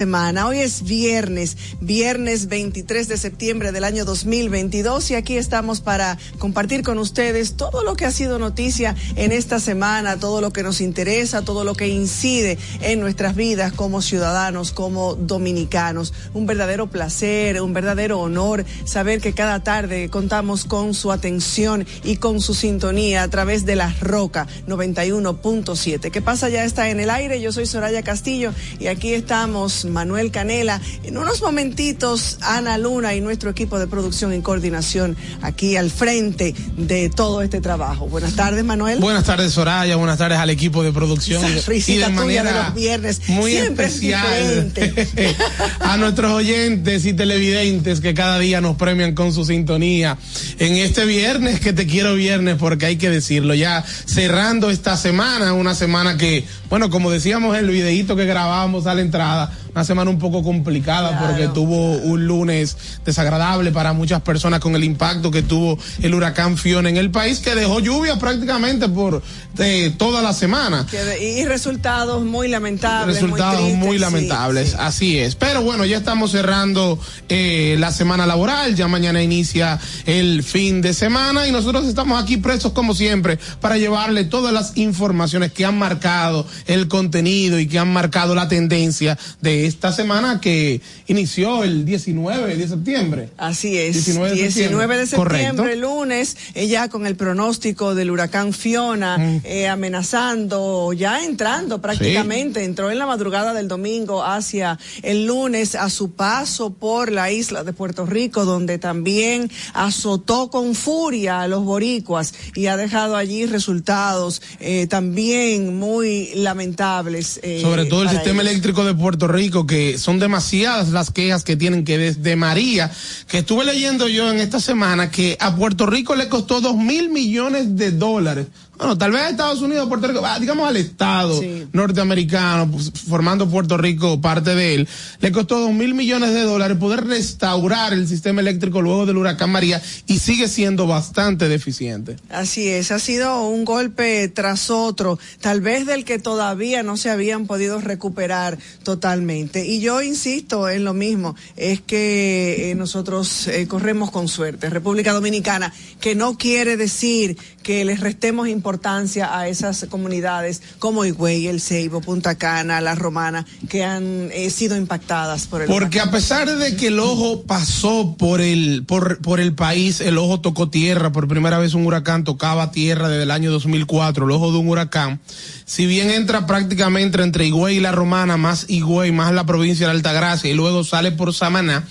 semana. 0.00 0.46
Hoy 0.46 0.60
es 0.60 0.84
viernes, 0.84 1.56
viernes 1.80 2.46
23 2.46 3.08
de 3.08 3.16
septiembre 3.16 3.72
del 3.72 3.82
año 3.82 4.04
2022 4.04 5.10
y 5.10 5.16
aquí 5.16 5.36
estamos 5.36 5.80
para 5.80 6.16
compartir 6.38 6.84
con 6.84 6.98
ustedes 6.98 7.56
todo 7.56 7.82
lo 7.82 7.96
que 7.96 8.04
ha 8.04 8.12
sido 8.12 8.38
noticia 8.38 8.94
en 9.16 9.32
esta 9.32 9.58
semana, 9.58 10.16
todo 10.16 10.40
lo 10.40 10.52
que 10.52 10.62
nos 10.62 10.80
interesa, 10.80 11.42
todo 11.42 11.64
lo 11.64 11.74
que 11.74 11.88
incide 11.88 12.58
en 12.80 13.00
nuestras 13.00 13.34
vidas 13.34 13.72
como 13.72 14.00
ciudadanos, 14.00 14.70
como 14.70 15.16
dominicanos. 15.16 16.14
Un 16.32 16.46
verdadero 16.46 16.86
placer, 16.86 17.60
un 17.60 17.72
verdadero 17.72 18.20
honor 18.20 18.64
saber 18.84 19.20
que 19.20 19.34
cada 19.34 19.64
tarde 19.64 20.10
contamos 20.10 20.64
con 20.64 20.94
su 20.94 21.10
atención 21.10 21.84
y 22.04 22.18
con 22.18 22.40
su 22.40 22.54
sintonía 22.54 23.24
a 23.24 23.28
través 23.30 23.66
de 23.66 23.74
la 23.74 23.92
Roca 24.00 24.46
91.7. 24.68 26.12
¿Qué 26.12 26.22
pasa? 26.22 26.48
Ya 26.50 26.62
está 26.62 26.88
en 26.88 27.00
el 27.00 27.10
aire. 27.10 27.40
Yo 27.40 27.50
soy 27.50 27.66
Soraya 27.66 28.04
Castillo 28.04 28.52
y 28.78 28.86
aquí 28.86 29.12
estamos 29.12 29.87
Manuel 29.90 30.30
Canela. 30.30 30.80
En 31.04 31.18
unos 31.18 31.40
momentitos, 31.40 32.38
Ana 32.40 32.78
Luna 32.78 33.14
y 33.14 33.20
nuestro 33.20 33.50
equipo 33.50 33.78
de 33.78 33.86
producción 33.86 34.34
y 34.34 34.40
coordinación 34.40 35.16
aquí 35.42 35.76
al 35.76 35.90
frente 35.90 36.54
de 36.76 37.08
todo 37.10 37.42
este 37.42 37.60
trabajo. 37.60 38.06
Buenas 38.08 38.34
tardes, 38.34 38.64
Manuel. 38.64 38.98
Buenas 38.98 39.24
tardes, 39.24 39.52
Soraya. 39.52 39.96
Buenas 39.96 40.18
tardes 40.18 40.38
al 40.38 40.50
equipo 40.50 40.82
de 40.82 40.92
producción. 40.92 41.42
y 41.44 41.96
de 41.96 42.08
manera 42.08 42.44
de 42.44 42.62
los 42.64 42.74
viernes. 42.74 43.20
Muy 43.28 43.56
especial 43.56 44.72
a 45.80 45.96
nuestros 45.96 46.32
oyentes 46.32 47.04
y 47.04 47.12
televidentes 47.12 48.00
que 48.00 48.14
cada 48.14 48.38
día 48.38 48.60
nos 48.60 48.76
premian 48.76 49.14
con 49.14 49.32
su 49.32 49.44
sintonía. 49.44 50.18
En 50.58 50.76
este 50.76 51.04
viernes, 51.04 51.60
que 51.60 51.72
te 51.72 51.86
quiero 51.86 52.14
viernes, 52.14 52.56
porque 52.58 52.86
hay 52.86 52.96
que 52.96 53.10
decirlo, 53.10 53.54
ya 53.54 53.84
cerrando 54.06 54.70
esta 54.70 54.96
semana, 54.96 55.52
una 55.52 55.74
semana 55.74 56.16
que, 56.16 56.44
bueno, 56.68 56.90
como 56.90 57.10
decíamos 57.10 57.56
en 57.56 57.64
el 57.64 57.70
videíto 57.70 58.16
que 58.16 58.24
grabábamos 58.24 58.86
a 58.86 58.94
la 58.94 59.02
entrada, 59.02 59.52
una 59.74 59.84
semana 59.84 60.10
un 60.10 60.18
poco 60.18 60.42
complicada 60.42 61.18
porque 61.18 61.48
tuvo 61.48 61.92
un 61.98 62.26
lunes 62.26 62.76
desagradable 63.04 63.72
para 63.72 63.92
muchas 63.92 64.22
personas 64.22 64.60
con 64.60 64.74
el 64.74 64.84
impacto 64.84 65.30
que 65.30 65.42
tuvo 65.42 65.78
el 66.02 66.14
huracán 66.14 66.56
Fiona 66.56 66.88
en 66.88 66.96
el 66.96 67.10
país, 67.10 67.40
que 67.40 67.54
dejó 67.54 67.80
lluvia 67.80 68.18
prácticamente 68.18 68.88
por 68.88 69.22
eh, 69.58 69.92
toda 69.96 70.22
la 70.22 70.32
semana. 70.32 70.86
y 71.20 71.44
resultados 71.44 72.24
muy 72.24 72.48
lamentables. 72.48 73.16
Resultados 73.16 73.72
muy, 73.74 73.98
lamentables, 73.98 74.74
así 74.74 75.18
es. 75.18 75.34
Pero 75.34 75.62
bueno, 75.62 75.84
ya 75.84 75.96
estamos 75.96 76.30
cerrando 76.30 76.98
eh, 77.28 77.76
la 77.78 77.90
semana 77.92 78.26
laboral, 78.26 78.74
ya 78.74 78.88
mañana 78.88 79.22
inicia 79.22 79.78
el 80.06 80.42
fin 80.42 80.80
de 80.80 80.94
semana 80.94 81.46
y 81.46 81.52
nosotros 81.52 81.86
estamos 81.86 82.22
aquí 82.22 82.36
presos 82.36 82.72
como 82.72 82.94
siempre 82.94 83.38
para 83.60 83.78
llevarle 83.78 84.24
todas 84.24 84.52
las 84.52 84.76
informaciones 84.76 85.52
que 85.52 85.64
han 85.64 85.78
marcado 85.78 86.46
el 86.66 86.88
contenido 86.88 87.58
y 87.58 87.66
que 87.66 87.78
han 87.78 87.92
marcado 87.92 88.34
la 88.34 88.48
tendencia 88.48 89.18
de 89.40 89.57
esta 89.66 89.92
semana 89.92 90.40
que 90.40 90.80
inició 91.06 91.64
el 91.64 91.84
19 91.84 92.56
de 92.56 92.68
septiembre. 92.68 93.28
Así 93.36 93.76
es. 93.76 94.04
19 94.04 94.96
de 94.96 95.06
septiembre. 95.06 95.76
lunes, 95.76 96.36
ella 96.54 96.88
con 96.88 97.06
el 97.06 97.16
pronóstico 97.16 97.94
del 97.94 98.10
huracán 98.10 98.52
Fiona 98.52 99.18
mm. 99.18 99.40
eh, 99.44 99.68
amenazando, 99.68 100.92
ya 100.92 101.24
entrando 101.24 101.80
prácticamente, 101.80 102.64
entró 102.64 102.90
en 102.90 102.98
la 102.98 103.06
madrugada 103.06 103.54
del 103.54 103.68
domingo 103.68 104.24
hacia 104.24 104.78
el 105.02 105.26
lunes 105.26 105.74
a 105.74 105.90
su 105.90 106.12
paso 106.12 106.70
por 106.70 107.10
la 107.12 107.30
isla 107.30 107.64
de 107.64 107.72
Puerto 107.72 108.06
Rico, 108.06 108.44
donde 108.44 108.78
también 108.78 109.50
azotó 109.74 110.50
con 110.50 110.74
furia 110.74 111.42
a 111.42 111.48
los 111.48 111.64
boricuas 111.64 112.34
y 112.54 112.66
ha 112.66 112.76
dejado 112.76 113.16
allí 113.16 113.46
resultados 113.46 114.42
eh, 114.60 114.86
también 114.88 115.78
muy 115.78 116.30
lamentables. 116.34 117.40
Eh, 117.42 117.60
Sobre 117.62 117.86
todo 117.86 118.02
el 118.02 118.10
sistema 118.10 118.42
eléctrico 118.42 118.84
de 118.84 118.94
Puerto 118.94 119.28
Rico 119.28 119.47
que 119.66 119.98
son 119.98 120.18
demasiadas 120.18 120.90
las 120.90 121.10
quejas 121.10 121.44
que 121.44 121.56
tienen 121.56 121.84
que 121.84 121.98
desde 121.98 122.36
María, 122.36 122.90
que 123.26 123.38
estuve 123.38 123.64
leyendo 123.64 124.08
yo 124.08 124.30
en 124.30 124.38
esta 124.38 124.60
semana 124.60 125.10
que 125.10 125.36
a 125.40 125.54
Puerto 125.56 125.86
Rico 125.86 126.14
le 126.14 126.28
costó 126.28 126.60
dos 126.60 126.76
mil 126.76 127.08
millones 127.08 127.76
de 127.76 127.90
dólares 127.92 128.46
bueno, 128.78 128.96
tal 128.96 129.10
vez 129.10 129.22
a 129.22 129.30
Estados 129.30 129.60
Unidos, 129.60 129.88
Puerto 129.88 130.06
Rico, 130.06 130.24
digamos 130.40 130.68
al 130.68 130.76
Estado 130.76 131.40
norteamericano, 131.72 132.70
pues, 132.70 132.92
formando 133.08 133.48
Puerto 133.48 133.76
Rico 133.76 134.20
parte 134.20 134.54
de 134.54 134.74
él, 134.74 134.88
le 135.20 135.32
costó 135.32 135.58
dos 135.58 135.72
mil 135.72 135.94
millones 135.94 136.32
de 136.32 136.42
dólares 136.42 136.76
poder 136.78 137.04
restaurar 137.04 137.92
el 137.92 138.06
sistema 138.06 138.40
eléctrico 138.40 138.80
luego 138.80 139.04
del 139.04 139.16
huracán 139.16 139.50
María 139.50 139.82
y 140.06 140.20
sigue 140.20 140.48
siendo 140.48 140.86
bastante 140.86 141.48
deficiente. 141.48 142.16
Así 142.30 142.68
es, 142.68 142.92
ha 142.92 142.98
sido 142.98 143.48
un 143.48 143.64
golpe 143.64 144.28
tras 144.28 144.70
otro, 144.70 145.18
tal 145.40 145.60
vez 145.60 145.84
del 145.84 146.04
que 146.04 146.18
todavía 146.18 146.82
no 146.82 146.96
se 146.96 147.10
habían 147.10 147.46
podido 147.46 147.80
recuperar 147.80 148.58
totalmente. 148.84 149.66
Y 149.66 149.80
yo 149.80 150.02
insisto 150.02 150.68
en 150.68 150.84
lo 150.84 150.94
mismo, 150.94 151.34
es 151.56 151.80
que 151.80 152.70
eh, 152.70 152.74
nosotros 152.74 153.48
eh, 153.48 153.66
corremos 153.66 154.10
con 154.10 154.28
suerte. 154.28 154.70
República 154.70 155.12
Dominicana, 155.12 155.72
que 156.00 156.14
no 156.14 156.38
quiere 156.38 156.76
decir 156.76 157.36
que 157.68 157.84
les 157.84 158.00
restemos 158.00 158.48
importancia 158.48 159.38
a 159.38 159.46
esas 159.46 159.84
comunidades 159.90 160.62
como 160.78 161.04
Higüey, 161.04 161.48
El 161.48 161.60
Ceibo, 161.60 162.00
Punta 162.00 162.36
Cana, 162.36 162.80
La 162.80 162.94
Romana, 162.94 163.44
que 163.68 163.84
han 163.84 164.30
eh, 164.32 164.48
sido 164.48 164.74
impactadas 164.74 165.46
por 165.46 165.60
el 165.60 165.68
Porque 165.68 166.00
a 166.00 166.10
pesar 166.10 166.48
de 166.48 166.76
que 166.76 166.86
el 166.86 166.98
ojo 166.98 167.42
pasó 167.42 168.16
por 168.18 168.40
el, 168.40 168.84
por, 168.86 169.20
por 169.20 169.38
el 169.38 169.52
país, 169.54 170.00
el 170.00 170.16
ojo 170.16 170.40
tocó 170.40 170.70
tierra, 170.70 171.12
por 171.12 171.28
primera 171.28 171.58
vez 171.58 171.74
un 171.74 171.84
huracán 171.84 172.24
tocaba 172.24 172.70
tierra 172.70 173.10
desde 173.10 173.24
el 173.24 173.30
año 173.30 173.50
2004, 173.50 174.24
el 174.24 174.30
ojo 174.30 174.50
de 174.50 174.56
un 174.56 174.68
huracán, 174.70 175.20
si 175.66 175.84
bien 175.84 176.08
entra 176.08 176.46
prácticamente 176.46 177.22
entre 177.22 177.48
Higüey 177.48 177.76
y 177.76 177.80
La 177.80 177.92
Romana, 177.92 178.38
más 178.38 178.64
Higüey, 178.70 179.12
más 179.12 179.34
la 179.34 179.44
provincia 179.44 179.88
de 179.88 179.92
Altagracia, 179.92 180.50
y 180.50 180.54
luego 180.54 180.84
sale 180.84 181.12
por 181.12 181.34
Samaná, 181.34 181.84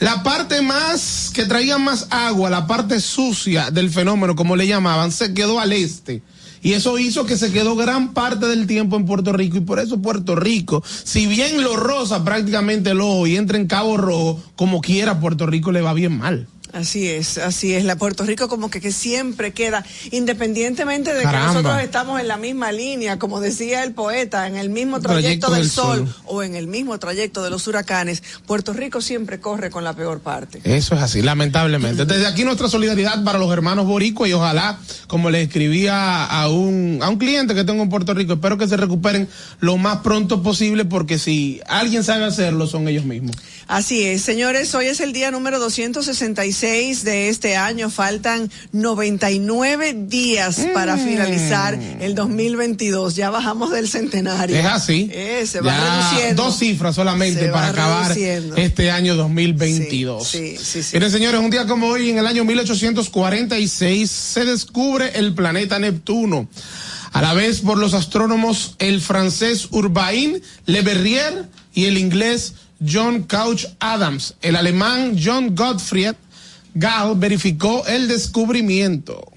la 0.00 0.22
parte 0.22 0.62
más, 0.62 1.30
que 1.32 1.44
traía 1.44 1.76
más 1.78 2.08
agua, 2.10 2.48
la 2.50 2.66
parte 2.66 3.00
sucia 3.00 3.70
del 3.70 3.90
fenómeno, 3.90 4.34
como 4.34 4.56
le 4.56 4.66
llamaban, 4.66 5.12
se 5.12 5.34
quedó 5.34 5.60
al 5.60 5.72
este. 5.72 6.22
Y 6.62 6.72
eso 6.72 6.98
hizo 6.98 7.26
que 7.26 7.36
se 7.36 7.52
quedó 7.52 7.76
gran 7.76 8.12
parte 8.12 8.46
del 8.46 8.66
tiempo 8.66 8.96
en 8.96 9.06
Puerto 9.06 9.32
Rico. 9.32 9.58
Y 9.58 9.60
por 9.60 9.78
eso 9.78 10.00
Puerto 10.00 10.36
Rico, 10.36 10.82
si 11.04 11.26
bien 11.26 11.62
lo 11.62 11.76
rosa 11.76 12.24
prácticamente 12.24 12.92
ojo 12.92 13.26
y 13.26 13.36
entra 13.36 13.58
en 13.58 13.66
Cabo 13.66 13.96
Rojo, 13.96 14.42
como 14.56 14.80
quiera, 14.80 15.20
Puerto 15.20 15.46
Rico 15.46 15.70
le 15.72 15.80
va 15.80 15.94
bien 15.94 16.18
mal. 16.18 16.48
Así 16.72 17.08
es, 17.08 17.38
así 17.38 17.74
es. 17.74 17.84
La 17.84 17.96
Puerto 17.96 18.24
Rico 18.24 18.48
como 18.48 18.70
que, 18.70 18.80
que 18.80 18.92
siempre 18.92 19.52
queda, 19.52 19.84
independientemente 20.10 21.12
de 21.12 21.20
que 21.22 21.36
nosotros 21.36 21.80
estamos 21.80 22.20
en 22.20 22.28
la 22.28 22.36
misma 22.36 22.72
línea, 22.72 23.18
como 23.18 23.40
decía 23.40 23.82
el 23.82 23.92
poeta, 23.92 24.46
en 24.46 24.56
el 24.56 24.70
mismo 24.70 25.00
trayecto, 25.00 25.50
del, 25.50 25.68
sol, 25.68 26.12
o 26.26 26.42
en 26.42 26.54
el 26.54 26.66
mismo 26.66 26.98
trayecto 26.98 27.42
de 27.42 27.50
los 27.50 27.66
huracanes, 27.66 28.22
Puerto 28.46 28.72
Rico 28.72 29.00
siempre 29.00 29.40
corre 29.40 29.70
con 29.70 29.84
la 29.84 29.94
peor 29.94 30.20
parte. 30.20 30.60
Eso 30.64 30.94
es 30.94 31.02
así, 31.02 31.22
lamentablemente. 31.22 32.04
Desde 32.04 32.26
aquí 32.26 32.44
nuestra 32.44 32.68
solidaridad 32.68 33.24
para 33.24 33.38
los 33.38 33.52
hermanos 33.52 33.86
boricuas 33.86 34.30
y 34.30 34.32
ojalá, 34.32 34.78
como 35.06 35.30
le 35.30 35.42
escribía 35.42 36.24
a 36.24 36.48
un, 36.48 37.00
a 37.02 37.08
un 37.08 37.16
cliente 37.16 37.54
que 37.54 37.64
tengo 37.64 37.82
en 37.82 37.88
Puerto 37.88 38.14
Rico, 38.14 38.34
espero 38.34 38.58
que 38.58 38.68
se 38.68 38.76
recuperen 38.76 39.28
lo 39.60 39.76
más 39.76 39.98
pronto 39.98 40.42
posible 40.42 40.84
porque 40.84 41.18
si 41.18 41.60
alguien 41.66 42.04
sabe 42.04 42.24
hacerlo 42.24 42.66
son 42.66 42.88
ellos 42.88 43.04
mismos. 43.04 43.36
Así 43.66 44.04
es, 44.04 44.22
señores, 44.22 44.74
hoy 44.74 44.86
es 44.86 45.00
el 45.00 45.12
día 45.12 45.30
número 45.30 45.58
266 45.58 47.04
de 47.04 47.28
este 47.28 47.56
año. 47.56 47.90
Faltan 47.90 48.50
99 48.72 49.94
días 50.06 50.66
para 50.74 50.96
mm. 50.96 51.04
finalizar 51.04 51.78
el 52.00 52.14
2022. 52.14 53.14
Ya 53.16 53.30
bajamos 53.30 53.70
del 53.70 53.88
centenario. 53.88 54.56
Es 54.56 54.66
así. 54.66 55.08
Eh, 55.12 55.44
se 55.46 55.60
va 55.60 55.76
reduciendo. 55.76 56.44
Dos 56.44 56.58
cifras 56.58 56.94
solamente 56.94 57.48
para 57.48 57.68
acabar 57.68 58.16
este 58.16 58.90
año 58.90 59.14
2022. 59.14 60.26
Sí, 60.26 60.56
sí, 60.56 60.82
sí, 60.82 60.90
Miren, 60.94 61.10
señores, 61.10 61.40
un 61.40 61.50
día 61.50 61.66
como 61.66 61.88
hoy, 61.88 62.10
en 62.10 62.18
el 62.18 62.26
año 62.26 62.44
1846, 62.44 64.10
se 64.10 64.44
descubre 64.44 65.12
el 65.14 65.34
planeta 65.34 65.78
Neptuno 65.78 66.48
a 67.12 67.22
la 67.22 67.34
vez 67.34 67.60
por 67.60 67.78
los 67.78 67.94
astrónomos 67.94 68.76
el 68.78 69.00
francés 69.00 69.68
Urbain 69.70 70.40
Le 70.66 70.82
Verrier 70.82 71.48
y 71.74 71.86
el 71.86 71.98
inglés 71.98 72.54
John 72.80 73.24
Couch 73.24 73.66
Adams, 73.78 74.34
el 74.40 74.56
alemán 74.56 75.16
John 75.22 75.54
Gottfried 75.54 76.14
Gall 76.74 77.18
verificó 77.18 77.86
el 77.86 78.08
descubrimiento. 78.08 79.30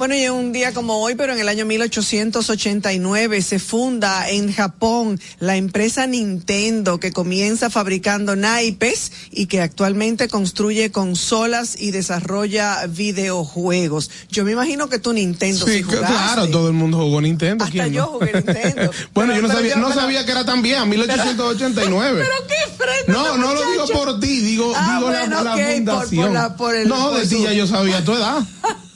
Bueno, 0.00 0.14
y 0.14 0.24
en 0.24 0.32
un 0.32 0.50
día 0.50 0.72
como 0.72 0.96
hoy, 1.02 1.14
pero 1.14 1.34
en 1.34 1.40
el 1.40 1.48
año 1.50 1.66
1889 1.66 3.42
se 3.42 3.58
funda 3.58 4.30
en 4.30 4.50
Japón 4.50 5.20
la 5.40 5.56
empresa 5.56 6.06
Nintendo 6.06 6.98
que 6.98 7.12
comienza 7.12 7.68
fabricando 7.68 8.34
naipes 8.34 9.12
y 9.30 9.44
que 9.44 9.60
actualmente 9.60 10.28
construye 10.28 10.90
consolas 10.90 11.78
y 11.78 11.90
desarrolla 11.90 12.86
videojuegos. 12.88 14.10
Yo 14.30 14.46
me 14.46 14.52
imagino 14.52 14.88
que 14.88 14.98
tú 15.00 15.12
Nintendo 15.12 15.66
sí, 15.66 15.82
claro, 15.82 16.48
todo 16.48 16.68
el 16.68 16.72
mundo 16.72 16.96
jugó 16.96 17.20
Nintendo. 17.20 17.62
Hasta 17.62 17.86
yo 17.88 18.06
jugué 18.06 18.32
Nintendo. 18.32 18.90
bueno, 19.12 19.36
yo 19.36 19.42
no 19.42 19.48
sabía, 19.48 19.76
no 19.76 19.92
sabía 19.92 20.24
que 20.24 20.32
era 20.32 20.46
tan 20.46 20.62
bien, 20.62 20.88
1889. 20.88 22.22
pero 22.22 22.48
qué 22.48 22.72
frente. 22.82 23.12
No, 23.12 23.36
no 23.36 23.52
lo 23.52 23.70
digo 23.70 23.86
por 23.88 24.18
ti, 24.18 24.40
digo, 24.40 24.72
ah, 24.74 24.96
digo 24.96 25.10
la, 25.10 25.56
fundación. 25.74 26.88
no, 26.88 27.10
de 27.10 27.26
ti 27.26 27.42
ya 27.42 27.52
yo 27.52 27.66
sabía 27.66 28.02
tu 28.02 28.12
edad. 28.14 28.42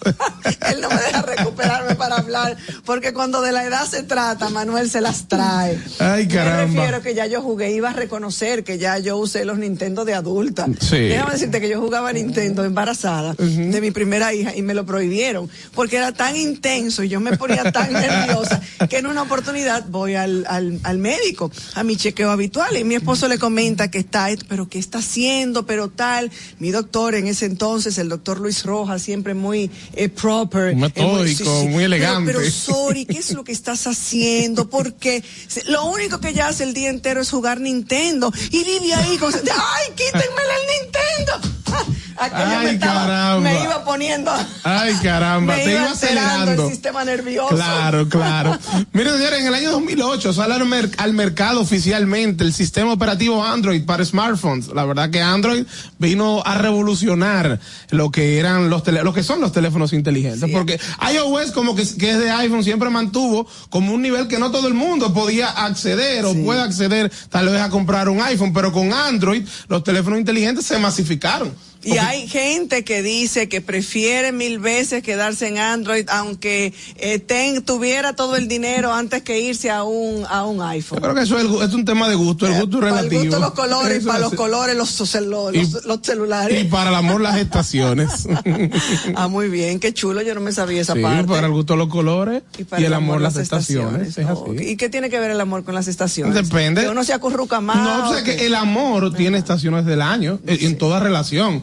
Él 0.70 0.80
no 0.80 0.88
me 0.88 0.96
deja 0.96 1.22
recuperarme 1.22 1.94
para 1.94 2.16
hablar, 2.16 2.56
porque 2.84 3.12
cuando 3.12 3.40
de 3.40 3.52
la 3.52 3.64
edad 3.64 3.86
se 3.86 4.02
trata, 4.02 4.50
Manuel 4.50 4.90
se 4.90 5.00
las 5.00 5.28
trae. 5.28 5.78
Ay, 5.98 6.28
caramba. 6.28 6.66
Me 6.66 6.80
refiero 6.80 7.02
que 7.02 7.14
ya 7.14 7.26
yo 7.26 7.42
jugué, 7.42 7.72
iba 7.72 7.90
a 7.90 7.92
reconocer 7.92 8.64
que 8.64 8.78
ya 8.78 8.98
yo 8.98 9.16
usé 9.16 9.44
los 9.44 9.58
Nintendo 9.58 10.04
de 10.04 10.14
adulta. 10.14 10.66
Sí. 10.80 10.96
Déjame 10.96 11.32
decirte 11.32 11.60
que 11.60 11.68
yo 11.68 11.80
jugaba 11.80 12.12
Nintendo 12.12 12.64
embarazada 12.64 13.34
de 13.34 13.80
mi 13.80 13.90
primera 13.90 14.32
hija 14.32 14.54
y 14.54 14.62
me 14.62 14.74
lo 14.74 14.84
prohibieron, 14.84 15.48
porque 15.74 15.96
era 15.96 16.12
tan 16.12 16.36
intenso 16.36 17.02
y 17.02 17.08
yo 17.08 17.20
me 17.20 17.36
ponía 17.36 17.72
tan 17.72 17.92
nerviosa 17.92 18.60
que 18.88 18.98
en 18.98 19.06
una 19.06 19.22
oportunidad 19.22 19.84
voy 19.88 20.14
al, 20.14 20.44
al, 20.48 20.80
al 20.82 20.98
médico, 20.98 21.50
a 21.74 21.82
mi 21.82 21.96
chequeo 21.96 22.30
habitual, 22.30 22.76
y 22.76 22.84
mi 22.84 22.94
esposo 22.94 23.28
le 23.28 23.38
comenta 23.38 23.90
que 23.90 23.98
está, 23.98 24.28
pero 24.48 24.68
¿qué 24.68 24.78
está 24.78 24.98
haciendo? 24.98 25.66
Pero 25.66 25.88
tal, 25.88 26.30
mi 26.58 26.70
doctor 26.70 27.14
en 27.14 27.26
ese 27.26 27.46
entonces, 27.46 27.98
el 27.98 28.08
doctor 28.08 28.40
Luis 28.40 28.64
Rojas, 28.64 29.02
siempre 29.02 29.34
muy 29.34 29.70
eh, 29.96 30.08
proper. 30.08 30.74
Metódico, 30.76 31.62
eh, 31.62 31.68
muy 31.68 31.84
elegante. 31.84 32.26
Pero, 32.26 32.40
pero, 32.40 32.50
sorry, 32.50 33.04
¿qué 33.06 33.18
es 33.18 33.32
lo 33.32 33.44
que 33.44 33.52
estás 33.52 33.86
haciendo? 33.86 34.68
Porque 34.68 35.22
lo 35.66 35.86
único 35.86 36.20
que 36.20 36.32
ya 36.32 36.48
hace 36.48 36.64
el 36.64 36.74
día 36.74 36.90
entero 36.90 37.20
es 37.20 37.30
jugar 37.30 37.60
Nintendo 37.60 38.32
y 38.50 38.64
vive 38.64 38.94
ahí 38.94 39.16
con, 39.18 39.32
¡ay, 39.34 39.92
quítenmele 39.94 40.54
el 40.60 40.84
Nintendo! 40.84 41.63
Aquello 42.16 42.58
Ay, 42.58 42.66
me, 42.66 42.72
estaba, 42.72 43.06
caramba. 43.06 43.40
me 43.40 43.62
iba 43.62 43.84
poniendo. 43.84 44.30
Ay, 44.64 44.94
caramba, 45.02 45.56
me 45.56 45.64
te 45.64 45.72
iba 45.72 45.90
acelerando. 45.90 46.66
el 46.66 46.70
sistema 46.70 47.04
nervioso. 47.04 47.54
Claro, 47.54 48.08
claro. 48.08 48.58
Miren, 48.92 49.14
señores, 49.14 49.40
en 49.40 49.46
el 49.48 49.54
año 49.54 49.72
2008 49.72 50.32
sale 50.32 50.54
al, 50.54 50.90
al, 50.96 51.12
mercado 51.12 51.60
oficialmente 51.60 52.44
el 52.44 52.52
sistema 52.52 52.92
operativo 52.92 53.44
Android 53.44 53.84
para 53.84 54.04
smartphones. 54.04 54.68
La 54.68 54.84
verdad 54.84 55.10
que 55.10 55.20
Android 55.20 55.64
vino 55.98 56.42
a 56.44 56.56
revolucionar 56.56 57.58
lo 57.90 58.10
que 58.10 58.38
eran 58.38 58.70
los 58.70 58.82
tele 58.82 59.02
lo 59.02 59.12
que 59.12 59.22
son 59.22 59.40
los 59.40 59.52
teléfonos 59.52 59.92
inteligentes, 59.92 60.48
sí. 60.48 60.52
porque 60.52 60.78
iOS 61.12 61.52
como 61.52 61.74
que, 61.74 61.82
que, 61.96 62.10
es 62.10 62.18
de 62.18 62.30
iPhone 62.30 62.62
siempre 62.62 62.90
mantuvo 62.90 63.46
como 63.70 63.92
un 63.92 64.02
nivel 64.02 64.28
que 64.28 64.38
no 64.38 64.50
todo 64.50 64.68
el 64.68 64.74
mundo 64.74 65.12
podía 65.12 65.48
acceder 65.48 66.24
sí. 66.24 66.30
o 66.30 66.44
puede 66.44 66.60
acceder 66.60 67.10
tal 67.28 67.48
vez 67.48 67.60
a 67.60 67.70
comprar 67.70 68.08
un 68.08 68.20
iPhone, 68.20 68.52
pero 68.52 68.72
con 68.72 68.92
Android 68.92 69.44
los 69.68 69.82
teléfonos 69.82 70.18
inteligentes 70.18 70.66
se 70.66 70.78
masificaron. 70.78 71.52
Y 71.84 71.98
hay 71.98 72.26
gente 72.28 72.84
que 72.84 73.02
dice 73.02 73.48
que 73.48 73.60
prefiere 73.60 74.32
mil 74.32 74.58
veces 74.58 75.02
quedarse 75.02 75.48
en 75.48 75.58
Android, 75.58 76.06
aunque 76.08 76.72
eh, 76.96 77.18
ten, 77.18 77.62
tuviera 77.62 78.14
todo 78.14 78.36
el 78.36 78.48
dinero 78.48 78.92
antes 78.92 79.22
que 79.22 79.40
irse 79.40 79.70
a 79.70 79.84
un 79.84 80.24
a 80.28 80.44
un 80.44 80.62
iPhone. 80.62 80.98
Yo 80.98 81.02
creo 81.02 81.14
que 81.14 81.22
eso 81.22 81.38
es, 81.38 81.68
es 81.68 81.74
un 81.74 81.84
tema 81.84 82.08
de 82.08 82.14
gusto, 82.14 82.46
el 82.46 82.54
gusto 82.60 82.78
eh, 82.78 82.82
relativo. 82.82 83.10
Para 83.10 83.22
el 83.22 83.28
gusto 83.28 83.40
los 83.40 83.52
colores, 83.52 83.98
eso 83.98 84.06
para 84.06 84.18
los 84.18 84.34
colores 84.34 84.76
los, 84.76 85.00
los, 85.00 85.54
y, 85.54 85.86
los, 85.86 85.98
celulares. 86.02 86.62
Y 86.62 86.64
para 86.64 86.90
el 86.90 86.96
amor 86.96 87.20
las 87.20 87.36
estaciones. 87.36 88.26
ah, 89.16 89.28
muy 89.28 89.48
bien, 89.48 89.80
qué 89.80 89.92
chulo, 89.92 90.22
yo 90.22 90.34
no 90.34 90.40
me 90.40 90.52
sabía 90.52 90.80
esa 90.80 90.94
sí, 90.94 91.02
parte. 91.02 91.28
para 91.28 91.46
el 91.46 91.52
gusto 91.52 91.76
los 91.76 91.88
colores 91.88 92.42
y, 92.58 92.82
y 92.82 92.84
el, 92.84 92.94
amor, 92.94 93.20
las, 93.20 93.34
las 93.34 93.42
estaciones. 93.42 94.08
estaciones. 94.08 94.38
Oh, 94.40 94.54
¿Y 94.54 94.76
qué 94.76 94.88
tiene 94.88 95.10
que 95.10 95.18
ver 95.18 95.30
el 95.30 95.40
amor 95.40 95.64
con 95.64 95.74
las 95.74 95.88
estaciones? 95.88 96.34
Depende. 96.34 96.82
Que 96.82 96.88
uno 96.88 97.04
se 97.04 97.12
acurruca 97.12 97.60
más. 97.60 97.76
No, 97.76 98.10
o 98.10 98.14
sea, 98.14 98.24
que 98.24 98.46
el 98.46 98.54
amor 98.54 99.12
tiene 99.14 99.38
estaciones 99.38 99.84
del 99.84 100.02
año, 100.02 100.38
sí. 100.46 100.66
en 100.66 100.78
toda 100.78 101.00
relación. 101.00 101.62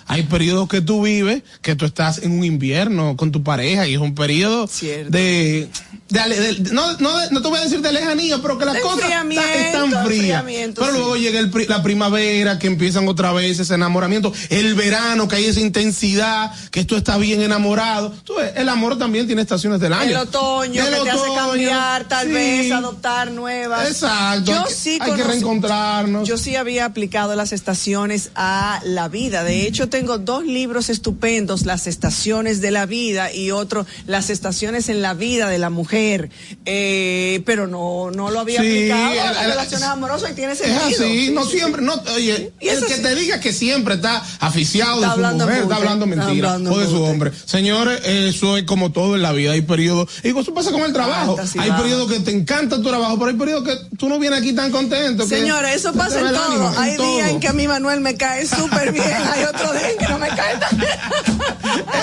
Hay 0.07 0.23
periodos 0.23 0.67
que 0.67 0.81
tú 0.81 1.03
vives, 1.03 1.43
que 1.61 1.75
tú 1.75 1.85
estás 1.85 2.19
en 2.19 2.31
un 2.31 2.43
invierno 2.43 3.15
con 3.17 3.31
tu 3.31 3.43
pareja 3.43 3.87
y 3.87 3.93
es 3.93 3.99
un 3.99 4.15
periodo 4.15 4.67
Cierto. 4.67 5.11
de, 5.11 5.69
de, 6.09 6.19
de, 6.19 6.73
no, 6.73 6.97
no, 6.97 7.29
no 7.29 7.41
te 7.41 7.47
voy 7.47 7.59
a 7.59 7.61
decir 7.61 7.81
de 7.81 7.91
lejanía, 7.91 8.39
pero 8.41 8.57
que 8.57 8.65
las 8.65 8.75
de 8.75 8.81
cosas 8.81 9.09
están, 9.09 9.31
están 9.31 10.05
frías. 10.05 10.43
Pero 10.43 10.85
sí. 10.85 10.91
luego 10.93 11.15
llega 11.15 11.39
el, 11.39 11.51
la 11.67 11.83
primavera, 11.83 12.59
que 12.59 12.67
empiezan 12.67 13.07
otra 13.07 13.31
vez 13.31 13.59
ese 13.59 13.73
enamoramiento, 13.75 14.33
el 14.49 14.75
verano, 14.75 15.27
que 15.27 15.37
hay 15.37 15.45
esa 15.45 15.61
intensidad, 15.61 16.51
que 16.71 16.83
tú 16.83 16.95
estás 16.95 17.19
bien 17.19 17.41
enamorado. 17.41 18.11
Tú 18.23 18.35
ves, 18.35 18.51
el 18.55 18.69
amor 18.69 18.97
también 18.97 19.27
tiene 19.27 19.41
estaciones 19.41 19.79
del 19.79 19.93
año. 19.93 20.11
El 20.11 20.17
otoño, 20.17 20.83
el 20.83 20.89
que 20.89 20.99
otoño, 20.99 21.03
te 21.03 21.09
hace 21.11 21.35
cambiar, 21.35 22.07
tal 22.07 22.27
sí. 22.27 22.33
vez 22.33 22.71
adoptar 22.71 23.31
nuevas. 23.31 23.87
Exacto. 23.87 24.51
Yo 24.51 24.65
hay, 24.65 24.73
sí 24.73 24.97
hay 24.99 25.13
que 25.13 25.23
reencontrarnos. 25.23 26.27
Yo 26.27 26.37
sí 26.37 26.55
había 26.55 26.85
aplicado 26.85 27.35
las 27.35 27.53
estaciones 27.53 28.31
a 28.35 28.81
la 28.83 29.07
vida. 29.07 29.43
De 29.43 29.65
hecho, 29.67 29.89
tengo 29.91 30.17
dos 30.17 30.43
libros 30.43 30.89
estupendos, 30.89 31.67
Las 31.67 31.85
estaciones 31.85 32.61
de 32.61 32.71
la 32.71 32.87
vida 32.87 33.31
y 33.31 33.51
otro, 33.51 33.85
Las 34.07 34.31
estaciones 34.31 34.89
en 34.89 35.03
la 35.03 35.13
vida 35.13 35.47
de 35.49 35.59
la 35.59 35.69
mujer. 35.69 36.31
Eh, 36.65 37.43
pero 37.45 37.67
no, 37.67 38.09
no 38.09 38.31
lo 38.31 38.39
había 38.39 38.61
sí, 38.61 38.67
aplicado 38.67 39.11
a 39.11 39.33
las 39.33 39.43
el, 39.43 39.51
relaciones 39.51 39.87
amorosas 39.87 40.31
y 40.31 40.33
tiene 40.33 40.55
sentido. 40.55 40.79
Es 40.87 40.99
así, 40.99 41.25
sí, 41.27 41.31
no 41.31 41.45
sí, 41.45 41.57
siempre, 41.57 41.83
no, 41.83 41.93
oye, 42.15 42.51
el 42.59 42.85
que 42.85 42.95
te 42.95 43.15
diga 43.15 43.39
que 43.39 43.53
siempre 43.53 43.95
está 43.95 44.23
aficiado 44.39 44.95
Está 44.95 44.99
de 44.99 45.05
su 45.05 45.11
hablando 45.11 45.45
mujer, 45.45 45.63
está 45.63 45.75
hablando 45.75 46.05
está 46.05 46.17
mentira, 46.25 46.53
hablando 46.53 46.73
o 46.73 46.79
de 46.79 46.87
su 46.87 47.03
hombre. 47.03 47.31
Señores, 47.45 48.01
eso 48.05 48.57
es 48.57 48.63
como 48.63 48.91
todo 48.91 49.15
en 49.15 49.21
la 49.21 49.31
vida, 49.33 49.51
hay 49.51 49.61
periodos, 49.61 50.09
y 50.23 50.29
eso 50.29 50.53
pasa 50.53 50.71
con 50.71 50.81
el 50.81 50.93
trabajo, 50.93 51.37
hay 51.57 51.71
periodos 51.71 52.11
que 52.11 52.19
te 52.21 52.31
encanta 52.31 52.77
tu 52.77 52.83
trabajo, 52.83 53.17
pero 53.19 53.31
hay 53.31 53.37
periodos 53.37 53.67
que 53.67 53.95
tú 53.97 54.07
no 54.09 54.17
vienes 54.17 54.39
aquí 54.39 54.53
tan 54.53 54.71
contento. 54.71 55.27
Señores, 55.27 55.75
eso 55.75 55.93
pasa 55.93 56.19
en 56.21 56.27
todo. 56.29 56.45
ánimo, 56.45 56.73
Hay 56.77 56.97
días 56.97 57.29
en 57.29 57.39
que 57.39 57.47
a 57.47 57.53
mí 57.53 57.67
Manuel 57.67 57.99
me 58.01 58.15
cae 58.15 58.47
súper 58.47 58.91
bien, 58.91 59.05
hay 59.33 59.43
otros 59.43 59.73
días 59.73 59.80
que 59.97 60.07
no 60.07 60.17
me 60.17 60.29
cae. 60.29 60.55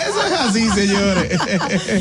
Eso 0.08 0.26
es 0.26 0.32
así, 0.32 0.70
señores. 0.70 1.38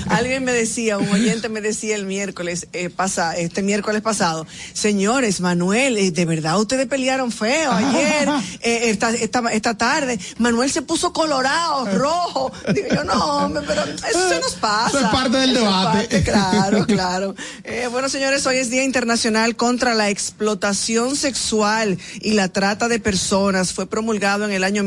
Alguien 0.10 0.44
me 0.44 0.52
decía, 0.52 0.98
un 0.98 1.10
oyente 1.10 1.50
me 1.50 1.62
decía 1.62 1.96
el 1.96 2.06
miércoles, 2.06 2.68
eh, 2.74 2.90
pasa, 2.90 3.36
este 3.36 3.62
miércoles 3.62 4.02
pasado, 4.02 4.46
señores, 4.74 5.42
Manuel, 5.42 5.98
eh, 5.98 6.12
de 6.12 6.26
verdad 6.26 6.60
ustedes 6.60 6.88
pelearon 6.88 7.32
feo 7.32 7.72
ayer, 7.72 8.30
eh, 8.62 8.90
esta, 8.90 9.12
esta, 9.12 9.40
esta 9.52 9.78
tarde, 9.78 10.20
Manuel 10.38 10.72
se 10.72 10.82
puso 10.82 11.14
colorado, 11.14 11.86
rojo. 11.98 12.52
Digo 12.74 12.88
yo, 12.94 13.04
no, 13.04 13.46
hombre, 13.46 13.64
pero 13.68 13.84
eso 13.84 14.30
se 14.30 14.40
nos 14.40 14.54
pasa. 14.56 14.98
Eso 14.98 15.06
es 15.06 15.12
parte 15.12 15.38
del 15.38 15.52
Eso 15.52 15.60
debate. 15.62 16.00
parte, 16.08 16.24
claro, 16.24 16.86
claro. 16.86 17.36
Eh, 17.64 17.88
bueno, 17.92 18.10
señores, 18.10 18.46
hoy 18.46 18.58
es 18.58 18.70
Día 18.70 18.84
Internacional 18.84 19.56
contra 19.56 19.94
la 19.94 20.10
Explotación 20.10 21.16
Sexual 21.16 21.98
y 22.22 22.34
la 22.34 22.50
Trata 22.50 22.88
de 22.88 23.00
Personas. 23.00 23.74
Fue 23.74 23.88
promulgado 23.88 24.46
en 24.46 24.52
el 24.52 24.64
año 24.64 24.84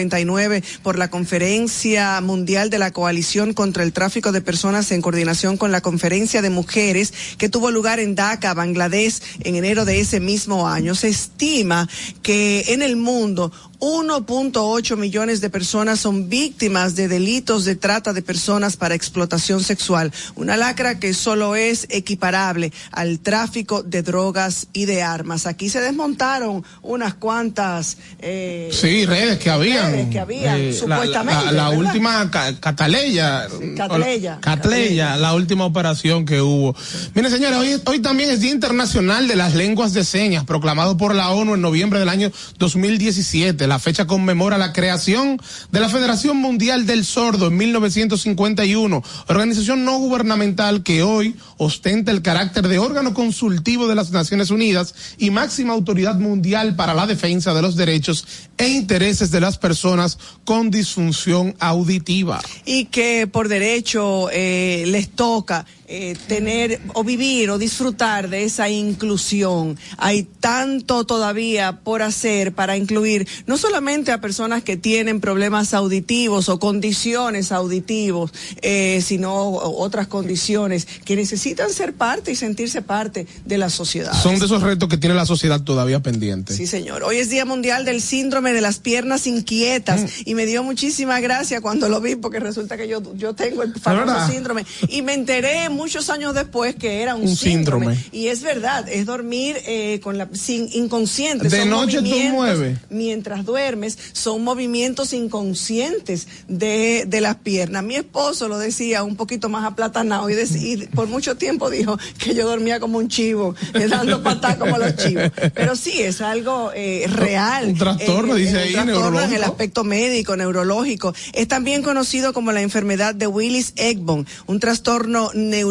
1999 0.00 0.62
por 0.82 0.98
la 0.98 1.10
Conferencia 1.10 2.20
Mundial 2.20 2.70
de 2.70 2.78
la 2.78 2.90
Coalición 2.90 3.52
contra 3.52 3.82
el 3.82 3.92
Tráfico 3.92 4.32
de 4.32 4.40
Personas 4.40 4.90
en 4.92 5.02
coordinación 5.02 5.56
con 5.56 5.72
la 5.72 5.80
Conferencia 5.80 6.42
de 6.42 6.50
Mujeres 6.50 7.12
que 7.38 7.48
tuvo 7.48 7.70
lugar 7.70 8.00
en 8.00 8.14
Dhaka, 8.14 8.54
Bangladesh, 8.54 9.20
en 9.40 9.56
enero 9.56 9.84
de 9.84 10.00
ese 10.00 10.20
mismo 10.20 10.68
año. 10.68 10.94
Se 10.94 11.08
estima 11.08 11.88
que 12.22 12.64
en 12.68 12.82
el 12.82 12.96
mundo 12.96 13.52
1.8 13.80 14.96
millones 14.96 15.40
de 15.40 15.50
personas 15.50 16.00
son 16.00 16.28
víctimas 16.28 16.94
de 16.96 17.08
delitos 17.08 17.64
de 17.64 17.76
trata 17.76 18.12
de 18.12 18.22
personas 18.22 18.76
para 18.76 18.94
explotación 18.94 19.62
sexual. 19.64 20.12
Una 20.36 20.56
lacra 20.56 20.98
que 20.98 21.14
solo 21.14 21.56
es 21.56 21.86
equiparable 21.90 22.72
al 22.92 23.20
tráfico 23.20 23.82
de 23.82 24.02
drogas 24.02 24.68
y 24.72 24.84
de 24.84 25.02
armas. 25.02 25.46
Aquí 25.46 25.70
se 25.70 25.80
desmontaron 25.80 26.62
unas 26.82 27.14
cuantas. 27.14 27.96
Eh, 28.18 28.68
Sí, 28.72 29.06
redes 29.06 29.38
que 29.38 29.50
habían. 29.50 29.92
redes 29.92 30.10
que 30.10 30.20
habían, 30.20 30.60
Eh, 30.60 30.72
supuestamente. 30.74 31.52
La, 31.52 31.70
última, 31.70 32.30
ca- 32.30 32.54
Cataleya. 32.60 33.48
Catleya. 33.76 34.38
Catleya, 34.40 35.16
la 35.16 35.34
última 35.34 35.64
operación 35.64 36.24
que 36.26 36.40
hubo. 36.40 36.76
Mire, 37.14 37.30
señores, 37.30 37.56
hoy, 37.58 37.80
hoy 37.86 38.00
también 38.00 38.30
es 38.30 38.40
Día 38.40 38.52
Internacional 38.52 39.26
de 39.26 39.36
las 39.36 39.54
Lenguas 39.54 39.94
de 39.94 40.04
Señas, 40.04 40.44
proclamado 40.44 40.96
por 40.96 41.14
la 41.14 41.30
ONU 41.30 41.54
en 41.54 41.60
noviembre 41.62 41.98
del 41.98 42.08
año 42.10 42.30
2017. 42.58 43.66
La 43.70 43.78
fecha 43.78 44.08
conmemora 44.08 44.58
la 44.58 44.72
creación 44.72 45.40
de 45.70 45.78
la 45.78 45.88
Federación 45.88 46.38
Mundial 46.38 46.86
del 46.86 47.04
Sordo 47.04 47.46
en 47.46 47.56
1951, 47.56 49.00
organización 49.28 49.84
no 49.84 49.96
gubernamental 49.96 50.82
que 50.82 51.04
hoy 51.04 51.36
ostenta 51.56 52.10
el 52.10 52.20
carácter 52.20 52.66
de 52.66 52.80
órgano 52.80 53.14
consultivo 53.14 53.86
de 53.86 53.94
las 53.94 54.10
Naciones 54.10 54.50
Unidas 54.50 55.14
y 55.18 55.30
máxima 55.30 55.72
autoridad 55.72 56.16
mundial 56.16 56.74
para 56.74 56.94
la 56.94 57.06
defensa 57.06 57.54
de 57.54 57.62
los 57.62 57.76
derechos 57.76 58.26
e 58.58 58.66
intereses 58.70 59.30
de 59.30 59.40
las 59.40 59.56
personas 59.56 60.18
con 60.44 60.72
disfunción 60.72 61.54
auditiva. 61.60 62.40
y 62.66 62.86
que 62.86 63.28
por 63.28 63.46
derecho 63.46 64.30
eh, 64.32 64.82
les 64.88 65.10
toca 65.10 65.64
eh, 65.92 66.16
tener 66.28 66.80
o 66.94 67.02
vivir 67.02 67.50
o 67.50 67.58
disfrutar 67.58 68.28
de 68.28 68.44
esa 68.44 68.68
inclusión. 68.68 69.76
Hay 69.98 70.22
tanto 70.22 71.04
todavía 71.04 71.80
por 71.80 72.02
hacer 72.02 72.52
para 72.52 72.76
incluir 72.76 73.26
no 73.48 73.58
solamente 73.58 74.12
a 74.12 74.20
personas 74.20 74.62
que 74.62 74.76
tienen 74.76 75.20
problemas 75.20 75.74
auditivos 75.74 76.48
o 76.48 76.60
condiciones 76.60 77.50
auditivos, 77.50 78.32
eh, 78.62 79.02
sino 79.04 79.34
otras 79.34 80.06
condiciones 80.06 80.86
que 81.04 81.16
necesitan 81.16 81.72
ser 81.72 81.92
parte 81.92 82.30
y 82.30 82.36
sentirse 82.36 82.82
parte 82.82 83.26
de 83.44 83.58
la 83.58 83.68
sociedad. 83.68 84.12
Son 84.12 84.38
de 84.38 84.44
esos 84.44 84.62
retos 84.62 84.88
que 84.88 84.96
tiene 84.96 85.16
la 85.16 85.26
sociedad 85.26 85.60
todavía 85.60 85.98
pendiente. 85.98 86.54
Sí, 86.54 86.68
señor. 86.68 87.02
Hoy 87.02 87.16
es 87.16 87.30
Día 87.30 87.44
Mundial 87.44 87.84
del 87.84 88.00
Síndrome 88.00 88.52
de 88.52 88.60
las 88.60 88.78
Piernas 88.78 89.26
Inquietas 89.26 90.04
y 90.24 90.36
me 90.36 90.46
dio 90.46 90.62
muchísima 90.62 91.18
gracia 91.18 91.60
cuando 91.60 91.88
lo 91.88 92.00
vi 92.00 92.14
porque 92.14 92.38
resulta 92.38 92.76
que 92.76 92.86
yo, 92.86 93.02
yo 93.16 93.34
tengo 93.34 93.64
el 93.64 93.74
famoso 93.74 94.30
síndrome 94.30 94.64
y 94.88 95.02
me 95.02 95.14
enteré 95.14 95.68
muchos 95.80 96.10
años 96.10 96.34
después 96.34 96.74
que 96.74 97.00
era 97.00 97.14
un, 97.14 97.22
Un 97.22 97.34
síndrome. 97.34 97.96
Y 98.12 98.26
es 98.26 98.42
verdad, 98.42 98.86
es 98.86 99.06
dormir 99.06 99.56
eh, 99.66 99.98
con 100.02 100.18
la 100.18 100.28
sin 100.34 100.68
inconsciente. 100.74 101.48
¿De 101.48 101.60
son 101.60 101.70
noche 101.70 102.02
tú 102.02 102.16
mueves? 102.32 102.78
Mientras 102.90 103.46
duermes 103.46 103.96
son 104.12 104.44
movimientos 104.44 105.14
inconscientes 105.14 106.28
de, 106.48 107.04
de 107.08 107.20
las 107.22 107.36
piernas. 107.36 107.82
Mi 107.82 107.96
esposo 107.96 108.46
lo 108.46 108.58
decía 108.58 109.02
un 109.02 109.16
poquito 109.16 109.48
más 109.48 109.64
aplatanado 109.64 110.28
y, 110.28 110.34
y 110.34 110.86
por 110.88 111.08
mucho 111.08 111.36
tiempo 111.36 111.70
dijo 111.70 111.98
que 112.18 112.34
yo 112.34 112.46
dormía 112.46 112.78
como 112.78 112.98
un 112.98 113.08
chivo, 113.08 113.54
eh, 113.74 113.88
dando 113.88 114.22
patas 114.22 114.56
como 114.56 114.76
los 114.76 114.96
chivos. 114.96 115.32
Pero 115.54 115.76
sí, 115.76 116.02
es 116.02 116.20
algo 116.20 116.72
eh, 116.74 117.06
real. 117.08 117.68
Un 117.68 117.78
trastorno, 117.78 118.34
dice 118.34 118.58
ahí, 118.58 118.74
un 118.74 118.86
neurológico. 118.86 119.24
En 119.30 119.32
el 119.32 119.44
aspecto 119.44 119.82
médico, 119.82 120.36
neurológico. 120.36 121.14
Es 121.32 121.48
también 121.48 121.82
conocido 121.82 122.34
como 122.34 122.52
la 122.52 122.60
enfermedad 122.60 123.14
de 123.14 123.26
Willis-Eggbom, 123.26 124.26
un 124.46 124.60
trastorno 124.60 125.30
neurológico 125.32 125.69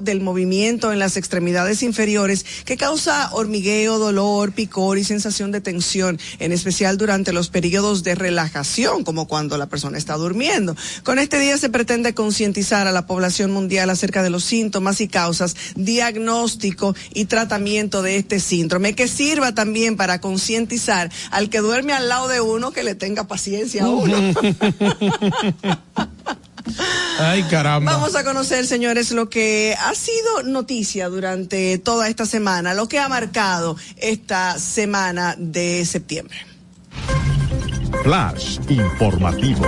del 0.00 0.20
movimiento 0.20 0.92
en 0.92 0.98
las 0.98 1.16
extremidades 1.16 1.82
inferiores 1.82 2.44
que 2.64 2.76
causa 2.76 3.30
hormigueo, 3.32 3.98
dolor, 3.98 4.52
picor 4.52 4.98
y 4.98 5.04
sensación 5.04 5.50
de 5.50 5.60
tensión, 5.60 6.18
en 6.38 6.52
especial 6.52 6.98
durante 6.98 7.32
los 7.32 7.48
periodos 7.48 8.04
de 8.04 8.14
relajación, 8.14 9.02
como 9.02 9.26
cuando 9.26 9.56
la 9.56 9.66
persona 9.66 9.96
está 9.96 10.14
durmiendo. 10.14 10.76
Con 11.02 11.18
este 11.18 11.38
día 11.38 11.56
se 11.56 11.70
pretende 11.70 12.14
concientizar 12.14 12.86
a 12.86 12.92
la 12.92 13.06
población 13.06 13.50
mundial 13.50 13.90
acerca 13.90 14.22
de 14.22 14.30
los 14.30 14.44
síntomas 14.44 15.00
y 15.00 15.08
causas, 15.08 15.56
diagnóstico 15.74 16.94
y 17.14 17.24
tratamiento 17.24 18.02
de 18.02 18.16
este 18.16 18.40
síndrome, 18.40 18.94
que 18.94 19.08
sirva 19.08 19.54
también 19.54 19.96
para 19.96 20.20
concientizar 20.20 21.10
al 21.30 21.48
que 21.48 21.58
duerme 21.58 21.92
al 21.92 22.08
lado 22.08 22.28
de 22.28 22.40
uno 22.40 22.72
que 22.72 22.82
le 22.82 22.94
tenga 22.94 23.26
paciencia 23.26 23.84
a 23.84 23.88
uno. 23.88 24.16
Ay, 27.18 27.42
caramba. 27.44 27.92
Vamos 27.92 28.16
a 28.16 28.24
conocer, 28.24 28.66
señores, 28.66 29.12
lo 29.12 29.28
que 29.28 29.76
ha 29.78 29.94
sido 29.94 30.42
noticia 30.44 31.08
durante 31.08 31.78
toda 31.78 32.08
esta 32.08 32.26
semana, 32.26 32.74
lo 32.74 32.88
que 32.88 32.98
ha 32.98 33.08
marcado 33.08 33.76
esta 33.96 34.58
semana 34.58 35.34
de 35.38 35.84
septiembre. 35.84 36.36
Flash 38.02 38.58
informativo. 38.68 39.64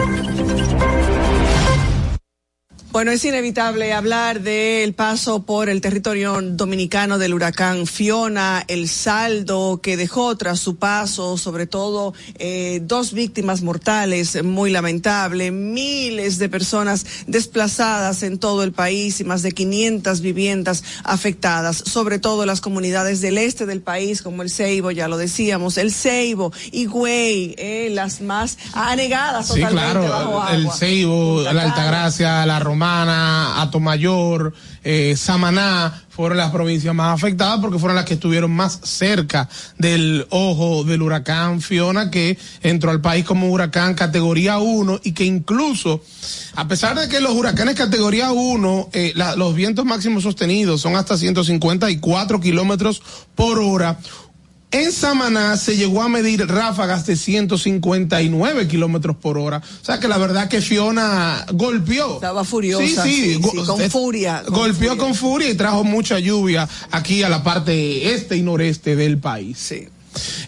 Bueno, 2.96 3.10
es 3.10 3.22
inevitable 3.26 3.92
hablar 3.92 4.40
del 4.40 4.94
paso 4.94 5.42
por 5.42 5.68
el 5.68 5.82
territorio 5.82 6.40
dominicano 6.40 7.18
del 7.18 7.34
huracán 7.34 7.86
Fiona, 7.86 8.64
el 8.68 8.88
saldo 8.88 9.80
que 9.82 9.98
dejó 9.98 10.34
tras 10.38 10.60
su 10.60 10.76
paso, 10.76 11.36
sobre 11.36 11.66
todo 11.66 12.14
eh, 12.38 12.80
dos 12.82 13.12
víctimas 13.12 13.60
mortales, 13.60 14.42
muy 14.42 14.70
lamentable, 14.70 15.50
miles 15.50 16.38
de 16.38 16.48
personas 16.48 17.04
desplazadas 17.26 18.22
en 18.22 18.38
todo 18.38 18.62
el 18.62 18.72
país 18.72 19.20
y 19.20 19.24
más 19.24 19.42
de 19.42 19.52
500 19.52 20.22
viviendas 20.22 20.82
afectadas, 21.04 21.76
sobre 21.76 22.18
todo 22.18 22.46
las 22.46 22.62
comunidades 22.62 23.20
del 23.20 23.36
este 23.36 23.66
del 23.66 23.82
país, 23.82 24.22
como 24.22 24.40
el 24.40 24.48
Ceibo, 24.48 24.90
ya 24.90 25.06
lo 25.06 25.18
decíamos, 25.18 25.76
el 25.76 25.92
Ceibo, 25.92 26.50
Higüey, 26.72 27.56
eh, 27.58 27.90
las 27.92 28.22
más 28.22 28.56
anegadas 28.72 29.48
Sí, 29.48 29.60
totalmente 29.60 29.90
claro, 29.90 30.08
bajo 30.08 30.40
agua. 30.40 30.54
el 30.54 30.70
Ceibo, 30.70 31.42
la. 31.42 31.66
Altagracia, 31.66 32.46
la 32.46 32.58
Romana, 32.60 32.85
Atomayor, 33.62 34.54
eh, 34.84 35.14
Samaná, 35.16 36.02
fueron 36.08 36.38
las 36.38 36.50
provincias 36.50 36.94
más 36.94 37.14
afectadas 37.14 37.58
porque 37.60 37.78
fueron 37.78 37.96
las 37.96 38.06
que 38.06 38.14
estuvieron 38.14 38.50
más 38.50 38.80
cerca 38.84 39.48
del 39.76 40.26
ojo 40.30 40.82
del 40.82 41.02
huracán 41.02 41.60
Fiona 41.60 42.10
que 42.10 42.38
entró 42.62 42.90
al 42.90 43.02
país 43.02 43.24
como 43.26 43.50
huracán 43.50 43.94
categoría 43.94 44.58
1 44.58 45.00
y 45.04 45.12
que 45.12 45.24
incluso, 45.24 46.00
a 46.54 46.66
pesar 46.66 46.98
de 46.98 47.08
que 47.08 47.20
los 47.20 47.32
huracanes 47.32 47.74
categoría 47.74 48.32
1, 48.32 48.88
eh, 48.94 49.12
los 49.36 49.54
vientos 49.54 49.84
máximos 49.84 50.22
sostenidos 50.22 50.80
son 50.80 50.96
hasta 50.96 51.18
154 51.18 52.40
kilómetros 52.40 53.02
por 53.34 53.58
hora, 53.58 53.98
en 54.72 54.92
Samaná 54.92 55.56
se 55.56 55.76
llegó 55.76 56.02
a 56.02 56.08
medir 56.08 56.46
ráfagas 56.46 57.06
de 57.06 57.16
159 57.16 58.68
kilómetros 58.68 59.16
por 59.16 59.38
hora. 59.38 59.62
O 59.82 59.84
sea 59.84 59.98
que 60.00 60.08
la 60.08 60.18
verdad 60.18 60.48
que 60.48 60.60
Fiona 60.60 61.46
golpeó. 61.52 62.14
Estaba 62.16 62.44
furiosa, 62.44 62.84
Sí, 63.04 63.12
sí, 63.12 63.32
sí, 63.34 63.38
go- 63.40 63.50
sí, 63.52 63.56
con 63.66 63.80
eh, 63.80 63.90
furia, 63.90 64.42
con 64.44 64.54
golpeó 64.54 64.90
furia. 64.90 64.96
con 65.04 65.14
furia 65.14 65.48
y 65.50 65.54
trajo 65.54 65.84
mucha 65.84 66.18
lluvia 66.18 66.68
aquí 66.90 67.22
a 67.22 67.28
la 67.28 67.42
parte 67.42 68.14
este 68.14 68.36
y 68.36 68.42
noreste 68.42 68.96
del 68.96 69.18
país. 69.18 69.58
Sí. 69.58 69.88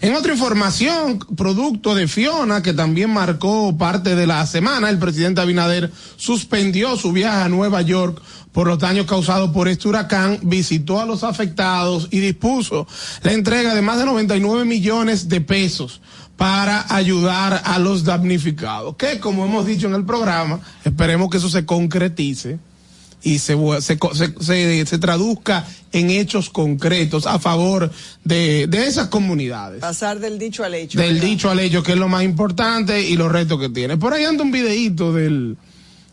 En 0.01 0.15
otra 0.15 0.33
información, 0.33 1.19
producto 1.37 1.93
de 1.93 2.07
Fiona, 2.07 2.63
que 2.63 2.73
también 2.73 3.11
marcó 3.11 3.77
parte 3.77 4.15
de 4.15 4.25
la 4.25 4.43
semana, 4.47 4.89
el 4.89 4.97
presidente 4.97 5.41
Abinader 5.41 5.91
suspendió 6.17 6.97
su 6.97 7.11
viaje 7.11 7.43
a 7.43 7.49
Nueva 7.49 7.83
York 7.83 8.19
por 8.51 8.67
los 8.67 8.79
daños 8.79 9.05
causados 9.05 9.51
por 9.51 9.67
este 9.67 9.87
huracán, 9.87 10.39
visitó 10.43 10.99
a 10.99 11.05
los 11.05 11.23
afectados 11.23 12.07
y 12.11 12.19
dispuso 12.19 12.87
la 13.23 13.33
entrega 13.33 13.75
de 13.75 13.81
más 13.81 13.99
de 13.99 14.05
99 14.05 14.65
millones 14.65 15.29
de 15.29 15.39
pesos 15.41 16.01
para 16.35 16.85
ayudar 16.95 17.61
a 17.65 17.77
los 17.79 18.03
damnificados. 18.05 18.95
Que, 18.95 19.19
como 19.19 19.45
hemos 19.45 19.65
dicho 19.65 19.87
en 19.87 19.93
el 19.93 20.05
programa, 20.05 20.59
esperemos 20.83 21.29
que 21.29 21.37
eso 21.37 21.49
se 21.49 21.65
concretice 21.65 22.57
y 23.21 23.39
se, 23.39 23.55
se, 23.81 23.99
se, 24.13 24.33
se- 24.39 24.85
se 24.85 24.97
traduzca 24.97 25.67
en 25.91 26.09
hechos 26.09 26.49
concretos 26.49 27.27
a 27.27 27.37
favor 27.39 27.91
de, 28.23 28.67
de 28.67 28.87
esas 28.87 29.09
comunidades. 29.09 29.81
Pasar 29.81 30.19
del 30.19 30.39
dicho 30.39 30.63
al 30.63 30.73
hecho. 30.75 30.97
Del 30.97 31.15
¿verdad? 31.15 31.27
dicho 31.27 31.49
al 31.51 31.59
hecho, 31.59 31.83
que 31.83 31.91
es 31.91 31.97
lo 31.97 32.07
más 32.07 32.23
importante 32.23 33.01
y 33.01 33.17
los 33.17 33.29
retos 33.31 33.59
que 33.59 33.67
tiene. 33.69 33.97
Por 33.97 34.13
ahí 34.13 34.23
anda 34.23 34.43
un 34.43 34.51
videíto 34.51 35.11
del 35.11 35.57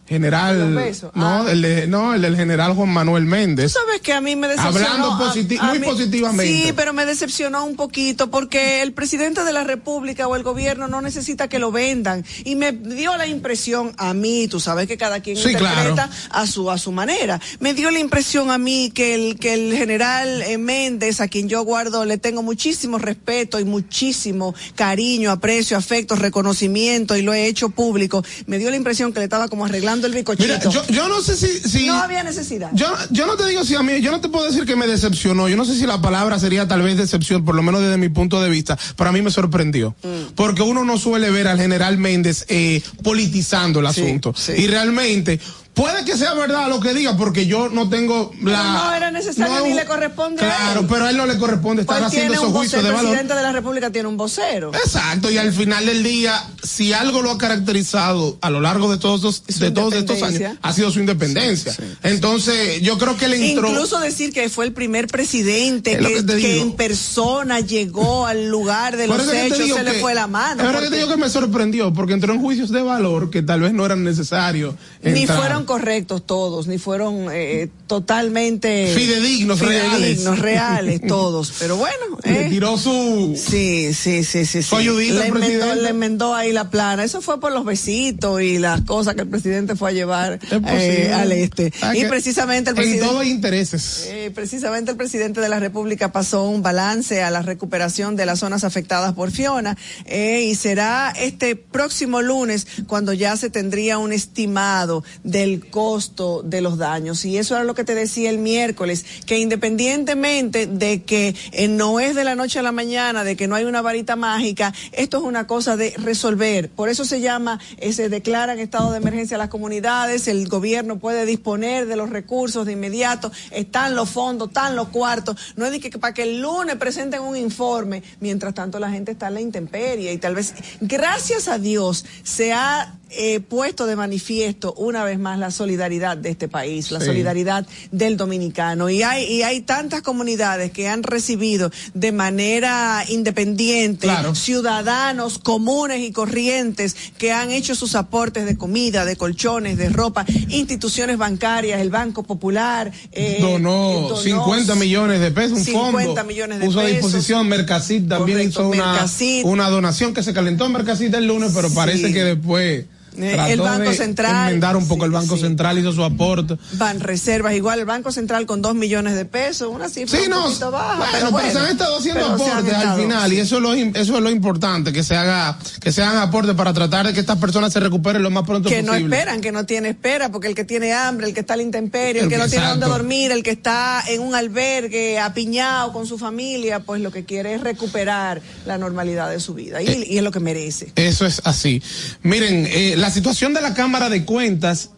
general, 0.08 0.75
no, 0.75 0.80
Ah. 1.14 1.44
el 1.48 1.62
de, 1.62 1.86
no, 1.86 2.14
el 2.14 2.22
del 2.22 2.36
general 2.36 2.75
Juan 2.75 2.88
Manuel 2.90 3.25
Méndez. 3.25 3.72
Tú 3.72 3.78
sabes 3.80 4.00
que 4.00 4.12
a 4.12 4.20
mí 4.20 4.36
me 4.36 4.48
decepcionó. 4.48 4.76
Hablando 4.86 5.12
a- 5.12 5.18
positi- 5.34 5.58
a 5.60 5.64
muy 5.64 5.78
mí- 5.80 5.86
positivamente. 5.86 6.46
Sí, 6.66 6.72
pero 6.75 6.92
me 6.92 7.04
decepcionó 7.06 7.64
un 7.64 7.76
poquito 7.76 8.30
porque 8.30 8.82
el 8.82 8.92
presidente 8.92 9.42
de 9.44 9.52
la 9.52 9.64
República 9.64 10.28
o 10.28 10.36
el 10.36 10.42
gobierno 10.42 10.88
no 10.88 11.00
necesita 11.00 11.48
que 11.48 11.58
lo 11.58 11.72
vendan. 11.72 12.25
Y 12.44 12.54
me 12.56 12.72
dio 12.72 13.16
la 13.16 13.26
impresión 13.26 13.92
a 13.98 14.14
mí, 14.14 14.46
tú 14.48 14.60
sabes 14.60 14.86
que 14.86 14.96
cada 14.96 15.20
quien 15.20 15.36
Sí, 15.36 15.50
interpreta 15.50 15.94
claro. 15.94 16.12
a 16.30 16.46
su 16.46 16.70
a 16.70 16.78
su 16.78 16.92
manera. 16.92 17.40
Me 17.60 17.75
dio 17.75 17.90
la 17.90 17.98
impresión 17.98 18.50
a 18.50 18.58
mí 18.58 18.90
que 18.94 19.14
el 19.14 19.38
que 19.38 19.54
el 19.54 19.76
general 19.76 20.42
eh, 20.42 20.58
Méndez, 20.58 21.20
a 21.20 21.28
quien 21.28 21.48
yo 21.48 21.62
guardo, 21.64 22.04
le 22.04 22.18
tengo 22.18 22.42
muchísimo 22.42 22.98
respeto 22.98 23.58
y 23.60 23.64
muchísimo 23.64 24.54
cariño, 24.75 25.30
aprecio, 25.30 25.76
afecto, 25.76 26.14
reconocimiento 26.16 27.16
y 27.16 27.22
lo 27.22 27.32
he 27.34 27.46
hecho 27.46 27.70
público. 27.70 28.25
Me 28.46 28.58
dio 28.58 28.70
la 28.70 28.76
impresión 28.76 29.12
que 29.12 29.18
le 29.20 29.25
estaba 29.25 29.48
como 29.48 29.64
arreglando 29.64 29.96
el 30.07 30.12
bicochito. 30.15 30.45
Mira, 30.47 30.71
yo, 30.71 30.85
yo 30.88 31.09
no 31.09 31.23
sé 31.23 31.37
si, 31.37 31.69
si 31.69 31.87
no 31.87 31.95
había 31.95 32.23
necesidad. 32.23 32.71
Yo, 32.75 32.87
yo 33.11 33.26
no 33.26 33.37
te 33.37 33.47
digo 33.47 33.65
si 33.65 33.75
a 33.75 33.83
mí, 33.83 34.00
yo 34.00 34.11
no 34.11 34.21
te 34.21 34.29
puedo 34.29 34.45
decir 34.47 34.65
que 34.67 34.76
me 34.76 34.87
decepcionó. 34.87 35.49
Yo 35.49 35.57
no 35.57 35.65
sé 35.65 35.75
si 35.75 35.87
la 35.87 36.00
palabra 36.00 36.38
sería 36.38 36.67
tal 36.69 36.83
vez 36.83 36.97
decepción, 36.97 37.45
por 37.45 37.55
lo 37.55 37.62
menos 37.62 37.81
desde 37.81 37.97
mi 37.97 38.09
punto 38.09 38.41
de 38.41 38.50
vista. 38.50 38.79
Para 38.97 39.12
mí 39.12 39.23
me 39.23 39.31
sorprendió. 39.31 39.95
Mm. 40.03 40.35
Porque 40.35 40.62
uno 40.62 40.85
no 40.85 40.99
suele 40.99 41.31
ver 41.31 41.49
al 41.49 41.59
general 41.59 41.97
Méndez 41.99 42.45
eh, 42.49 42.83
politizando 43.03 43.81
el 43.81 43.93
Sí, 43.95 44.03
asunto. 44.03 44.35
sí. 44.37 44.53
Y 44.57 44.67
realmente, 44.67 45.41
puede 45.76 46.04
que 46.06 46.16
sea 46.16 46.33
verdad 46.35 46.68
lo 46.68 46.80
que 46.80 46.95
diga, 46.95 47.16
porque 47.18 47.47
yo 47.47 47.68
no 47.68 47.88
tengo 47.90 48.33
la. 48.42 48.62
no 48.73 48.95
era 48.95 49.11
necesario 49.11 49.61
ni 49.66 49.75
le 49.75 49.85
corresponde 49.85 50.42
a 50.42 50.47
Claro, 50.56 50.80
él. 50.80 50.87
pero 50.88 51.04
a 51.04 51.11
él 51.11 51.16
no 51.18 51.26
le 51.26 51.37
corresponde 51.38 51.83
estar 51.83 51.99
Pues 51.99 52.09
haciendo 52.09 52.33
esos 52.35 52.49
juicios 52.50 52.83
de 52.83 52.88
el 52.88 52.95
valor. 52.95 53.11
presidente 53.11 53.35
de 53.35 53.42
la 53.42 53.52
República 53.52 53.90
tiene 53.92 54.09
un 54.09 54.16
vocero. 54.16 54.73
Exacto, 54.75 55.30
y 55.30 55.37
al 55.38 55.52
final 55.52 55.85
del 55.85 56.02
día, 56.02 56.42
si 56.62 56.95
algo 56.95 57.21
lo 57.21 57.30
ha 57.30 57.37
caracterizado 57.38 58.38
a 58.40 58.49
lo 58.50 58.61
largo 58.62 58.90
de 58.90 58.97
todos, 58.99 59.23
los- 59.23 59.45
de 59.47 59.71
todos 59.71 59.92
estos 59.95 60.23
años, 60.23 60.56
ha 60.62 60.73
sido 60.73 60.90
su 60.90 60.99
independencia. 61.00 61.76
Entonces, 62.02 62.80
yo 62.80 62.97
creo 62.97 63.16
que 63.18 63.26
él 63.26 63.35
entró. 63.35 63.68
Incluso 63.68 64.00
decir 64.00 64.33
que 64.33 64.49
fue 64.49 64.64
el 64.64 64.73
primer 64.73 65.06
presidente 65.09 65.99
que, 65.99 66.61
en 66.62 66.73
persona 66.73 67.61
llegó 67.61 68.26
al 68.26 68.49
lugar 68.49 68.97
de 68.97 69.06
los 69.09 69.21
hechos, 69.30 69.59
digo 69.59 69.76
se 69.76 69.85
le 69.85 70.00
fue 70.00 70.14
la 70.14 70.26
mano. 70.26 70.62
Es 70.62 70.66
verdad 70.66 70.80
que 70.80 70.85
te 70.87 70.90
porque 70.90 70.97
digo 70.97 71.09
que 71.11 71.16
me 71.21 71.28
sorprendió, 71.28 71.92
porque 71.92 72.14
entró 72.14 72.33
en 72.33 72.40
juicios 72.40 72.71
de 72.71 72.80
valor 72.80 73.28
que 73.30 73.42
tal 73.42 73.61
vez 73.61 73.73
no 73.75 73.85
eran 73.85 74.02
necesarios. 74.04 74.75
Ni 75.02 75.26
fueron 75.26 75.65
correctos 75.66 76.25
todos, 76.26 76.66
ni 76.66 76.78
fueron 76.78 77.28
eh, 77.30 77.68
totalmente 77.87 78.92
Fidedignos, 78.94 79.61
reales. 79.61 80.25
reales 80.38 81.00
todos. 81.08 81.52
Pero 81.58 81.76
bueno, 81.76 82.18
Le 82.25 82.46
eh. 82.46 82.49
tiró 82.50 82.78
su. 82.78 83.35
Sí, 83.37 83.92
sí, 83.92 84.25
sí, 84.25 84.46
sí. 84.46 84.62
Sí. 84.62 84.75
ayudita 84.75 85.20
le, 85.20 85.26
enmendó, 85.26 85.75
le 85.75 85.88
enmendó 85.88 86.35
ahí 86.35 86.52
la 86.52 86.70
plana. 86.70 87.04
Eso 87.04 87.20
fue 87.20 87.40
por 87.40 87.52
los 87.52 87.64
besitos 87.64 88.40
y 88.40 88.58
las 88.58 88.82
cosas 88.82 89.14
que 89.14 89.23
el 89.23 89.28
presidente 89.28 89.76
fue 89.76 89.90
a 89.90 89.92
llevar 89.92 90.38
eh, 90.50 91.12
al 91.12 91.32
este. 91.32 91.73
Ah, 91.82 91.96
y 91.96 92.04
precisamente 92.06 92.70
el 92.70 92.76
En 92.76 92.82
presidente. 92.82 93.06
todo 93.06 93.20
hay 93.20 93.30
intereses. 93.30 94.08
Precisamente 94.35 94.90
el 94.90 94.96
presidente 94.96 95.40
de 95.40 95.49
la 95.49 95.61
República 95.61 96.12
pasó 96.12 96.44
un 96.49 96.62
balance 96.62 97.23
a 97.23 97.30
la 97.30 97.42
recuperación 97.42 98.16
de 98.16 98.26
las 98.26 98.38
zonas 98.40 98.64
afectadas 98.64 99.12
por 99.14 99.30
Fiona 99.30 99.76
y 100.08 100.54
será 100.54 101.12
este 101.18 101.56
próximo 101.56 102.23
lunes 102.23 102.66
cuando 102.87 103.12
ya 103.12 103.37
se 103.37 103.50
tendría 103.50 103.99
un 103.99 104.12
estimado 104.12 105.02
del 105.25 105.55
costo 105.60 106.42
de 106.42 106.60
los 106.60 106.78
daños. 106.78 107.25
Y 107.25 107.38
eso 107.38 107.54
era 107.54 107.64
lo 107.64 107.75
que 107.75 107.84
te 107.84 107.94
decía 107.94 108.30
el 108.30 108.38
miércoles, 108.38 109.04
que 109.26 109.38
independientemente 109.38 110.66
de 110.66 111.02
que 111.02 111.34
eh, 111.52 111.68
no 111.68 112.00
es 112.00 112.14
de 112.14 112.25
la 112.25 112.34
noche 112.34 112.58
a 112.58 112.62
la 112.62 112.72
mañana, 112.72 113.25
de 113.25 113.36
que 113.36 113.48
no 113.48 113.54
hay 113.54 113.64
una 113.64 113.82
varita 113.82 114.16
mágica, 114.16 114.75
esto 114.92 115.18
es 115.18 115.22
una 115.22 115.46
cosa 115.46 115.76
de 115.76 115.94
resolver. 115.98 116.70
Por 116.70 116.88
eso 116.88 117.04
se 117.04 117.20
llama, 117.20 117.60
eh, 117.78 117.92
se 117.92 118.08
declaran 118.08 118.58
estado 118.58 118.90
de 118.90 118.98
emergencia 118.98 119.38
las 119.38 119.48
comunidades, 119.48 120.28
el 120.28 120.48
gobierno 120.48 120.98
puede 120.98 121.26
disponer 121.26 121.86
de 121.86 121.96
los 121.96 122.10
recursos 122.10 122.66
de 122.66 122.72
inmediato, 122.72 123.32
están 123.50 123.94
los 123.94 124.10
fondos, 124.10 124.48
están 124.48 124.76
los 124.76 124.88
cuartos. 124.88 125.36
No 125.56 125.66
es 125.66 125.76
que 125.80 125.90
para 125.98 126.14
que 126.14 126.22
el 126.22 126.40
lunes 126.40 126.76
presenten 126.76 127.22
un 127.22 127.36
informe, 127.36 128.02
mientras 128.20 128.54
tanto 128.54 128.78
la 128.78 128.90
gente 128.90 129.12
está 129.12 129.28
en 129.28 129.34
la 129.34 129.40
intemperie 129.40 130.12
y 130.12 130.18
tal 130.18 130.34
vez, 130.34 130.54
gracias 130.80 131.48
a 131.48 131.58
Dios, 131.58 132.04
se 132.22 132.52
ha 132.52 132.98
eh, 133.10 133.40
puesto 133.40 133.86
de 133.86 133.94
manifiesto 133.94 134.72
una 134.75 135.04
vez 135.04 135.18
más 135.18 135.38
la 135.38 135.50
solidaridad 135.50 136.16
de 136.16 136.30
este 136.30 136.48
país, 136.48 136.90
la 136.90 137.00
solidaridad 137.00 137.66
del 137.92 138.16
dominicano. 138.16 138.90
Y 138.90 139.02
hay, 139.02 139.25
y 139.25 139.42
hay 139.42 139.60
tantas 139.60 140.02
comunidades 140.02 140.72
que 140.72 140.88
han 140.88 141.02
recibido 141.02 141.70
de 141.94 142.12
manera 142.12 143.04
independiente 143.08 144.08
ciudadanos 144.34 145.38
comunes 145.38 146.00
y 146.00 146.12
corrientes 146.12 146.96
que 147.16 147.32
han 147.32 147.50
hecho 147.50 147.75
sus 147.75 147.94
aportes 147.94 148.44
de 148.44 148.56
comida, 148.56 149.04
de 149.04 149.16
colchones, 149.16 149.78
de 149.78 149.88
ropa, 149.88 150.25
instituciones 150.48 151.16
bancarias, 151.16 151.80
el 151.80 151.90
Banco 151.90 152.22
Popular. 152.22 152.90
Eh, 153.12 153.38
donó, 153.40 154.16
50 154.16 154.75
millones 154.75 155.20
de 155.20 155.30
pesos, 155.30 155.58
un 155.58 155.64
50 155.64 156.25
millones 156.25 156.58
de 156.58 156.66
puso 156.66 156.80
a 156.80 156.86
disposición 156.86 157.48
Mercasit, 157.48 158.08
también 158.08 158.40
hizo 158.40 158.68
una, 158.68 159.06
una 159.44 159.70
donación 159.70 160.12
que 160.12 160.22
se 160.22 160.32
calentó 160.32 160.66
en 160.66 160.72
Mercasit 160.72 161.14
el 161.14 161.26
lunes, 161.26 161.52
pero 161.54 161.70
parece 161.70 162.12
que 162.12 162.25
después 162.25 162.84
eh, 163.18 163.52
el 163.52 163.61
Banco 163.61 163.92
Central. 163.92 164.49
Enmendar 164.49 164.76
un 164.76 164.88
poco 164.88 165.04
el 165.04 165.11
Banco 165.11 165.37
Central 165.37 165.78
hizo 165.78 165.92
su 165.92 166.04
aporte. 166.04 166.56
Van 166.73 167.00
reservas, 167.00 167.54
igual 167.54 167.80
el 167.80 167.85
Banco 167.85 168.12
Central 168.12 168.46
con 168.46 168.62
dos 168.62 168.75
millones 168.75 169.14
de 169.14 169.25
pesos, 169.25 169.68
una 169.73 169.88
cifra 169.88 170.18
un 170.18 170.42
poquito 170.42 170.70
baja. 170.70 171.08
pero, 171.12 171.30
bueno, 171.30 171.52
se 171.52 171.58
han 171.58 171.66
estado 171.68 171.99
haciendo 171.99 172.26
aportes 172.26 172.75
al 172.75 173.00
final 173.00 173.32
y 173.32 173.40
eso 173.40 173.56
es 173.56 173.62
lo, 173.62 173.75
eso 173.75 174.16
es 174.16 174.23
lo 174.23 174.30
importante, 174.30 174.92
que 174.92 175.02
se 175.02 175.16
haga, 175.16 175.58
que 175.80 175.92
se 175.92 176.02
hagan 176.02 176.18
aportes 176.18 176.54
para 176.54 176.73
tratar 176.73 177.06
de 177.06 177.12
que 177.12 177.20
estas 177.20 177.38
personas 177.38 177.73
se 177.73 177.80
recuperen 177.80 178.23
lo 178.23 178.30
más 178.30 178.44
pronto 178.44 178.68
posible. 178.68 178.85
Que 178.85 179.00
no 179.00 179.14
esperan, 179.14 179.40
que 179.40 179.52
no 179.52 179.66
tiene 179.66 179.90
espera, 179.90 180.30
porque 180.30 180.49
el 180.49 180.54
que 180.54 180.64
tiene 180.64 180.92
hambre, 180.92 181.26
el 181.26 181.35
que 181.35 181.40
está 181.40 181.54
al 181.54 181.61
intemperio, 181.61 182.23
el, 182.23 182.28
que 182.28 182.38
no 182.38 182.49
tiene 182.49 182.66
dónde 182.66 182.87
dormir, 182.87 183.32
el 183.32 183.42
que 183.42 183.50
está 183.50 184.02
en 184.08 184.20
un 184.23 184.35
albergue 184.35 185.18
apiñado 185.18 185.92
con 185.92 186.06
su 186.06 186.18
familia, 186.18 186.80
pues 186.80 187.00
lo 187.00 187.11
que 187.11 187.25
quiere 187.25 187.54
es 187.54 187.61
recuperar 187.61 188.42
la 188.66 188.78
normalidad 188.78 189.30
de 189.30 189.40
su 189.40 189.54
vida 189.54 189.82
y, 189.82 189.88
eh, 189.88 190.06
y 190.11 190.18
es 190.18 190.23
lo 190.23 190.30
que 190.30 190.40
merece. 190.40 190.92
Eso 190.96 191.26
es 191.26 191.40
así. 191.44 191.82
Miren, 192.23 192.66
eh, 192.68 192.94
la 192.96 193.05
situación 193.10 193.54
de 193.54 193.60
la 193.60 193.75
Cámara 193.75 194.08
de 194.08 194.25
Cuentas 194.25 194.90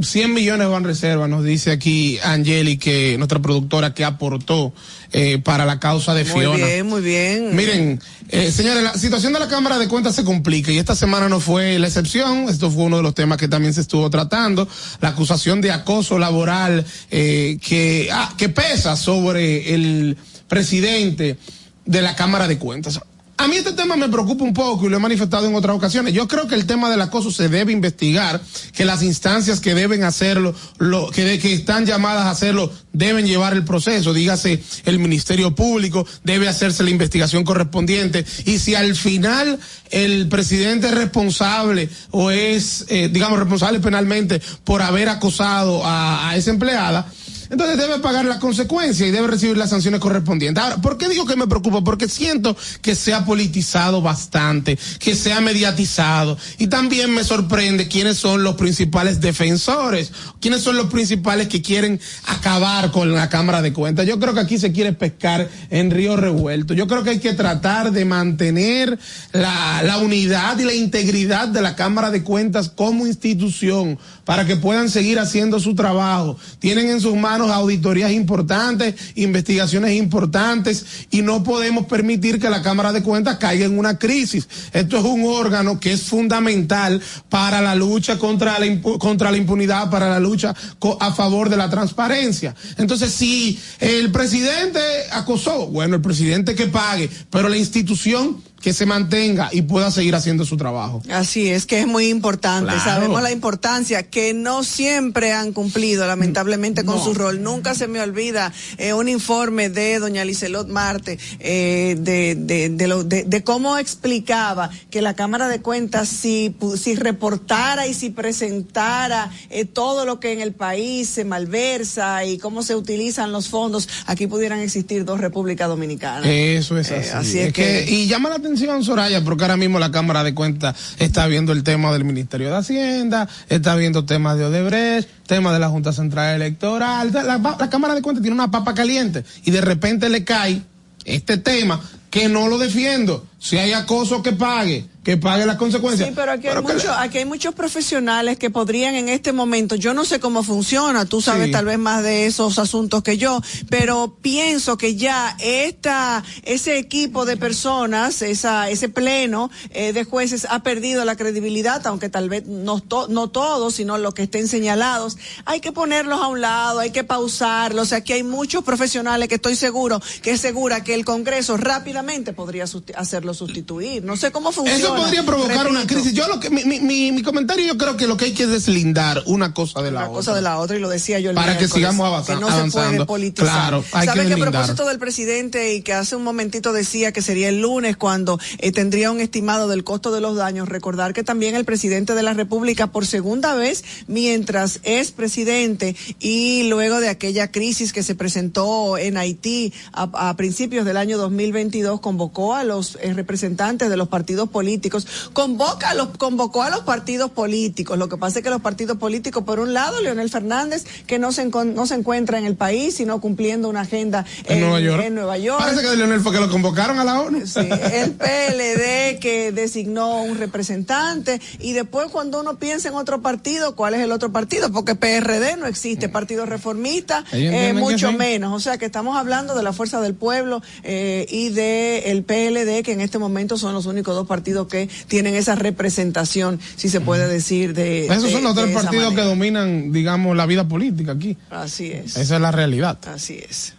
100 0.00 0.32
millones 0.32 0.68
van 0.68 0.84
reserva, 0.84 1.26
nos 1.28 1.44
dice 1.44 1.70
aquí 1.70 2.18
Angeli, 2.22 2.78
que 2.78 3.18
nuestra 3.18 3.40
productora 3.40 3.94
que 3.94 4.04
aportó 4.04 4.72
eh, 5.12 5.38
para 5.38 5.66
la 5.66 5.80
causa 5.80 6.14
de 6.14 6.24
Fiona. 6.24 6.50
Muy 6.50 6.62
bien, 6.62 6.86
muy 6.86 7.00
bien. 7.00 7.56
Miren, 7.56 8.00
eh, 8.28 8.50
señores, 8.52 8.82
la 8.82 8.94
situación 8.94 9.32
de 9.32 9.40
la 9.40 9.48
Cámara 9.48 9.78
de 9.78 9.88
Cuentas 9.88 10.14
se 10.14 10.24
complica 10.24 10.70
y 10.70 10.78
esta 10.78 10.94
semana 10.94 11.28
no 11.28 11.40
fue 11.40 11.78
la 11.78 11.88
excepción. 11.88 12.48
Esto 12.48 12.70
fue 12.70 12.84
uno 12.84 12.98
de 12.98 13.02
los 13.02 13.14
temas 13.14 13.38
que 13.38 13.48
también 13.48 13.74
se 13.74 13.80
estuvo 13.80 14.08
tratando. 14.08 14.68
La 15.00 15.10
acusación 15.10 15.60
de 15.60 15.72
acoso 15.72 16.18
laboral 16.18 16.84
eh, 17.10 17.58
que, 17.60 18.08
ah, 18.12 18.32
que 18.36 18.48
pesa 18.48 18.96
sobre 18.96 19.74
el 19.74 20.16
presidente 20.48 21.38
de 21.84 22.02
la 22.02 22.14
Cámara 22.14 22.46
de 22.46 22.58
Cuentas. 22.58 23.00
A 23.38 23.48
mí 23.48 23.56
este 23.56 23.72
tema 23.72 23.96
me 23.96 24.08
preocupa 24.08 24.44
un 24.44 24.54
poco 24.54 24.86
y 24.86 24.88
lo 24.88 24.96
he 24.96 25.00
manifestado 25.00 25.46
en 25.46 25.54
otras 25.54 25.76
ocasiones. 25.76 26.14
Yo 26.14 26.26
creo 26.26 26.48
que 26.48 26.54
el 26.54 26.64
tema 26.64 26.88
del 26.88 27.02
acoso 27.02 27.30
se 27.30 27.50
debe 27.50 27.70
investigar, 27.70 28.40
que 28.72 28.86
las 28.86 29.02
instancias 29.02 29.60
que 29.60 29.74
deben 29.74 30.04
hacerlo, 30.04 30.54
lo, 30.78 31.10
que, 31.10 31.38
que 31.38 31.52
están 31.52 31.84
llamadas 31.84 32.24
a 32.24 32.30
hacerlo, 32.30 32.72
deben 32.94 33.26
llevar 33.26 33.52
el 33.52 33.62
proceso. 33.64 34.14
Dígase, 34.14 34.62
el 34.86 34.98
Ministerio 34.98 35.54
Público 35.54 36.06
debe 36.24 36.48
hacerse 36.48 36.82
la 36.82 36.88
investigación 36.88 37.44
correspondiente. 37.44 38.24
Y 38.46 38.58
si 38.58 38.74
al 38.74 38.96
final 38.96 39.58
el 39.90 40.28
presidente 40.28 40.86
es 40.86 40.94
responsable 40.94 41.90
o 42.12 42.30
es, 42.30 42.86
eh, 42.88 43.10
digamos, 43.12 43.38
responsable 43.38 43.80
penalmente 43.80 44.40
por 44.64 44.80
haber 44.80 45.10
acosado 45.10 45.82
a 45.84 46.32
esa 46.36 46.50
empleada, 46.50 47.12
entonces 47.50 47.78
debe 47.78 47.98
pagar 48.00 48.24
las 48.24 48.38
consecuencias 48.38 49.08
y 49.08 49.12
debe 49.12 49.26
recibir 49.28 49.56
las 49.56 49.70
sanciones 49.70 50.00
correspondientes. 50.00 50.62
Ahora, 50.62 50.76
¿por 50.78 50.98
qué 50.98 51.08
digo 51.08 51.26
que 51.26 51.36
me 51.36 51.46
preocupa? 51.46 51.82
Porque 51.82 52.08
siento 52.08 52.56
que 52.82 52.94
se 52.94 53.14
ha 53.14 53.24
politizado 53.24 54.02
bastante, 54.02 54.78
que 54.98 55.14
se 55.14 55.32
ha 55.32 55.40
mediatizado 55.40 56.36
y 56.58 56.66
también 56.66 57.12
me 57.12 57.24
sorprende 57.24 57.88
quiénes 57.88 58.18
son 58.18 58.42
los 58.42 58.56
principales 58.56 59.20
defensores, 59.20 60.12
quiénes 60.40 60.62
son 60.62 60.76
los 60.76 60.86
principales 60.86 61.48
que 61.48 61.62
quieren 61.62 62.00
acabar 62.26 62.90
con 62.90 63.12
la 63.12 63.28
Cámara 63.28 63.62
de 63.62 63.72
Cuentas. 63.72 64.06
Yo 64.06 64.18
creo 64.18 64.34
que 64.34 64.40
aquí 64.40 64.58
se 64.58 64.72
quiere 64.72 64.92
pescar 64.92 65.48
en 65.70 65.90
río 65.90 66.16
revuelto. 66.16 66.74
Yo 66.74 66.86
creo 66.86 67.04
que 67.04 67.10
hay 67.10 67.18
que 67.18 67.34
tratar 67.34 67.92
de 67.92 68.04
mantener 68.04 68.98
la, 69.32 69.82
la 69.82 69.98
unidad 69.98 70.58
y 70.58 70.64
la 70.64 70.74
integridad 70.74 71.48
de 71.48 71.62
la 71.62 71.76
Cámara 71.76 72.10
de 72.10 72.22
Cuentas 72.22 72.68
como 72.68 73.06
institución 73.06 73.98
para 74.24 74.44
que 74.44 74.56
puedan 74.56 74.90
seguir 74.90 75.18
haciendo 75.18 75.60
su 75.60 75.74
trabajo. 75.74 76.36
Tienen 76.58 76.90
en 76.90 77.00
sus 77.00 77.14
manos 77.14 77.35
auditorías 77.44 78.10
importantes, 78.12 78.94
investigaciones 79.14 79.92
importantes 79.92 80.84
y 81.10 81.22
no 81.22 81.42
podemos 81.42 81.86
permitir 81.86 82.40
que 82.40 82.50
la 82.50 82.62
Cámara 82.62 82.92
de 82.92 83.02
Cuentas 83.02 83.38
caiga 83.38 83.66
en 83.66 83.78
una 83.78 83.98
crisis. 83.98 84.48
Esto 84.72 84.98
es 84.98 85.04
un 85.04 85.24
órgano 85.24 85.78
que 85.80 85.92
es 85.92 86.02
fundamental 86.02 87.00
para 87.28 87.60
la 87.60 87.74
lucha 87.74 88.18
contra 88.18 88.58
la, 88.58 88.80
contra 88.98 89.30
la 89.30 89.36
impunidad, 89.36 89.90
para 89.90 90.08
la 90.08 90.20
lucha 90.20 90.54
a 91.00 91.12
favor 91.12 91.48
de 91.48 91.56
la 91.56 91.70
transparencia. 91.70 92.54
Entonces, 92.76 93.12
si 93.12 93.58
el 93.80 94.10
presidente 94.10 94.80
acosó, 95.12 95.66
bueno, 95.68 95.96
el 95.96 96.02
presidente 96.02 96.54
que 96.54 96.66
pague, 96.66 97.08
pero 97.30 97.48
la 97.48 97.56
institución 97.56 98.42
que 98.60 98.72
se 98.72 98.86
mantenga 98.86 99.48
y 99.52 99.62
pueda 99.62 99.90
seguir 99.90 100.14
haciendo 100.14 100.44
su 100.44 100.56
trabajo. 100.56 101.02
Así 101.10 101.48
es, 101.50 101.66
que 101.66 101.80
es 101.80 101.86
muy 101.86 102.08
importante. 102.08 102.72
Sabemos 102.80 103.22
la 103.22 103.30
importancia 103.30 104.02
que 104.04 104.34
no 104.34 104.64
siempre 104.64 105.32
han 105.32 105.52
cumplido, 105.52 106.06
lamentablemente, 106.06 106.84
con 106.84 107.02
su 107.02 107.14
rol. 107.14 107.42
Nunca 107.42 107.74
se 107.74 107.86
me 107.86 108.00
olvida 108.00 108.52
eh, 108.78 108.92
un 108.92 109.08
informe 109.08 109.68
de 109.68 109.98
doña 109.98 110.24
Licelot 110.24 110.68
Marte 110.68 111.18
eh, 111.38 111.96
de, 111.98 112.34
de, 112.34 112.70
de, 112.70 112.86
lo, 112.88 113.04
de, 113.04 113.44
cómo 113.44 113.78
explicaba 113.78 114.70
que 114.90 115.02
la 115.02 115.14
Cámara 115.14 115.48
de 115.48 115.60
Cuentas, 115.60 116.08
si, 116.08 116.54
si 116.76 116.96
reportara 116.96 117.86
y 117.86 117.94
si 117.94 118.10
presentara 118.10 119.30
eh, 119.50 119.64
todo 119.64 120.04
lo 120.04 120.18
que 120.18 120.32
en 120.32 120.40
el 120.40 120.52
país 120.52 121.08
se 121.08 121.24
malversa 121.24 122.24
y 122.24 122.38
cómo 122.38 122.62
se 122.62 122.74
utilizan 122.74 123.32
los 123.32 123.48
fondos, 123.48 123.88
aquí 124.06 124.26
pudieran 124.26 124.60
existir 124.60 125.04
dos 125.04 125.20
repúblicas 125.20 125.68
dominicanas. 125.68 126.26
Eso 126.26 126.78
es 126.78 126.90
así. 126.90 127.10
así 127.10 127.38
es, 127.38 127.52
que, 127.52 127.86
y 127.88 128.06
llama 128.06 128.30
la 128.30 128.38
Soraya, 128.82 129.24
porque 129.24 129.44
ahora 129.44 129.56
mismo 129.56 129.78
la 129.78 129.90
Cámara 129.90 130.22
de 130.22 130.34
Cuentas 130.34 130.76
está 130.98 131.26
viendo 131.26 131.52
el 131.52 131.64
tema 131.64 131.92
del 131.92 132.04
Ministerio 132.04 132.50
de 132.50 132.56
Hacienda, 132.56 133.28
está 133.48 133.74
viendo 133.74 134.04
temas 134.04 134.38
de 134.38 134.44
Odebrecht, 134.44 135.08
tema 135.26 135.52
de 135.52 135.58
la 135.58 135.68
Junta 135.68 135.92
Central 135.92 136.36
Electoral. 136.36 137.10
La, 137.12 137.38
la 137.38 137.70
Cámara 137.70 137.94
de 137.94 138.02
Cuentas 138.02 138.22
tiene 138.22 138.34
una 138.34 138.50
papa 138.50 138.74
caliente 138.74 139.24
y 139.44 139.50
de 139.50 139.60
repente 139.60 140.08
le 140.08 140.24
cae 140.24 140.62
este 141.04 141.38
tema 141.38 141.80
que 142.10 142.28
no 142.28 142.48
lo 142.48 142.58
defiendo. 142.58 143.26
Si 143.38 143.58
hay 143.58 143.72
acoso, 143.72 144.22
que 144.22 144.32
pague 144.32 144.88
que 145.06 145.16
pague 145.16 145.46
las 145.46 145.54
consecuencias. 145.54 146.08
Sí, 146.08 146.14
pero 146.16 146.32
aquí, 146.32 146.48
hay, 146.48 146.60
mucho, 146.60 146.92
aquí 146.92 147.18
hay 147.18 147.24
muchos 147.24 147.54
profesionales 147.54 148.38
que 148.38 148.50
podrían 148.50 148.96
en 148.96 149.08
este 149.08 149.32
momento, 149.32 149.76
yo 149.76 149.94
no 149.94 150.04
sé 150.04 150.18
cómo 150.18 150.42
funciona, 150.42 151.04
tú 151.04 151.22
sabes 151.22 151.52
tal 151.52 151.64
vez 151.64 151.78
más 151.78 152.02
de 152.02 152.26
esos 152.26 152.58
asuntos 152.58 153.04
que 153.04 153.16
yo, 153.16 153.40
pero 153.70 154.16
pienso 154.20 154.76
que 154.76 154.96
ya 154.96 155.36
esta, 155.38 156.24
ese 156.42 156.78
equipo 156.78 157.24
de 157.24 157.36
personas, 157.36 158.20
esa, 158.20 158.68
ese 158.68 158.88
pleno 158.88 159.48
eh, 159.70 159.92
de 159.92 160.02
jueces 160.02 160.44
ha 160.50 160.64
perdido 160.64 161.04
la 161.04 161.14
credibilidad, 161.14 161.86
aunque 161.86 162.08
tal 162.08 162.28
vez 162.28 162.44
no, 162.44 162.82
no 163.08 163.28
todos, 163.28 163.76
sino 163.76 163.98
los 163.98 164.12
que 164.12 164.24
estén 164.24 164.48
señalados. 164.48 165.18
Hay 165.44 165.60
que 165.60 165.70
ponerlos 165.70 166.20
a 166.20 166.26
un 166.26 166.40
lado, 166.40 166.80
hay 166.80 166.90
que 166.90 167.04
pausarlos. 167.04 167.92
Aquí 167.92 168.12
hay 168.12 168.24
muchos 168.24 168.64
profesionales 168.64 169.28
que 169.28 169.36
estoy 169.36 169.54
seguro, 169.54 170.02
que 170.22 170.32
es 170.32 170.40
segura 170.40 170.82
que 170.82 170.94
el 170.94 171.04
Congreso 171.04 171.56
rápidamente 171.56 172.32
podría 172.32 172.64
hacerlo 172.64 173.25
sustituir. 173.34 174.04
No 174.04 174.16
sé 174.16 174.30
cómo 174.30 174.52
funciona 174.52 174.96
podría 174.96 175.24
provocar 175.24 175.68
una 175.68 175.86
crisis. 175.86 176.12
Yo 176.12 176.28
lo 176.28 176.40
que, 176.40 176.50
mi, 176.50 176.64
mi, 176.64 177.12
mi, 177.12 177.22
comentario 177.22 177.66
yo 177.66 177.76
creo 177.76 177.96
que 177.96 178.06
lo 178.06 178.16
que 178.16 178.26
hay 178.26 178.32
que 178.32 178.44
es 178.44 178.50
deslindar 178.50 179.22
una 179.26 179.54
cosa 179.54 179.82
de 179.82 179.90
la 179.90 180.00
otra. 180.00 180.10
Una 180.10 180.16
cosa 180.16 180.34
de 180.34 180.42
la 180.42 180.58
otra 180.58 180.76
y 180.76 180.80
lo 180.80 180.88
decía 180.88 181.18
yo 181.20 181.30
el 181.30 181.36
Para 181.36 181.58
que 181.58 181.68
sigamos 181.68 182.06
avanzando. 182.06 182.46
Que 182.46 182.52
no 182.52 182.64
se 182.64 182.70
puede 182.70 183.06
politizar. 183.06 183.52
Claro, 183.52 183.84
hay 183.92 184.06
¿Sabe 184.06 184.26
que, 184.26 184.34
a 184.34 184.36
propósito 184.36 184.86
del 184.86 184.98
presidente 184.98 185.74
y 185.74 185.82
que 185.82 185.92
hace 185.92 186.16
un 186.16 186.24
momentito 186.24 186.72
decía 186.72 187.12
que 187.12 187.22
sería 187.22 187.48
el 187.48 187.60
lunes 187.60 187.96
cuando 187.96 188.38
eh, 188.58 188.72
tendría 188.72 189.10
un 189.10 189.20
estimado 189.20 189.68
del 189.68 189.84
costo 189.84 190.12
de 190.12 190.20
los 190.20 190.36
daños, 190.36 190.68
recordar 190.68 191.12
que 191.12 191.22
también 191.22 191.54
el 191.54 191.64
presidente 191.64 192.14
de 192.14 192.22
la 192.22 192.34
República 192.34 192.88
por 192.88 193.06
segunda 193.06 193.54
vez 193.54 193.84
mientras 194.06 194.80
es 194.82 195.12
presidente 195.12 195.96
y 196.20 196.68
luego 196.68 197.00
de 197.00 197.08
aquella 197.08 197.50
crisis 197.50 197.92
que 197.92 198.02
se 198.02 198.14
presentó 198.14 198.98
en 198.98 199.16
Haití 199.16 199.72
a, 199.92 200.34
principios 200.36 200.84
del 200.84 200.96
año 200.96 201.18
2022 201.18 202.00
convocó 202.00 202.54
a 202.54 202.64
los 202.64 202.98
eh, 203.00 203.12
representantes 203.16 203.88
de 203.88 203.96
los 203.96 204.08
partidos 204.08 204.48
políticos, 204.48 205.06
convoca 205.32 205.90
a 205.90 205.94
los, 205.94 206.08
convocó 206.16 206.62
a 206.62 206.70
los 206.70 206.80
partidos 206.80 207.30
políticos. 207.30 207.98
Lo 207.98 208.08
que 208.08 208.16
pasa 208.16 208.38
es 208.38 208.44
que 208.44 208.50
los 208.50 208.60
partidos 208.60 208.98
políticos, 208.98 209.44
por 209.44 209.60
un 209.60 209.72
lado, 209.72 210.00
Leonel 210.00 210.30
Fernández, 210.30 210.84
que 211.06 211.18
no 211.18 211.32
se, 211.32 211.46
no 211.46 211.86
se 211.86 211.94
encuentra 211.94 212.38
en 212.38 212.44
el 212.44 212.56
país, 212.56 212.94
sino 212.96 213.20
cumpliendo 213.20 213.68
una 213.68 213.82
agenda 213.82 214.24
en, 214.44 214.60
Nueva, 214.60 215.38
York. 215.38 215.58
Parece 215.58 215.82
que 215.82 215.96
Leonel 215.96 216.20
fue 216.20 216.32
que 216.32 216.40
lo 216.40 216.50
convocaron 216.50 216.98
a 216.98 217.04
la 217.04 217.20
ONU. 217.20 217.46
Sí, 217.46 217.60
el 217.60 218.12
PLD 218.12 219.18
que 219.20 219.52
designó 219.52 220.22
un 220.22 220.38
representante 220.38 221.40
y 221.58 221.72
después 221.72 222.08
cuando 222.10 222.40
uno 222.40 222.58
piensa 222.58 222.88
en 222.88 222.94
otro 222.94 223.22
partido, 223.22 223.76
¿cuál 223.76 223.94
es 223.94 224.00
el 224.00 224.12
otro 224.12 224.32
partido? 224.32 224.70
Porque 224.72 224.94
PRD 224.94 225.56
no 225.56 225.66
existe, 225.66 226.08
Partido 226.08 226.46
Reformista, 226.46 227.24
eh, 227.32 227.72
mucho 227.74 228.12
menos. 228.12 228.52
O 228.52 228.60
sea 228.60 228.78
que 228.78 228.86
estamos 228.86 229.16
hablando 229.16 229.54
de 229.54 229.62
la 229.62 229.72
Fuerza 229.72 230.00
del 230.00 230.14
Pueblo 230.14 230.62
eh, 230.82 231.26
y 231.30 231.50
de 231.50 232.10
el 232.10 232.24
PLD, 232.24 232.82
que 232.82 232.92
en 232.92 233.00
este 233.06 233.18
momento 233.18 233.56
son 233.56 233.72
los 233.72 233.86
únicos 233.86 234.14
dos 234.14 234.26
partidos 234.26 234.66
que 234.68 234.88
tienen 235.08 235.34
esa 235.34 235.54
representación, 235.54 236.60
si 236.76 236.88
se 236.88 237.00
puede 237.00 237.26
decir, 237.28 237.74
de. 237.74 238.06
Esos 238.06 238.30
son 238.30 238.44
los 238.44 238.54
tres 238.54 238.74
partidos 238.74 239.14
que 239.14 239.22
dominan, 239.22 239.92
digamos, 239.92 240.36
la 240.36 240.46
vida 240.46 240.68
política 240.68 241.12
aquí. 241.12 241.36
Así 241.50 241.92
es. 241.92 242.16
Esa 242.16 242.36
es 242.36 242.40
la 242.40 242.52
realidad. 242.52 242.98
Así 243.06 243.38
es. 243.48 243.75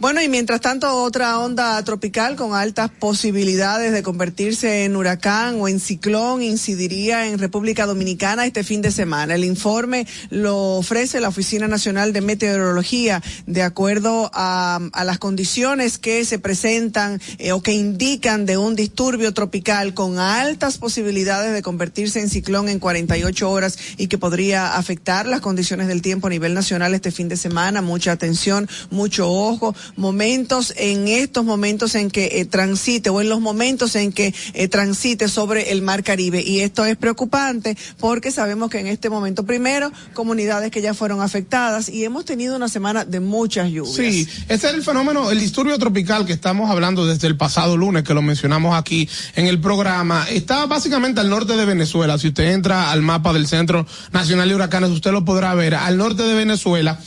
Bueno, 0.00 0.22
y 0.22 0.30
mientras 0.30 0.62
tanto, 0.62 1.02
otra 1.02 1.38
onda 1.40 1.84
tropical 1.84 2.34
con 2.34 2.54
altas 2.54 2.90
posibilidades 2.90 3.92
de 3.92 4.02
convertirse 4.02 4.86
en 4.86 4.96
huracán 4.96 5.60
o 5.60 5.68
en 5.68 5.78
ciclón 5.78 6.42
incidiría 6.42 7.26
en 7.26 7.38
República 7.38 7.84
Dominicana 7.84 8.46
este 8.46 8.64
fin 8.64 8.80
de 8.80 8.92
semana. 8.92 9.34
El 9.34 9.44
informe 9.44 10.06
lo 10.30 10.78
ofrece 10.78 11.20
la 11.20 11.28
Oficina 11.28 11.68
Nacional 11.68 12.14
de 12.14 12.22
Meteorología 12.22 13.22
de 13.46 13.62
acuerdo 13.62 14.30
a, 14.32 14.80
las 15.04 15.18
condiciones 15.18 15.98
que 15.98 16.24
se 16.24 16.38
presentan 16.38 17.20
eh, 17.36 17.52
o 17.52 17.62
que 17.62 17.72
indican 17.72 18.46
de 18.46 18.56
un 18.56 18.76
disturbio 18.76 19.34
tropical 19.34 19.92
con 19.92 20.18
altas 20.18 20.78
posibilidades 20.78 21.52
de 21.52 21.60
convertirse 21.60 22.20
en 22.20 22.30
ciclón 22.30 22.70
en 22.70 22.78
48 22.78 23.50
horas 23.50 23.76
y 23.98 24.06
que 24.06 24.16
podría 24.16 24.76
afectar 24.78 25.26
las 25.26 25.42
condiciones 25.42 25.88
del 25.88 26.00
tiempo 26.00 26.28
a 26.28 26.30
nivel 26.30 26.54
nacional 26.54 26.94
este 26.94 27.10
fin 27.10 27.28
de 27.28 27.36
semana. 27.36 27.82
Mucha 27.82 28.12
atención, 28.12 28.66
mucho 28.90 29.30
ojo 29.30 29.74
momentos, 29.96 30.72
en 30.76 31.08
estos 31.08 31.44
momentos 31.44 31.94
en 31.94 32.10
que 32.10 32.40
eh, 32.40 32.44
transite 32.44 33.10
o 33.10 33.20
en 33.20 33.28
los 33.28 33.40
momentos 33.40 33.96
en 33.96 34.12
que 34.12 34.34
eh, 34.54 34.68
transite 34.68 35.28
sobre 35.28 35.72
el 35.72 35.82
mar 35.82 36.02
Caribe. 36.02 36.42
Y 36.42 36.60
esto 36.60 36.84
es 36.84 36.96
preocupante 36.96 37.76
porque 37.98 38.30
sabemos 38.30 38.70
que 38.70 38.80
en 38.80 38.86
este 38.86 39.10
momento, 39.10 39.44
primero, 39.44 39.92
comunidades 40.14 40.70
que 40.70 40.82
ya 40.82 40.94
fueron 40.94 41.20
afectadas 41.20 41.88
y 41.88 42.04
hemos 42.04 42.24
tenido 42.24 42.56
una 42.56 42.68
semana 42.68 43.04
de 43.04 43.20
muchas 43.20 43.70
lluvias. 43.70 43.94
Sí, 43.94 44.28
ese 44.48 44.68
es 44.68 44.74
el 44.74 44.82
fenómeno, 44.82 45.30
el 45.30 45.40
disturbio 45.40 45.78
tropical 45.78 46.26
que 46.26 46.32
estamos 46.32 46.70
hablando 46.70 47.06
desde 47.06 47.26
el 47.26 47.36
pasado 47.36 47.76
lunes, 47.76 48.04
que 48.04 48.14
lo 48.14 48.22
mencionamos 48.22 48.76
aquí 48.76 49.08
en 49.36 49.46
el 49.46 49.60
programa. 49.60 50.26
Está 50.30 50.66
básicamente 50.66 51.20
al 51.20 51.30
norte 51.30 51.56
de 51.56 51.64
Venezuela. 51.64 52.18
Si 52.18 52.28
usted 52.28 52.52
entra 52.52 52.90
al 52.90 53.02
mapa 53.02 53.32
del 53.32 53.46
Centro 53.46 53.86
Nacional 54.12 54.48
de 54.48 54.54
Huracanes, 54.54 54.90
usted 54.90 55.12
lo 55.12 55.24
podrá 55.24 55.54
ver. 55.54 55.74
Al 55.74 55.96
norte 55.96 56.22
de 56.22 56.34
Venezuela 56.34 56.98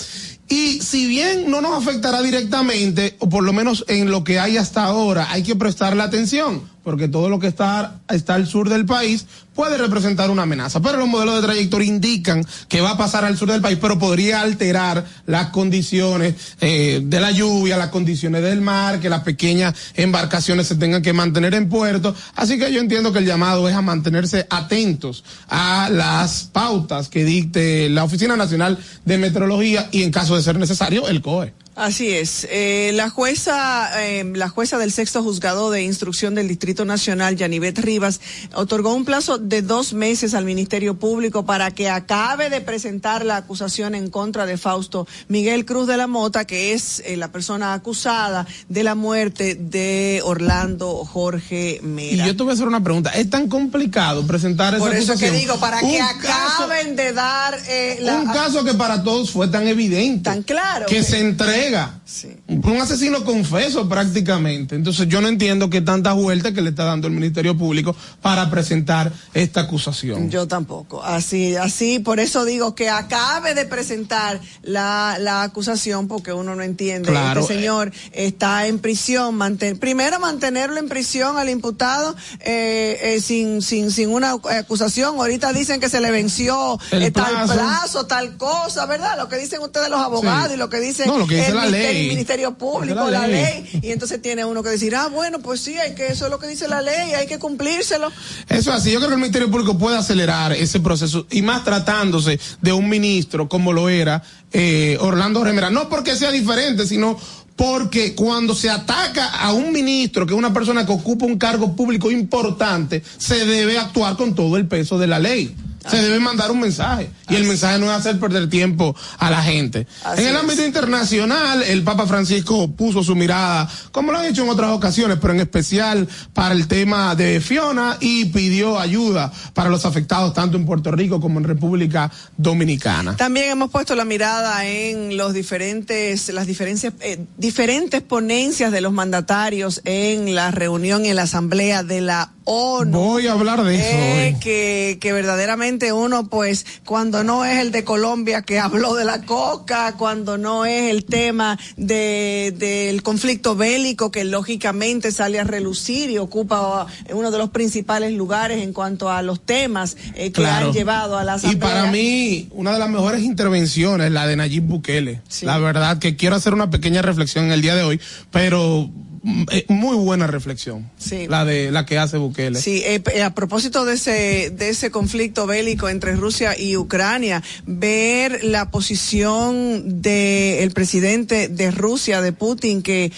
y 0.50 0.82
si 0.82 1.08
bien 1.08 1.50
no 1.50 1.62
nos 1.62 1.82
afectará 1.82 2.22
directamente, 2.22 3.16
o 3.20 3.30
por 3.30 3.44
lo 3.44 3.54
menos 3.54 3.86
en 3.88 4.12
lo 4.12 4.24
que 4.24 4.40
hay 4.40 4.58
hasta 4.58 4.84
ahora, 4.84 5.32
hay 5.32 5.44
que 5.44 5.56
prestarle 5.56 6.04
atención 6.04 6.74
porque 6.84 7.08
todo 7.08 7.30
lo 7.30 7.40
que 7.40 7.48
está, 7.48 8.02
está 8.10 8.36
al 8.36 8.46
sur 8.46 8.70
del 8.70 8.86
país 8.86 9.26
puede 9.54 9.78
representar 9.78 10.30
una 10.30 10.44
amenaza. 10.44 10.80
Pero 10.82 10.98
los 10.98 11.08
modelos 11.08 11.36
de 11.36 11.48
trayectoria 11.48 11.88
indican 11.88 12.46
que 12.68 12.82
va 12.82 12.92
a 12.92 12.98
pasar 12.98 13.26
al 13.26 13.38
sur 13.38 13.52
del 13.52 13.62
país, 13.62 13.78
pero 13.82 14.00
podría 14.00 14.42
alterar 14.42 15.06
las 15.26 15.48
condiciones 15.50 16.36
eh, 16.62 17.02
de 17.04 17.20
la 17.20 17.32
lluvia, 17.32 17.78
las 17.78 17.90
condiciones 17.90 18.42
del 18.44 18.62
mar, 18.62 19.00
que 19.00 19.10
las 19.10 19.22
pequeñas 19.22 19.74
embarcaciones 19.96 20.68
se 20.68 20.76
tengan 20.76 21.02
que 21.02 21.14
mantener 21.14 21.54
en 21.54 21.70
puerto. 21.70 22.16
Así 22.36 22.58
que 22.58 22.72
yo 22.72 22.80
entiendo 22.80 23.14
que 23.14 23.20
el 23.20 23.26
llamado 23.26 23.68
es 23.70 23.76
a 23.76 23.82
mantenerse 23.82 24.48
atentos 24.50 25.24
a 25.48 25.90
las 25.92 26.50
pautas 26.52 27.10
que 27.10 27.24
dicte 27.24 27.90
la 27.90 28.04
Oficina 28.04 28.36
Nacional 28.36 28.78
de 29.06 29.18
Meteorología 29.18 29.90
y 29.92 30.04
en 30.04 30.12
caso 30.12 30.36
de 30.36 30.44
ser 30.44 30.58
necesario, 30.58 31.08
el 31.08 31.22
COE. 31.22 31.54
Así 31.76 32.12
es. 32.12 32.48
Eh, 32.52 32.92
la 32.94 33.10
jueza, 33.10 34.04
eh, 34.04 34.32
la 34.36 34.48
jueza 34.48 34.78
del 34.78 34.92
sexto 34.92 35.24
juzgado 35.24 35.72
de 35.72 35.82
instrucción 35.82 36.36
del 36.36 36.48
Distrito 36.48 36.86
Nacional, 36.86 37.36
Yanivet 37.36 37.80
Rivas, 37.80 38.22
otorgó 38.54 38.94
un 38.94 39.06
plazo 39.06 39.40
de 39.44 39.62
dos 39.62 39.94
meses 39.94 40.34
al 40.34 40.46
Ministerio 40.46 40.96
Público 40.96 41.46
para 41.46 41.72
que 41.72 41.90
acabe 41.90 42.50
de 42.50 42.62
presentar 42.62 43.26
la 43.26 43.38
acusación 43.38 43.94
en 43.94 44.10
contra 44.10 44.46
de 44.46 44.58
Fausto 44.58 45.08
Miguel 45.28 45.66
Cruz 45.66 45.88
de 45.88 45.98
la 45.98 46.08
Mota, 46.08 46.46
que 46.46 46.74
es 46.74 47.02
eh, 47.06 47.18
la 47.18 47.32
persona 47.32 47.74
acusada 47.74 48.48
de 48.70 48.84
la 48.84 48.96
muerte 48.96 49.56
de 49.56 50.22
Orlando 50.24 51.04
Jorge 51.06 51.80
Mera. 51.84 52.24
Y 52.24 52.28
yo 52.28 52.36
te 52.36 52.44
voy 52.44 52.52
a 52.52 52.54
hacer 52.54 52.68
una 52.68 52.84
pregunta. 52.84 53.10
¿Es 53.12 53.30
tan 53.30 53.48
complicado 53.50 54.26
presentar 54.26 54.76
esa 54.76 54.86
acusación? 54.86 55.08
Por 55.08 55.16
eso 55.16 55.26
que 55.26 55.38
digo, 55.38 55.60
para 55.60 55.82
que 55.82 56.02
acaben 56.02 56.96
de 56.96 57.12
dar 57.12 57.58
la, 58.00 58.16
un 58.20 58.28
caso 58.28 58.64
que 58.64 58.74
para 58.74 59.04
todos 59.04 59.32
fue 59.32 59.48
tan 59.48 59.68
evidente, 59.68 60.24
tan 60.24 60.44
claro, 60.44 60.86
que 60.86 61.04
se 61.04 61.20
entrega 61.20 62.00
un 62.48 62.82
asesino 62.82 63.24
confeso 63.24 63.88
prácticamente. 63.90 64.76
Entonces 64.76 65.08
yo 65.08 65.22
no 65.22 65.28
entiendo 65.28 65.70
qué 65.70 65.82
tanta 65.82 66.14
vuelta 66.14 66.54
que 66.54 66.62
le 66.62 66.70
está 66.70 66.84
dando 66.86 67.08
el 67.08 67.14
Ministerio 67.14 67.58
Público 67.58 67.96
para 68.22 68.50
presentar 68.50 69.12
esta 69.34 69.62
acusación. 69.62 70.30
Yo 70.30 70.48
tampoco. 70.48 71.04
Así, 71.04 71.56
así, 71.56 72.00
por 72.00 72.20
eso 72.20 72.46
digo 72.46 72.76
que 72.76 72.90
acabe 72.90 73.54
de 73.54 73.66
presentar 73.66 74.40
la, 74.62 75.18
la 75.20 75.44
acusación 75.44 76.08
porque 76.08 76.34
uno 76.34 76.56
no 76.56 76.64
entiende. 76.64 77.10
Claro, 77.10 77.42
este 77.42 77.56
señor 77.56 77.92
está 78.12 78.68
en 78.68 78.80
prisión. 78.80 79.38
primero 79.80 80.20
mantenerlo 80.20 80.78
en 80.78 80.90
prisión 80.90 81.38
al 81.38 81.50
imputado 81.50 82.16
eh, 82.42 83.00
eh, 83.02 83.22
sin, 83.22 83.62
sin, 83.62 83.92
sin 83.92 84.10
una 84.10 84.34
acusación. 84.34 85.16
Ahorita 85.16 85.52
dicen 85.54 85.80
que 85.80 85.90
se 85.90 86.00
le 86.00 86.12
venció 86.12 86.80
el 86.92 87.12
tal 87.12 87.46
plazo, 87.46 88.06
tal 88.06 88.38
cosa, 88.38 88.86
¿verdad? 88.86 89.18
Lo 89.18 89.30
que 89.30 89.38
dicen 89.38 89.62
ustedes 89.62 89.90
los 89.90 90.00
abogados 90.00 90.54
y 90.54 90.58
lo 90.58 90.70
que 90.70 90.80
dicen 90.80 91.08
no, 91.08 91.18
lo 91.18 91.28
que 91.28 91.38
dice 91.38 91.50
el, 91.50 91.56
la 91.56 91.66
ley. 91.66 92.02
el 92.02 92.08
Ministerio 92.10 92.58
Público, 92.58 93.10
la, 93.10 93.28
ley. 93.28 93.80
Y 93.82 93.92
entonces 93.92 94.22
tiene 94.22 94.46
uno 94.46 94.62
que 94.64 94.70
decir, 94.70 94.96
ah, 94.96 95.08
bueno, 95.08 95.40
pues 95.40 95.62
sí, 95.62 95.78
hay 95.78 95.96
que, 95.96 96.08
eso 96.08 96.26
es 96.26 96.32
lo 96.32 96.40
que 96.40 96.48
dice 96.48 96.68
la 96.68 96.82
ley, 96.82 97.14
hay 97.14 97.28
que 97.28 97.40
cumplírselo. 97.40 98.12
Eso 98.50 98.72
así, 98.72 98.92
yo 98.92 99.00
creo 99.00 99.10
que 99.10 99.16
el 99.16 99.22
Ministerio 99.24 99.50
Público 99.50 99.78
puede 99.78 99.98
acelerar 99.98 100.52
ese 100.52 100.82
proceso, 100.82 101.26
y 101.32 101.42
más 101.42 101.64
tratándose 101.64 102.40
de 102.62 102.74
un 102.74 102.90
ministro 102.90 103.48
como 103.48 103.72
lo 103.72 103.88
era 103.88 104.22
eh, 104.52 104.98
Orlando 105.00 105.44
Remera. 105.44 105.70
No 105.70 105.88
porque 105.88 106.16
sea 106.16 106.30
diferente, 106.30 106.86
sino 106.86 107.18
porque 107.56 108.16
cuando 108.16 108.54
se 108.54 108.70
ataca 108.70 109.28
a 109.28 109.54
un 109.54 109.72
ministro, 109.72 110.26
que 110.26 110.34
es 110.34 110.38
una 110.38 110.54
persona 110.54 110.86
que 110.86 110.92
ocupa 110.92 111.26
un 111.26 111.38
cargo 111.38 111.74
público 111.74 112.12
importante, 112.12 113.02
se 113.18 113.46
debe 113.46 113.78
actuar 113.78 114.18
con 114.18 114.36
todo 114.36 114.58
el 114.58 114.68
peso 114.68 115.00
de 115.00 115.08
la 115.08 115.20
ley 115.20 115.56
se 115.90 116.02
debe 116.02 116.20
mandar 116.20 116.52
un 116.52 116.60
mensaje. 116.60 117.10
Y 117.30 117.36
el 117.36 117.46
mensaje 117.46 117.80
no 117.80 117.86
es 117.86 117.92
hacer 117.92 118.20
perder 118.20 118.50
tiempo 118.50 118.96
a 119.18 119.30
la 119.30 119.42
gente. 119.42 119.88
en 120.18 120.28
el 120.28 120.36
ámbito 120.36 120.66
internacional, 120.66 121.64
el 121.64 121.84
Papa 121.84 122.06
Francisco 122.06 122.72
puso 122.72 123.04
su 123.04 123.16
mirada, 123.16 123.70
como 123.92 124.12
lo 124.12 124.20
han 124.20 124.26
hecho 124.26 124.44
en 124.44 124.50
otras 124.50 124.72
ocasiones, 124.72 125.18
pero 125.22 125.34
en 125.34 125.42
especial 125.42 126.08
para 126.34 126.54
el 126.54 126.68
tema 126.68 127.16
de 127.16 127.42
Fiona 127.42 127.98
y 128.00 128.26
pidió 128.26 128.80
ayuda 128.80 129.32
para 129.54 129.70
los 129.70 129.86
afectados 129.86 130.34
tanto 130.34 130.58
en 130.58 130.66
Puerto 130.66 130.92
Rico 130.92 131.20
como 131.20 131.40
en 131.40 131.46
República 131.46 132.12
Dominicana. 132.38 133.16
También 133.16 133.50
hemos 133.50 133.72
puesto 133.72 133.96
la 133.96 134.06
mirada 134.06 134.66
en 134.66 135.18
los 135.18 135.34
diferentes, 135.34 136.30
las 136.30 136.48
diferencias, 136.48 136.94
eh, 137.02 137.26
diferentes 137.38 138.02
ponencias 138.02 138.72
de 138.72 138.82
los 138.82 138.94
mandatarios 138.94 139.82
en 139.86 140.36
la 140.36 140.52
reunión 140.52 141.06
y 141.06 141.10
en 141.10 141.16
la 141.16 141.24
asamblea 141.24 141.84
de 141.84 142.02
la 142.02 142.32
ONU. 142.46 142.98
Voy 142.98 143.28
a 143.28 143.34
hablar 143.34 143.64
de 143.64 143.76
eso. 143.76 143.84
Eh, 143.86 144.38
que, 144.42 144.98
que 145.00 145.14
verdaderamente 145.14 145.94
uno, 145.94 146.28
pues, 146.28 146.66
cuando 146.86 147.24
no 147.24 147.46
es 147.46 147.60
el 147.60 147.72
de 147.72 147.84
Colombia 147.84 148.42
que 148.42 148.60
habló 148.60 148.96
de 148.96 149.06
la 149.06 149.22
coca, 149.22 149.96
cuando 149.98 150.38
no 150.38 150.66
es 150.66 150.92
el 150.92 151.06
tema 151.06 151.58
de, 151.78 152.54
del 152.58 153.04
conflicto 153.04 153.56
bélico 153.56 154.12
que 154.12 154.24
lógicamente 154.24 155.12
sale 155.12 155.40
a 155.40 155.44
relucir 155.44 156.10
y 156.10 156.18
ocupa 156.18 156.88
uno 157.12 157.32
de 157.32 157.38
los 157.38 157.50
principales 157.50 158.14
lugares 158.14 158.62
en 158.62 158.74
cuanto 158.74 159.10
a 159.10 159.22
los 159.22 159.42
temas 159.42 159.98
eh, 160.16 160.32
que 160.32 160.46
han 160.46 160.72
llevado 160.72 161.18
a 161.18 161.24
la 161.24 161.38
Y 161.44 161.56
para 161.56 161.92
mí, 161.92 162.48
una 162.52 162.74
de 162.74 162.80
las 162.80 162.90
mejores 162.90 163.24
intervenciones, 163.24 164.12
la 164.12 164.28
de 164.28 164.36
Nayib 164.36 164.64
Bukele. 164.64 165.22
La 165.42 165.58
verdad 165.58 166.00
que 166.00 166.16
quiero 166.16 166.36
hacer 166.36 166.54
una 166.54 166.70
pequeña 166.70 167.02
reflexión 167.02 167.46
en 167.46 167.52
el 167.52 167.62
día 167.62 167.76
de 167.76 167.84
hoy, 167.84 168.00
pero 168.32 168.90
eh, 168.90 169.13
muy 169.24 169.96
buena 169.96 170.28
reflexión. 170.28 170.90
Sí. 170.98 171.28
La 171.28 171.46
de 171.46 171.72
la 171.72 171.86
que 171.86 171.98
hace 171.98 172.18
Bukele. 172.18 172.60
Sí, 172.60 172.82
eh, 172.86 173.02
eh, 173.14 173.24
a 173.24 173.34
propósito 173.34 173.86
de 173.86 173.94
ese 173.94 174.50
de 174.52 174.70
ese 174.70 174.92
conflicto 174.92 175.48
bélico 175.48 175.88
entre 175.88 176.16
Rusia 176.16 176.60
y 176.60 176.76
Ucrania, 176.76 177.42
ver 177.66 178.44
la 178.44 178.70
posición 178.70 180.02
del 180.02 180.72
presidente 180.72 181.48
de 181.48 181.72
Rusia, 181.72 182.22
de 182.22 182.34
Putin, 182.34 182.82
que 182.82 183.12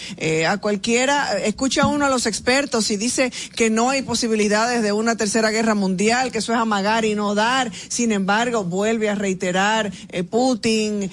a 0.48 0.58
cualquiera 0.58 1.39
escucha 1.39 1.88
uno 1.88 2.06
a 2.06 2.10
los 2.10 2.28
expertos 2.28 2.91
y 2.91 2.98
dice 2.98 3.32
que 3.56 3.70
no 3.70 3.89
hay 3.89 4.04
posibilidades 4.04 4.84
de 4.84 4.91
una 4.91 5.15
tercera 5.15 5.50
guerra 5.50 5.74
mundial, 5.74 6.32
que 6.32 6.38
eso 6.38 6.54
es 6.54 6.60
amagar 6.60 7.06
y 7.06 7.15
no 7.15 7.34
dar. 7.34 7.72
Sin 7.88 8.12
embargo, 8.12 8.63
vuelve 8.63 9.10
a 9.10 9.15
reiterar 9.15 9.91
Putin 10.30 11.10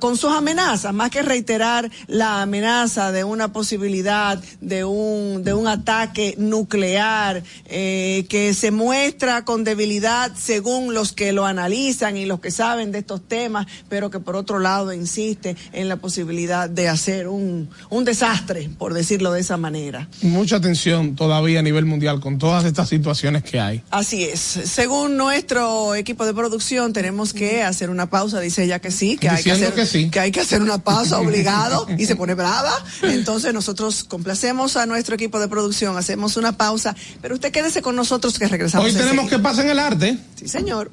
con 0.00 0.18
sus 0.18 0.32
amenazas, 0.32 0.92
más 0.92 1.10
que 1.10 1.22
reiterar 1.22 1.90
la 2.08 2.42
amenaza 2.42 3.10
de 3.10 3.24
una 3.24 3.52
posibilidad 3.52 4.33
posibilidad 4.36 4.60
de 4.60 4.84
un, 4.84 5.44
de 5.44 5.54
un 5.54 5.66
ataque 5.68 6.34
nuclear 6.38 7.42
eh, 7.66 8.26
que 8.28 8.54
se 8.54 8.70
muestra 8.70 9.44
con 9.44 9.64
debilidad 9.64 10.32
según 10.36 10.94
los 10.94 11.12
que 11.12 11.32
lo 11.32 11.46
analizan 11.46 12.16
y 12.16 12.26
los 12.26 12.40
que 12.40 12.50
saben 12.50 12.92
de 12.92 12.98
estos 12.98 13.26
temas, 13.26 13.66
pero 13.88 14.10
que 14.10 14.20
por 14.20 14.36
otro 14.36 14.58
lado 14.58 14.92
insiste 14.92 15.56
en 15.72 15.88
la 15.88 15.96
posibilidad 15.96 16.68
de 16.68 16.88
hacer 16.88 17.28
un, 17.28 17.68
un 17.90 18.04
desastre, 18.04 18.70
por 18.78 18.94
decirlo 18.94 19.32
de 19.32 19.40
esa 19.40 19.56
manera. 19.56 20.08
Mucha 20.22 20.56
atención 20.56 21.14
todavía 21.16 21.60
a 21.60 21.62
nivel 21.62 21.84
mundial 21.84 22.20
con 22.20 22.38
todas 22.38 22.64
estas 22.64 22.88
situaciones 22.88 23.42
que 23.42 23.60
hay. 23.60 23.82
Así 23.90 24.24
es. 24.24 24.40
Según 24.40 25.16
nuestro 25.16 25.94
equipo 25.94 26.24
de 26.26 26.34
producción, 26.34 26.92
tenemos 26.92 27.32
que 27.32 27.62
hacer 27.62 27.90
una 27.90 28.08
pausa, 28.10 28.40
dice 28.40 28.64
ella 28.64 28.78
que 28.78 28.90
sí, 28.90 29.16
que 29.16 29.28
hay 29.28 29.42
que, 29.42 29.52
hacer, 29.52 30.10
que, 30.10 30.20
hay 30.20 30.30
que 30.30 30.40
hacer 30.40 30.62
una 30.62 30.78
pausa 30.78 31.18
obligado 31.18 31.86
y 31.98 32.06
se 32.06 32.16
pone 32.16 32.34
brava. 32.34 32.72
Entonces 33.02 33.52
nosotros 33.52 34.04
complacemos 34.24 34.78
a 34.78 34.86
nuestro 34.86 35.16
equipo 35.16 35.38
de 35.38 35.48
producción, 35.48 35.98
hacemos 35.98 36.38
una 36.38 36.52
pausa, 36.52 36.96
pero 37.20 37.34
usted 37.34 37.52
quédese 37.52 37.82
con 37.82 37.94
nosotros 37.94 38.38
que 38.38 38.48
regresamos. 38.48 38.86
Hoy 38.86 38.94
tenemos 38.94 39.28
que 39.28 39.38
pasar 39.38 39.66
en 39.66 39.72
el 39.72 39.78
arte. 39.78 40.18
Sí, 40.36 40.48
señor. 40.48 40.90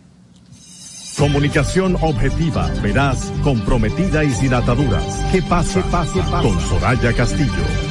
Comunicación 1.17 1.97
objetiva, 2.01 2.67
veraz, 2.83 3.31
comprometida 3.41 4.25
y 4.25 4.33
sin 4.33 4.53
ataduras. 4.53 5.05
¿Qué 5.31 5.41
pasa? 5.43 5.81
pase, 5.83 6.19
pase. 6.29 6.45
Con 6.45 6.59
Soraya 6.59 7.13
Castillo. 7.13 7.90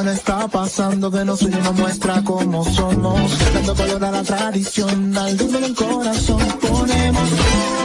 Algo 0.00 0.12
está 0.12 0.48
pasando 0.48 1.10
que 1.10 1.26
nos 1.26 1.42
une 1.42 1.60
nos 1.60 1.74
muestra 1.74 2.22
cómo 2.24 2.64
somos. 2.64 3.38
Dando 3.52 3.74
color 3.74 4.02
a 4.02 4.10
la 4.10 4.22
tradición, 4.22 5.14
al 5.18 5.38
ritmo 5.38 5.58
del 5.58 5.74
corazón. 5.74 6.40
Ponemos 6.58 7.28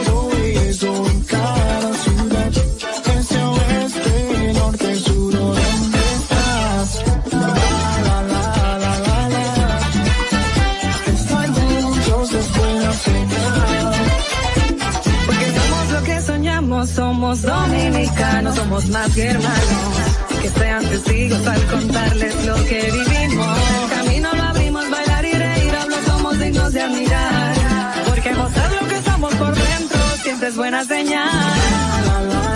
todo 0.06 0.30
eso 0.70 1.06
en 1.10 1.20
cada 1.24 1.92
ciudad. 2.04 2.52
Este 3.18 3.42
oeste, 3.42 4.52
norte, 4.54 4.96
sur, 4.98 5.32
¿dónde 5.34 5.65
somos 17.16 17.40
dominicanos, 17.40 18.56
somos 18.56 18.88
más 18.88 19.14
que 19.14 19.24
hermanos. 19.24 19.94
Que 20.42 20.50
sean 20.50 20.84
testigos 20.84 21.46
al 21.46 21.64
contarles 21.64 22.44
lo 22.44 22.54
que 22.66 22.90
vivimos. 22.92 23.58
Camino 23.88 24.28
lo 24.34 24.42
abrimos, 24.42 24.90
bailar 24.90 25.24
y 25.24 25.32
reír, 25.32 25.76
hablo 25.76 25.96
somos 26.06 26.38
dignos 26.38 26.72
de 26.74 26.82
admirar. 26.82 27.54
Porque 28.04 28.34
mostrar 28.34 28.70
lo 28.70 28.88
que 28.88 29.02
somos 29.10 29.34
por 29.34 29.54
dentro 29.54 29.98
siempre 30.22 30.48
es 30.48 30.56
buena 30.56 30.84
señal. 30.84 32.55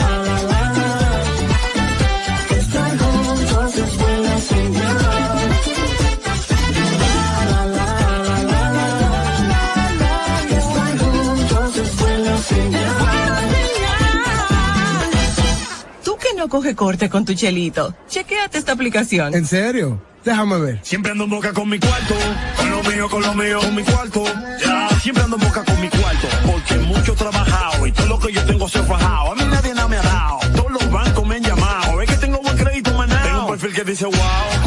No 16.40 16.48
coge 16.48 16.74
corte 16.74 17.11
con 17.11 17.26
tu 17.26 17.35
chelito, 17.35 17.94
chequéate 18.09 18.57
esta 18.57 18.72
aplicación. 18.72 19.35
¿En 19.35 19.44
serio? 19.44 20.00
Déjame 20.24 20.59
ver. 20.59 20.81
Siempre 20.83 21.12
ando 21.12 21.24
en 21.24 21.31
boca 21.31 21.53
con 21.53 21.68
mi 21.68 21.79
cuarto, 21.79 22.14
con 22.57 22.70
lo 22.70 22.83
mío, 22.83 23.11
con 23.11 23.22
lo 23.22 23.35
mío, 23.35 23.61
con 23.61 23.74
mi 23.74 23.83
cuarto. 23.83 24.24
Ya, 24.64 24.88
siempre 25.00 25.22
ando 25.24 25.37
en 25.37 25.42
boca 25.42 25.62
con 25.62 25.79
mi 25.79 25.90
cuarto, 25.90 26.29
porque 26.46 26.76
mucho 26.87 27.12
he 27.12 27.16
trabajado 27.16 27.87
y 27.87 27.92
todo 27.92 28.07
lo 28.07 28.18
que 28.18 28.33
yo 28.33 28.42
tengo 28.46 28.66
se 28.70 28.79
ha 28.79 28.83
fajado. 28.85 29.33
A 29.33 29.35
mí 29.35 29.42
nadie 29.50 29.74
nada 29.74 29.88
me 29.88 29.98
ha 29.98 30.03
dado, 30.03 30.38
todos 30.57 30.70
los 30.70 30.90
bancos 30.90 31.26
me 31.26 31.37
han 31.37 31.42
llamado. 31.42 32.00
Es 32.00 32.09
que 32.09 32.16
tengo 32.16 32.38
buen 32.40 32.57
crédito 32.57 32.94
manado. 32.94 33.22
Tengo 33.22 33.40
un 33.42 33.50
perfil 33.50 33.74
que 33.74 33.85
dice 33.85 34.07
wow, 34.07 34.60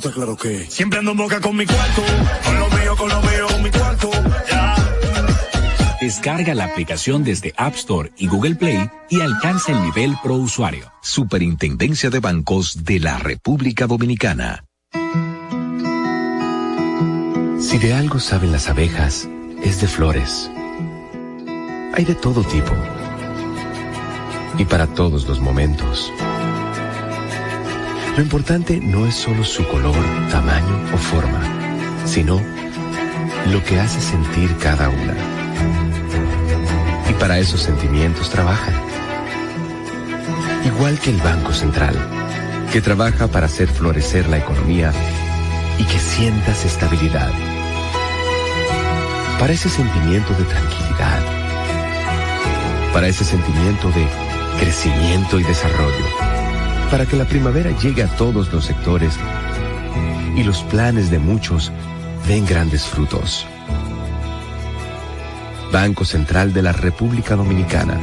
estás 0.00 0.14
claro 0.14 0.34
que 0.34 0.64
siempre 0.70 0.98
ando 0.98 1.10
en 1.10 1.18
boca 1.18 1.40
con 1.42 1.54
mi 1.54 1.66
cuarto, 1.66 2.02
con 2.42 2.58
lo 2.58 2.68
mío, 2.70 2.96
con 2.96 3.08
lo 3.10 3.20
mío, 3.20 3.46
con 3.48 3.62
mi 3.62 3.70
cuarto. 3.70 4.10
Ya. 4.50 4.76
Descarga 6.00 6.54
la 6.54 6.64
aplicación 6.64 7.22
desde 7.22 7.52
App 7.58 7.74
Store 7.74 8.10
y 8.16 8.26
Google 8.26 8.54
Play 8.54 8.88
y 9.10 9.20
alcanza 9.20 9.72
el 9.72 9.82
nivel 9.82 10.16
pro 10.22 10.36
usuario. 10.36 10.90
Superintendencia 11.02 12.08
de 12.08 12.18
Bancos 12.18 12.84
de 12.84 12.98
la 12.98 13.18
República 13.18 13.86
Dominicana. 13.86 14.64
Si 17.60 17.76
de 17.76 17.92
algo 17.92 18.18
saben 18.20 18.52
las 18.52 18.70
abejas, 18.70 19.28
es 19.62 19.82
de 19.82 19.86
flores. 19.86 20.50
Hay 21.92 22.04
de 22.06 22.14
todo 22.14 22.42
tipo. 22.42 22.72
Y 24.56 24.64
para 24.64 24.86
todos 24.86 25.28
los 25.28 25.40
momentos. 25.40 26.10
Lo 28.20 28.24
importante 28.24 28.78
no 28.82 29.06
es 29.06 29.14
solo 29.14 29.42
su 29.44 29.66
color, 29.66 29.96
tamaño 30.30 30.92
o 30.92 30.98
forma, 30.98 31.40
sino 32.04 32.38
lo 33.50 33.64
que 33.64 33.80
hace 33.80 33.98
sentir 33.98 34.54
cada 34.58 34.90
una. 34.90 35.14
Y 37.08 37.14
para 37.14 37.38
esos 37.38 37.62
sentimientos 37.62 38.28
trabajan. 38.28 38.74
Igual 40.66 40.98
que 40.98 41.08
el 41.08 41.16
Banco 41.16 41.54
Central, 41.54 41.96
que 42.70 42.82
trabaja 42.82 43.26
para 43.26 43.46
hacer 43.46 43.68
florecer 43.68 44.28
la 44.28 44.36
economía 44.36 44.92
y 45.78 45.84
que 45.84 45.98
sientas 45.98 46.66
estabilidad. 46.66 47.32
Para 49.38 49.54
ese 49.54 49.70
sentimiento 49.70 50.34
de 50.34 50.44
tranquilidad. 50.44 51.22
Para 52.92 53.08
ese 53.08 53.24
sentimiento 53.24 53.88
de 53.88 54.06
crecimiento 54.58 55.40
y 55.40 55.42
desarrollo. 55.42 56.29
Para 56.90 57.06
que 57.06 57.16
la 57.16 57.24
primavera 57.24 57.70
llegue 57.78 58.02
a 58.02 58.08
todos 58.16 58.52
los 58.52 58.64
sectores 58.64 59.14
y 60.36 60.42
los 60.42 60.62
planes 60.64 61.10
de 61.10 61.18
muchos 61.18 61.70
den 62.26 62.46
grandes 62.46 62.84
frutos. 62.84 63.46
Banco 65.72 66.04
Central 66.04 66.52
de 66.52 66.62
la 66.62 66.72
República 66.72 67.36
Dominicana. 67.36 67.98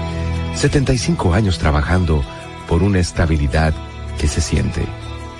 75 0.55 1.33
años 1.33 1.59
trabajando 1.59 2.23
por 2.67 2.81
una 2.81 2.99
estabilidad 2.99 3.73
que 4.17 4.27
se 4.27 4.41
siente. 4.41 4.85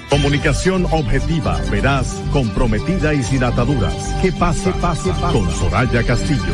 Comunicación 0.10 0.86
objetiva, 0.92 1.60
veraz, 1.70 2.22
comprometida 2.32 3.14
y 3.14 3.24
sin 3.24 3.44
ataduras. 3.44 3.94
¿Qué 4.22 4.32
pasa? 4.32 4.72
pase, 4.74 5.10
pase. 5.12 5.38
Con 5.38 5.52
Soraya 5.52 6.04
Castillo. 6.04 6.54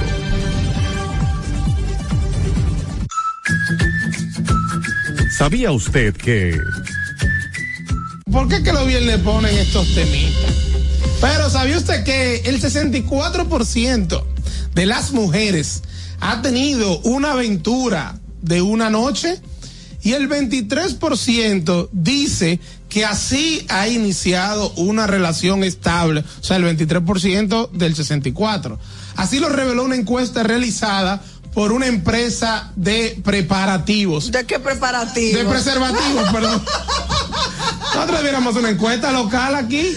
¿Sabía 5.44 5.74
usted 5.74 6.16
que... 6.16 6.58
¿Por 8.32 8.48
qué 8.48 8.64
que 8.64 8.72
los 8.72 8.88
viernes 8.88 9.18
ponen 9.18 9.54
estos 9.58 9.94
temitas? 9.94 10.56
Pero 11.20 11.50
¿sabía 11.50 11.78
usted 11.78 12.06
que 12.06 12.44
el 12.46 12.62
64% 12.62 14.24
de 14.74 14.86
las 14.86 15.12
mujeres 15.12 15.84
ha 16.22 16.42
tenido 16.42 16.98
una 17.00 17.34
aventura 17.34 18.22
de 18.42 18.62
una 18.62 18.90
noche? 18.90 19.42
Y 20.02 20.14
el 20.14 20.30
23% 20.30 21.90
dice 21.92 22.62
que 22.88 23.04
así 23.04 23.66
ha 23.68 23.90
iniciado 23.90 24.72
una 24.78 25.08
relación 25.08 25.66
estable, 25.66 26.24
o 26.40 26.44
sea, 26.44 26.56
el 26.56 26.64
23% 26.64 27.70
del 27.72 27.96
64%. 27.98 28.78
Así 29.18 29.40
lo 29.40 29.50
reveló 29.50 29.84
una 29.84 29.98
encuesta 29.98 30.44
realizada 30.44 31.22
por 31.54 31.72
una 31.72 31.88
empresa 31.88 32.72
de 32.76 33.20
preparativos. 33.24 34.32
¿De 34.32 34.46
qué 34.46 34.60
preparativos? 34.60 35.44
De 35.44 35.46
preservativos, 35.50 36.32
perdón. 36.32 36.63
Nosotros 37.94 38.18
debiéramos 38.18 38.56
una 38.56 38.70
encuesta 38.70 39.12
local 39.12 39.56
aquí. 39.56 39.96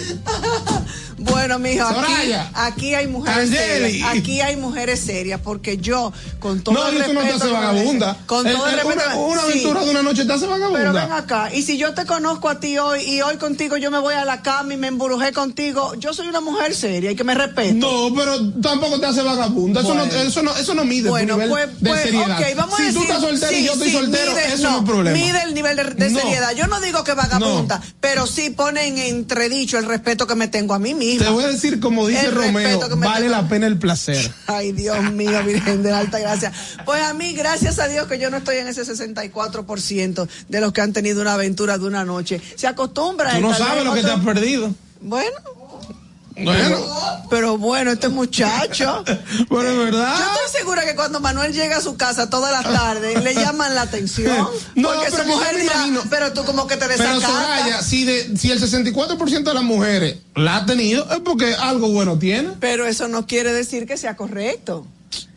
Bueno, 1.19 1.57
mijo, 1.57 1.83
aquí, 1.85 2.31
aquí 2.53 2.93
hay 2.93 3.07
mujeres 3.07 3.49
Angeli. 3.49 3.91
serias. 3.91 4.09
Aquí 4.15 4.41
hay 4.41 4.55
mujeres 4.55 4.99
serias, 4.99 5.41
porque 5.43 5.77
yo, 5.77 6.13
con 6.39 6.61
todo 6.61 6.75
No, 6.75 6.87
el 6.87 6.93
no 6.93 6.99
te 7.01 7.07
respeto 7.13 7.35
hace 7.35 7.39
que 7.39 7.45
me 7.45 7.51
vagabunda. 7.53 8.17
Con 8.27 8.45
El- 8.47 8.53
todo 8.55 8.67
el 8.67 8.73
el- 8.79 8.85
respeto. 8.85 9.19
una, 9.21 9.41
sí. 9.41 9.47
aventura 9.51 9.83
de 9.83 9.89
una 9.89 10.01
noche 10.03 10.25
te 10.25 10.33
hace 10.33 10.45
vagabunda. 10.45 10.79
Pero 10.79 10.93
ven 10.93 11.11
acá, 11.11 11.49
y 11.53 11.63
si 11.63 11.77
yo 11.77 11.93
te 11.95 12.05
conozco 12.05 12.49
a 12.49 12.59
ti 12.59 12.77
hoy 12.77 13.01
y 13.01 13.21
hoy 13.21 13.37
contigo 13.37 13.77
yo 13.77 13.89
me 13.89 13.97
voy 13.99 14.13
a 14.13 14.25
la 14.25 14.43
cama 14.43 14.75
y 14.75 14.77
me 14.77 14.87
embrujé 14.87 15.33
contigo, 15.33 15.95
yo 15.95 16.13
soy 16.13 16.27
una 16.27 16.39
mujer 16.41 16.75
seria 16.75 17.09
y 17.11 17.15
que 17.15 17.23
me 17.23 17.33
respeto. 17.33 17.73
No, 17.75 18.13
pero 18.15 18.51
tampoco 18.61 18.99
te 18.99 19.07
hace 19.07 19.23
vagabunda. 19.23 19.81
Eso, 19.81 19.95
no, 19.95 20.03
eso, 20.05 20.43
no, 20.43 20.55
eso 20.55 20.73
no 20.75 20.85
mide 20.85 21.09
Bueno, 21.09 21.33
tu 21.35 21.41
nivel 21.41 21.49
pues, 21.49 21.81
de 21.81 21.89
pues, 21.89 22.01
seriedad. 22.03 22.39
vamos 22.57 22.75
si 22.77 22.83
a 22.83 22.87
tú 22.89 22.93
decir, 22.99 23.01
estás 23.01 23.21
soltero 23.21 23.57
y 23.57 23.63
yo 23.65 23.73
estoy 23.73 23.87
sí, 23.89 23.93
soltero, 23.95 24.31
mide- 24.33 24.53
eso 24.53 24.63
no, 24.63 24.71
no 24.71 24.77
es 24.79 24.83
problema. 24.85 25.17
Mide 25.17 25.41
el 25.43 25.53
nivel 25.55 25.75
de, 25.77 25.83
de 25.85 26.09
No. 26.11 26.19
seriedad. 26.19 26.51
Yo 26.55 26.67
no 26.67 26.79
digo 26.79 27.03
que 27.03 27.13
vagabunda, 27.13 27.81
pero 27.99 28.27
sí 28.27 28.51
pone 28.51 28.85
en 28.85 28.97
entredicho 28.99 29.79
el 29.79 29.85
respeto 29.85 30.27
que 30.27 30.35
me 30.35 30.47
tengo 30.47 30.75
a 30.75 30.79
mí 30.79 30.93
misma. 31.07 31.25
Te 31.25 31.31
voy 31.31 31.43
a 31.43 31.47
decir, 31.47 31.79
como 31.79 32.07
dice 32.07 32.25
El 32.27 32.35
Romeo, 32.35 32.79
vale 32.97 33.25
tengo- 33.25 33.31
la 33.31 33.47
pena 33.49 33.67
el 33.67 33.77
placer. 33.79 34.31
Ay, 34.47 34.71
Dios 34.71 35.01
mío, 35.11 35.43
Virgen 35.43 35.83
de 35.83 35.91
la 35.91 35.99
Alta 35.99 36.19
Gracia. 36.19 36.51
Pues 36.85 37.01
a 37.01 37.13
mí, 37.13 37.33
gracias 37.33 37.79
a 37.79 37.87
Dios 37.87 38.07
que 38.07 38.19
yo 38.19 38.29
no 38.29 38.37
estoy 38.37 38.57
en 38.57 38.67
ese 38.67 38.83
64% 38.83 40.27
de 40.49 40.61
los 40.61 40.73
que 40.73 40.81
han 40.81 40.93
tenido 40.93 41.21
una 41.21 41.33
aventura 41.33 41.77
de 41.77 41.85
una 41.85 42.05
noche. 42.05 42.41
Se 42.55 42.67
acostumbra. 42.67 43.33
Tú 43.35 43.41
no 43.41 43.53
sabes 43.55 43.83
lo 43.83 43.93
que 43.93 44.01
te 44.03 44.11
has 44.11 44.23
perdido. 44.23 44.73
Bueno. 45.01 45.56
Bueno. 46.43 46.77
Pero 47.29 47.57
bueno, 47.57 47.91
este 47.91 48.09
muchacho. 48.09 49.03
Pero 49.49 49.69
es 49.69 49.77
verdad. 49.77 50.17
Yo 50.17 50.45
estoy 50.45 50.59
segura 50.59 50.85
que 50.85 50.95
cuando 50.95 51.19
Manuel 51.19 51.53
llega 51.53 51.77
a 51.77 51.81
su 51.81 51.97
casa 51.97 52.29
todas 52.29 52.51
las 52.51 52.63
tardes 52.63 53.23
le 53.23 53.33
llaman 53.33 53.75
la 53.75 53.83
atención. 53.83 54.47
No, 54.75 54.89
porque 54.89 55.07
pero 55.11 55.23
su 55.23 55.29
mujer 55.29 55.59
dirá, 55.59 55.85
pero 56.09 56.33
tú 56.33 56.43
como 56.43 56.67
que 56.67 56.75
te 56.77 56.87
Pero 56.87 56.97
desacatas. 56.97 57.29
Soraya, 57.29 57.81
si, 57.81 58.05
de, 58.05 58.37
si 58.37 58.51
el 58.51 58.61
64% 58.61 59.43
de 59.43 59.53
las 59.53 59.63
mujeres 59.63 60.17
la 60.35 60.57
ha 60.57 60.65
tenido, 60.65 61.07
es 61.11 61.19
porque 61.19 61.55
algo 61.55 61.89
bueno 61.89 62.19
tiene. 62.19 62.49
Pero 62.59 62.85
eso 62.85 63.07
no 63.07 63.25
quiere 63.25 63.51
decir 63.53 63.87
que 63.87 63.97
sea 63.97 64.15
correcto. 64.15 64.85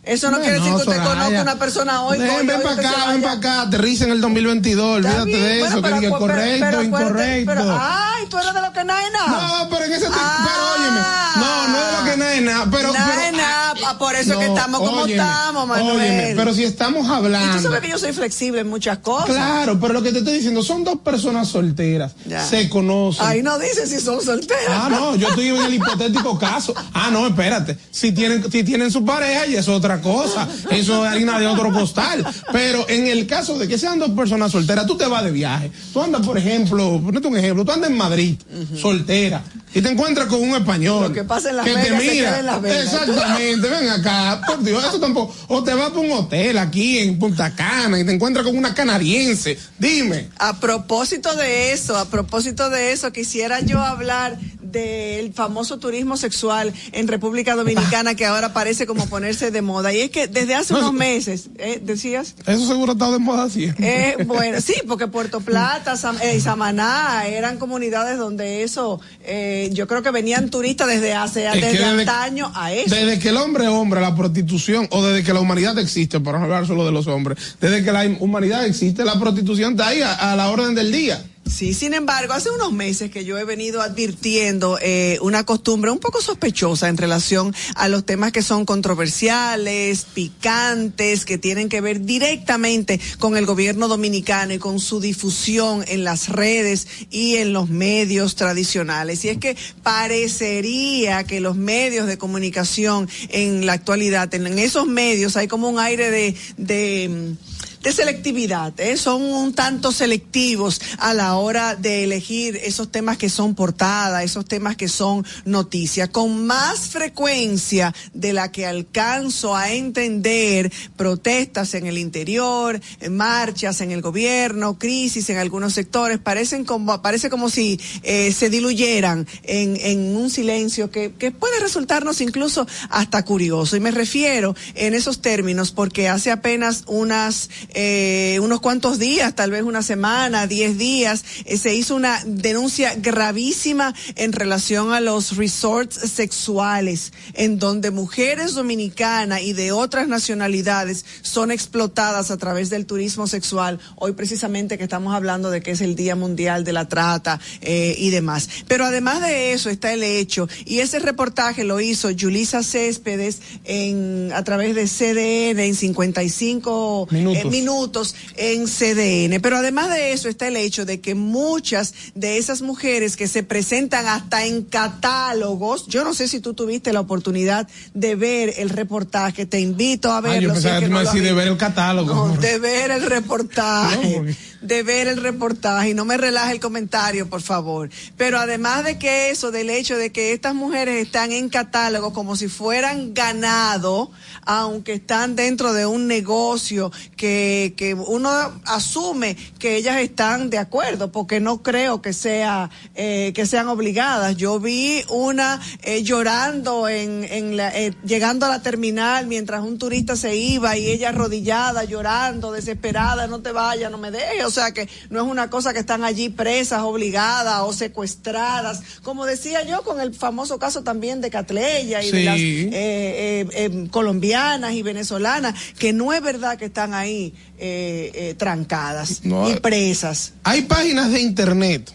Eso 0.02 0.30
no 0.30 0.38
quiere 0.38 0.54
decir 0.54 0.70
que 0.70 0.76
usted 0.76 0.96
conozca 0.96 1.38
a 1.38 1.42
una 1.42 1.56
persona 1.58 2.02
hoy. 2.04 2.18
Ven, 2.18 2.46
para 2.46 2.70
acá, 2.72 3.06
ven 3.12 3.20
para 3.20 3.32
acá, 3.34 3.60
aterriza 3.62 4.04
en 4.04 4.12
el 4.12 4.20
2022, 4.22 4.96
Está 4.98 5.08
olvídate 5.22 5.24
bien, 5.26 5.42
de 5.42 5.60
eso, 5.60 5.82
pero 5.82 5.96
que 5.96 6.06
pero- 6.06 6.18
correcto, 6.18 6.66
pero 6.70 6.82
incorrecto. 6.82 7.52
pero- 7.52 7.78
ay, 7.78 8.24
tú 8.30 8.38
eres 8.38 8.54
de 8.54 8.60
lo 8.62 8.72
que 8.72 8.84
nada 8.84 9.02
es 9.06 9.12
nada. 9.12 9.58
No, 9.64 9.68
pero 9.70 9.84
en 9.84 9.92
ese 9.92 10.06
te- 10.06 10.10
pero 10.10 10.74
óyeme, 10.74 11.00
no, 11.36 11.68
no 11.68 11.78
es 11.78 11.98
lo 11.98 12.10
que 12.10 12.16
nada 12.16 12.34
es 12.34 12.42
nada, 12.42 12.64
pero, 12.70 12.92
pero- 12.92 13.20
es 13.20 13.32
nada, 13.36 13.74
ah, 13.86 13.98
por 13.98 14.14
eso 14.14 14.32
es 14.32 14.38
que 14.38 14.46
no, 14.48 14.54
estamos 14.56 14.80
como 14.80 15.02
óyeme, 15.02 15.22
estamos, 15.22 15.68
Manuel. 15.68 15.96
óyeme, 15.96 16.32
pero 16.34 16.54
si 16.54 16.64
estamos 16.64 17.04
Y 17.04 17.06
tú 17.08 17.12
hablando. 17.14 17.60
sabes 17.62 17.80
que 17.80 17.88
yo 17.90 17.98
soy 17.98 18.12
flexible 18.14 18.60
en 18.62 18.68
muchas 18.70 18.98
cosas. 18.98 19.26
Claro, 19.26 19.78
pero 19.78 19.92
lo 19.92 20.02
que 20.02 20.12
te 20.12 20.18
estoy 20.20 20.34
diciendo 20.34 20.62
son 20.62 20.82
dos 20.82 20.98
personas 21.00 21.48
solteras, 21.48 22.12
Ya. 22.24 22.42
se 22.44 22.70
conocen. 22.70 23.26
Ahí 23.26 23.42
no 23.42 23.58
dice 23.58 23.86
si 23.86 24.00
son 24.00 24.22
solteras. 24.22 24.64
Ah, 24.70 24.88
no, 24.90 25.14
yo 25.16 25.28
estoy 25.28 25.48
en 25.48 25.56
el 25.56 25.74
hipotético 25.74 26.38
caso. 26.38 26.74
Ah, 26.94 27.10
no, 27.12 27.26
espérate. 27.26 27.78
Si 27.90 28.12
tienen, 28.12 28.50
si 28.50 28.64
tienen 28.64 28.90
su 28.90 29.04
pareja, 29.04 29.46
y 29.46 29.56
es 29.56 29.68
otra 29.68 29.89
cosa. 29.98 30.46
Eso 30.70 31.06
es 31.06 31.10
harina 31.10 31.38
de 31.38 31.46
otro 31.46 31.72
costal. 31.72 32.26
Pero 32.52 32.86
en 32.88 33.06
el 33.06 33.26
caso 33.26 33.58
de 33.58 33.66
que 33.66 33.78
sean 33.78 33.98
dos 33.98 34.10
personas 34.10 34.52
solteras, 34.52 34.86
tú 34.86 34.96
te 34.96 35.06
vas 35.06 35.24
de 35.24 35.30
viaje. 35.30 35.70
Tú 35.94 36.02
andas, 36.02 36.20
por 36.26 36.36
ejemplo, 36.36 37.00
ponete 37.02 37.26
un 37.28 37.38
ejemplo, 37.38 37.64
tú 37.64 37.72
andas 37.72 37.90
en 37.90 37.96
Madrid, 37.96 38.36
soltera, 38.76 39.42
y 39.72 39.80
te 39.80 39.88
encuentras 39.88 40.26
con 40.26 40.42
un 40.42 40.54
español. 40.54 41.04
Lo 41.04 41.12
que 41.12 41.24
pasa 41.24 41.50
en 41.50 41.56
Las 41.56 41.64
te 41.64 41.74
Vegas 41.74 41.86
se 42.02 42.10
queda 42.10 42.12
mira. 42.12 42.38
en 42.40 42.46
Las 42.46 42.62
Vegas. 42.62 42.84
Exactamente, 42.84 43.68
ven 43.68 43.88
acá. 43.88 44.40
Por 44.46 44.62
Dios, 44.62 44.84
eso 44.84 45.00
tampoco. 45.00 45.34
O 45.48 45.62
te 45.62 45.74
vas 45.74 45.90
para 45.90 46.00
un 46.00 46.12
hotel 46.12 46.58
aquí 46.58 46.98
en 46.98 47.18
Punta 47.18 47.54
Cana 47.54 47.98
y 47.98 48.04
te 48.04 48.12
encuentras 48.12 48.44
con 48.44 48.56
una 48.56 48.74
canadiense. 48.74 49.58
Dime. 49.78 50.28
A 50.38 50.58
propósito 50.58 51.34
de 51.36 51.72
eso, 51.72 51.96
a 51.96 52.04
propósito 52.06 52.68
de 52.68 52.92
eso, 52.92 53.12
quisiera 53.12 53.60
yo 53.60 53.80
hablar 53.80 54.38
del 54.60 55.32
famoso 55.32 55.78
turismo 55.78 56.16
sexual 56.16 56.72
en 56.92 57.08
República 57.08 57.56
Dominicana 57.56 58.14
que 58.14 58.26
ahora 58.26 58.52
parece 58.52 58.86
como 58.86 59.06
ponerse 59.06 59.50
de 59.50 59.62
moda. 59.62 59.79
Y 59.92 60.00
es 60.00 60.10
que 60.10 60.26
desde 60.26 60.54
hace 60.54 60.74
unos 60.74 60.92
meses, 60.92 61.48
¿eh? 61.58 61.80
¿decías? 61.82 62.34
Eso 62.46 62.66
seguro 62.66 62.92
está 62.92 63.10
de 63.10 63.18
moda 63.18 63.48
siempre. 63.48 64.12
Eh, 64.20 64.24
bueno, 64.24 64.60
sí, 64.60 64.74
porque 64.86 65.06
Puerto 65.08 65.40
Plata 65.40 65.96
Sam- 65.96 66.18
eh, 66.22 66.36
y 66.36 66.40
Samaná 66.40 67.26
eran 67.26 67.58
comunidades 67.58 68.18
donde 68.18 68.62
eso, 68.62 69.00
eh, 69.24 69.70
yo 69.72 69.86
creo 69.86 70.02
que 70.02 70.10
venían 70.10 70.50
turistas 70.50 70.88
desde 70.88 71.14
hace, 71.14 71.46
Es 71.46 71.54
desde 71.54 71.70
desde- 71.78 71.84
antaño 72.00 72.52
a 72.54 72.72
eso. 72.72 72.94
Desde 72.94 73.18
que 73.18 73.30
el 73.30 73.36
hombre 73.36 73.64
es 73.64 73.70
hombre, 73.70 74.00
la 74.00 74.14
prostitución, 74.14 74.86
o 74.90 75.04
desde 75.04 75.24
que 75.24 75.32
la 75.32 75.40
humanidad 75.40 75.78
existe, 75.78 76.20
para 76.20 76.38
no 76.38 76.44
hablar 76.44 76.66
solo 76.66 76.84
de 76.84 76.92
los 76.92 77.06
hombres, 77.06 77.56
desde 77.60 77.82
que 77.84 77.92
la 77.92 78.04
humanidad 78.20 78.66
existe, 78.66 79.04
la 79.04 79.18
prostitución 79.18 79.72
está 79.72 79.88
ahí 79.88 80.02
a, 80.02 80.32
a 80.32 80.36
la 80.36 80.50
orden 80.50 80.74
del 80.74 80.92
día. 80.92 81.22
Sí, 81.50 81.74
sin 81.74 81.94
embargo, 81.94 82.32
hace 82.32 82.48
unos 82.50 82.72
meses 82.72 83.10
que 83.10 83.24
yo 83.24 83.36
he 83.36 83.44
venido 83.44 83.82
advirtiendo 83.82 84.78
eh, 84.80 85.18
una 85.20 85.44
costumbre 85.44 85.90
un 85.90 85.98
poco 85.98 86.22
sospechosa 86.22 86.88
en 86.88 86.96
relación 86.96 87.54
a 87.74 87.88
los 87.88 88.06
temas 88.06 88.32
que 88.32 88.42
son 88.42 88.64
controversiales, 88.64 90.06
picantes, 90.14 91.24
que 91.24 91.38
tienen 91.38 91.68
que 91.68 91.80
ver 91.80 92.02
directamente 92.02 93.00
con 93.18 93.36
el 93.36 93.46
gobierno 93.46 93.88
dominicano 93.88 94.54
y 94.54 94.58
con 94.58 94.78
su 94.78 95.00
difusión 95.00 95.84
en 95.88 96.04
las 96.04 96.28
redes 96.28 96.86
y 97.10 97.36
en 97.36 97.52
los 97.52 97.68
medios 97.68 98.36
tradicionales. 98.36 99.24
Y 99.24 99.30
es 99.30 99.38
que 99.38 99.56
parecería 99.82 101.24
que 101.24 101.40
los 101.40 101.56
medios 101.56 102.06
de 102.06 102.16
comunicación 102.16 103.08
en 103.28 103.66
la 103.66 103.72
actualidad, 103.72 104.32
en, 104.34 104.58
esos 104.58 104.86
medios 104.86 105.36
hay 105.36 105.48
como 105.48 105.68
un 105.68 105.78
aire 105.78 106.10
de... 106.10 106.34
de 106.56 107.34
de 107.82 107.92
selectividad, 107.92 108.78
¿eh? 108.78 108.96
son 108.96 109.22
un 109.22 109.54
tanto 109.54 109.90
selectivos 109.90 110.80
a 110.98 111.14
la 111.14 111.36
hora 111.36 111.76
de 111.76 112.04
elegir 112.04 112.56
esos 112.62 112.92
temas 112.92 113.16
que 113.16 113.30
son 113.30 113.54
portada, 113.54 114.22
esos 114.22 114.44
temas 114.44 114.76
que 114.76 114.88
son 114.88 115.24
noticia, 115.46 116.08
con 116.08 116.46
más 116.46 116.88
frecuencia 116.88 117.94
de 118.12 118.34
la 118.34 118.52
que 118.52 118.66
alcanzo 118.66 119.56
a 119.56 119.72
entender 119.72 120.70
protestas 120.96 121.72
en 121.74 121.86
el 121.86 121.96
interior, 121.96 122.80
marchas 123.10 123.80
en 123.80 123.92
el 123.92 124.02
gobierno, 124.02 124.78
crisis 124.78 125.30
en 125.30 125.38
algunos 125.38 125.72
sectores, 125.72 126.18
parecen 126.18 126.66
como, 126.66 127.00
parece 127.00 127.30
como 127.30 127.48
si 127.48 127.80
eh, 128.02 128.32
se 128.32 128.50
diluyeran 128.50 129.26
en, 129.44 129.78
en 129.80 130.16
un 130.16 130.28
silencio 130.28 130.90
que, 130.90 131.12
que 131.12 131.30
puede 131.30 131.58
resultarnos 131.60 132.20
incluso 132.20 132.66
hasta 132.90 133.24
curioso. 133.24 133.76
Y 133.76 133.80
me 133.80 133.90
refiero 133.90 134.54
en 134.74 134.92
esos 134.92 135.22
términos 135.22 135.72
porque 135.72 136.08
hace 136.08 136.30
apenas 136.30 136.84
unas 136.86 137.48
eh, 137.74 138.38
unos 138.42 138.60
cuantos 138.60 138.98
días, 138.98 139.34
tal 139.34 139.50
vez 139.50 139.62
una 139.62 139.82
semana, 139.82 140.46
diez 140.46 140.78
días, 140.78 141.24
eh, 141.44 141.56
se 141.56 141.74
hizo 141.74 141.94
una 141.94 142.22
denuncia 142.26 142.94
gravísima 142.96 143.94
en 144.16 144.32
relación 144.32 144.92
a 144.92 145.00
los 145.00 145.36
resorts 145.36 145.96
sexuales, 145.96 147.12
en 147.34 147.58
donde 147.58 147.90
mujeres 147.90 148.54
dominicanas 148.54 149.42
y 149.42 149.52
de 149.52 149.72
otras 149.72 150.08
nacionalidades 150.08 151.04
son 151.22 151.50
explotadas 151.50 152.30
a 152.30 152.36
través 152.36 152.70
del 152.70 152.86
turismo 152.86 153.26
sexual. 153.26 153.78
Hoy 153.96 154.12
precisamente 154.12 154.78
que 154.78 154.84
estamos 154.84 155.14
hablando 155.14 155.50
de 155.50 155.62
que 155.62 155.72
es 155.72 155.80
el 155.80 155.94
Día 155.94 156.16
Mundial 156.16 156.64
de 156.64 156.72
la 156.72 156.88
Trata 156.88 157.40
eh, 157.60 157.94
y 157.98 158.10
demás. 158.10 158.48
Pero 158.66 158.84
además 158.84 159.20
de 159.22 159.52
eso 159.52 159.70
está 159.70 159.92
el 159.92 160.02
hecho, 160.02 160.48
y 160.64 160.78
ese 160.78 160.98
reportaje 160.98 161.64
lo 161.64 161.80
hizo 161.80 162.08
Julisa 162.18 162.62
Céspedes 162.62 163.40
en, 163.64 164.30
a 164.34 164.42
través 164.44 164.74
de 164.74 164.86
CDN 164.86 165.60
en 165.60 165.74
55 165.74 167.08
Minutos. 167.10 167.44
eh, 167.44 167.50
minutos 167.60 168.14
en 168.36 168.66
CDN. 168.66 169.40
Pero 169.40 169.58
además 169.58 169.90
de 169.90 170.12
eso 170.12 170.28
está 170.28 170.48
el 170.48 170.56
hecho 170.56 170.84
de 170.84 171.00
que 171.00 171.14
muchas 171.14 171.94
de 172.14 172.38
esas 172.38 172.62
mujeres 172.62 173.16
que 173.16 173.28
se 173.28 173.42
presentan 173.42 174.06
hasta 174.06 174.44
en 174.46 174.62
catálogos, 174.64 175.86
yo 175.86 176.04
no 176.04 176.14
sé 176.14 176.28
si 176.28 176.40
tú 176.40 176.54
tuviste 176.54 176.92
la 176.92 177.00
oportunidad 177.00 177.68
de 177.94 178.14
ver 178.14 178.54
el 178.56 178.70
reportaje, 178.70 179.46
te 179.46 179.60
invito 179.60 180.10
a 180.10 180.18
Ah, 180.18 180.20
verlo. 180.20 180.40
yo 180.40 180.48
si 180.54 180.58
es 180.58 180.62
pensaba 180.64 180.80
que 180.80 180.86
que 180.86 180.88
me 180.92 181.04
no 181.04 181.12
de 181.12 181.32
ver 181.32 181.48
el 181.48 181.56
catálogo. 181.56 182.14
No, 182.28 182.36
de 182.36 182.58
ver 182.58 182.90
el 182.90 183.02
reportaje. 183.02 183.96
No, 183.96 184.14
porque- 184.16 184.36
De 184.60 184.82
ver 184.82 185.08
el 185.08 185.22
reportaje 185.22 185.90
y 185.90 185.94
no 185.94 186.04
me 186.04 186.18
relaje 186.18 186.52
el 186.52 186.60
comentario, 186.60 187.28
por 187.28 187.40
favor. 187.40 187.88
Pero 188.16 188.38
además 188.38 188.84
de 188.84 188.98
que 188.98 189.30
eso, 189.30 189.50
del 189.50 189.70
hecho 189.70 189.96
de 189.96 190.12
que 190.12 190.32
estas 190.32 190.54
mujeres 190.54 191.06
están 191.06 191.32
en 191.32 191.48
catálogo 191.48 192.12
como 192.12 192.36
si 192.36 192.48
fueran 192.48 193.14
ganado, 193.14 194.10
aunque 194.44 194.94
están 194.94 195.34
dentro 195.34 195.72
de 195.72 195.86
un 195.86 196.06
negocio 196.06 196.92
que, 197.16 197.74
que 197.76 197.94
uno 197.94 198.30
asume 198.66 199.36
que 199.58 199.76
ellas 199.76 199.98
están 199.98 200.50
de 200.50 200.58
acuerdo, 200.58 201.10
porque 201.10 201.40
no 201.40 201.62
creo 201.62 202.02
que 202.02 202.12
sea 202.12 202.70
eh, 202.94 203.32
que 203.34 203.46
sean 203.46 203.68
obligadas. 203.68 204.36
Yo 204.36 204.60
vi 204.60 205.02
una 205.08 205.60
eh, 205.82 206.02
llorando 206.02 206.88
en, 206.88 207.24
en 207.24 207.56
la, 207.56 207.70
eh, 207.76 207.94
llegando 208.04 208.46
a 208.46 208.48
la 208.48 208.62
terminal 208.62 209.26
mientras 209.26 209.62
un 209.62 209.78
turista 209.78 210.16
se 210.16 210.36
iba 210.36 210.76
y 210.76 210.90
ella 210.90 211.10
arrodillada, 211.10 211.84
llorando, 211.84 212.52
desesperada, 212.52 213.26
no 213.26 213.40
te 213.40 213.52
vayas, 213.52 213.90
no 213.90 213.98
me 213.98 214.10
dejes. 214.10 214.49
O 214.50 214.52
sea 214.52 214.72
que 214.72 214.88
no 215.10 215.20
es 215.20 215.26
una 215.26 215.48
cosa 215.48 215.72
que 215.72 215.78
están 215.78 216.02
allí 216.02 216.28
presas, 216.28 216.82
obligadas 216.82 217.60
o 217.62 217.72
secuestradas. 217.72 218.82
Como 219.02 219.24
decía 219.26 219.62
yo 219.64 219.82
con 219.82 220.00
el 220.00 220.12
famoso 220.12 220.58
caso 220.58 220.82
también 220.82 221.20
de 221.20 221.30
Catleya 221.30 222.02
y 222.02 222.10
de 222.10 222.24
las 222.24 222.38
eh, 222.38 222.68
eh, 222.72 223.48
eh, 223.52 223.88
colombianas 223.90 224.72
y 224.72 224.82
venezolanas, 224.82 225.54
que 225.78 225.92
no 225.92 226.12
es 226.12 226.20
verdad 226.20 226.58
que 226.58 226.64
están 226.64 226.94
ahí 226.94 227.32
eh, 227.58 228.10
eh, 228.14 228.34
trancadas 228.34 229.24
No, 229.24 229.48
y 229.48 229.54
presas. 229.56 230.32
Hay 230.44 230.62
páginas 230.62 231.12
de 231.12 231.20
internet 231.20 231.92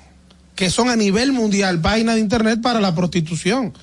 que 0.56 0.70
son 0.70 0.90
a 0.90 0.96
nivel 0.96 1.34
mundial 1.34 1.82
páginas 1.82 2.16
de 2.16 2.22
internet 2.22 2.62
para 2.62 2.80
la 2.80 2.96
prostitución 2.96 3.74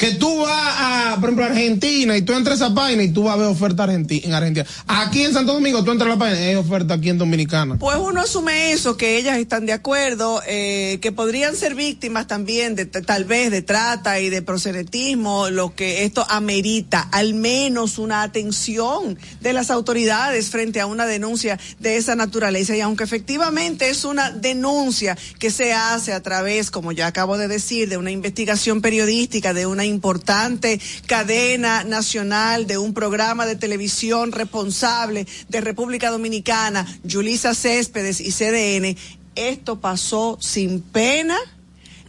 que 0.00 0.12
tú 0.12 0.34
vas 0.38 0.50
a, 0.78 1.16
por 1.20 1.24
ejemplo, 1.28 1.44
a 1.44 1.48
Argentina 1.48 2.16
y 2.16 2.22
tú 2.22 2.32
entras 2.32 2.62
a 2.62 2.66
esa 2.66 2.74
página 2.74 3.02
y 3.02 3.12
tú 3.12 3.24
vas 3.24 3.34
a 3.34 3.36
ver 3.36 3.46
oferta 3.48 3.86
argenti- 3.86 4.24
en 4.24 4.32
Argentina. 4.32 4.66
Aquí 4.86 5.22
en 5.24 5.34
Santo 5.34 5.52
Domingo 5.52 5.84
tú 5.84 5.90
entras 5.90 6.06
a 6.06 6.14
la 6.14 6.18
página 6.18 6.40
y 6.40 6.44
hay 6.44 6.54
oferta 6.54 6.94
aquí 6.94 7.10
en 7.10 7.18
Dominicana. 7.18 7.76
Pues 7.78 7.98
uno 7.98 8.22
asume 8.22 8.72
eso, 8.72 8.96
que 8.96 9.18
ellas 9.18 9.36
están 9.36 9.66
de 9.66 9.74
acuerdo, 9.74 10.40
eh, 10.46 10.98
que 11.02 11.12
podrían 11.12 11.54
ser 11.54 11.74
víctimas 11.74 12.26
también 12.26 12.76
de 12.76 12.86
tal 12.86 13.24
vez 13.26 13.50
de 13.50 13.60
trata 13.60 14.20
y 14.20 14.30
de 14.30 14.40
prosenetismo, 14.40 15.50
lo 15.50 15.74
que 15.74 16.04
esto 16.04 16.24
amerita, 16.30 17.02
al 17.12 17.34
menos 17.34 17.98
una 17.98 18.22
atención 18.22 19.18
de 19.42 19.52
las 19.52 19.70
autoridades 19.70 20.48
frente 20.48 20.80
a 20.80 20.86
una 20.86 21.04
denuncia 21.04 21.58
de 21.78 21.98
esa 21.98 22.14
naturaleza. 22.16 22.74
Y 22.74 22.80
aunque 22.80 23.04
efectivamente 23.04 23.90
es 23.90 24.04
una 24.04 24.30
denuncia 24.30 25.18
que 25.38 25.50
se 25.50 25.74
hace 25.74 26.14
a 26.14 26.22
través, 26.22 26.70
como 26.70 26.90
ya 26.92 27.06
acabo 27.06 27.36
de 27.36 27.48
decir, 27.48 27.90
de 27.90 27.98
una 27.98 28.10
investigación 28.10 28.80
periodística, 28.80 29.52
de 29.52 29.66
una 29.66 29.89
importante 29.90 30.80
cadena 31.06 31.84
nacional, 31.84 32.66
de 32.66 32.78
un 32.78 32.94
programa 32.94 33.44
de 33.44 33.56
televisión 33.56 34.32
responsable 34.32 35.26
de 35.48 35.60
República 35.60 36.10
Dominicana, 36.10 36.86
Yulisa 37.04 37.54
Céspedes 37.54 38.20
y 38.20 38.32
CDN, 38.32 38.96
esto 39.34 39.80
pasó 39.80 40.38
sin 40.40 40.80
pena 40.80 41.38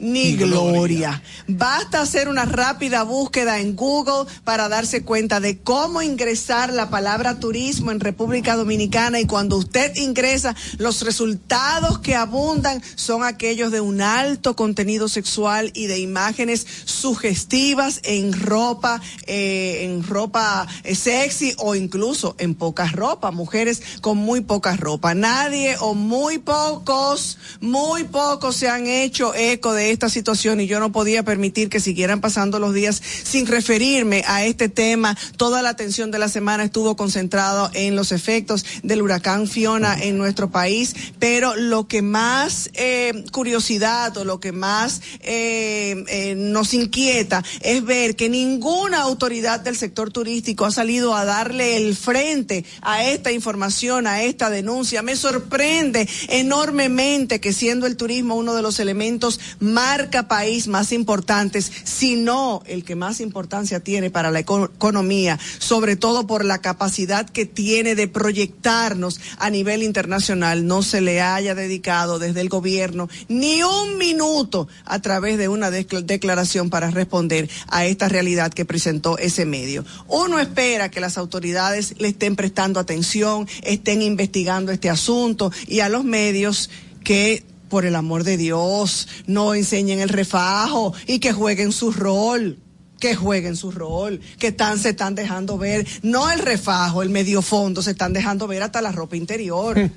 ni 0.01 0.35
gloria. 0.35 1.21
Basta 1.47 2.01
hacer 2.01 2.27
una 2.27 2.45
rápida 2.45 3.03
búsqueda 3.03 3.59
en 3.59 3.75
Google 3.75 4.25
para 4.43 4.67
darse 4.67 5.03
cuenta 5.03 5.39
de 5.39 5.59
cómo 5.59 6.01
ingresar 6.01 6.73
la 6.73 6.89
palabra 6.89 7.39
turismo 7.39 7.91
en 7.91 7.99
República 7.99 8.55
Dominicana 8.55 9.19
y 9.19 9.27
cuando 9.27 9.57
usted 9.57 9.95
ingresa, 9.95 10.55
los 10.77 11.03
resultados 11.03 11.99
que 11.99 12.15
abundan 12.15 12.81
son 12.95 13.23
aquellos 13.23 13.71
de 13.71 13.79
un 13.79 14.01
alto 14.01 14.55
contenido 14.55 15.07
sexual 15.07 15.71
y 15.75 15.85
de 15.85 15.99
imágenes 15.99 16.65
sugestivas 16.85 18.01
en 18.03 18.33
ropa, 18.33 19.01
eh, 19.27 19.83
en 19.83 20.03
ropa 20.03 20.67
eh, 20.83 20.95
sexy 20.95 21.53
o 21.57 21.75
incluso 21.75 22.35
en 22.39 22.55
poca 22.55 22.87
ropa, 22.87 23.31
mujeres 23.31 23.81
con 24.01 24.17
muy 24.17 24.41
poca 24.41 24.75
ropa. 24.75 25.13
Nadie 25.13 25.75
o 25.79 25.93
muy 25.93 26.39
pocos, 26.39 27.37
muy 27.59 28.03
pocos 28.05 28.55
se 28.55 28.67
han 28.67 28.87
hecho 28.87 29.35
eco 29.35 29.73
de 29.73 29.90
esta 29.91 30.09
situación 30.09 30.61
y 30.61 30.67
yo 30.67 30.79
no 30.79 30.91
podía 30.91 31.23
permitir 31.23 31.69
que 31.69 31.79
siguieran 31.79 32.21
pasando 32.21 32.59
los 32.59 32.73
días 32.73 33.01
sin 33.23 33.45
referirme 33.47 34.23
a 34.27 34.45
este 34.45 34.69
tema. 34.69 35.17
Toda 35.37 35.61
la 35.61 35.69
atención 35.69 36.11
de 36.11 36.19
la 36.19 36.29
semana 36.29 36.63
estuvo 36.63 36.95
concentrado 36.95 37.69
en 37.73 37.95
los 37.95 38.11
efectos 38.11 38.65
del 38.83 39.01
huracán 39.01 39.47
Fiona 39.47 39.97
en 40.01 40.17
nuestro 40.17 40.49
país, 40.49 40.95
pero 41.19 41.55
lo 41.55 41.87
que 41.87 42.01
más 42.01 42.69
eh, 42.73 43.25
curiosidad 43.31 44.15
o 44.17 44.25
lo 44.25 44.39
que 44.39 44.51
más 44.51 45.01
eh, 45.21 46.03
eh, 46.07 46.35
nos 46.35 46.73
inquieta 46.73 47.43
es 47.61 47.83
ver 47.83 48.15
que 48.15 48.29
ninguna 48.29 49.01
autoridad 49.01 49.59
del 49.59 49.77
sector 49.77 50.11
turístico 50.11 50.65
ha 50.65 50.71
salido 50.71 51.15
a 51.15 51.25
darle 51.25 51.77
el 51.77 51.95
frente 51.95 52.65
a 52.81 53.03
esta 53.03 53.31
información, 53.31 54.07
a 54.07 54.23
esta 54.23 54.49
denuncia. 54.49 55.01
Me 55.01 55.15
sorprende 55.15 56.07
enormemente 56.29 57.39
que 57.39 57.53
siendo 57.53 57.87
el 57.87 57.97
turismo 57.97 58.35
uno 58.35 58.55
de 58.55 58.61
los 58.61 58.79
elementos 58.79 59.39
marca 59.82 60.27
país 60.27 60.67
más 60.67 60.91
importantes, 60.91 61.71
si 61.84 62.15
no 62.15 62.61
el 62.67 62.84
que 62.84 62.95
más 62.95 63.19
importancia 63.19 63.79
tiene 63.79 64.11
para 64.11 64.29
la 64.29 64.39
eco- 64.41 64.65
economía, 64.75 65.39
sobre 65.57 65.95
todo 65.95 66.27
por 66.27 66.45
la 66.45 66.59
capacidad 66.59 67.27
que 67.27 67.47
tiene 67.47 67.95
de 67.95 68.07
proyectarnos 68.07 69.19
a 69.39 69.49
nivel 69.49 69.82
internacional, 69.82 70.67
no 70.67 70.84
se 70.84 71.01
le 71.01 71.19
haya 71.21 71.55
dedicado 71.55 72.19
desde 72.19 72.41
el 72.41 72.49
gobierno 72.49 73.09
ni 73.27 73.63
un 73.63 73.97
minuto 73.97 74.67
a 74.86 75.01
través 75.01 75.39
de 75.39 75.47
una 75.47 75.71
decla- 75.71 76.03
declaración 76.03 76.69
para 76.69 76.91
responder 76.91 77.49
a 77.67 77.86
esta 77.86 78.07
realidad 78.07 78.53
que 78.53 78.65
presentó 78.65 79.17
ese 79.17 79.45
medio. 79.45 79.84
Uno 80.07 80.39
espera 80.39 80.91
que 80.91 80.99
las 81.01 81.17
autoridades 81.17 81.95
le 81.97 82.09
estén 82.09 82.36
prestando 82.36 82.79
atención, 82.79 83.47
estén 83.63 84.03
investigando 84.03 84.71
este 84.71 84.91
asunto 84.91 85.51
y 85.67 85.79
a 85.79 85.89
los 85.89 86.03
medios 86.03 86.69
que 87.03 87.43
por 87.72 87.86
el 87.86 87.95
amor 87.95 88.24
de 88.24 88.38
Dios, 88.38 89.07
no 89.26 89.55
enseñen 89.55 89.99
el 89.99 90.09
refajo 90.09 90.93
y 91.07 91.17
que 91.17 91.32
jueguen 91.34 91.72
su 91.72 91.91
rol 91.91 92.59
que 92.99 93.15
jueguen 93.15 93.55
su 93.55 93.72
rol, 93.72 94.22
que 94.38 94.49
están, 94.49 94.78
se 94.78 94.89
están 94.89 95.15
dejando 95.15 95.57
ver, 95.57 95.88
no 96.03 96.30
el 96.30 96.38
refajo, 96.38 97.01
el 97.01 97.09
medio 97.09 97.41
fondo, 97.41 97.82
se 97.82 97.91
están 97.91 98.13
dejando 98.13 98.45
ver 98.45 98.61
hasta 98.61 98.80
la 98.80 98.91
ropa 98.91 99.15
interior. 99.15 99.76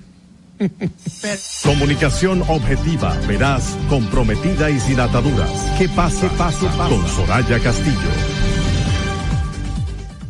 Pero- 0.58 1.40
Comunicación 1.64 2.42
objetiva, 2.48 3.12
veraz, 3.28 3.76
comprometida 3.90 4.70
y 4.70 4.80
sin 4.80 5.00
ataduras. 5.00 5.50
¿Qué 5.76 5.86
pasa? 5.90 6.30
pasa, 6.38 6.66
Con 6.88 7.06
Soraya 7.06 7.60
Castillo. 7.60 8.43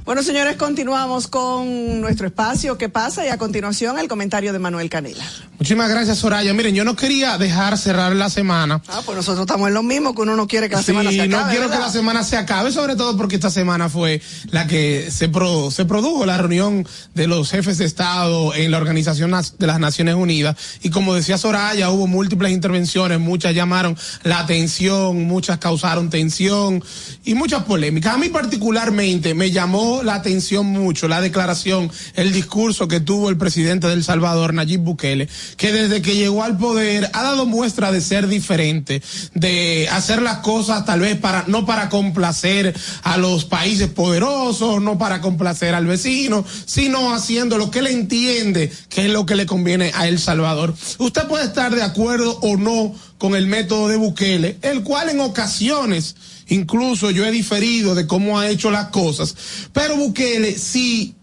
Bueno, 0.05 0.23
señores, 0.23 0.57
continuamos 0.57 1.29
con 1.29 2.03
nuestro 2.03 2.27
espacio. 2.27 2.77
¿Qué 2.77 2.91
pasa? 2.91 3.25
Y 3.25 3.31
a 3.31 3.39
continuación 3.39 3.99
el 3.99 4.07
comentario 4.07 4.53
de 4.53 4.59
Manuel 4.59 4.91
Canela. 4.91 5.25
Muchísimas 5.59 5.89
gracias, 5.89 6.19
Soraya. 6.19 6.53
Miren, 6.53 6.75
yo 6.75 6.85
no 6.85 6.95
quería 6.95 7.39
dejar 7.39 7.79
cerrar 7.79 8.15
la 8.15 8.29
semana. 8.29 8.83
Ah, 8.89 9.01
pues 9.07 9.17
nosotros 9.17 9.47
estamos 9.47 9.67
en 9.69 9.73
lo 9.73 9.83
mismo, 9.83 10.15
que 10.15 10.21
uno 10.21 10.37
no 10.37 10.47
quiere 10.47 10.69
que 10.69 10.75
la 10.75 10.83
Sí, 10.83 10.87
semana 10.89 11.11
se 11.11 11.23
acabe. 11.23 11.29
no 11.45 11.49
quiero 11.49 11.71
que 11.71 11.79
la 11.79 11.91
semana 11.91 12.23
se 12.23 12.37
acabe, 12.37 12.71
sobre 12.71 12.97
todo 12.97 13.17
porque 13.17 13.37
esta 13.37 13.49
semana 13.49 13.89
fue 13.89 14.21
la 14.51 14.67
que 14.67 15.11
se, 15.11 15.31
se 15.71 15.85
produjo 15.87 16.27
la 16.27 16.37
reunión 16.37 16.87
de 17.15 17.27
los 17.27 17.51
jefes 17.51 17.79
de 17.79 17.87
Estado 17.87 18.55
en 18.55 18.71
la 18.73 18.77
Organización 18.77 19.31
de 19.59 19.67
las 19.67 19.81
Naciones 19.81 20.17
Unidas. 20.17 20.55
Y 20.83 20.91
como 20.91 21.15
decía 21.15 21.39
Soraya, 21.39 21.89
hubo 21.89 22.07
múltiples 22.07 22.53
intervenciones, 22.53 23.21
muchas 23.21 23.55
llamaron 23.55 23.97
la 24.23 24.41
atención, 24.41 25.25
muchas 25.25 25.57
causaron 25.57 26.11
tensión 26.11 26.85
y 27.25 27.33
muchas 27.35 27.63
polémicas. 27.65 28.15
A 28.15 28.19
mí 28.19 28.29
particularmente 28.29 29.33
me 29.33 29.51
llamó 29.51 29.94
la 30.03 30.15
atención 30.15 30.67
mucho 30.67 31.09
la 31.09 31.21
declaración, 31.21 31.91
el 32.15 32.33
discurso 32.33 32.89
que 32.89 33.01
tuvo 33.01 33.29
el 33.29 33.37
presidente 33.37 33.87
del 33.87 34.05
Salvador, 34.05 34.55
Nayib 34.55 34.81
Bukele, 34.81 35.29
que 35.57 35.73
desde 35.73 36.03
que 36.03 36.17
llegó 36.17 36.43
al 36.43 36.59
poder 36.59 37.11
ha 37.13 37.23
dado 37.23 37.47
muestra 37.47 37.93
de 37.93 38.01
ser 38.01 38.27
diferente, 38.27 39.03
de 39.35 39.89
hacer 39.91 40.23
las 40.23 40.39
cosas 40.39 40.85
tal 40.85 41.01
vez 41.01 41.17
para, 41.17 41.45
no 41.47 41.67
para 41.67 41.89
complacer 41.89 42.75
a 43.03 43.17
los 43.17 43.45
países 43.45 43.89
poderosos, 43.89 44.83
no 44.83 44.99
para 44.99 45.21
complacer 45.21 45.75
al 45.75 45.87
vecino, 45.87 46.45
sino 46.67 47.15
haciendo 47.15 47.59
lo 47.59 47.71
que 47.71 47.81
él 47.81 47.87
entiende 47.89 48.73
que 48.89 49.07
es 49.07 49.11
lo 49.11 49.27
que 49.27 49.37
le 49.37 49.47
conviene 49.47 49.93
a 49.95 50.09
El 50.09 50.19
Salvador. 50.19 50.75
Usted 50.99 51.27
puede 51.27 51.45
estar 51.45 51.75
de 51.75 51.83
acuerdo 51.83 52.39
o 52.43 52.57
no 52.57 52.95
con 53.19 53.35
el 53.35 53.47
método 53.47 53.89
de 53.89 53.97
Bukele, 53.97 54.59
el 54.63 54.83
cual 54.83 55.09
en 55.09 55.21
ocasiones 55.21 56.17
Incluso 56.49 57.11
yo 57.11 57.25
he 57.25 57.31
diferido 57.31 57.95
de 57.95 58.07
cómo 58.07 58.39
ha 58.39 58.49
hecho 58.49 58.71
las 58.71 58.89
cosas. 58.89 59.35
Pero 59.73 59.97
Bukele 59.97 60.59
sí 60.59 61.15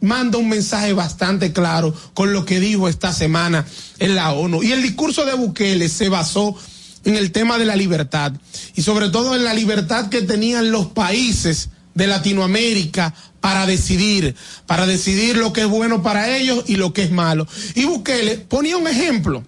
manda 0.00 0.38
un 0.38 0.48
mensaje 0.48 0.92
bastante 0.92 1.52
claro 1.52 1.94
con 2.14 2.32
lo 2.32 2.44
que 2.44 2.60
dijo 2.60 2.88
esta 2.88 3.12
semana 3.12 3.66
en 3.98 4.14
la 4.14 4.32
ONU. 4.32 4.62
Y 4.62 4.72
el 4.72 4.82
discurso 4.82 5.24
de 5.24 5.34
Bukele 5.34 5.88
se 5.88 6.08
basó 6.08 6.56
en 7.04 7.16
el 7.16 7.32
tema 7.32 7.58
de 7.58 7.64
la 7.64 7.76
libertad 7.76 8.32
y 8.74 8.82
sobre 8.82 9.08
todo 9.08 9.34
en 9.34 9.44
la 9.44 9.54
libertad 9.54 10.08
que 10.08 10.22
tenían 10.22 10.70
los 10.70 10.86
países 10.86 11.70
de 11.94 12.06
Latinoamérica 12.06 13.14
para 13.40 13.66
decidir, 13.66 14.34
para 14.66 14.86
decidir 14.86 15.36
lo 15.36 15.52
que 15.52 15.62
es 15.62 15.68
bueno 15.68 16.02
para 16.02 16.36
ellos 16.36 16.64
y 16.66 16.76
lo 16.76 16.92
que 16.92 17.02
es 17.02 17.10
malo. 17.10 17.46
Y 17.74 17.84
Bukele 17.84 18.38
ponía 18.38 18.76
un 18.76 18.86
ejemplo 18.86 19.42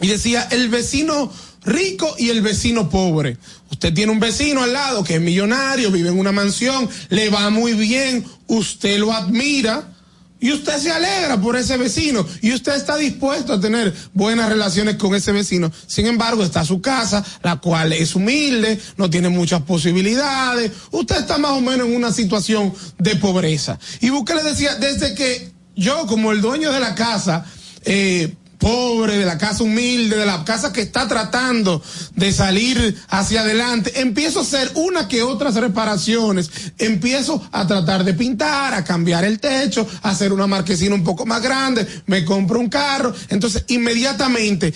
y 0.00 0.08
decía 0.08 0.48
el 0.50 0.68
vecino 0.68 1.30
rico 1.64 2.14
y 2.18 2.30
el 2.30 2.42
vecino 2.42 2.88
pobre. 2.88 3.36
Usted 3.70 3.94
tiene 3.94 4.12
un 4.12 4.20
vecino 4.20 4.62
al 4.62 4.72
lado 4.72 5.04
que 5.04 5.16
es 5.16 5.20
millonario, 5.20 5.90
vive 5.90 6.08
en 6.08 6.18
una 6.18 6.32
mansión, 6.32 6.88
le 7.08 7.30
va 7.30 7.50
muy 7.50 7.74
bien, 7.74 8.24
usted 8.46 8.98
lo 8.98 9.12
admira 9.12 9.88
y 10.40 10.52
usted 10.52 10.78
se 10.78 10.90
alegra 10.90 11.38
por 11.40 11.56
ese 11.56 11.76
vecino 11.76 12.26
y 12.40 12.52
usted 12.54 12.74
está 12.74 12.96
dispuesto 12.96 13.52
a 13.52 13.60
tener 13.60 13.94
buenas 14.14 14.48
relaciones 14.48 14.96
con 14.96 15.14
ese 15.14 15.32
vecino. 15.32 15.70
Sin 15.86 16.06
embargo, 16.06 16.42
está 16.42 16.64
su 16.64 16.80
casa, 16.80 17.24
la 17.42 17.56
cual 17.56 17.92
es 17.92 18.14
humilde, 18.14 18.80
no 18.96 19.10
tiene 19.10 19.28
muchas 19.28 19.62
posibilidades, 19.62 20.72
usted 20.90 21.18
está 21.18 21.36
más 21.36 21.52
o 21.52 21.60
menos 21.60 21.86
en 21.86 21.94
una 21.94 22.10
situación 22.10 22.72
de 22.98 23.16
pobreza. 23.16 23.78
Y 24.00 24.08
Bukele 24.08 24.42
decía, 24.42 24.76
desde 24.76 25.14
que 25.14 25.52
yo 25.76 26.06
como 26.06 26.32
el 26.32 26.40
dueño 26.40 26.72
de 26.72 26.80
la 26.80 26.94
casa, 26.94 27.44
eh, 27.84 28.34
pobre, 28.60 29.16
de 29.16 29.24
la 29.24 29.38
casa 29.38 29.64
humilde, 29.64 30.16
de 30.16 30.26
la 30.26 30.44
casa 30.44 30.72
que 30.72 30.82
está 30.82 31.08
tratando 31.08 31.82
de 32.14 32.32
salir 32.32 32.96
hacia 33.08 33.40
adelante, 33.40 34.00
empiezo 34.00 34.38
a 34.38 34.42
hacer 34.42 34.70
una 34.74 35.08
que 35.08 35.22
otras 35.22 35.56
reparaciones, 35.56 36.50
empiezo 36.78 37.42
a 37.50 37.66
tratar 37.66 38.04
de 38.04 38.14
pintar, 38.14 38.74
a 38.74 38.84
cambiar 38.84 39.24
el 39.24 39.40
techo, 39.40 39.88
a 40.02 40.10
hacer 40.10 40.32
una 40.32 40.46
marquesina 40.46 40.94
un 40.94 41.02
poco 41.02 41.26
más 41.26 41.42
grande, 41.42 41.86
me 42.06 42.24
compro 42.24 42.60
un 42.60 42.68
carro, 42.68 43.12
entonces 43.30 43.64
inmediatamente 43.68 44.72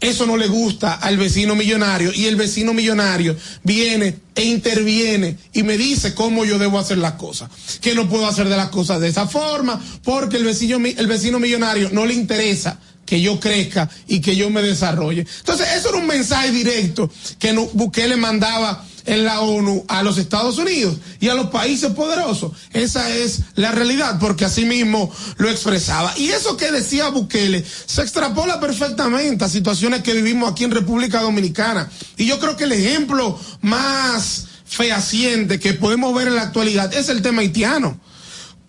eso 0.00 0.26
no 0.26 0.36
le 0.36 0.48
gusta 0.48 0.94
al 0.94 1.16
vecino 1.16 1.54
millonario. 1.54 2.12
Y 2.12 2.26
el 2.26 2.36
vecino 2.36 2.74
millonario 2.74 3.36
viene 3.62 4.18
e 4.34 4.44
interviene 4.44 5.36
y 5.52 5.62
me 5.62 5.76
dice 5.76 6.14
cómo 6.14 6.44
yo 6.44 6.58
debo 6.58 6.78
hacer 6.78 6.98
las 6.98 7.12
cosas, 7.12 7.50
que 7.80 7.94
no 7.94 8.08
puedo 8.08 8.26
hacer 8.26 8.48
de 8.48 8.56
las 8.56 8.68
cosas 8.68 9.00
de 9.00 9.08
esa 9.08 9.26
forma 9.26 9.80
porque 10.02 10.36
el 10.36 10.44
vecino, 10.44 10.78
el 10.78 11.06
vecino 11.06 11.38
millonario 11.38 11.90
no 11.92 12.04
le 12.06 12.14
interesa 12.14 12.78
que 13.06 13.20
yo 13.20 13.40
crezca 13.40 13.88
y 14.06 14.20
que 14.20 14.36
yo 14.36 14.50
me 14.50 14.60
desarrolle. 14.62 15.26
Entonces, 15.38 15.68
eso 15.76 15.90
era 15.90 15.98
un 15.98 16.06
mensaje 16.06 16.50
directo 16.50 17.10
que 17.38 17.52
Bukele 17.72 18.16
mandaba 18.16 18.84
en 19.06 19.24
la 19.24 19.40
ONU 19.40 19.84
a 19.86 20.02
los 20.02 20.18
Estados 20.18 20.58
Unidos 20.58 20.96
y 21.20 21.28
a 21.28 21.34
los 21.34 21.48
países 21.50 21.92
poderosos. 21.92 22.52
Esa 22.72 23.08
es 23.14 23.42
la 23.54 23.70
realidad, 23.70 24.18
porque 24.18 24.44
así 24.44 24.64
mismo 24.64 25.10
lo 25.38 25.48
expresaba. 25.48 26.12
Y 26.18 26.28
eso 26.30 26.56
que 26.56 26.72
decía 26.72 27.08
Bukele 27.08 27.64
se 27.64 28.02
extrapola 28.02 28.60
perfectamente 28.60 29.44
a 29.44 29.48
situaciones 29.48 30.02
que 30.02 30.12
vivimos 30.12 30.50
aquí 30.50 30.64
en 30.64 30.72
República 30.72 31.22
Dominicana. 31.22 31.88
Y 32.16 32.26
yo 32.26 32.38
creo 32.40 32.56
que 32.56 32.64
el 32.64 32.72
ejemplo 32.72 33.38
más 33.62 34.48
fehaciente 34.66 35.60
que 35.60 35.74
podemos 35.74 36.12
ver 36.12 36.26
en 36.26 36.34
la 36.34 36.42
actualidad 36.42 36.92
es 36.92 37.08
el 37.08 37.22
tema 37.22 37.42
haitiano 37.42 38.00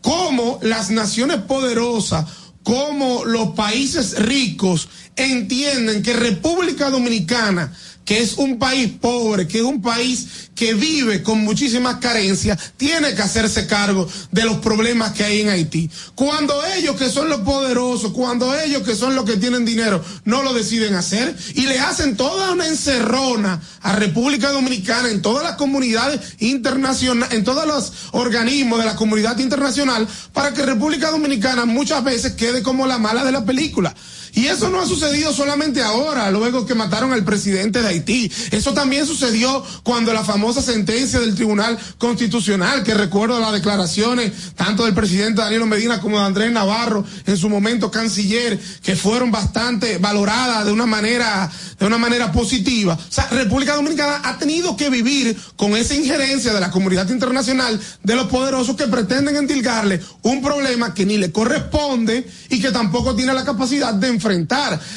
cómo 0.07 0.59
las 0.61 0.89
naciones 0.89 1.39
poderosas, 1.41 2.25
cómo 2.67 3.23
los 3.23 3.51
países 3.51 4.19
ricos 4.19 4.89
entienden 5.15 6.03
que 6.03 6.11
República 6.11 6.89
Dominicana, 6.89 7.73
que 8.07 8.21
es 8.21 8.37
un 8.37 8.57
país 8.57 8.93
pobre, 9.01 9.49
que 9.49 9.57
es 9.57 9.65
un 9.65 9.81
país 9.81 10.49
que 10.55 10.73
vive 10.73 11.21
con 11.21 11.39
muchísimas 11.41 11.97
carencias, 11.97 12.71
tiene 12.77 13.13
que 13.13 13.21
hacerse 13.21 13.67
cargo 13.67 14.07
de 14.31 14.45
los 14.45 14.59
problemas 14.59 15.11
que 15.11 15.25
hay 15.25 15.41
en 15.41 15.49
Haití. 15.49 15.89
Cuando 16.15 16.55
ellos 16.77 16.95
que 16.95 17.09
son 17.09 17.27
los 17.27 17.41
poderosos, 17.41 18.13
cuando 18.13 18.57
ellos 18.57 18.83
que 18.83 18.95
son 18.95 19.13
los 19.13 19.25
que 19.25 19.35
tienen 19.35 19.65
dinero, 19.65 20.01
no 20.23 20.41
lo 20.41 20.53
deciden 20.53 20.95
hacer 20.95 21.35
y 21.53 21.63
le 21.63 21.79
hacen 21.79 22.15
toda 22.15 22.53
una 22.53 22.65
encerrona 22.67 23.61
a 23.81 23.91
República 23.97 24.53
Dominicana 24.53 25.11
en 25.11 25.21
todas 25.21 25.43
las 25.43 25.57
comunidades 25.57 26.21
internacionales, 26.39 27.37
en 27.37 27.43
todos 27.43 27.67
los 27.67 27.91
organismos 28.13 28.79
de 28.79 28.85
la 28.85 28.95
comunidad 28.95 29.37
internacional, 29.39 30.07
para 30.31 30.53
que 30.53 30.65
República 30.65 31.11
Dominicana 31.11 31.65
muchas 31.65 32.01
veces 32.05 32.31
quede 32.33 32.63
como 32.63 32.87
la 32.87 32.99
mala 32.99 33.25
de 33.25 33.33
la 33.33 33.43
película. 33.43 33.93
Y 34.37 34.45
eso 34.45 34.69
no 34.69 34.79
ha 34.79 34.85
sucedido 34.85 35.33
solamente 35.33 35.81
ahora, 35.81 36.29
luego 36.29 36.67
que 36.67 36.75
mataron 36.75 37.11
al 37.11 37.23
presidente 37.23 37.81
de 37.81 37.87
Haití. 37.87 38.31
Eso 38.51 38.71
también 38.71 39.07
sucedió 39.07 39.65
cuando 39.81 40.13
la 40.13 40.23
famosa 40.23 40.61
sentencia 40.61 41.19
del 41.19 41.33
Tribunal 41.33 41.75
Constitucional, 41.97 42.83
que 42.83 42.93
recuerdo 42.93 43.39
las 43.39 43.51
declaraciones 43.51 44.53
tanto 44.55 44.85
del 44.85 44.93
presidente 44.93 45.41
Danilo 45.41 45.65
Medina 45.65 45.99
como 45.99 46.19
de 46.19 46.25
Andrés 46.25 46.51
Navarro, 46.51 47.03
en 47.25 47.35
su 47.35 47.49
momento 47.49 47.89
canciller, 47.89 48.59
que 48.83 48.95
fueron 48.95 49.31
bastante 49.31 49.97
valoradas 49.97 50.67
de 50.67 50.71
una 50.71 50.85
manera, 50.85 51.51
de 51.79 51.87
una 51.87 51.97
manera 51.97 52.31
positiva. 52.31 52.93
O 52.93 53.11
sea, 53.11 53.29
República 53.31 53.73
Dominicana 53.73 54.21
ha 54.23 54.37
tenido 54.37 54.77
que 54.77 54.91
vivir 54.91 55.35
con 55.55 55.75
esa 55.75 55.95
injerencia 55.95 56.53
de 56.53 56.59
la 56.59 56.69
comunidad 56.69 57.09
internacional, 57.09 57.81
de 58.03 58.15
los 58.15 58.27
poderosos 58.27 58.75
que 58.75 58.85
pretenden 58.85 59.35
endilgarle 59.35 59.99
un 60.21 60.43
problema 60.43 60.93
que 60.93 61.07
ni 61.07 61.17
le 61.17 61.31
corresponde 61.31 62.29
y 62.51 62.61
que 62.61 62.69
tampoco 62.69 63.15
tiene 63.15 63.33
la 63.33 63.43
capacidad 63.43 63.95
de 63.95 64.09
enfrentar. 64.09 64.26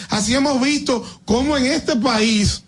Así 0.08 0.34
hemos 0.34 0.60
visto 0.60 1.04
cómo 1.24 1.56
en 1.56 1.66
este 1.66 1.96
país, 1.96 2.62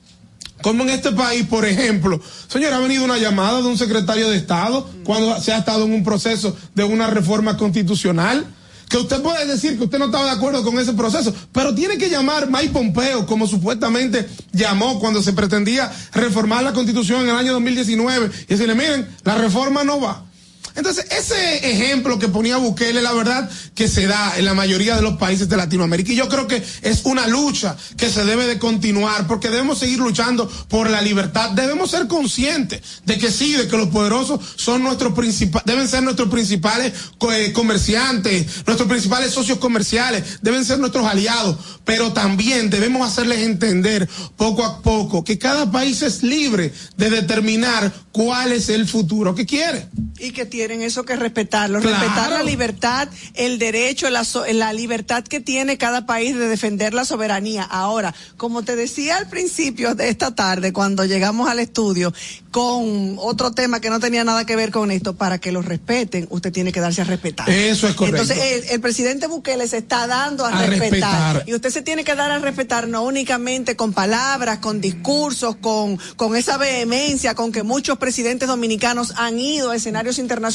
como 0.63 0.85
en 0.85 0.91
este 0.91 1.13
país, 1.13 1.45
por 1.47 1.65
ejemplo, 1.65 2.21
señor, 2.49 2.73
ha 2.73 2.79
venido 2.79 3.05
una 3.05 3.19
llamada 3.19 3.61
de 3.61 3.69
un 3.69 3.79
secretario 3.79 4.31
de 4.31 4.37
Estado 4.37 4.89
cuando 5.05 5.41
se 5.41 5.53
ha 5.53 5.59
estado 5.59 5.85
en 5.85 5.93
un 5.93 6.05
proceso 6.05 6.57
de 6.75 6.85
una 6.85 7.09
reforma 7.09 7.57
constitucional. 7.57 8.47
Que 8.89 8.99
usted 8.99 9.23
puede 9.23 9.47
decir 9.47 9.79
que 9.79 9.85
usted 9.85 9.99
no 9.99 10.05
estaba 10.05 10.27
de 10.27 10.33
acuerdo 10.33 10.63
con 10.63 10.79
ese 10.79 10.93
proceso, 10.93 11.35
pero 11.51 11.75
tiene 11.75 11.97
que 11.97 12.11
llamar 12.11 12.51
Mike 12.51 12.75
Pompeo, 12.75 13.25
como 13.25 13.47
supuestamente 13.47 14.29
llamó 14.53 15.01
cuando 15.01 15.23
se 15.23 15.33
pretendía 15.33 15.91
reformar 16.13 16.63
la 16.63 16.75
constitución 16.75 17.23
en 17.23 17.31
el 17.31 17.37
año 17.37 17.55
2019, 17.55 18.31
y 18.43 18.47
decirle, 18.49 18.75
miren, 18.75 19.09
la 19.25 19.37
reforma 19.37 19.83
no 19.83 19.99
va. 19.99 20.27
Entonces, 20.75 21.07
ese 21.11 21.71
ejemplo 21.71 22.19
que 22.19 22.29
ponía 22.29 22.57
Bukele, 22.57 23.03
la 23.03 23.13
verdad 23.13 23.51
que 23.75 23.89
se 23.89 24.07
da 24.07 24.35
en 24.37 24.45
la 24.45 24.55
mayoría 24.55 24.97
de 24.97 25.03
los 25.03 25.17
países 25.17 25.49
de 25.49 25.57
Latinoamérica. 25.57 26.13
Y 26.13 26.17
yo 26.17 26.29
creo 26.29 26.47
que 26.47 26.63
es 26.83 27.03
una 27.05 27.27
lucha 27.27 27.77
que 27.97 28.09
se 28.09 28.25
debe 28.25 28.47
de 28.47 28.59
continuar, 28.59 29.27
porque 29.27 29.51
debemos 29.51 29.79
seguir 29.79 29.99
luchando 29.99 30.49
por 30.69 30.91
la 30.91 31.01
libertad. 31.03 31.51
Debemos 31.51 31.91
ser 31.91 32.07
conscientes 32.07 33.03
de 33.05 33.19
que 33.19 33.31
sí, 33.31 33.53
de 33.55 33.69
que 33.69 33.77
los 33.77 33.89
poderosos 33.89 34.41
son 34.57 34.83
nuestros 34.83 35.13
principales, 35.15 35.65
deben 35.67 35.89
ser 35.89 36.03
nuestros 36.03 36.29
principales 36.29 36.93
eh, 37.33 37.53
comerciantes, 37.53 38.47
nuestros 38.67 38.89
principales 38.89 39.33
socios 39.33 39.59
comerciales, 39.59 40.39
deben 40.43 40.65
ser 40.65 40.79
nuestros 40.79 41.07
aliados. 41.07 41.57
Pero 41.85 42.13
también 42.13 42.71
debemos 42.71 43.07
hacerles 43.09 43.41
entender 43.41 44.09
poco 44.37 44.65
a 44.65 44.83
poco 44.83 45.25
que 45.25 45.39
cada 45.39 45.71
país 45.71 46.03
es 46.03 46.23
libre 46.23 46.73
de 46.97 47.11
determinar 47.11 47.93
cuál 48.13 48.53
es 48.53 48.69
el 48.69 48.87
futuro 48.87 49.35
que 49.35 49.47
quiere. 49.47 49.89
Y 50.19 50.31
que 50.31 50.47
tienen 50.69 50.83
eso 50.83 51.05
que 51.05 51.17
respetarlo, 51.17 51.81
Claro. 51.81 51.99
respetar 51.99 52.31
la 52.31 52.45
libertad, 52.45 53.09
el 53.35 53.59
derecho, 53.59 54.09
la, 54.11 54.25
so- 54.25 54.45
la 54.53 54.73
libertad 54.73 55.25
que 55.25 55.41
tiene 55.41 55.77
cada 55.77 56.07
país 56.07 56.37
de 56.39 56.47
defender 56.47 56.95
la 56.95 57.05
soberanía. 57.05 57.65
Ahora, 57.65 58.15
como 58.37 58.63
te 58.63 58.77
decía 58.77 59.17
al 59.17 59.29
principio 59.29 59.97
de 59.97 60.09
esta 60.09 60.37
tarde, 60.37 60.73
cuando 60.73 61.05
llegamos 61.05 61.49
al 61.51 61.59
estudio, 61.59 62.15
con 62.53 63.17
otro 63.19 63.51
tema 63.53 63.81
que 63.81 63.91
no 63.91 63.99
tenía 63.99 64.23
nada 64.23 64.45
que 64.47 64.55
ver 64.55 64.71
con 64.71 64.91
esto, 64.93 65.15
para 65.17 65.39
que 65.39 65.51
lo 65.51 65.63
respeten, 65.63 66.29
usted 66.31 66.53
tiene 66.53 66.71
que 66.71 66.81
darse 66.81 67.01
a 67.01 67.05
respetar. 67.05 67.49
Eso 67.51 67.89
es 67.89 67.95
correcto. 67.95 68.23
Entonces, 68.23 68.65
el, 68.65 68.71
el 68.75 68.81
presidente 68.81 69.27
Bukele 69.27 69.67
se 69.67 69.79
está 69.79 70.07
dando 70.07 70.45
a, 70.45 70.51
A 70.51 70.67
respetar. 70.67 70.91
respetar. 70.91 71.45
Y 71.49 71.55
usted 71.55 71.71
se 71.71 71.83
tiene 71.83 72.05
que 72.05 72.15
dar 72.15 72.31
a 72.31 72.39
respetar 72.39 72.87
no 72.87 73.03
únicamente 73.03 73.75
con 73.75 73.93
palabras, 73.93 74.59
con 74.59 74.81
discursos, 74.81 75.57
con, 75.57 75.99
con 76.17 76.37
esa 76.37 76.57
vehemencia 76.57 77.35
con 77.35 77.51
que 77.51 77.63
muchos 77.65 77.99
presidentes 77.99 78.47
dominicanos 78.49 79.15
han 79.17 79.39
ido 79.41 79.71
a 79.71 79.77
escenarios 79.77 80.19
internacionales, 80.19 80.52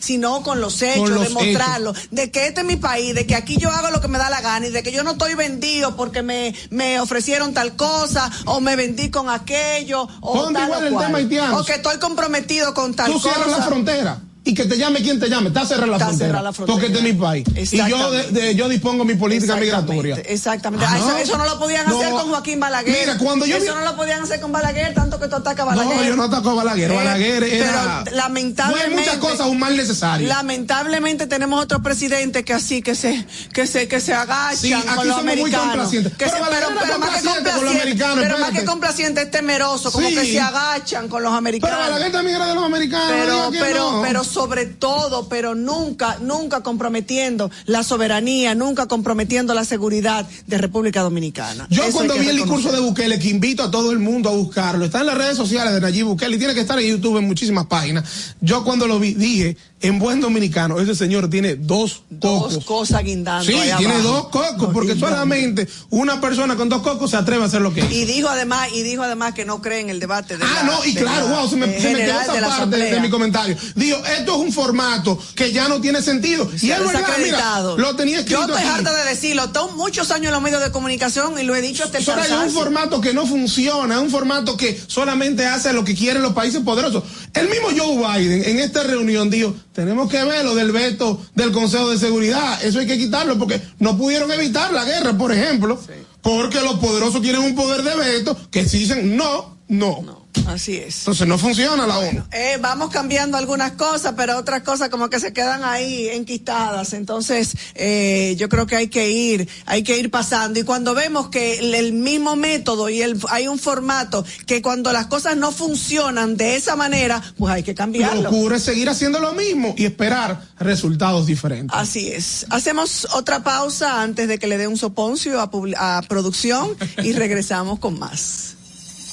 sino 0.00 0.42
con 0.42 0.60
los 0.60 0.82
hechos, 0.82 1.10
los 1.10 1.24
demostrarlo, 1.28 1.94
de 2.10 2.30
que 2.30 2.46
este 2.48 2.60
es 2.62 2.66
mi 2.66 2.76
país, 2.76 3.14
de 3.14 3.26
que 3.26 3.34
aquí 3.34 3.56
yo 3.58 3.70
hago 3.70 3.90
lo 3.90 4.00
que 4.00 4.08
me 4.08 4.18
da 4.18 4.30
la 4.30 4.40
gana 4.40 4.66
y 4.66 4.70
de 4.70 4.82
que 4.82 4.92
yo 4.92 5.02
no 5.02 5.12
estoy 5.12 5.34
vendido 5.34 5.96
porque 5.96 6.22
me, 6.22 6.54
me 6.70 7.00
ofrecieron 7.00 7.54
tal 7.54 7.76
cosa 7.76 8.30
o 8.46 8.60
me 8.60 8.76
vendí 8.76 9.10
con 9.10 9.28
aquello 9.28 10.08
o 10.20 10.52
tal 10.52 10.70
o 10.70 10.90
cual. 10.92 11.54
o 11.54 11.64
que 11.64 11.74
estoy 11.74 11.98
comprometido 11.98 12.74
con 12.74 12.94
tal 12.94 13.06
Tú 13.12 13.20
cosa. 13.20 13.34
cierras 13.34 13.58
la 13.58 13.64
frontera. 13.66 14.20
Y 14.46 14.54
que 14.54 14.64
te 14.64 14.78
llame 14.78 15.02
quien 15.02 15.18
te 15.18 15.28
llame, 15.28 15.48
está 15.48 15.66
cerrada 15.66 15.86
la, 15.88 15.92
Está 15.96 16.06
frontera, 16.06 16.28
cerrada 16.28 16.42
la 16.44 16.52
frontera. 16.52 16.72
Porque 16.74 16.86
este 16.86 16.98
es 16.98 17.14
mi 17.14 17.20
país. 17.20 17.44
Y 17.72 17.76
yo, 17.90 18.10
de- 18.12 18.30
de- 18.30 18.54
yo 18.54 18.68
dispongo 18.68 19.04
mi 19.04 19.14
política 19.16 19.58
Exactamente, 19.58 19.92
migratoria. 19.92 20.32
Exactamente. 20.32 20.86
Ah, 20.86 20.92
Ah, 20.92 20.96
eso, 20.98 21.08
no. 21.08 21.16
eso 21.18 21.38
no 21.38 21.44
lo 21.46 21.58
podían 21.58 21.86
hacer 21.88 22.10
No. 22.10 22.16
con 22.16 22.28
Joaquín 22.30 22.60
Balaguer. 22.60 22.96
Mira, 22.98 23.18
cuando 23.18 23.44
yo 23.44 23.56
eso 23.56 23.64
vi- 23.74 23.78
no 23.78 23.84
lo 23.84 23.96
podían 23.96 24.22
hacer 24.22 24.40
con 24.40 24.52
Balaguer, 24.52 24.94
tanto 24.94 25.18
que 25.18 25.26
tú 25.26 25.34
atacas 25.36 25.62
a 25.62 25.64
Balaguer. 25.64 25.96
No, 25.96 26.04
yo 26.04 26.16
no 26.16 26.22
ataco 26.22 26.50
a 26.50 26.54
Balaguer. 26.54 26.92
Eh, 26.92 26.94
Balaguer 26.94 27.42
era. 27.44 28.02
Pero 28.04 28.16
lamentablemente. 28.16 28.94
Fue 28.94 29.00
muchas 29.00 29.16
cosas 29.16 29.46
un 29.48 29.58
mal 29.58 29.76
necesario. 29.76 30.28
Lamentablemente 30.28 31.26
tenemos 31.26 31.62
otros 31.62 31.82
presidentes 31.82 32.44
que 32.44 32.52
así, 32.54 32.82
que 32.82 32.94
se, 32.94 33.26
que 33.52 33.66
se, 33.66 33.88
que 33.88 34.00
se 34.00 34.14
agachan 34.14 34.56
Sí, 34.56 34.72
aquí 34.72 34.86
con 34.86 35.08
los 35.08 35.16
somos 35.16 35.22
muy 35.24 35.32
americanos. 35.32 35.66
complacientes. 35.66 36.12
Que 36.12 36.24
Pero 36.26 36.30
se- 36.46 36.56
era 36.56 36.70
más 36.70 36.84
que 36.84 36.90
complaciente 36.92 37.50
con 37.50 37.64
los 37.64 37.74
americanos, 37.74 38.18
Pero 38.22 38.38
más 38.38 38.50
que 38.52 38.64
complaciente 38.64 39.22
es 39.22 39.30
temeroso, 39.32 39.90
como 39.90 40.08
Sí. 40.08 40.14
que 40.14 40.24
se 40.24 40.40
agachan 40.40 41.08
con 41.08 41.22
los 41.24 41.32
americanos. 41.34 41.76
Pero 41.76 41.90
Balaguer 41.90 42.12
también 42.12 42.36
era 42.36 42.46
de 42.46 42.54
los 42.54 42.64
americanos. 42.64 43.06
Pero, 43.10 43.50
pero, 43.50 43.92
no. 43.92 44.02
pero 44.02 44.24
sobre 44.36 44.66
todo, 44.66 45.30
pero 45.30 45.54
nunca, 45.54 46.18
nunca 46.20 46.60
comprometiendo 46.60 47.50
la 47.64 47.82
soberanía, 47.82 48.54
nunca 48.54 48.86
comprometiendo 48.86 49.54
la 49.54 49.64
seguridad 49.64 50.28
de 50.46 50.58
República 50.58 51.00
Dominicana. 51.00 51.66
Yo 51.70 51.84
Eso 51.84 51.92
cuando 51.92 52.18
vi 52.18 52.28
el 52.28 52.36
discurso 52.36 52.70
de. 52.70 52.80
Bukele, 52.80 53.18
que 53.18 53.30
invito 53.30 53.62
a 53.62 53.70
todo 53.70 53.92
el 53.92 53.98
mundo 53.98 54.28
a 54.28 54.32
buscarlo, 54.32 54.84
está 54.84 55.00
en 55.00 55.06
las 55.06 55.16
redes 55.16 55.38
sociales 55.38 55.72
de 55.72 55.80
Nayib 55.80 56.04
Bukele 56.04 56.36
y 56.36 56.38
tiene 56.38 56.52
que 56.52 56.60
estar 56.60 56.78
en 56.78 56.86
YouTube 56.86 57.16
en 57.16 57.26
muchísimas 57.26 57.64
páginas. 57.64 58.34
Yo 58.42 58.62
cuando 58.62 58.86
lo 58.86 59.00
vi 59.00 59.14
dije, 59.14 59.56
en 59.82 59.98
buen 59.98 60.20
dominicano, 60.22 60.80
ese 60.80 60.94
señor 60.94 61.28
tiene 61.28 61.54
dos 61.54 62.02
cocos. 62.20 62.54
Dos 62.54 62.64
cosas 62.64 63.04
guindando. 63.04 63.44
Sí, 63.44 63.52
tiene 63.76 63.94
abajo. 63.94 64.08
dos 64.08 64.28
cocos, 64.28 64.70
porque 64.72 64.92
guindando. 64.92 65.14
solamente 65.14 65.68
una 65.90 66.18
persona 66.20 66.56
con 66.56 66.68
dos 66.70 66.80
cocos 66.80 67.10
se 67.10 67.16
atreve 67.18 67.42
a 67.42 67.46
hacer 67.46 67.60
lo 67.60 67.74
que 67.74 67.80
hizo. 67.80 67.90
Y 67.92 68.06
dijo 68.06 68.28
además, 68.28 68.68
y 68.72 68.82
dijo 68.82 69.02
además 69.02 69.34
que 69.34 69.44
no 69.44 69.60
cree 69.60 69.80
en 69.80 69.90
el 69.90 70.00
debate 70.00 70.38
de 70.38 70.44
Ah, 70.44 70.48
la- 70.56 70.62
no, 70.64 70.84
y 70.84 70.94
claro, 70.94 71.28
la- 71.28 71.36
wow, 71.40 71.48
se 71.50 71.56
me, 71.56 71.66
se 71.80 71.90
me 71.92 71.98
quedó 71.98 72.20
esa 72.20 72.32
de 72.32 72.40
parte 72.40 72.76
de, 72.76 73.00
mi 73.00 73.10
comentario. 73.10 73.56
Digo, 73.74 73.98
esto 74.18 74.34
es 74.34 74.40
un 74.40 74.52
formato 74.52 75.18
que 75.34 75.52
ya 75.52 75.68
no 75.68 75.78
tiene 75.80 76.00
sentido. 76.00 76.50
Y 76.54 76.58
Se 76.58 76.72
es 76.72 76.78
verdad, 76.80 77.02
mira, 77.22 77.60
lo 77.76 77.94
tenía 77.96 78.20
escrito 78.20 78.40
Yo 78.46 78.46
estoy 78.46 78.62
aquí. 78.68 78.78
harta 78.78 79.04
de 79.04 79.10
decirlo. 79.10 79.50
Tengo 79.50 79.72
muchos 79.72 80.10
años 80.10 80.26
en 80.28 80.32
los 80.32 80.42
medios 80.42 80.62
de 80.62 80.72
comunicación 80.72 81.38
y 81.38 81.42
lo 81.42 81.54
he 81.54 81.60
dicho 81.60 81.84
hasta 81.84 81.98
el 81.98 82.04
Soraya, 82.04 82.44
es 82.46 82.48
un 82.48 82.58
formato 82.58 83.00
que 83.02 83.12
no 83.12 83.26
funciona, 83.26 83.96
es 83.96 84.00
un 84.00 84.10
formato 84.10 84.56
que 84.56 84.80
solamente 84.86 85.44
hace 85.46 85.72
lo 85.74 85.84
que 85.84 85.94
quieren 85.94 86.22
los 86.22 86.32
países 86.32 86.62
poderosos. 86.62 87.04
El 87.34 87.50
mismo 87.50 87.68
Joe 87.76 87.96
Biden 88.18 88.44
en 88.48 88.58
esta 88.60 88.82
reunión 88.82 89.28
dijo, 89.28 89.54
tenemos 89.76 90.10
que 90.10 90.24
ver 90.24 90.42
lo 90.42 90.54
del 90.54 90.72
veto 90.72 91.20
del 91.34 91.52
Consejo 91.52 91.90
de 91.90 91.98
Seguridad, 91.98 92.64
eso 92.64 92.78
hay 92.78 92.86
que 92.86 92.96
quitarlo 92.96 93.38
porque 93.38 93.60
no 93.78 93.98
pudieron 93.98 94.32
evitar 94.32 94.72
la 94.72 94.86
guerra, 94.86 95.18
por 95.18 95.30
ejemplo, 95.32 95.78
porque 96.22 96.62
los 96.62 96.76
poderosos 96.76 97.20
tienen 97.20 97.42
un 97.42 97.54
poder 97.54 97.82
de 97.82 97.94
veto 97.94 98.34
que 98.50 98.66
si 98.66 98.78
dicen 98.78 99.18
no, 99.18 99.58
no. 99.68 100.25
Así 100.46 100.76
es. 100.76 100.98
Entonces 101.00 101.26
no 101.26 101.38
funciona 101.38 101.86
la 101.86 101.98
ONU. 101.98 102.22
Eh, 102.32 102.58
vamos 102.60 102.90
cambiando 102.90 103.36
algunas 103.36 103.72
cosas, 103.72 104.14
pero 104.16 104.36
otras 104.38 104.62
cosas 104.62 104.88
como 104.88 105.08
que 105.10 105.20
se 105.20 105.32
quedan 105.32 105.64
ahí 105.64 106.08
enquistadas. 106.08 106.92
Entonces, 106.92 107.54
eh, 107.74 108.34
yo 108.38 108.48
creo 108.48 108.66
que 108.66 108.76
hay 108.76 108.88
que 108.88 109.10
ir, 109.10 109.48
hay 109.66 109.82
que 109.82 109.98
ir 109.98 110.10
pasando. 110.10 110.58
Y 110.60 110.62
cuando 110.64 110.94
vemos 110.94 111.28
que 111.28 111.58
el, 111.58 111.74
el 111.74 111.92
mismo 111.92 112.36
método 112.36 112.88
y 112.88 113.02
el, 113.02 113.18
hay 113.30 113.48
un 113.48 113.58
formato 113.58 114.24
que 114.46 114.62
cuando 114.62 114.92
las 114.92 115.06
cosas 115.06 115.36
no 115.36 115.52
funcionan 115.52 116.36
de 116.36 116.56
esa 116.56 116.76
manera, 116.76 117.22
pues 117.38 117.52
hay 117.52 117.62
que 117.62 117.72
Lo 117.72 117.76
cambiarlo. 117.76 118.28
ocurre 118.28 118.60
seguir 118.60 118.88
haciendo 118.88 119.18
lo 119.20 119.32
mismo 119.32 119.74
y 119.76 119.84
esperar 119.84 120.40
resultados 120.58 121.26
diferentes. 121.26 121.76
Así 121.76 122.08
es. 122.08 122.46
Hacemos 122.50 123.06
otra 123.14 123.42
pausa 123.42 124.02
antes 124.02 124.28
de 124.28 124.38
que 124.38 124.46
le 124.46 124.58
dé 124.58 124.66
un 124.66 124.76
soponcio 124.76 125.40
a, 125.40 125.50
a 125.98 126.02
producción 126.02 126.70
y 127.02 127.12
regresamos 127.12 127.78
con 127.78 127.98
más. 127.98 128.55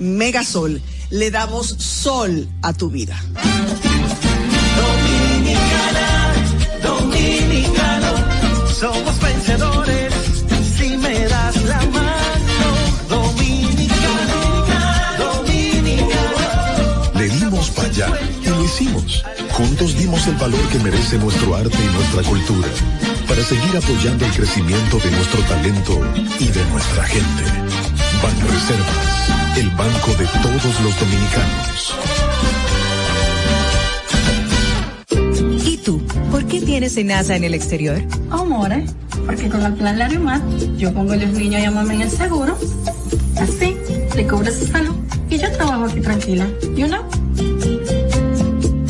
Megasol, 0.00 0.80
le 1.10 1.30
damos 1.30 1.68
sol 1.68 2.48
a 2.62 2.72
tu 2.72 2.88
vida. 2.88 3.22
Dominicana, 4.80 6.32
dominicano, 6.82 8.14
somos 8.80 9.20
vencedores 9.20 10.14
si 10.76 10.96
me 10.96 11.28
das 11.28 11.62
la 11.64 11.80
mano. 11.92 12.68
Dominicano, 13.10 14.64
dominicano. 15.18 16.38
Le 17.14 17.28
dimos 17.28 17.70
para 17.70 17.88
allá 17.88 18.08
y 18.42 18.48
lo 18.48 18.64
hicimos. 18.64 19.22
Juntos 19.52 19.98
dimos 19.98 20.26
el 20.26 20.36
valor 20.36 20.66
que 20.70 20.78
merece 20.78 21.18
nuestro 21.18 21.54
arte 21.54 21.76
y 21.78 21.94
nuestra 21.94 22.22
cultura 22.22 22.68
para 23.28 23.44
seguir 23.44 23.76
apoyando 23.76 24.24
el 24.24 24.32
crecimiento 24.32 24.98
de 24.98 25.10
nuestro 25.10 25.40
talento 25.42 26.00
y 26.38 26.46
de 26.46 26.64
nuestra 26.64 27.04
gente. 27.04 27.44
Banreservas, 28.22 29.39
el 29.56 29.70
banco 29.70 30.10
de 30.18 30.26
todos 30.42 30.80
los 30.80 31.00
dominicanos. 31.00 31.94
¿Y 35.66 35.76
tú? 35.78 36.00
¿Por 36.30 36.44
qué 36.46 36.60
tienes 36.60 37.02
NASA 37.04 37.36
en 37.36 37.44
el 37.44 37.54
exterior? 37.54 38.02
Amore, 38.30 38.86
porque 39.26 39.48
con 39.48 39.62
el 39.62 39.74
plan 39.74 39.98
Larimar 39.98 40.40
yo 40.76 40.92
pongo 40.92 41.12
a 41.12 41.16
los 41.16 41.30
niños 41.30 41.62
y 41.62 41.64
a 41.64 41.70
mamá 41.70 41.94
en 41.94 42.02
el 42.02 42.10
seguro. 42.10 42.56
Así, 43.36 43.76
le 44.14 44.26
cubro 44.26 44.50
su 44.52 44.66
salud 44.66 44.94
y 45.28 45.38
yo 45.38 45.50
trabajo 45.52 45.84
aquí 45.84 46.00
tranquila. 46.00 46.46
¿Y 46.76 46.82
uno? 46.84 47.08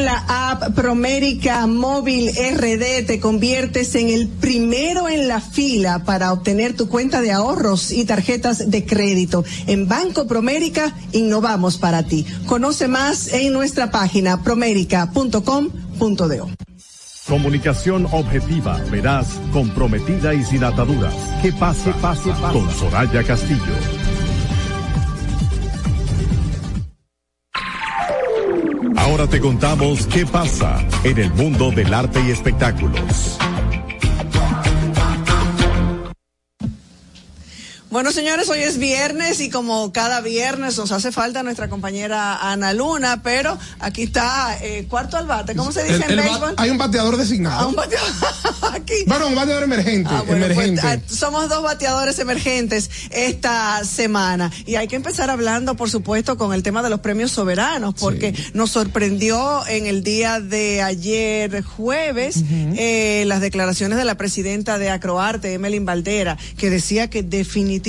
Con 0.00 0.06
la 0.06 0.50
app 0.50 0.74
Promérica 0.74 1.66
Móvil 1.66 2.30
RD 2.30 3.04
te 3.06 3.20
conviertes 3.20 3.94
en 3.96 4.08
el 4.08 4.28
primero 4.28 5.10
en 5.10 5.28
la 5.28 5.42
fila 5.42 6.04
para 6.06 6.32
obtener 6.32 6.74
tu 6.74 6.88
cuenta 6.88 7.20
de 7.20 7.32
ahorros 7.32 7.92
y 7.92 8.06
tarjetas 8.06 8.70
de 8.70 8.86
crédito. 8.86 9.44
En 9.66 9.88
Banco 9.88 10.26
Promérica 10.26 10.96
innovamos 11.12 11.76
para 11.76 12.04
ti. 12.04 12.24
Conoce 12.46 12.88
más 12.88 13.30
en 13.34 13.52
nuestra 13.52 13.90
página 13.90 14.42
promérica.com.do. 14.42 16.50
Comunicación 17.28 18.06
objetiva, 18.10 18.80
veraz, 18.90 19.26
comprometida 19.52 20.32
y 20.32 20.42
sin 20.44 20.64
ataduras. 20.64 21.12
¿Qué 21.42 21.52
pasa? 21.52 21.92
Pase, 22.00 22.30
Con 22.52 22.70
Soraya 22.70 23.22
Castillo. 23.22 23.99
Te 29.28 29.38
contamos 29.38 30.06
qué 30.06 30.24
pasa 30.24 30.82
en 31.04 31.18
el 31.18 31.30
mundo 31.34 31.70
del 31.70 31.92
arte 31.92 32.20
y 32.26 32.30
espectáculos. 32.30 33.38
Bueno, 37.90 38.12
señores, 38.12 38.48
hoy 38.48 38.60
es 38.60 38.78
viernes 38.78 39.40
y 39.40 39.50
como 39.50 39.92
cada 39.92 40.20
viernes 40.20 40.78
nos 40.78 40.92
hace 40.92 41.10
falta 41.10 41.42
nuestra 41.42 41.68
compañera 41.68 42.36
Ana 42.52 42.72
Luna, 42.72 43.20
pero 43.24 43.58
aquí 43.80 44.04
está 44.04 44.56
eh, 44.62 44.86
cuarto 44.88 45.16
al 45.16 45.26
bate. 45.26 45.56
¿Cómo 45.56 45.72
se 45.72 45.82
dice 45.82 45.96
El- 45.96 46.02
en 46.04 46.10
el 46.20 46.24
béisbol? 46.24 46.54
hay 46.56 46.70
un 46.70 46.78
bateador 46.78 47.16
designado. 47.16 47.58
Ah, 47.62 47.66
un 47.66 47.74
bateador 47.74 48.08
aquí. 48.74 48.94
Bueno, 49.08 49.26
un 49.26 49.34
bateador 49.34 49.64
emergente. 49.64 50.08
Ah, 50.12 50.22
bueno, 50.24 50.46
pues, 50.46 50.56
emergente. 50.56 50.82
ah, 50.86 50.98
somos 51.12 51.48
dos 51.48 51.64
bateadores 51.64 52.16
emergentes 52.20 52.88
esta 53.10 53.84
semana 53.84 54.52
y 54.66 54.76
hay 54.76 54.86
que 54.86 54.94
empezar 54.94 55.28
hablando, 55.28 55.74
por 55.74 55.90
supuesto, 55.90 56.38
con 56.38 56.54
el 56.54 56.62
tema 56.62 56.84
de 56.84 56.90
los 56.90 57.00
premios 57.00 57.32
soberanos, 57.32 57.94
porque 57.98 58.32
nos 58.54 58.70
sorprendió 58.70 59.66
en 59.66 59.86
el 59.86 60.04
día 60.04 60.38
de 60.38 60.80
ayer 60.82 61.64
jueves 61.64 62.36
eh, 62.76 63.24
las 63.26 63.40
declaraciones 63.40 63.98
de 63.98 64.04
la 64.04 64.14
presidenta 64.16 64.78
de 64.78 64.90
Acroarte, 64.90 65.54
Emelyn 65.54 65.84
Valdera, 65.84 66.38
que 66.56 66.70
decía 66.70 67.10
que 67.10 67.24
definitivamente 67.24 67.79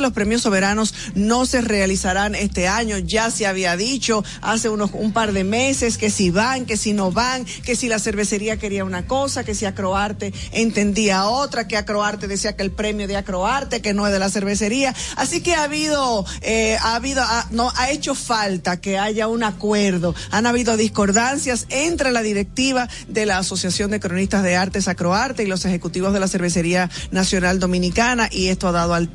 los 0.00 0.12
premios 0.12 0.42
soberanos 0.42 0.94
no 1.14 1.46
se 1.46 1.60
realizarán 1.60 2.34
este 2.34 2.68
año. 2.68 2.98
Ya 2.98 3.30
se 3.30 3.46
había 3.46 3.76
dicho 3.76 4.24
hace 4.40 4.68
unos 4.68 4.90
un 4.92 5.12
par 5.12 5.32
de 5.32 5.44
meses 5.44 5.98
que 5.98 6.10
si 6.10 6.30
van, 6.30 6.66
que 6.66 6.76
si 6.76 6.92
no 6.92 7.10
van, 7.10 7.44
que 7.44 7.76
si 7.76 7.88
la 7.88 7.98
cervecería 7.98 8.56
quería 8.58 8.84
una 8.84 9.06
cosa, 9.06 9.44
que 9.44 9.54
si 9.54 9.64
Acroarte 9.66 10.32
entendía 10.52 11.26
otra, 11.28 11.66
que 11.66 11.76
Acroarte 11.76 12.28
decía 12.28 12.56
que 12.56 12.62
el 12.62 12.70
premio 12.70 13.06
de 13.08 13.16
Acroarte, 13.16 13.80
que 13.80 13.94
no 13.94 14.06
es 14.06 14.12
de 14.12 14.18
la 14.18 14.30
cervecería. 14.30 14.94
Así 15.16 15.40
que 15.40 15.54
ha 15.54 15.64
habido, 15.64 16.24
eh, 16.42 16.76
ha 16.80 16.94
habido, 16.94 17.22
ha- 17.22 17.46
no, 17.50 17.70
ha 17.76 17.90
hecho 17.90 18.14
falta 18.14 18.80
que 18.80 18.98
haya 18.98 19.28
un 19.28 19.42
acuerdo. 19.42 20.14
Han 20.30 20.46
habido 20.46 20.76
discordancias 20.76 21.66
entre 21.70 22.12
la 22.12 22.22
directiva 22.22 22.88
de 23.08 23.26
la 23.26 23.38
Asociación 23.38 23.90
de 23.90 24.00
Cronistas 24.00 24.42
de 24.42 24.56
Artes 24.56 24.88
Acroarte 24.88 25.42
y 25.42 25.46
los 25.46 25.64
ejecutivos 25.64 26.12
de 26.12 26.20
la 26.20 26.28
Cervecería 26.28 26.90
Nacional 27.10 27.58
Dominicana 27.58 28.28
y 28.30 28.48
esto 28.48 28.68
ha 28.68 28.72
dado 28.72 28.94
al 28.94 29.08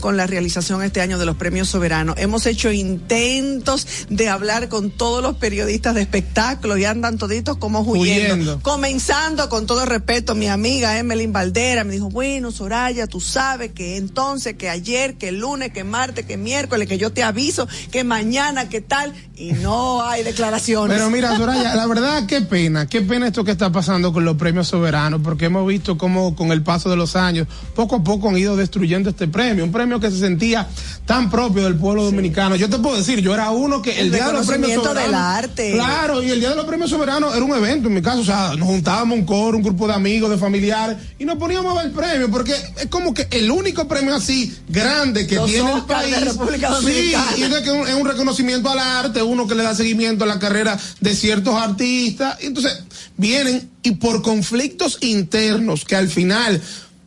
con 0.00 0.16
la 0.16 0.26
realización 0.26 0.82
este 0.82 1.00
año 1.00 1.18
de 1.18 1.26
los 1.26 1.36
premios 1.36 1.68
soberanos. 1.68 2.16
Hemos 2.18 2.46
hecho 2.46 2.70
intentos 2.70 3.86
de 4.08 4.28
hablar 4.28 4.68
con 4.68 4.90
todos 4.90 5.22
los 5.22 5.36
periodistas 5.36 5.94
de 5.94 6.02
espectáculos 6.02 6.78
y 6.78 6.84
andan 6.84 7.18
toditos 7.18 7.56
como 7.56 7.80
huyendo. 7.80 8.34
Huyendo. 8.34 8.60
Comenzando 8.62 9.48
con 9.48 9.66
todo 9.66 9.84
respeto, 9.86 10.34
mi 10.34 10.48
amiga 10.48 10.98
Emelyn 10.98 11.32
Valdera 11.32 11.84
me 11.84 11.92
dijo, 11.92 12.08
bueno, 12.08 12.50
Soraya, 12.50 13.06
tú 13.06 13.20
sabes 13.20 13.72
que 13.72 13.96
entonces, 13.96 14.54
que 14.54 14.68
ayer, 14.68 15.16
que 15.16 15.28
el 15.28 15.38
lunes, 15.38 15.72
que 15.72 15.84
martes, 15.84 16.24
que 16.24 16.36
miércoles, 16.36 16.88
que 16.88 16.98
yo 16.98 17.12
te 17.12 17.22
aviso, 17.22 17.68
que 17.90 18.04
mañana, 18.04 18.68
que 18.68 18.80
tal, 18.80 19.12
y 19.36 19.52
no 19.52 20.02
hay 20.02 20.22
declaraciones. 20.22 20.96
Pero 20.96 21.10
mira, 21.10 21.36
Soraya, 21.36 21.74
la 21.74 21.86
verdad, 21.86 22.26
qué 22.26 22.40
pena, 22.40 22.86
qué 22.86 23.00
pena 23.02 23.26
esto 23.26 23.44
que 23.44 23.50
está 23.50 23.70
pasando 23.70 24.12
con 24.12 24.24
los 24.24 24.36
premios 24.36 24.68
soberanos, 24.68 25.20
porque 25.22 25.46
hemos 25.46 25.66
visto 25.66 25.98
cómo 25.98 26.34
con 26.34 26.52
el 26.52 26.62
paso 26.62 26.90
de 26.90 26.96
los 26.96 27.16
años, 27.16 27.46
poco 27.74 27.96
a 27.96 28.04
poco 28.04 28.28
han 28.28 28.36
ido 28.36 28.56
destruyendo 28.56 29.10
este 29.10 29.28
premio, 29.28 29.47
un 29.62 29.72
premio 29.72 29.98
que 30.00 30.10
se 30.10 30.18
sentía 30.18 30.66
tan 31.06 31.30
propio 31.30 31.64
del 31.64 31.76
pueblo 31.76 32.04
dominicano. 32.04 32.54
Yo 32.56 32.68
te 32.68 32.78
puedo 32.78 32.96
decir, 32.96 33.20
yo 33.20 33.32
era 33.32 33.50
uno 33.50 33.80
que 33.80 33.92
el, 33.92 34.06
El 34.06 34.12
día 34.12 34.26
de 34.26 34.32
los 34.34 34.46
premios 34.46 34.72
soberanos. 34.74 35.02
del 35.04 35.14
arte. 35.14 35.72
Claro, 35.72 36.22
y 36.22 36.30
el 36.30 36.38
día 36.40 36.50
de 36.50 36.56
los 36.56 36.66
premios 36.66 36.90
soberanos 36.90 37.34
era 37.34 37.44
un 37.44 37.56
evento, 37.56 37.88
en 37.88 37.94
mi 37.94 38.02
caso, 38.02 38.20
o 38.20 38.24
sea, 38.24 38.54
nos 38.56 38.68
juntábamos 38.68 39.18
un 39.18 39.24
coro, 39.24 39.56
un 39.56 39.62
grupo 39.62 39.86
de 39.88 39.94
amigos, 39.94 40.28
de 40.30 40.36
familiares, 40.36 40.98
y 41.18 41.24
nos 41.24 41.38
poníamos 41.38 41.72
a 41.72 41.76
ver 41.82 41.86
el 41.86 41.92
premio, 41.92 42.30
porque 42.30 42.52
es 42.52 42.86
como 42.90 43.14
que 43.14 43.26
el 43.30 43.50
único 43.50 43.88
premio 43.88 44.14
así 44.14 44.54
grande 44.68 45.26
que 45.26 45.36
Los 45.36 45.46
tiene 45.50 45.70
el 45.70 45.78
Oscars 45.78 46.04
de 46.06 46.12
país. 46.12 46.24
República 46.26 46.68
Sí, 46.68 46.74
Dominicana. 46.84 47.36
y 47.38 47.42
es 47.42 47.60
que 47.62 47.70
un- 47.70 47.88
es 47.88 47.94
un 47.94 48.06
reconocimiento 48.06 48.68
al 48.70 48.78
arte, 48.78 49.22
uno 49.22 49.46
que 49.46 49.54
le 49.54 49.62
da 49.62 49.74
seguimiento 49.74 50.24
a 50.24 50.26
la 50.26 50.38
carrera 50.38 50.78
de 51.00 51.14
ciertos 51.14 51.54
artistas. 51.54 52.36
Y 52.42 52.46
Entonces, 52.46 52.80
vienen 53.16 53.70
y 53.82 53.92
por 53.92 54.20
conflictos 54.22 54.98
internos 55.00 55.84
que 55.86 55.96
al 55.96 56.08
final 56.08 56.60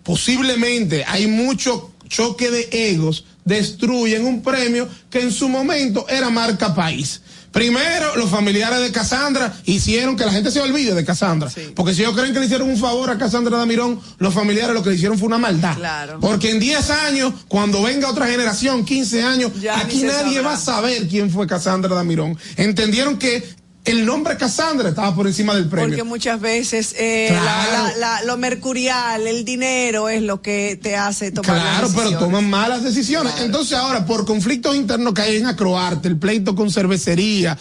posiblemente 0.04 1.06
hay 1.08 1.28
mucho 1.28 1.91
choque 2.12 2.52
de 2.52 2.68
egos, 2.92 3.24
destruyen 3.46 4.26
un 4.26 4.42
premio 4.44 4.88
que 5.10 5.22
en 5.22 5.32
su 5.32 5.48
momento 5.48 6.06
era 6.10 6.30
marca 6.30 6.76
país. 6.76 7.22
Primero, 7.52 8.16
los 8.16 8.30
familiares 8.30 8.80
de 8.80 8.92
Casandra 8.94 9.54
hicieron 9.66 10.16
que 10.16 10.24
la 10.24 10.32
gente 10.32 10.52
se 10.52 10.62
olvide 10.62 10.94
de 10.94 11.04
Casandra. 11.04 11.52
Porque 11.76 11.94
si 11.94 12.02
ellos 12.02 12.16
creen 12.16 12.34
que 12.34 12.40
le 12.40 12.46
hicieron 12.46 12.70
un 12.70 12.78
favor 12.78 13.10
a 13.10 13.18
Casandra 13.18 13.58
Damirón, 13.58 14.00
los 14.20 14.34
familiares 14.34 14.74
lo 14.74 14.82
que 14.82 14.90
le 14.92 14.96
hicieron 14.96 15.18
fue 15.20 15.28
una 15.28 15.38
maldad. 15.38 15.76
Claro. 15.76 16.18
Porque 16.22 16.50
en 16.50 16.60
10 16.62 16.90
años, 16.92 17.34
cuando 17.50 17.82
venga 17.82 18.10
otra 18.10 18.28
generación, 18.28 18.86
15 18.86 19.24
años, 19.24 19.52
Ya 19.62 19.78
aquí 19.80 20.02
nadie 20.04 20.36
sabrá. 20.36 20.42
va 20.50 20.54
a 20.54 20.58
saber 20.60 21.08
quién 21.10 21.30
fue 21.30 21.46
Casandra 21.46 21.94
Damirón. 21.94 22.38
Entendieron 22.56 23.18
que 23.18 23.44
el 23.86 24.06
nombre 24.06 24.38
Casandra 24.38 24.90
estaba 24.90 25.16
por 25.16 25.26
encima 25.28 25.56
del 25.56 25.68
premio. 25.68 25.88
Porque 25.90 26.04
muchas 26.04 26.40
veces 26.40 26.94
eh, 26.98 27.28
Claro. 27.30 27.72
la- 27.72 27.82
la- 27.92 27.98
la- 27.98 28.24
lo 28.24 28.38
mercurial, 28.38 29.26
el 29.26 29.44
dinero 29.44 30.08
es 30.10 30.22
lo 30.22 30.42
que 30.42 30.80
te 30.82 30.96
hace 30.96 31.32
tomar 31.32 31.56
Claro, 31.60 31.90
pero 31.96 32.18
toman 32.20 32.50
malas 32.50 32.84
decisiones. 32.84 33.34
Entonces 33.40 33.74
ahora, 33.78 34.06
por 34.06 34.26
conflictos 34.26 34.76
internos 34.76 35.14
que 35.14 35.22
hay 35.24 35.38
en 35.38 35.48
Acroarte, 35.48 36.08
el 36.08 36.18
pleito 36.18 36.56
con 36.56 36.70
cervecería, 36.72 37.58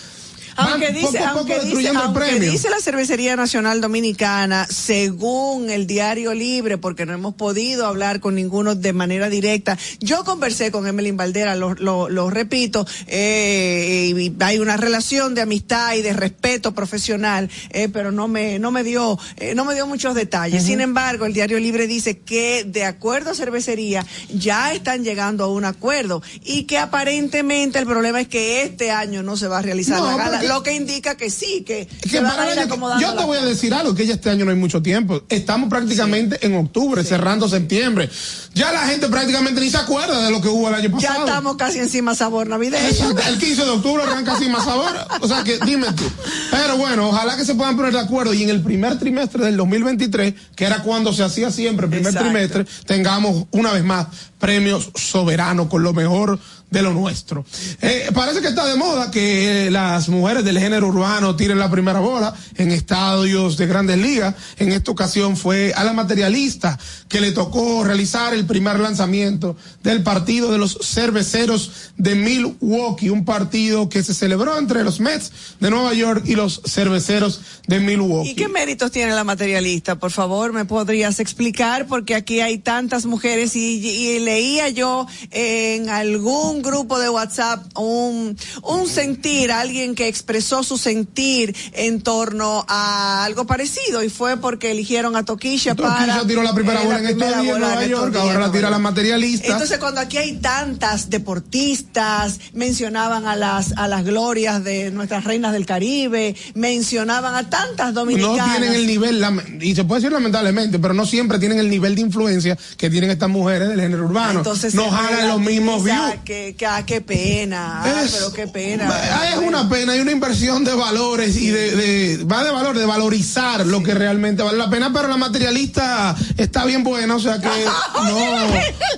Aunque 0.61 0.87
van 0.87 0.95
dice, 0.95 1.19
poco 1.19 1.39
aunque 1.39 1.61
dice, 1.61 1.89
aunque 1.89 2.41
dice 2.41 2.71
la 2.71 2.81
Cervecería 2.81 3.37
Nacional 3.37 3.81
Dominicana, 3.81 4.67
según 4.69 5.71
el 5.71 5.87
Diario 5.87 6.35
Libre, 6.35 6.79
porque 6.79 7.07
no 7.07 7.13
hemos 7.13 7.35
podido 7.35 7.87
hablar 7.87 8.21
con 8.21 8.35
ninguno 8.35 8.75
de 8.75 8.93
manera 8.93 9.29
directa. 9.29 9.79
Yo 10.01 10.25
conversé 10.25 10.71
con 10.71 10.87
Emelín 10.87 11.17
Valdera, 11.17 11.55
lo, 11.57 11.75
lo, 11.75 12.09
lo 12.09 12.31
repito, 12.31 12.87
eh, 13.07 14.13
y 14.17 14.33
hay 14.43 14.59
una 14.59 14.77
relación 14.77 15.35
de 15.35 15.43
amistad 15.43 15.95
y 15.95 16.03
de 16.03 16.13
respeto 16.13 16.73
profesional, 16.73 17.51
eh, 17.71 17.89
pero 17.89 18.13
no 18.13 18.29
me, 18.29 18.59
no 18.59 18.71
me 18.71 18.83
dio, 18.83 19.19
eh, 19.37 19.55
no 19.55 19.65
me 19.65 19.75
dio 19.75 19.87
muchos 19.87 20.15
detalles. 20.15 20.65
Sin 20.65 20.81
embargo, 20.81 21.27
el 21.27 21.33
Diario 21.33 21.59
Libre 21.59 21.87
dice 21.87 22.19
que 22.19 22.65
de 22.65 22.85
acuerdo 22.85 23.31
a 23.31 23.35
Cervecería 23.35 24.05
ya 24.29 24.73
están 24.73 25.05
llegando 25.05 25.45
a 25.45 25.49
un 25.49 25.65
acuerdo 25.65 26.23
y 26.45 26.65
que 26.65 26.79
aparentemente 26.79 27.79
el 27.79 27.87
problema 27.87 28.21
es 28.21 28.29
que 28.29 28.63
este 28.63 28.91
año 28.91 29.23
no 29.23 29.37
se 29.37 29.49
va 29.49 29.59
a 29.59 29.63
realizar 29.63 29.99
No, 29.99 30.07
la 30.07 30.17
gala, 30.17 30.50
lo 30.51 30.63
que 30.63 30.75
indica 30.75 31.17
que 31.17 31.31
sí, 31.31 31.63
que, 31.65 31.87
Que 32.03 32.09
se 32.09 32.21
van 32.21 32.39
a 32.39 32.51
ir 32.51 32.69
yo 33.01 33.15
te 33.15 33.25
voy 33.25 33.39
a 33.39 33.45
decir 33.45 33.73
algo, 33.73 33.95
que 33.95 34.07
ya 34.07 34.15
este 34.15 34.31
año 34.31 34.45
no 34.45 34.51
hay 34.51 34.57
mucho 34.57 34.83
tiempo. 34.83 35.23
Estamos 35.29 35.69
prácticamente 35.69 36.45
en 36.45 36.57
octubre, 36.57 37.05
cerrando 37.05 37.49
septiembre. 37.49 38.11
Ya 38.55 38.73
la 38.73 38.81
gente 38.87 39.09
prácticamente 39.09 39.61
ni 39.61 39.71
se 39.71 39.77
acuerda 39.77 40.23
de 40.25 40.31
lo 40.31 40.41
que 40.41 40.49
hubo 40.49 40.69
el 40.69 40.75
año 40.75 40.89
Ya 40.99 41.09
pasado. 41.09 41.27
estamos 41.27 41.57
casi 41.57 41.79
encima 41.79 42.15
sabor 42.15 42.49
navideño. 42.49 42.89
Exacto, 42.89 43.23
El 43.29 43.39
15 43.39 43.65
de 43.65 43.71
octubre 43.71 44.03
arranca 44.03 44.39
más 44.49 44.65
sabor. 44.65 44.93
O 45.21 45.29
sea 45.29 45.45
que 45.45 45.59
dime 45.65 45.87
tú. 45.93 46.05
Pero 46.51 46.77
bueno, 46.77 47.09
ojalá 47.11 47.37
que 47.37 47.45
se 47.45 47.55
puedan 47.55 47.77
poner 47.77 47.93
de 47.93 48.01
acuerdo 48.01 48.35
y 48.35 48.43
en 48.43 48.51
el 48.51 48.63
primer 48.63 48.99
trimestre 48.99 49.45
del 49.45 49.57
2023, 49.57 50.35
que 50.57 50.65
era 50.65 50.83
cuando 50.83 51.13
se 51.13 51.23
hacía 51.23 51.51
siempre, 51.51 51.87
el 51.87 51.91
primer 51.91 52.09
Exacto. 52.09 52.29
trimestre, 52.29 52.67
tengamos 52.87 53.47
una 53.53 53.73
vez 53.73 53.85
más 53.85 54.07
premios 54.39 54.91
soberanos 54.95 55.69
con 55.69 55.83
lo 55.83 55.93
mejor 55.93 56.39
de 56.71 56.83
lo 56.83 56.93
nuestro. 56.93 57.45
Eh, 57.83 58.11
parece 58.15 58.41
que 58.41 58.49
está 58.49 58.65
de 58.67 58.77
moda 58.77 59.11
que 59.11 59.71
las 59.71 60.09
mujeres 60.09 60.45
del 60.45 60.59
género 60.59 60.89
urbano 60.89 61.35
tiren 61.37 61.59
la 61.59 61.71
primera 61.71 62.01
bola 62.01 62.35
en 62.57 62.71
estadios 62.71 63.57
de 63.57 63.67
grandes 63.67 63.99
ligas. 63.99 64.35
En 64.57 64.73
esta 64.73 64.91
ocasión 64.91 65.37
fue 65.37 65.73
a 65.75 65.85
la 65.85 65.93
materialista 65.93 66.79
que 67.09 67.21
le 67.21 67.33
tocó 67.33 67.83
realizar 67.85 68.35
el 68.35 68.47
primer 68.47 68.79
lanzamiento 68.79 69.57
del 69.83 70.03
partido 70.03 70.53
de 70.53 70.59
los 70.59 70.79
cerveceros 70.83 71.91
de 71.97 72.15
Milwaukee, 72.15 73.11
un 73.11 73.25
partido 73.25 73.89
que 73.89 74.03
se 74.03 74.15
celebró 74.15 74.57
entre 74.57 74.85
los 74.85 75.01
Mets 75.01 75.33
de 75.59 75.71
Nueva 75.71 75.93
York 75.95 76.23
y 76.27 76.37
los 76.37 76.63
cerveceros 76.65 77.41
de 77.67 77.81
Milwaukee. 77.81 78.31
¿Y 78.31 78.35
qué 78.35 78.49
méritos 78.49 78.93
tiene 78.93 79.13
la 79.13 79.25
materialista? 79.25 79.97
Por 79.97 80.13
favor, 80.13 80.53
¿me 80.53 80.65
podrías 80.65 81.19
explicar? 81.19 81.87
Porque 81.87 82.15
aquí 82.15 82.41
hay 82.41 82.59
tantas 82.59 83.07
mujeres 83.07 83.57
y 83.57 84.21
leía 84.21 84.69
yo 84.69 85.07
en 85.31 85.89
algún 85.89 86.60
grupo 86.63 86.99
de 86.99 87.09
WhatsApp 87.09 87.67
un, 87.79 88.37
un 88.63 88.89
sentir, 88.89 89.53
alguien 89.53 89.95
que 89.95 90.09
expresó 90.09 90.63
su 90.63 90.79
sentir 90.79 91.55
en 91.73 92.03
torno 92.03 92.65
a 92.69 93.25
algo 93.25 93.47
parecido 93.47 94.03
y 94.03 94.09
fue 94.09 94.37
porque 94.37 94.71
eligieron 94.71 95.17
a 95.17 95.25
Toquilla 95.25 95.75
para... 95.75 96.07
Toquilla 96.07 96.27
tiró 96.27 96.43
la 96.43 96.55
primera 96.55 96.83
eh, 96.83 96.87
bola 96.87 96.99
en 96.99 97.07
estos 97.07 97.29
días 97.29 97.35
en 97.35 97.61
Nueva 97.61 97.87
York, 97.87 98.17
ahora 98.17 98.41
la 98.41 98.53
tira 98.53 98.71
la 98.71 98.79
materialista. 98.79 99.53
Entonces, 99.53 99.79
cuando 99.79 100.01
aquí 100.01 100.17
hay 100.17 100.39
tantas 100.39 101.11
deportistas, 101.11 102.41
mencionaban 102.53 103.27
a 103.27 103.37
las, 103.37 103.73
a 103.77 103.89
las 103.89 104.05
glorias 104.05 104.63
de 104.65 104.91
nuestras 104.91 105.25
reinas 105.25 105.53
del 105.53 105.67
Caribe, 105.67 106.35
mencionaban 106.55 107.35
a 107.35 107.49
tantas 107.49 107.95
dominicanas. 107.95 108.37
no 108.39 108.45
tienen 108.59 108.75
el 108.75 108.87
nivel, 108.87 109.25
y 109.61 109.75
se 109.75 109.85
puede 109.85 110.01
decir 110.01 110.13
lamentablemente, 110.13 110.79
pero 110.79 110.95
no 110.95 111.07
siempre 111.07 111.39
tienen 111.39 111.59
el 111.59 111.69
nivel 111.71 111.95
de 111.95 112.01
influencia 112.03 112.59
que 112.77 112.91
tienen 112.91 113.11
estas 113.11 113.29
mujeres 113.29 113.69
del 113.69 113.81
género 113.81 114.05
urbano. 114.05 114.41
Entonces 114.41 114.75
no 114.75 114.91
jalan 114.91 115.29
los 115.29 115.41
mismos 115.41 115.85
views. 115.85 115.99
relativiza 115.99 116.50
Que, 116.51 116.57
que, 116.57 116.67
ah, 116.67 116.85
qué 116.85 117.01
pena, 117.01 117.83
ah, 117.85 118.03
Es- 118.03 118.13
pero 118.13 118.33
qué 118.33 118.47
pena. 118.49 118.89
Ah, 118.91 119.29
Es 119.33 119.37
una 119.39 119.69
pena, 119.69 119.93
hay 119.93 120.01
una 120.01 120.11
inversión 120.11 120.65
de 120.65 120.75
valores 120.75 121.37
y 121.37 121.49
de, 121.49 121.77
de- 121.77 122.25
va 122.25 122.43
de 122.43 122.51
valor, 122.51 122.77
de 122.77 122.87
valorizar 122.87 123.65
lo 123.67 123.83
que 123.83 123.95
realmente 123.95 124.43
vale 124.43 124.59
la 124.59 124.69
pena, 124.69 124.91
pero 124.93 125.07
la 125.07 125.17
materialista 125.17 126.17
está 126.37 126.65
bien 126.65 126.83
buena, 126.83 127.15
o 127.15 127.21
sea 127.21 127.41
que 127.41 127.49
no, 128.03 128.19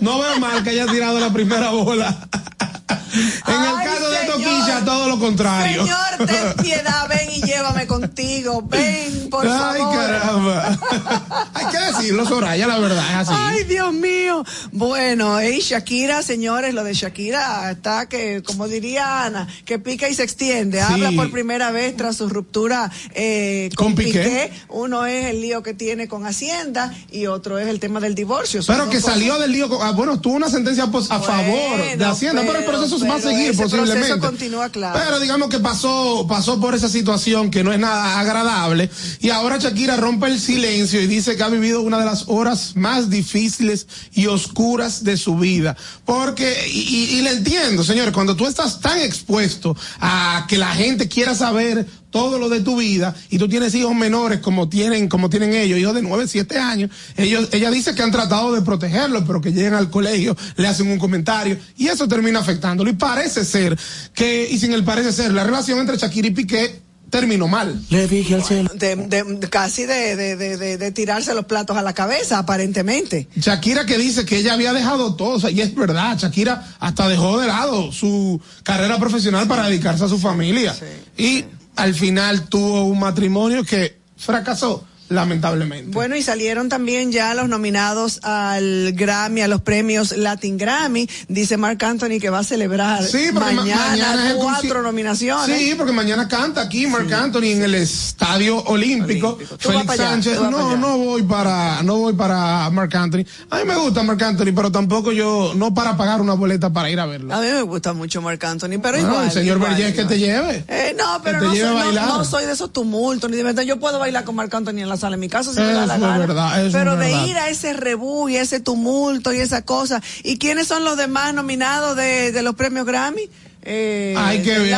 no 0.01 0.19
veo 0.21 0.39
mal 0.41 0.63
que 0.65 0.71
haya 0.71 0.87
tirado 0.87 1.21
la 1.21 1.31
primera 1.33 1.71
bola. 1.71 2.17
En 3.13 3.55
el 3.63 3.77
Ay, 3.79 3.87
caso 3.87 4.11
de. 4.11 4.17
Toquilla, 4.33 4.85
todo 4.85 5.09
lo 5.09 5.19
contrario. 5.19 5.83
Señor, 5.85 6.27
ten 6.27 6.55
piedad, 6.65 7.09
ven 7.09 7.31
y 7.31 7.43
llévame 7.43 7.87
contigo, 7.87 8.63
ven, 8.63 9.29
por 9.31 9.47
Ay, 9.47 9.53
favor. 9.81 9.95
caramba. 9.97 10.79
Hay 11.55 11.67
que 11.67 11.79
decirlo, 11.79 12.27
Soraya, 12.27 12.67
la 12.67 12.79
verdad 12.79 13.05
es 13.11 13.29
así. 13.29 13.33
Ay, 13.37 13.65
Dios 13.65 13.93
mío. 13.93 14.45
Bueno, 14.71 15.43
y 15.43 15.61
Shakira, 15.61 16.23
señores, 16.23 16.73
lo 16.75 16.85
de 16.85 16.95
Shakira 16.95 17.71
está 17.71 18.07
que, 18.09 18.43
como 18.43 18.69
diría 18.69 19.25
Ana, 19.25 19.47
que 19.65 19.79
pica 19.79 20.09
y 20.09 20.15
se 20.15 20.23
extiende. 20.23 20.79
Sí. 20.79 20.85
Habla 20.93 21.11
por 21.13 21.31
primera 21.31 21.71
vez 21.71 21.97
tras 21.97 22.17
su 22.17 22.29
ruptura 22.29 22.91
eh, 23.15 23.69
con, 23.77 23.89
Con 23.89 23.95
Piqué. 23.97 24.11
Piqué. 24.23 24.53
Uno 24.69 25.05
es 25.07 25.27
el 25.27 25.41
lío 25.43 25.63
que 25.63 25.75
tiene 25.75 26.09
con 26.09 26.25
Hacienda 26.27 26.95
y 27.11 27.27
otro 27.27 27.59
es 27.59 27.69
el 27.69 27.81
tema 27.81 28.01
del 28.01 28.15
divorcio. 28.15 28.63
Pero 28.67 28.89
que 28.89 28.97
cosas. 29.01 29.15
salió 29.15 29.39
del 29.39 29.53
lío, 29.53 29.69
con- 29.69 29.87
ah, 29.87 29.91
bueno, 29.93 30.21
tuvo 30.21 30.35
una 30.35 30.49
sentencia 30.49 30.87
pues, 30.87 31.11
a 31.11 31.21
favor 31.21 31.97
de 31.97 32.05
Hacienda, 32.05 32.43
pero, 32.47 32.59
el 32.59 32.65
proceso 32.65 32.99
va 33.09 33.17
a 33.17 33.21
seguir 33.21 33.57
posiblemente. 33.57 33.95
proceso 34.09 34.19
continúa, 34.21 34.69
claro. 34.71 34.99
Pero 35.05 35.21
digamos 35.21 35.49
que 35.49 35.59
pasó, 35.59 36.27
pasó 36.29 36.61
por 36.61 36.75
esa 36.75 36.89
situación 36.89 37.51
que 37.51 37.63
no 37.65 37.73
es 37.73 37.79
nada 37.79 38.19
agradable 38.21 38.91
y 39.21 39.31
ahora 39.31 39.59
Shakira 39.59 39.97
rompe 39.97 40.27
el 40.27 40.41
silencio 40.41 41.01
y 41.01 41.07
dice 41.07 41.37
que 41.37 41.43
ha 41.43 41.49
vivido 41.49 41.81
una 41.83 41.99
de 41.99 42.05
las 42.05 42.25
horas 42.29 42.73
más 42.77 43.11
difíciles 43.11 43.87
y 44.13 44.27
oscuras 44.27 45.05
de 45.05 45.17
su 45.17 45.37
vida. 45.37 45.77
Porque, 46.05 46.67
y, 46.73 46.79
y- 46.81 47.19
y 47.19 47.23
le 47.23 47.31
entiendo, 47.31 47.85
señores, 47.85 48.13
cuando 48.13 48.37
tú 48.37 48.47
estás 48.47 48.81
tan 48.81 48.99
expuesto 49.01 49.77
a 50.01 50.47
que 50.49 50.59
la 50.59 50.69
gente 50.75 51.09
quiera 51.09 51.35
saber 51.35 51.87
todo 52.13 52.39
lo 52.39 52.49
de 52.49 52.61
tu 52.61 52.77
vida 52.77 53.13
y 53.31 53.39
tú 53.39 53.49
tienes 53.49 53.75
hijos 53.75 53.93
menores 53.97 54.39
como 54.39 54.69
tienen 54.69 55.09
como 55.09 55.29
tienen 55.29 55.53
ellos, 55.55 55.81
hijos 55.81 55.95
de 55.97 56.03
9, 56.03 56.27
7 56.29 56.59
años, 56.59 56.91
ellos 57.17 57.49
ella 57.51 57.71
dice 57.73 57.97
que 57.97 58.03
han 58.05 58.13
tratado 58.13 58.53
de 58.53 58.63
protegerlos, 58.63 59.25
pero 59.27 59.41
que 59.41 59.53
llegan 59.53 59.75
al 59.75 59.91
colegio, 59.91 60.37
le 60.57 60.69
hacen 60.69 60.89
un 60.89 60.99
comentario 61.01 61.59
y 61.77 61.89
eso 61.89 62.07
termina 62.07 62.39
afectándolo 62.39 62.89
y 62.89 62.93
parece 62.93 63.45
ser 63.45 63.77
que 64.15 64.49
y 64.49 64.59
sin 64.61 64.73
el 64.73 64.85
parece 64.85 65.11
ser, 65.13 65.33
la 65.33 65.43
relación 65.43 65.81
entre 65.81 65.97
Shakira 65.97 66.29
y 66.29 66.31
Piqué 66.31 66.81
terminó 67.11 67.47
mal. 67.47 67.79
Le 67.91 68.09
dije 68.09 68.35
al 68.37 68.43
cielo. 68.43 68.71
De, 68.75 68.97
de- 68.97 69.23
de- 69.25 69.49
casi 69.51 69.85
de, 69.85 70.17
de, 70.17 70.35
de, 70.37 70.57
de- 70.57 70.79
de 70.79 70.93
tirarse 70.93 71.35
los 71.35 71.45
platos 71.45 71.77
a 71.77 71.83
la 71.83 71.93
cabeza, 71.93 72.39
aparentemente. 72.39 73.29
Shakira 73.37 73.85
que 73.85 73.99
dice 73.99 74.25
que 74.25 74.39
ella 74.39 74.55
había 74.55 74.73
dejado 74.73 75.15
todo, 75.15 75.37
o 75.37 75.41
sea, 75.41 75.51
y 75.51 75.61
es 75.61 75.75
verdad, 75.75 76.17
Shakira 76.19 76.75
hasta 76.79 77.09
dejó 77.09 77.39
de 77.39 77.49
lado 77.49 77.93
su 77.93 78.41
carrera 78.63 78.99
profesional 78.99 79.47
para 79.47 79.67
dedicarse 79.67 80.05
a 80.05 80.09
su 80.09 80.19
familia. 80.19 80.75
Y 81.19 81.45
al 81.77 81.95
final 81.95 82.49
tuvo 82.49 82.85
un 82.85 82.99
matrimonio 82.99 83.65
que 83.65 83.99
fracasó, 84.17 84.85
lamentablemente. 85.13 85.91
Bueno, 85.93 86.17
y 86.17 86.23
salieron 86.23 86.69
también 86.69 87.13
ya 87.13 87.35
los 87.35 87.49
nominados 87.49 88.21
al 88.25 88.93
Grammy, 88.95 89.43
a 89.43 89.49
los 89.49 89.61
premios 89.63 90.17
Latin 90.17 90.57
Grammy. 90.59 91.09
Dice 91.29 91.57
Mark 91.57 91.85
Anthony 91.85 92.19
que 92.21 92.31
va 92.31 92.41
a 92.41 92.45
celebrar 92.45 93.03
Sí, 93.05 93.31
mañana, 93.33 93.89
mañana 93.91 94.35
cuatro 94.37 94.83
nominaciones. 94.83 95.57
Sí, 95.59 95.75
porque 95.77 95.93
mañana 95.93 96.29
canta 96.29 96.61
aquí 96.63 96.87
Marc 96.87 97.11
Anthony 97.13 97.45
en 97.53 97.63
el 97.63 97.75
Estadio 97.75 98.59
Olímpico. 98.65 99.39
Vas 99.39 99.59
Félix 99.59 99.97
Sánchez. 99.97 100.41
No, 100.41 100.77
no 100.77 100.99
voy 100.99 101.23
para, 101.23 101.83
no 101.83 101.97
voy 101.99 102.13
para 102.15 102.69
Marc 102.71 102.95
Anthony. 102.95 103.25
A 103.51 103.59
mí 103.59 103.65
me 103.67 103.77
gusta 103.77 104.03
Marc 104.03 104.23
Anthony, 104.23 104.53
pero 104.55 104.71
tampoco 104.73 105.13
yo, 105.13 105.53
no 105.57 105.73
para 105.75 105.97
pagar 105.97 106.21
una 106.21 106.35
boleta 106.35 106.71
para 106.73 106.91
ir 106.91 107.01
a 107.01 107.07
verlo. 107.07 107.35
A 107.35 107.41
mí 107.41 107.47
me 107.47 107.63
gusta 107.63 107.93
mucho 107.93 108.21
Marc 108.23 108.43
Anthony, 108.45 108.79
pero 108.83 108.93
Bueno, 108.99 109.09
igual. 109.09 109.25
el 109.27 109.31
señor 109.33 109.59
Vergés 109.59 109.95
que 109.95 110.05
te 110.05 110.19
lleve. 110.19 110.65
Eh, 110.69 110.95
no, 110.99 111.21
pero 111.23 111.41
no 111.41 111.51
soy, 111.55 111.95
no- 111.95 112.25
soy 112.25 112.47
de 112.47 112.53
esos 112.53 112.73
tumultos, 112.73 113.31
ni 113.31 113.37
de 113.37 113.43
verdad. 113.43 113.63
Yo 113.63 113.79
puedo 113.79 113.99
bailar 113.99 114.25
con 114.25 114.35
Marc 114.37 114.53
Anthony 114.55 114.79
en 114.79 114.89
la 114.89 114.97
sala 115.03 115.17
de 115.17 115.21
mi 115.21 115.29
casa 115.29 115.53
si 115.53 115.61
me 115.61 115.67
da 115.73 115.85
la 115.87 115.95
Eso 115.95 115.95
es 115.95 116.01
gana. 116.01 116.19
verdad, 116.19 116.67
eso 116.67 116.79
pero 116.79 116.97
de 116.97 117.07
verdad. 117.09 117.27
ir 117.27 117.37
a 117.37 117.49
ese 117.51 117.75
rebú 117.75 118.29
y 118.31 118.37
ese 118.37 118.59
tumulto 118.61 119.33
y 119.35 119.39
esa 119.41 119.61
cosa. 119.63 120.01
¿Y 120.25 120.39
quiénes 120.39 120.67
son 120.67 120.85
los 120.85 120.97
demás 120.97 121.35
nominados 121.35 121.95
de, 121.97 122.33
de 122.33 122.43
los 122.43 122.55
premios 122.55 122.87
Grammy? 122.87 123.29
eh, 123.65 124.17
Hay 124.19 124.43
que 124.43 124.59
ver. 124.59 124.71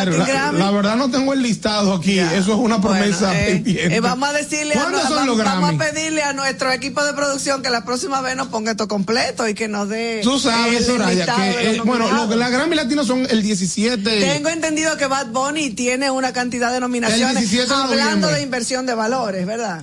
La, 0.52 0.70
verdad 0.70 0.96
no 0.96 1.10
tengo 1.10 1.32
el 1.32 1.40
listado 1.42 1.94
aquí. 1.94 2.18
Eso 2.18 2.52
es 2.52 2.58
una 2.58 2.82
promesa 2.82 3.28
Bueno, 3.28 3.40
eh, 3.40 3.46
pendiente. 3.52 3.96
eh, 3.96 4.00
vamos 4.00 4.28
a 4.28 4.32
decirle 4.34 4.74
a, 4.74 4.80
¿Cuándo 4.82 5.00
son 5.00 5.38
vamos, 5.38 5.70
a 5.74 5.78
pedirle 5.78 6.22
a 6.22 6.34
nuestro 6.34 6.70
equipo 6.70 7.02
de 7.02 7.14
producción 7.14 7.62
que 7.62 7.70
la 7.70 7.82
próxima 7.84 8.20
vez 8.20 8.36
nos 8.36 8.48
ponga 8.48 8.72
esto 8.72 8.86
completo 8.86 9.48
y 9.48 9.54
que 9.54 9.68
nos 9.68 9.88
dé 9.88 10.20
Tú 10.22 10.38
sabes, 10.38 10.80
el 10.80 10.84
Soraya, 10.84 11.24
que 11.24 11.32
los 11.32 11.76
eh, 11.76 11.82
bueno, 11.84 12.10
lo 12.10 12.36
la 12.36 12.50
Grammy 12.50 12.76
Latino 12.76 13.04
son 13.04 13.26
el 13.30 13.42
17. 13.42 13.96
Tengo 14.20 14.50
entendido 14.50 14.96
que 14.98 15.06
Bad 15.06 15.28
Bunny 15.28 15.70
tiene 15.70 16.10
una 16.10 16.34
cantidad 16.34 16.70
de 16.70 16.80
nominaciones 16.80 17.36
El 17.36 17.48
17 17.48 17.66
de 17.68 17.74
hablando 17.74 18.28
de 18.28 18.42
inversión 18.42 18.84
de 18.84 18.94
valores, 18.94 19.46
¿verdad? 19.46 19.82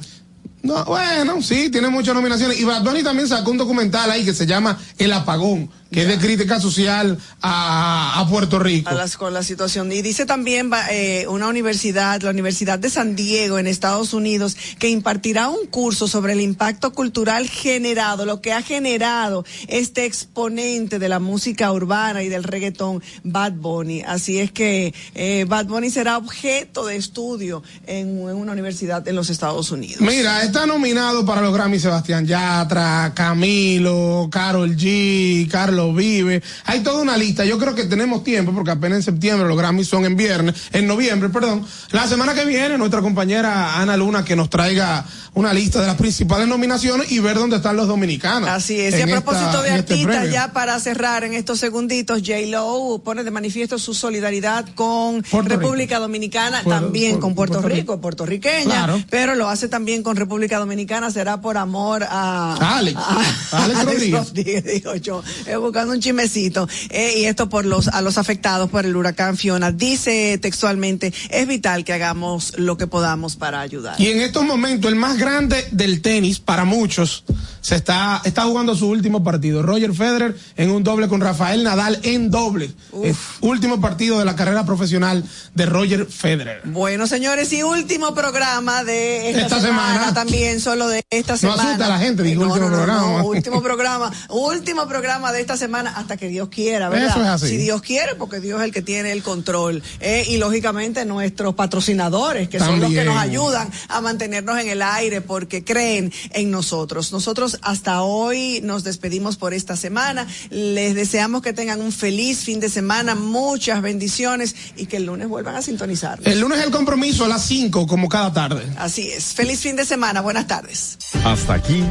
No, 0.64 0.86
bueno, 0.86 1.42
sí, 1.42 1.70
tiene 1.70 1.90
muchas 1.90 2.14
nominaciones. 2.14 2.60
Y 2.60 2.64
Bad 2.64 2.84
Bunny 2.84 3.04
también 3.04 3.28
sacó 3.28 3.52
un 3.52 3.58
documental 3.58 4.12
ahí 4.12 4.24
que 4.24 4.34
se 4.34 4.46
llama 4.46 4.78
El 4.98 5.12
Apagón, 5.14 5.70
que 5.92 6.04
es 6.04 6.08
de 6.08 6.18
crítica 6.18 6.60
social 6.60 7.18
a, 7.42 8.20
a 8.20 8.28
Puerto 8.30 8.60
Rico. 8.60 8.90
A 8.90 8.94
las, 8.94 9.18
con 9.18 9.34
la 9.34 9.44
situación. 9.44 9.92
Y 9.92 10.02
dice 10.02 10.26
también 10.26 10.72
eh, 10.90 11.26
una 11.28 11.48
universidad, 11.48 12.22
la 12.22 12.30
Universidad 12.30 12.80
de 12.80 12.90
San 12.90 13.16
Diego 13.16 13.60
en 13.60 13.68
Estados 13.68 14.14
Unidos, 14.14 14.56
que 14.80 14.90
impartirá 14.90 15.50
un 15.50 15.68
curso 15.68 16.08
sobre 16.08 16.34
el 16.34 16.42
impacto 16.42 16.94
cultural 16.94 17.50
generado, 17.50 18.26
lo 18.26 18.42
que 18.42 18.54
ha 18.54 18.62
generado 18.62 19.46
este 19.68 20.06
exponente 20.06 20.98
de 20.98 21.10
la 21.10 21.20
música 21.20 21.72
urbana 21.74 22.24
y 22.24 22.30
del 22.30 22.46
reggaetón, 22.46 23.04
Bad 23.24 23.54
Bunny. 23.54 24.02
Así 24.02 24.40
es 24.40 24.52
que 24.52 24.94
eh, 25.14 25.46
Bad 25.48 25.66
Bunny 25.66 25.90
será 25.90 26.18
objeto 26.18 26.86
de 26.86 26.96
estudio 26.96 27.64
en, 27.86 28.08
en 28.08 28.36
una 28.36 28.54
universidad 28.54 29.06
en 29.08 29.16
los 29.18 29.30
Estados 29.30 29.72
Unidos. 29.72 30.00
Mira, 30.00 30.44
está 30.44 30.66
nominado 30.66 31.26
para 31.26 31.42
los 31.42 31.54
Grammy 31.54 31.80
Sebastián 31.80 32.26
Yatra, 32.26 33.12
Camilo, 33.14 34.30
Carol 34.32 34.76
G, 34.78 35.50
Carlos 35.50 35.81
Vive. 35.94 36.42
Hay 36.66 36.82
toda 36.82 37.02
una 37.02 37.18
lista. 37.18 37.46
Yo 37.46 37.58
creo 37.58 37.74
que 37.76 37.86
tenemos 37.86 38.24
tiempo 38.24 38.52
porque 38.54 38.72
apenas 38.72 38.98
en 38.98 39.04
septiembre 39.04 39.48
los 39.48 39.58
Grammys 39.58 39.88
son 39.88 40.06
en 40.06 40.16
viernes, 40.16 40.56
en 40.72 40.88
noviembre, 40.88 41.30
perdón. 41.30 41.66
La 41.92 42.08
semana 42.08 42.34
que 42.34 42.46
viene 42.46 42.78
nuestra 42.78 43.02
compañera 43.02 43.80
Ana 43.80 43.98
Luna 43.98 44.24
que 44.24 44.36
nos 44.36 44.50
traiga 44.50 45.06
una 45.34 45.54
lista 45.54 45.80
de 45.82 45.88
las 45.88 45.96
principales 45.96 46.48
nominaciones 46.48 47.12
y 47.12 47.20
ver 47.20 47.38
dónde 47.38 47.56
están 47.56 47.76
los 47.78 47.88
dominicanos. 47.88 48.50
Así 48.50 48.80
es. 48.80 48.98
Y 48.98 49.02
a 49.02 49.08
propósito 49.08 49.46
esta- 49.48 49.62
de 49.62 49.80
este 49.80 49.94
artistas, 49.94 50.30
ya 50.32 50.52
para 50.52 50.78
cerrar 50.80 51.24
en 51.24 51.34
estos 51.34 51.60
segunditos, 51.60 52.20
J. 52.20 52.34
Lo 52.48 53.02
pone 53.04 53.24
de 53.24 53.32
manifiesto 53.32 53.80
su 53.80 53.94
solidaridad 53.94 54.66
con 54.76 55.22
Puerto 55.24 55.50
República 55.58 56.00
Dominicana, 56.00 56.62
Puerto- 56.64 56.82
también 56.84 57.12
Puerto- 57.12 57.22
con 57.22 57.36
Puerto, 57.36 57.62
Rico, 57.62 58.02
puertorriqueña, 58.02 58.66
Claro. 58.86 59.02
pero 59.10 59.36
lo 59.36 59.48
hace 59.50 59.70
también 59.70 60.04
con 60.04 60.18
República 60.18 60.60
Dominicana, 60.60 61.10
será 61.12 61.40
por 61.40 61.58
amor 61.58 62.04
a 62.10 62.78
Alex. 62.78 62.98
a- 63.52 63.64
Alex 63.64 63.80
a 63.80 63.84
Rodríguez. 63.86 64.34
digo 64.66 64.96
yo, 64.96 65.24
buscando 65.72 65.94
un 65.94 66.02
chimecito. 66.02 66.68
Eh, 66.90 67.20
y 67.20 67.26
esto 67.26 67.48
por 67.48 67.66
los 67.66 67.88
a 67.88 68.02
los 68.02 68.18
afectados 68.18 68.70
por 68.70 68.86
el 68.86 68.96
huracán 68.96 69.38
Fiona. 69.38 69.72
Dice 69.72 70.38
textualmente, 70.38 71.14
es 71.30 71.48
vital 71.48 71.86
que 71.86 71.94
hagamos 71.94 72.54
lo 72.58 72.76
que 72.76 72.88
podamos 72.88 73.38
para 73.38 73.62
ayudar. 73.62 74.00
Y 74.00 74.08
en 74.08 74.20
estos 74.20 74.44
momentos, 74.44 74.92
el 74.92 74.98
más 74.98 75.18
grande 75.18 75.66
del 75.72 76.02
tenis, 76.02 76.40
para 76.40 76.66
muchos, 76.66 77.24
se 77.62 77.76
está, 77.76 78.22
está 78.26 78.44
jugando 78.44 78.76
su 78.76 78.88
último 78.90 79.24
partido. 79.24 79.62
Roger 79.62 79.94
Federer 79.94 80.36
en 80.58 80.72
un 80.72 80.84
doble 80.84 81.08
con 81.08 81.22
Rafael 81.22 81.64
Nadal 81.64 82.00
en 82.04 82.30
doble. 82.32 82.72
Es 83.04 83.16
último 83.42 83.80
partido 83.80 84.20
de 84.20 84.26
la 84.26 84.36
carrera 84.36 84.66
profesional 84.66 85.24
de 85.54 85.66
Roger 85.66 86.06
Federer. 86.08 86.62
Bueno, 86.66 87.08
señores, 87.08 87.54
y 87.54 87.64
último 87.64 88.14
programa 88.16 88.84
de 88.84 89.30
esta, 89.30 89.42
Esta 89.42 89.62
semana, 89.62 89.94
semana. 89.94 90.14
también, 90.14 90.60
solo 90.60 90.88
de 90.88 91.04
esta 91.10 91.34
No 91.34 91.38
semana. 91.38 91.64
asusta 91.64 91.86
a 91.86 91.90
la 91.90 92.00
gente, 92.00 92.24
digo 92.24 92.44
Eh, 92.44 92.48
no, 92.48 92.54
último 92.54 92.70
no, 92.70 92.78
no, 92.78 92.84
programa. 92.84 93.18
no, 93.20 93.26
último 93.26 93.62
programa, 93.64 94.12
último 94.30 94.88
programa 94.88 95.32
de 95.32 95.42
esta 95.42 95.56
semana 95.58 95.94
hasta 95.96 96.18
que 96.18 96.28
Dios 96.28 96.50
quiera, 96.50 96.90
¿verdad? 96.90 97.10
Eso 97.10 97.22
es 97.22 97.28
así. 97.28 97.48
Si 97.50 97.58
Dios 97.58 97.82
quiere, 97.82 98.16
porque 98.16 98.40
Dios 98.40 98.60
es 98.60 98.66
el 98.66 98.72
que 98.74 98.82
tiene 98.82 99.12
el 99.12 99.22
control. 99.24 99.84
Eh, 100.00 100.26
y 100.30 100.38
lógicamente 100.38 101.06
nuestros 101.06 101.54
patrocinadores, 101.56 102.50
que 102.50 102.60
son 102.60 102.80
los 102.80 102.92
que 102.92 103.04
nos 103.04 103.18
ayudan 103.18 103.70
a 103.90 104.02
mantenernos 104.02 104.58
en 104.60 104.70
el 104.70 104.82
aire 104.82 105.22
porque 105.22 105.64
creen 105.64 106.12
en 106.32 106.50
nosotros. 106.52 107.12
Nosotros 107.12 107.51
hasta 107.62 108.02
hoy 108.04 108.62
nos 108.64 108.84
despedimos 108.84 109.38
por 109.38 109.54
esta 109.54 109.76
semana. 109.76 110.28
Les 110.50 110.96
deseamos 110.96 111.42
que 111.42 111.54
tengan 111.54 111.82
un 111.82 111.92
feliz 111.92 112.40
fin 112.44 112.60
de 112.60 112.70
semana, 112.70 113.16
muchas 113.16 113.82
bendiciones 113.82 114.56
y 114.76 114.86
que 114.86 114.98
el 114.98 115.06
lunes 115.06 115.28
vuelvan 115.28 115.56
a 115.56 115.62
sintonizar. 115.62 116.20
El 116.24 116.40
lunes 116.40 116.60
el 116.60 116.72
compromiso 116.72 117.26
a 117.26 117.28
las 117.28 117.46
5, 117.46 117.88
como 117.88 118.10
cada 118.10 118.32
tarde. 118.34 118.64
Así 118.78 119.10
es. 119.10 119.34
Feliz 119.34 119.60
fin 119.60 119.76
de 119.76 119.86
semana. 119.86 120.22
Buenas 120.22 120.48
tardes. 120.48 120.98
Hasta 121.24 121.54
aquí, 121.54 121.84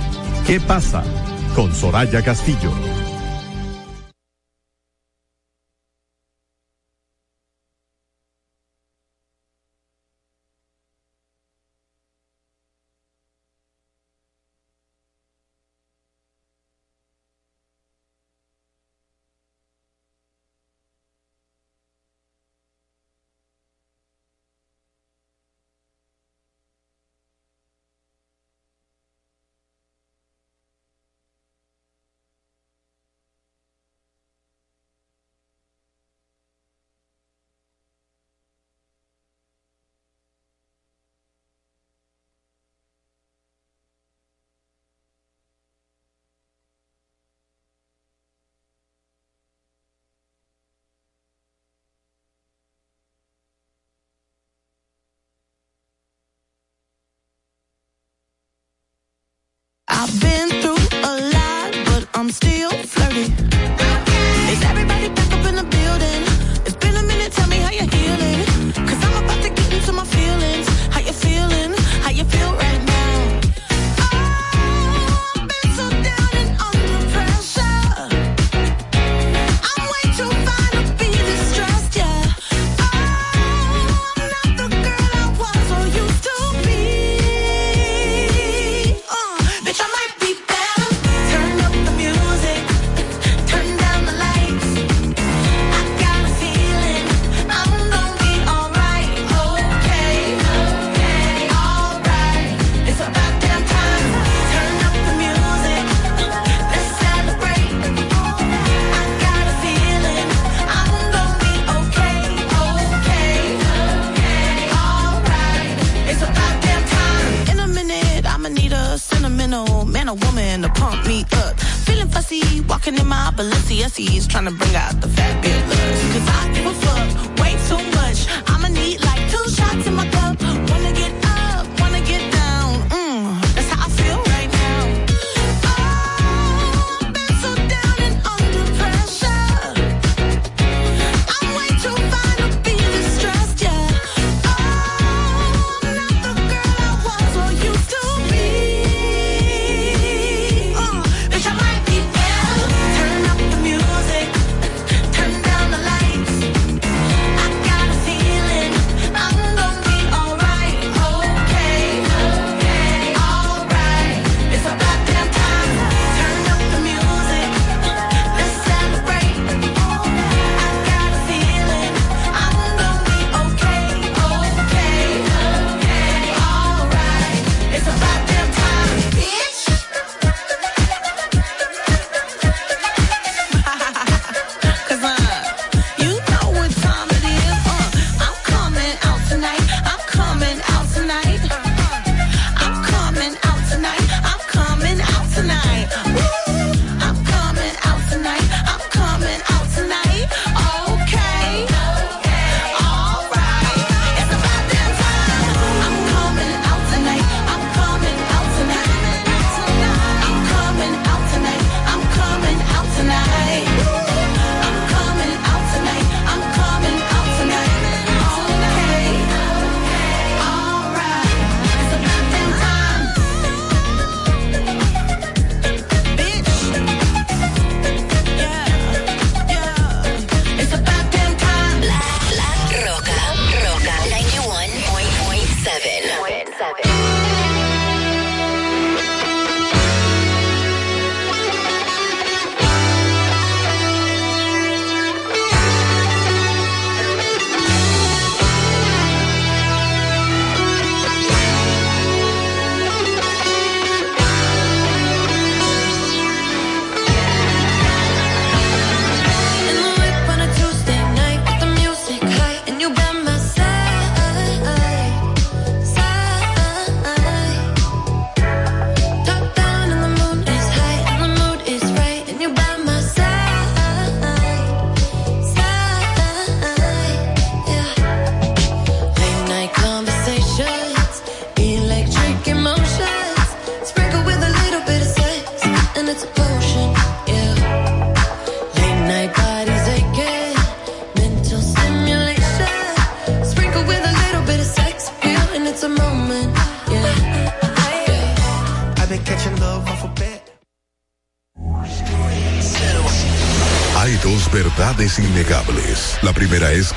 ¿qué 0.47 0.61
pasa? 0.61 1.03
Con 1.55 1.75
Soraya 1.75 2.23
Castillo. 2.23 2.73
I've 60.03 60.19
been 60.19 60.49
through 60.63 60.99
a 61.05 61.15
lot, 61.29 61.73
but 61.85 62.09
I'm 62.15 62.31
still 62.31 62.71
flirty. 62.71 63.60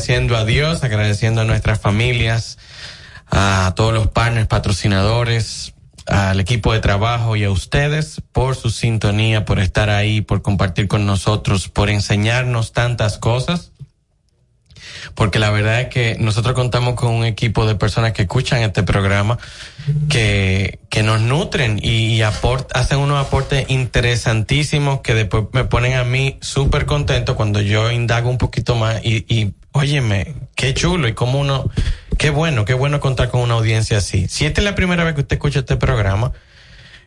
Agradeciendo 0.00 0.36
a 0.38 0.46
Dios, 0.46 0.82
agradeciendo 0.82 1.42
a 1.42 1.44
nuestras 1.44 1.78
familias, 1.78 2.56
a 3.30 3.74
todos 3.76 3.92
los 3.92 4.08
partners, 4.08 4.46
patrocinadores, 4.46 5.74
al 6.06 6.40
equipo 6.40 6.72
de 6.72 6.80
trabajo 6.80 7.36
y 7.36 7.44
a 7.44 7.50
ustedes 7.50 8.22
por 8.32 8.56
su 8.56 8.70
sintonía, 8.70 9.44
por 9.44 9.58
estar 9.58 9.90
ahí, 9.90 10.22
por 10.22 10.40
compartir 10.40 10.88
con 10.88 11.04
nosotros, 11.04 11.68
por 11.68 11.90
enseñarnos 11.90 12.72
tantas 12.72 13.18
cosas. 13.18 13.72
Porque 15.14 15.38
la 15.38 15.50
verdad 15.50 15.82
es 15.82 15.88
que 15.88 16.16
nosotros 16.18 16.54
contamos 16.54 16.94
con 16.94 17.10
un 17.12 17.24
equipo 17.26 17.66
de 17.66 17.74
personas 17.74 18.12
que 18.12 18.22
escuchan 18.22 18.62
este 18.62 18.82
programa, 18.82 19.38
que, 20.08 20.78
que 20.88 21.02
nos 21.02 21.20
nutren 21.20 21.78
y, 21.82 22.14
y 22.14 22.20
aport- 22.22 22.68
hacen 22.72 22.98
unos 22.98 23.24
aportes 23.24 23.66
interesantísimos 23.68 25.00
que 25.02 25.14
después 25.14 25.44
me 25.52 25.64
ponen 25.64 25.94
a 25.94 26.04
mí 26.04 26.38
súper 26.40 26.86
contento 26.86 27.36
cuando 27.36 27.60
yo 27.60 27.90
indago 27.90 28.30
un 28.30 28.38
poquito 28.38 28.76
más 28.76 29.00
y, 29.04 29.26
y 29.28 29.52
óyeme, 29.72 30.34
qué 30.54 30.74
chulo 30.74 31.08
y 31.08 31.14
cómo 31.14 31.40
uno, 31.40 31.70
qué 32.18 32.30
bueno, 32.30 32.64
qué 32.64 32.74
bueno 32.74 33.00
contar 33.00 33.30
con 33.30 33.40
una 33.40 33.54
audiencia 33.54 33.98
así. 33.98 34.28
Si 34.28 34.46
esta 34.46 34.60
es 34.60 34.64
la 34.64 34.74
primera 34.74 35.04
vez 35.04 35.14
que 35.14 35.20
usted 35.22 35.36
escucha 35.36 35.60
este 35.60 35.76
programa, 35.76 36.32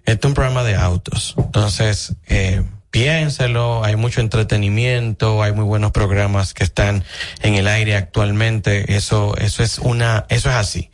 este 0.05 0.27
es 0.27 0.29
un 0.29 0.33
programa 0.33 0.63
de 0.63 0.75
autos. 0.75 1.35
Entonces, 1.37 2.15
eh, 2.27 2.63
piénselo, 2.93 3.83
hay 3.83 3.95
mucho 3.95 4.21
entretenimiento, 4.21 5.41
hay 5.41 5.51
muy 5.51 5.65
buenos 5.65 5.91
programas 5.91 6.53
que 6.53 6.63
están 6.63 7.03
en 7.41 7.55
el 7.55 7.67
aire 7.67 7.95
actualmente. 7.95 8.95
Eso, 8.95 9.35
eso 9.37 9.63
es 9.63 9.79
una, 9.79 10.27
eso 10.29 10.49
es 10.49 10.55
así. 10.55 10.91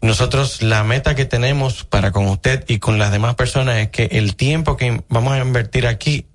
Nosotros, 0.00 0.62
la 0.62 0.84
meta 0.84 1.14
que 1.14 1.26
tenemos 1.26 1.84
para 1.84 2.12
con 2.12 2.28
usted 2.28 2.64
y 2.66 2.78
con 2.78 2.98
las 2.98 3.12
demás 3.12 3.34
personas 3.34 3.76
es 3.76 3.90
que 3.90 4.04
el 4.12 4.36
tiempo 4.36 4.78
que 4.78 5.02
vamos 5.10 5.34
a 5.34 5.38
invertir 5.38 5.86
aquí, 5.86 6.26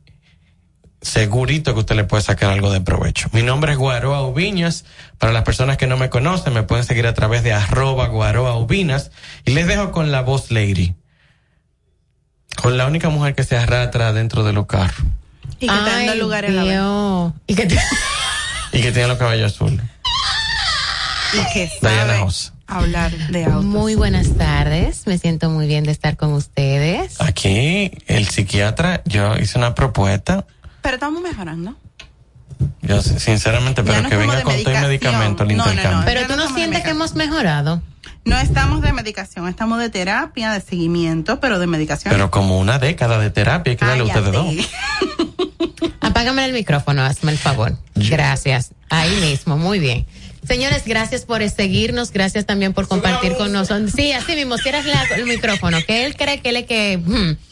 segurito 1.02 1.74
que 1.74 1.80
usted 1.80 1.96
le 1.96 2.04
puede 2.04 2.24
sacar 2.24 2.52
algo 2.52 2.72
de 2.72 2.82
provecho. 2.82 3.30
Mi 3.32 3.42
nombre 3.42 3.72
es 3.74 3.78
Guaroa 3.78 4.22
Ubiñas. 4.24 4.86
Para 5.18 5.32
las 5.34 5.44
personas 5.44 5.78
que 5.78 5.88
no 5.88 5.98
me 5.98 6.10
conocen, 6.10 6.54
me 6.54 6.64
pueden 6.64 6.84
seguir 6.86 7.08
a 7.08 7.14
través 7.14 7.44
de 7.44 7.54
arroba 7.54 8.08
Guaroa 8.08 8.58
Ubinas. 8.58 9.12
Y 9.46 9.52
les 9.52 9.68
dejo 9.68 9.92
con 9.92 10.12
la 10.12 10.22
voz 10.22 10.52
lady. 10.52 10.96
Con 12.62 12.78
la 12.78 12.86
única 12.88 13.10
mujer 13.10 13.36
que 13.36 13.44
se 13.44 13.56
arrastra 13.58 14.12
dentro 14.14 14.44
de 14.44 14.54
los 14.54 14.66
carros. 14.66 14.98
Y 15.62 15.68
que 15.68 15.74
está 15.74 15.96
dando 15.98 16.16
lugares 16.16 16.52
a 16.58 16.64
la. 16.64 17.34
Y 17.48 17.56
que, 17.56 17.66
te- 17.66 17.80
Y 18.74 18.82
que 18.82 18.92
tiene 18.92 19.08
los 19.08 19.18
cabellos 19.18 19.54
azules. 19.54 19.82
Y 21.34 21.54
que 21.54 21.72
Diana 21.82 22.08
sabe 22.14 22.20
José. 22.20 22.52
hablar 22.68 23.12
de 23.30 23.46
autos. 23.46 23.64
Muy 23.66 23.96
buenas 23.96 24.36
tardes, 24.36 25.06
me 25.06 25.18
siento 25.18 25.50
muy 25.50 25.68
bien 25.68 25.84
de 25.84 25.92
estar 25.92 26.18
con 26.18 26.34
ustedes. 26.34 27.22
Aquí, 27.22 27.92
el 28.08 28.28
psiquiatra, 28.28 29.02
yo 29.06 29.38
hice 29.38 29.58
una 29.58 29.76
propuesta. 29.76 30.46
Pero 30.90 30.96
estamos 30.96 31.22
mejorando. 31.22 31.76
Yo, 32.82 33.00
sinceramente, 33.04 33.84
pero 33.84 34.02
no 34.02 34.10
que 34.10 34.18
venga 34.18 34.42
con 34.42 34.56
todo 34.64 34.74
el 34.74 34.82
medicamento 34.82 35.44
al 35.44 35.50
No, 35.50 35.58
no, 35.58 35.66
no. 35.66 35.72
intercambio. 35.72 36.06
Pero 36.06 36.28
tú 36.28 36.36
no 36.36 36.52
sientes 36.56 36.82
que 36.82 36.90
hemos 36.90 37.14
mejorado. 37.14 37.84
No 38.26 38.40
estamos 38.40 38.82
de 38.82 38.92
medicación, 38.92 39.48
estamos 39.48 39.80
de 39.80 39.92
terapia, 39.92 40.52
de 40.52 40.62
seguimiento, 40.62 41.40
pero 41.40 41.60
de 41.60 41.68
medicación. 41.68 42.12
Pero 42.12 42.32
como 42.32 42.58
una 42.58 42.80
década 42.80 43.20
de 43.20 43.30
terapia, 43.30 43.70
hay 43.70 43.78
que 43.78 43.86
darle 43.86 44.02
a 44.02 44.06
ustedes 44.06 44.32
dos. 44.32 44.56
Apágame 46.02 46.44
el 46.46 46.54
micrófono, 46.54 47.04
hazme 47.04 47.34
el 47.34 47.38
favor. 47.38 47.78
Gracias. 47.94 48.72
Ahí 48.90 49.16
mismo, 49.22 49.58
muy 49.58 49.78
bien. 49.78 50.08
Señores, 50.44 50.84
gracias 50.88 51.24
por 51.26 51.48
seguirnos, 51.52 52.12
gracias 52.12 52.48
también 52.48 52.74
por 52.74 52.88
compartir 52.88 53.36
con 53.36 53.52
nosotros. 53.52 53.92
Sí, 53.96 54.12
así 54.14 54.34
mismo, 54.36 54.58
cierras 54.58 54.86
la- 54.86 55.04
el 55.16 55.26
micrófono, 55.26 55.78
que 55.86 56.06
él 56.08 56.16
cree 56.16 56.42
que 56.42 56.50
él 56.50 56.56
es 56.56 56.66
que... 56.66 56.98
hmm. 56.98 57.49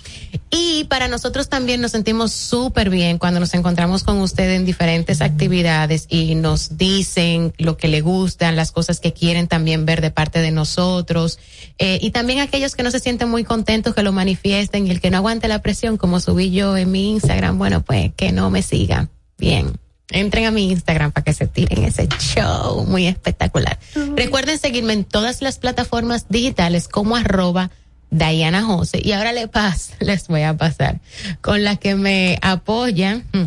Y 0.49 0.86
para 0.86 1.07
nosotros 1.07 1.49
también 1.49 1.82
nos 1.82 1.91
sentimos 1.91 2.32
súper 2.32 2.89
bien 2.89 3.17
cuando 3.17 3.39
nos 3.39 3.53
encontramos 3.53 4.03
con 4.03 4.19
usted 4.19 4.49
en 4.53 4.65
diferentes 4.65 5.21
actividades 5.21 6.05
y 6.09 6.36
nos 6.36 6.78
dicen 6.78 7.53
lo 7.57 7.78
que 7.78 7.88
le 7.88 8.01
gustan, 8.01 8.55
las 8.55 8.71
cosas 8.71 8.99
que 8.99 9.13
quieren 9.13 9.47
también 9.47 9.86
ver 9.86 10.01
de 10.01 10.11
parte 10.11 10.39
de 10.39 10.51
nosotros. 10.51 11.39
Eh, 11.80 11.99
y 12.01 12.11
también 12.11 12.39
aquellos 12.39 12.75
que 12.75 12.84
no 12.84 12.91
se 12.91 12.99
sienten 12.99 13.30
muy 13.30 13.43
contentos 13.43 13.93
que 13.93 14.03
lo 14.03 14.11
manifiesten 14.11 14.88
y 14.88 14.91
el 14.91 15.01
que 15.01 15.11
no 15.11 15.17
aguante 15.17 15.47
la 15.47 15.61
presión, 15.61 15.97
como 15.97 16.19
subí 16.19 16.51
yo 16.51 16.78
en 16.78 16.91
mi 16.91 17.11
Instagram, 17.11 17.57
bueno, 17.57 17.82
pues 17.82 18.11
que 18.15 18.32
no 18.32 18.49
me 18.49 18.61
sigan. 18.61 19.09
Bien. 19.38 19.73
Entren 20.09 20.45
a 20.45 20.51
mi 20.51 20.71
Instagram 20.71 21.11
para 21.11 21.25
que 21.25 21.34
se 21.34 21.47
tiren 21.47 21.84
ese 21.84 22.07
show 22.07 22.86
muy 22.86 23.07
espectacular. 23.07 23.78
Recuerden 24.15 24.57
seguirme 24.57 24.93
en 24.93 25.03
todas 25.03 25.41
las 25.41 25.59
plataformas 25.59 26.28
digitales 26.30 26.88
como 26.88 27.17
arroba 27.17 27.71
Diana 28.09 28.63
Jose. 28.63 29.01
Y 29.03 29.11
ahora 29.11 29.31
le 29.33 29.47
pas, 29.47 29.93
les 29.99 30.27
voy 30.27 30.43
a 30.43 30.55
pasar 30.55 30.99
con 31.41 31.63
la 31.63 31.75
que 31.75 31.95
me 31.95 32.39
apoyan 32.41 33.25
mm, 33.33 33.45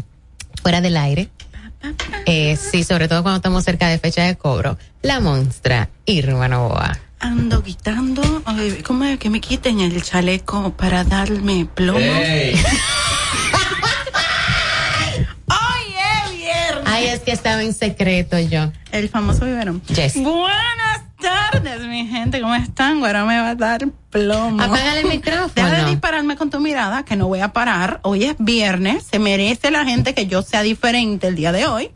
fuera 0.63 0.81
del 0.81 0.97
aire. 0.97 1.29
Eh, 2.27 2.57
sí, 2.57 2.85
sobre 2.85 3.09
todo 3.09 3.23
cuando 3.23 3.37
estamos 3.37 3.65
cerca 3.65 3.89
de 3.89 3.99
fecha 3.99 4.25
de 4.25 4.37
cobro. 4.37 4.77
La 5.03 5.21
monstra 5.21 5.89
Irma 6.05 6.47
Novoa. 6.49 6.99
Ando 7.21 7.63
quitando, 7.63 8.23
¿cómo 8.83 9.05
es 9.05 9.19
que 9.19 9.29
me 9.29 9.41
quiten 9.41 9.81
el 9.81 10.03
chaleco 10.03 10.73
para 10.73 11.05
darme 11.05 11.67
plomo? 11.67 11.99
Ay, 11.99 12.55
es 15.49 16.37
viernes. 16.37 16.85
Ay, 16.87 17.07
es 17.09 17.21
que 17.21 17.33
estaba 17.33 17.63
en 17.63 17.75
secreto 17.75 18.39
yo. 18.39 18.73
El 18.91 19.09
famoso 19.11 19.45
biberón. 19.45 19.83
Yes. 19.89 20.15
Buenas 20.15 20.90
tardes, 21.21 21.87
mi 21.87 22.07
gente, 22.07 22.41
¿cómo 22.41 22.55
están? 22.55 23.05
Ahora 23.05 23.25
me 23.25 23.39
va 23.39 23.51
a 23.51 23.55
dar 23.55 23.87
plomo. 24.11 24.63
Apágale 24.63 25.01
el 25.01 25.09
micrófono. 25.09 25.51
Deja 25.55 25.85
de 25.85 25.91
dispararme 25.91 26.37
con 26.37 26.51
tu 26.51 26.61
mirada, 26.61 27.05
que 27.05 27.17
no 27.17 27.29
voy 27.29 27.41
a 27.41 27.53
parar. 27.53 28.01
Hoy 28.03 28.25
es 28.25 28.37
viernes, 28.39 29.05
se 29.11 29.19
merece 29.19 29.71
la 29.71 29.85
gente 29.85 30.15
que 30.15 30.27
yo 30.27 30.43
sea 30.43 30.63
diferente 30.63 31.29
el 31.29 31.37
día 31.37 31.53
de 31.53 31.67
hoy. 31.67 31.91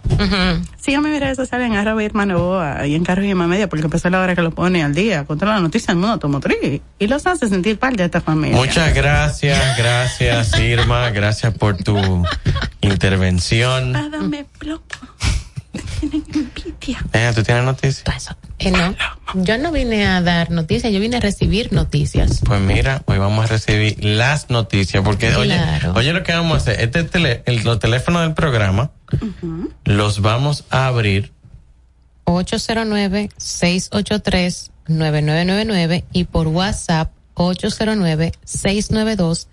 Síganme 0.76 1.08
en 1.08 1.14
mis 1.14 1.20
redes 1.20 1.36
sociales 1.36 1.66
en 1.66 1.76
arroba 1.76 2.04
Irma 2.04 2.26
Novoa 2.26 2.86
y 2.86 2.94
en 2.94 3.04
Carros 3.04 3.24
y 3.24 3.34
Media, 3.34 3.68
porque 3.68 3.84
empezó 3.84 4.10
la 4.10 4.20
hora 4.20 4.34
que 4.34 4.42
lo 4.42 4.50
pone 4.50 4.82
al 4.84 4.94
día 4.94 5.24
con 5.24 5.38
toda 5.38 5.54
la 5.54 5.60
noticia 5.60 5.88
del 5.88 5.96
mundo 5.96 6.12
automotriz 6.12 6.82
y 6.98 7.06
los 7.06 7.26
hace 7.26 7.48
sentir 7.48 7.78
parte 7.78 7.98
de 7.98 8.04
esta 8.04 8.20
familia. 8.20 8.56
Muchas 8.56 8.94
gracias, 8.94 9.76
gracias 9.76 10.58
Irma, 10.58 11.10
gracias 11.10 11.54
por 11.54 11.76
tu 11.78 12.24
intervención. 12.80 13.92
Dame 13.92 14.46
plomo. 14.58 14.82
Tienen 16.10 16.24
envidia. 16.34 17.04
Eh, 17.12 17.32
¿Tú 17.34 17.42
tienes 17.42 17.64
noticias? 17.64 18.04
Eh, 18.58 18.70
no, 18.70 18.94
yo 19.42 19.58
no 19.58 19.72
vine 19.72 20.06
a 20.06 20.20
dar 20.20 20.50
noticias, 20.50 20.92
yo 20.92 21.00
vine 21.00 21.16
a 21.16 21.20
recibir 21.20 21.72
noticias. 21.72 22.40
Pues 22.44 22.60
mira, 22.60 23.02
hoy 23.06 23.18
vamos 23.18 23.44
a 23.44 23.48
recibir 23.48 24.02
las 24.04 24.50
noticias, 24.50 25.02
porque 25.04 25.34
oye, 25.34 25.56
Claro. 25.56 25.92
oye 25.94 26.12
lo 26.12 26.22
que 26.22 26.32
vamos 26.32 26.54
a 26.54 26.56
hacer, 26.58 26.80
este 26.80 27.04
tele- 27.04 27.42
el- 27.46 27.64
los 27.64 27.78
teléfonos 27.78 28.22
del 28.22 28.34
programa 28.34 28.90
los 29.84 30.20
vamos 30.20 30.64
a 30.70 30.86
abrir 30.86 31.32
809-683-9999 34.88 36.04
y 36.12 36.24
por 36.24 36.48
WhatsApp 36.48 37.12
809-692-0222 37.34 39.46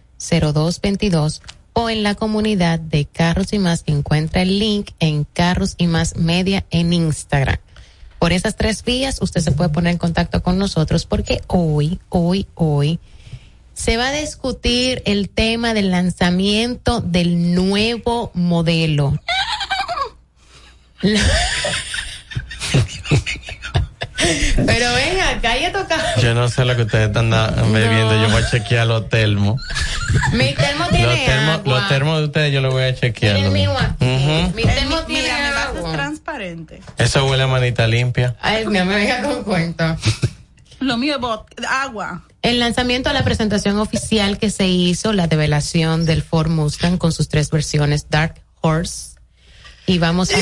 o 1.74 1.90
en 1.90 2.04
la 2.04 2.16
comunidad 2.16 2.80
de 2.80 3.06
Carros 3.06 3.54
y 3.54 3.60
Más 3.60 3.84
encuentra 3.86 4.42
el 4.42 4.60
link 4.60 4.92
en 5.00 5.24
Carros 5.24 5.76
y 5.78 5.88
Más 5.88 6.16
Media 6.16 6.66
en 6.70 6.94
Instagram. 6.94 7.58
Por 8.20 8.34
esas 8.34 8.56
tres 8.56 8.84
vías 8.84 9.22
usted 9.22 9.42
se 9.42 9.52
puede 9.52 9.70
poner 9.70 9.94
en 9.94 9.98
contacto 9.98 10.44
con 10.44 10.58
nosotros 10.58 11.06
porque 11.06 11.42
hoy, 11.48 12.00
hoy, 12.10 12.48
hoy 12.56 13.00
se 13.74 13.98
va 13.98 14.10
a 14.10 14.14
discutir 14.14 15.02
el 15.06 15.30
tema 15.30 15.74
del 15.74 15.92
lanzamiento 15.92 17.02
del 17.02 17.56
nuevo 17.56 18.32
modelo. 18.34 19.20
Pero 24.66 24.94
ven 24.94 25.20
acá, 25.22 25.58
ya 25.58 25.72
toca. 25.72 25.98
Yo 26.22 26.34
no 26.34 26.48
sé 26.50 26.66
lo 26.66 26.76
que 26.76 26.84
ustedes 26.84 27.08
están 27.08 27.30
da- 27.30 27.50
bebiendo. 27.50 28.22
Yo 28.22 28.30
voy 28.32 28.44
a 28.44 28.50
chequear 28.50 28.88
los 28.88 29.10
termos. 29.10 29.62
Mi 30.34 30.54
termo 30.54 30.86
Los 30.86 30.90
tiene 30.96 31.26
termos, 31.26 31.56
agua. 31.60 31.80
los 31.80 31.88
termos 31.90 32.20
de 32.20 32.26
ustedes 32.26 32.54
yo 32.54 32.62
los 32.62 32.74
voy 32.74 32.84
a 32.84 32.96
chequear. 32.96 33.38
El 33.38 33.52
mío 33.52 33.74
aquí. 33.78 34.06
Ujú. 34.06 34.56
Mi 34.56 34.64
termo 34.64 34.96
Mira, 34.96 35.06
tiene 35.08 35.48
mi 35.48 35.54
vaso 35.54 35.72
es 35.74 35.78
agua. 35.80 35.92
transparente. 35.94 36.82
Eso 36.98 37.26
huele 37.26 37.44
a 37.44 37.48
manita 37.48 37.88
limpia. 37.88 38.36
Ay, 38.42 38.66
no 38.66 38.72
me 38.86 38.96
venga 38.96 39.22
con 39.24 39.44
cuento. 39.44 39.98
Lo 40.80 40.98
mío 40.98 41.16
es 41.16 41.22
bot- 41.22 41.46
agua. 41.68 42.24
El 42.42 42.60
lanzamiento 42.60 43.10
a 43.10 43.14
la 43.14 43.24
presentación 43.24 43.78
oficial 43.78 44.40
que 44.40 44.50
se 44.50 44.68
hizo, 44.68 45.14
la 45.14 45.28
develación 45.28 46.06
del 46.06 46.24
Ford 46.24 46.50
Mustang 46.50 46.98
con 46.98 47.12
sus 47.12 47.30
tres 47.30 47.52
versiones 47.52 48.08
Dark 48.10 48.42
Horse. 48.62 49.12
Y 49.86 50.00
vamos 50.00 50.32
a... 50.32 50.38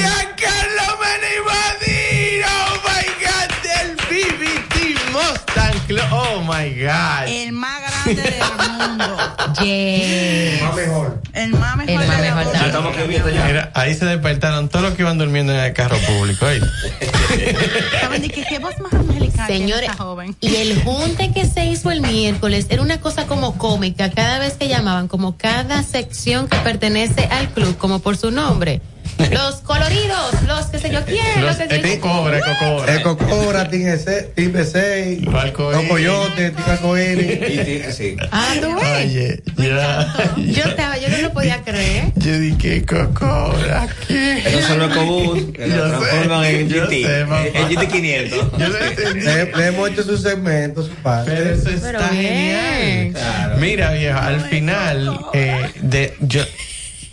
Oh 6.12 6.42
my 6.42 6.70
God. 6.76 7.28
El 7.28 7.52
más 7.54 7.82
grande 7.82 8.22
del 8.22 8.88
mundo. 8.88 9.18
Yeah. 9.64 10.64
Más 10.64 10.76
mejor. 10.76 11.22
El 11.34 11.52
más 11.52 11.76
mejor. 11.76 12.02
El 12.02 12.08
más 12.08 12.20
mejor. 12.20 13.08
Mira, 13.48 13.72
ahí 13.74 13.96
se 13.96 14.06
despertaron 14.06 14.70
todos 14.70 14.86
los 14.86 14.94
que 14.94 15.02
iban 15.02 15.18
durmiendo 15.18 15.54
en 15.54 15.60
el 15.60 15.74
carro 15.74 15.98
público. 15.98 16.46
¿Saben 18.00 18.22
de 18.22 18.30
qué, 18.30 18.46
qué 18.48 18.60
voz 18.60 18.78
más 18.80 18.94
angelical 18.94 19.20
tiene 19.20 19.29
Señores, 19.48 19.92
joven? 19.98 20.36
y 20.40 20.56
el 20.56 20.82
junte 20.84 21.32
que 21.32 21.46
se 21.46 21.66
hizo 21.66 21.92
el 21.92 22.02
miércoles 22.02 22.68
era 22.70 22.82
una 22.82 23.00
cosa 23.00 23.26
como 23.28 23.58
cómica, 23.58 24.10
cada 24.12 24.40
vez 24.40 24.54
que 24.54 24.68
llamaban, 24.68 25.08
como 25.08 25.38
cada 25.38 25.84
sección 25.84 26.48
que 26.48 26.58
pertenece 26.58 27.26
al 27.26 27.50
club, 27.50 27.78
como 27.78 28.00
por 28.00 28.18
su 28.18 28.32
nombre. 28.32 28.82
Los 29.32 29.56
coloridos, 29.56 30.44
los 30.48 30.68
que 30.68 30.80
sé 30.80 30.92
yo 30.92 31.04
quién, 31.04 31.42
los, 31.42 31.58
Los 31.58 31.58
que 31.58 31.68
sé 31.68 31.82
yo 31.82 31.88
Ecocobra, 31.88 32.38
Ecocobra. 32.38 32.96
Ecocobra, 32.96 33.70
Team 33.70 33.84
GC, 33.84 34.34
Team 34.34 34.54
B6, 34.54 35.36
Arcoíris. 35.36 35.82
Los 35.82 35.90
Coyotes, 35.90 36.54
Team. 36.56 37.90
Y 37.90 37.92
sí. 37.92 38.16
Ah, 38.32 38.54
tú 38.62 38.76
ves. 38.76 39.06
Oye, 39.06 39.44
ya. 39.58 40.14
Yo 40.38 40.64
estaba, 40.64 40.98
yo 40.98 41.10
no 41.10 41.18
lo 41.18 41.34
podía 41.34 41.62
creer. 41.64 42.09
Yo 42.20 42.38
dije 42.38 42.78
Ecocobra. 42.78 43.88
¿qué? 44.08 44.40
Esos 44.46 44.66
son 44.66 44.80
los 44.80 44.92
Ecobús 44.92 45.44
que 45.54 45.68
lo 45.68 45.76
Yo 45.76 45.84
sé, 45.84 45.90
transforman 45.90 46.46
en 46.46 46.70
yo 46.70 46.86
GT. 46.86 46.90
sé. 46.90 47.22
En 47.54 47.70
GT 47.70 47.88
500. 47.92 48.52
Yo 48.60 48.68
lo 48.68 48.78
entendí. 48.78 49.22
Le, 49.22 49.46
le 49.56 49.68
hemos 49.68 49.90
hecho 49.90 50.04
su 50.04 50.18
segmento, 50.18 50.84
su 50.84 50.90
parte. 50.96 51.32
Pero 51.32 51.50
eso 51.52 51.70
está 51.70 52.10
genial. 52.10 53.56
Mira, 53.60 53.92
viejo, 53.94 54.20
al 54.20 54.42
final, 54.42 55.20
eh, 55.34 55.70
de, 55.82 56.14
yo, 56.22 56.42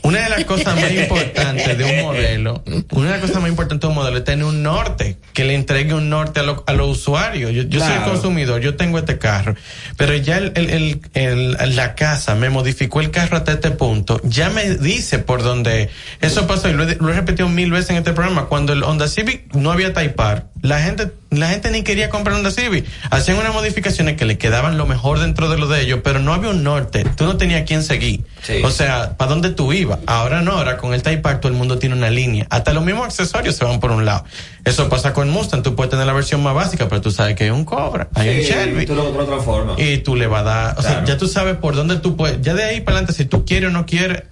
una 0.06 0.20
de 0.22 0.28
las 0.30 0.44
cosas 0.44 0.74
más 0.80 0.90
importantes 0.92 1.78
de 1.78 1.84
un 1.84 2.00
modelo, 2.02 2.62
una 2.90 3.06
de 3.06 3.10
las 3.12 3.20
cosas 3.20 3.40
más 3.40 3.50
importantes 3.50 3.80
de 3.82 3.86
un 3.88 3.94
modelo 3.94 4.18
es 4.18 4.24
tener 4.24 4.44
un 4.44 4.62
norte, 4.62 5.16
que 5.32 5.44
le 5.44 5.54
entregue 5.54 5.94
un 5.94 6.08
norte 6.08 6.40
a, 6.40 6.42
lo- 6.42 6.64
a 6.66 6.72
los 6.72 6.98
usuarios. 6.98 7.52
Yo, 7.52 7.62
yo 7.62 7.80
soy 7.80 7.92
el 7.94 8.02
consumidor, 8.04 8.60
yo 8.60 8.76
tengo 8.76 8.98
este 8.98 9.18
carro, 9.18 9.54
pero 9.96 10.14
ya 10.14 10.38
el, 10.38 10.52
el- 10.56 11.00
el- 11.14 11.56
el- 11.60 11.76
la 11.76 11.94
casa 11.94 12.34
me 12.34 12.50
modificó 12.50 13.00
el 13.00 13.10
carro 13.10 13.36
hasta 13.36 13.52
este 13.52 13.70
punto, 13.72 14.20
ya 14.24 14.50
me 14.50 14.76
dice 14.76 15.18
por 15.18 15.42
dónde. 15.42 15.90
Eso 16.20 16.46
pasó 16.46 16.68
y 16.68 16.72
lo 16.72 16.88
he, 16.88 16.96
lo 16.96 17.10
he 17.10 17.12
repetido 17.12 17.48
mil 17.48 17.70
veces 17.70 17.90
en 17.90 17.96
este 17.96 18.12
programa. 18.12 18.46
Cuando 18.46 18.72
el 18.72 18.82
Honda 18.82 19.08
Civic 19.08 19.54
no 19.54 19.70
había 19.72 19.92
Taipar, 19.92 20.46
la 20.62 20.80
gente, 20.80 21.10
la 21.38 21.48
gente 21.48 21.70
ni 21.70 21.82
quería 21.82 22.10
comprar 22.10 22.36
Honda 22.36 22.50
Civic. 22.50 22.86
Hacían 23.10 23.38
unas 23.38 23.52
modificaciones 23.52 24.16
que 24.16 24.24
le 24.24 24.38
quedaban 24.38 24.78
lo 24.78 24.86
mejor 24.86 25.18
dentro 25.18 25.48
de 25.48 25.58
lo 25.58 25.66
de 25.66 25.82
ellos, 25.82 26.00
pero 26.02 26.18
no 26.18 26.32
había 26.34 26.50
un 26.50 26.62
norte. 26.62 27.04
Tú 27.16 27.24
no 27.24 27.36
tenías 27.36 27.62
quien 27.62 27.82
seguir. 27.82 28.24
Sí. 28.42 28.62
O 28.64 28.70
sea, 28.70 29.16
¿para 29.16 29.30
dónde 29.30 29.50
tú 29.50 29.72
ibas? 29.72 29.98
Ahora 30.06 30.42
no, 30.42 30.52
ahora 30.52 30.76
con 30.76 30.94
el 30.94 31.02
Taipar 31.02 31.40
todo 31.40 31.50
el 31.50 31.58
mundo 31.58 31.78
tiene 31.78 31.94
una 31.94 32.10
línea. 32.10 32.46
Hasta 32.50 32.72
los 32.72 32.84
mismos 32.84 33.06
accesorios 33.06 33.56
se 33.56 33.64
van 33.64 33.80
por 33.80 33.90
un 33.90 34.04
lado. 34.04 34.24
Eso 34.64 34.88
pasa 34.88 35.12
con 35.12 35.30
Mustang. 35.30 35.62
Tú 35.62 35.74
puedes 35.74 35.90
tener 35.90 36.06
la 36.06 36.12
versión 36.12 36.42
más 36.42 36.54
básica, 36.54 36.88
pero 36.88 37.00
tú 37.00 37.10
sabes 37.10 37.36
que 37.36 37.44
hay 37.44 37.50
un 37.50 37.64
Cobra, 37.64 38.08
hay 38.14 38.38
un 38.38 38.42
Shelby. 38.42 38.86
tú 38.86 38.94
lo, 38.94 39.04
tú 39.04 39.18
lo 39.18 39.26
transformas. 39.26 39.78
Y 39.78 39.98
tú 39.98 40.16
le 40.16 40.26
vas 40.26 40.40
a 40.42 40.44
dar, 40.44 40.78
o 40.78 40.82
sea, 40.82 41.04
ya 41.04 41.16
tú 41.16 41.28
sabes 41.28 41.56
por 41.56 41.74
dónde 41.74 41.96
tú 41.96 42.16
puedes, 42.16 42.40
ya 42.42 42.54
de 42.54 42.64
ahí 42.64 42.80
para 42.80 42.98
adelante, 42.98 43.12
si 43.12 43.24
tú 43.26 43.44
quieres 43.44 43.70
o 43.70 43.72
no 43.72 43.86
quieres, 43.86 44.24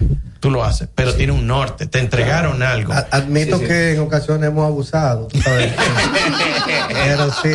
tú 0.45 0.51
lo 0.51 0.63
haces, 0.63 0.91
pero 0.95 1.15
tiene 1.15 1.33
un 1.33 1.47
norte, 1.47 1.87
te 1.87 2.01
entregaron 2.01 2.63
algo. 2.63 2.93
A- 2.93 3.07
Admito 3.13 3.57
Sí, 3.57 3.63
sí. 3.63 3.69
que 3.69 3.93
en 3.95 4.01
ocasiones 4.01 4.51
hemos 4.51 4.67
abusado, 4.67 5.27
sabes. 5.43 5.73
Pero 6.89 7.31
sí, 7.33 7.51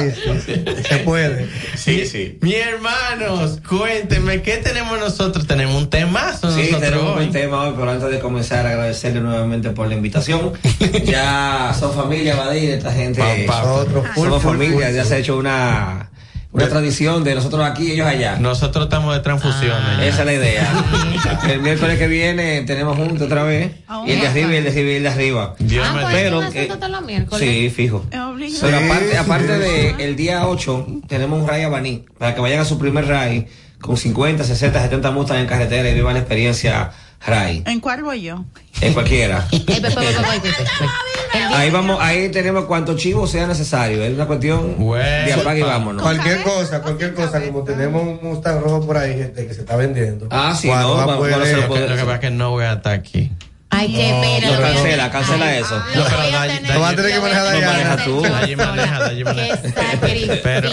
se 0.90 0.98
puede. 1.06 1.48
Sí, 1.78 2.08
sí. 2.08 2.40
Mi 2.42 2.56
hermanos, 2.56 3.60
cuéntenme, 3.68 4.42
¿qué 4.42 4.58
tenemos 4.58 5.00
nosotros? 5.00 5.46
Tenemos 5.46 5.76
un 5.76 5.90
temazo 5.92 6.50
Sí, 6.52 6.62
nosotros 6.72 6.82
tenemos 6.82 7.14
un 7.16 7.20
hoy. 7.20 7.28
tema 7.32 7.62
hoy, 7.62 7.74
pero 7.78 7.92
antes 7.92 8.10
de 8.10 8.20
comenzar, 8.20 8.66
agradecerle 8.66 9.22
nuevamente 9.22 9.70
por 9.70 9.88
la 9.88 9.94
invitación. 9.94 10.54
ya 11.06 11.76
son 11.80 11.94
familia, 11.94 12.36
Badir, 12.38 12.72
esta 12.72 12.92
gente. 12.92 13.46
Nosotros, 13.46 14.08
full, 14.16 14.24
Somos 14.26 14.42
full, 14.42 14.52
familia, 14.54 14.88
full, 14.88 14.96
ya 14.96 15.06
se 15.06 15.14
ha 15.14 15.18
hecho 15.20 15.38
una, 15.38 16.10
una 16.52 16.68
tradición 16.68 17.24
de 17.24 17.36
nosotros 17.36 17.64
aquí 17.64 17.88
y 17.88 17.92
ellos 17.92 18.08
allá. 18.08 18.38
Nosotros 18.40 18.86
estamos 18.86 19.14
de 19.14 19.22
transfusiones. 19.22 20.00
Ah. 20.00 20.06
Esa 20.06 20.20
es 20.22 20.26
la 20.26 20.34
idea. 20.34 20.68
el 21.50 21.62
miércoles 21.62 22.00
que 22.00 22.08
viene 22.08 22.62
tenemos 22.62 22.98
juntos 22.98 23.22
otra 23.22 23.44
vez. 23.44 23.72
Y 24.08 24.12
el 24.12 24.22
de 24.22 24.28
arriba 24.28 24.54
y 24.54 24.56
el 24.58 24.64
de 24.64 24.70
arriba 24.72 24.90
y 24.92 24.96
el 24.96 25.04
de 25.04 25.10
arriba. 25.10 25.56
Dios 25.60 25.88
Ah, 25.88 25.94
me 25.94 26.02
pues, 26.02 26.14
Pero 26.16 26.42
¿no 26.42 26.50
que- 26.50 26.68
los 26.90 27.02
miércoles? 27.04 27.48
Sí, 27.48 27.70
fijo. 27.70 28.04
Es. 28.10 28.60
Pero 28.62 28.78
aparte, 28.78 29.12
sí. 29.12 29.16
aparte 29.18 29.60
de 29.60 29.90
el 30.00 30.16
día 30.16 30.48
8, 30.48 30.88
tenemos 31.08 31.42
un 31.42 31.48
Ray 31.48 31.64
Abaní, 31.64 32.06
para 32.18 32.34
que 32.34 32.42
vayan 32.42 32.62
a 32.62 32.66
su 32.66 32.80
primer 32.80 33.06
Ray 33.08 33.48
con 33.80 33.96
50, 33.96 34.44
60, 34.44 34.82
70 34.82 35.12
Mustang 35.12 35.40
en 35.40 35.46
carretera 35.46 35.90
y 35.90 35.94
vivan 35.94 36.16
la 36.16 36.20
experiencia 36.22 36.92
Ray, 37.26 37.64
¿En 37.66 37.80
cuál 37.82 38.04
voy 38.04 38.22
yo? 38.22 38.46
en 38.82 38.94
cualquiera. 38.94 39.46
Ahí 41.54 41.70
vamos, 41.70 41.98
ahí 42.02 42.30
tenemos 42.30 42.66
cuantos 42.66 42.96
chivos 42.96 43.30
sea 43.30 43.46
necesario. 43.46 44.02
Es 44.04 44.14
una 44.14 44.26
cuestión 44.26 44.76
Bueno. 44.78 45.26
de 45.26 45.34
apague 45.34 45.60
y 45.60 45.64
vámonos. 45.64 46.02
Cualquier 46.02 46.42
cosa, 46.44 46.82
cualquier 46.82 47.14
cosa, 47.14 47.42
como 47.42 47.64
tenemos 47.64 48.02
un 48.04 48.20
Mustang 48.24 48.62
rojo 48.62 48.86
por 48.86 48.98
ahí, 48.98 49.14
gente 49.18 49.46
que 49.46 49.54
se 49.54 49.62
está 49.62 49.76
vendiendo. 49.76 50.28
Ah, 50.32 50.56
sí, 50.60 50.68
no, 50.70 50.96
va 50.96 51.18
poder- 51.18 51.44
ser- 51.46 51.58
Lo 51.68 51.74
que, 51.74 51.80
lo 51.82 51.96
que 51.96 52.02
pasa 52.04 52.14
es 52.16 52.20
que 52.22 52.32
no 52.32 52.52
voy 52.52 52.64
a 52.66 52.74
estar 52.74 52.94
aquí. 52.94 53.32
Ay, 53.72 53.94
qué 53.94 54.18
pena. 54.22 54.48
no, 54.48 54.54
lo 54.54 54.62
voy 54.62 54.70
a- 54.70 54.74
cancela, 54.74 55.12
cancela 55.12 55.46
Ay, 55.48 55.58
eso. 55.60 55.76
lo 55.76 56.04
No, 56.04 56.10
pero 56.10 56.74
Lo 56.74 56.80
vas 56.80 56.94
a 56.94 56.96
tener 56.96 57.12
que 57.14 57.20
manejar 57.20 57.60
que 57.60 57.66
Maneja 57.66 57.98
tú. 58.06 58.26
Allí 58.26 58.56
maneja, 58.56 59.06
allí 59.06 59.24
maneja. 59.24 59.60
Pero, 60.42 60.70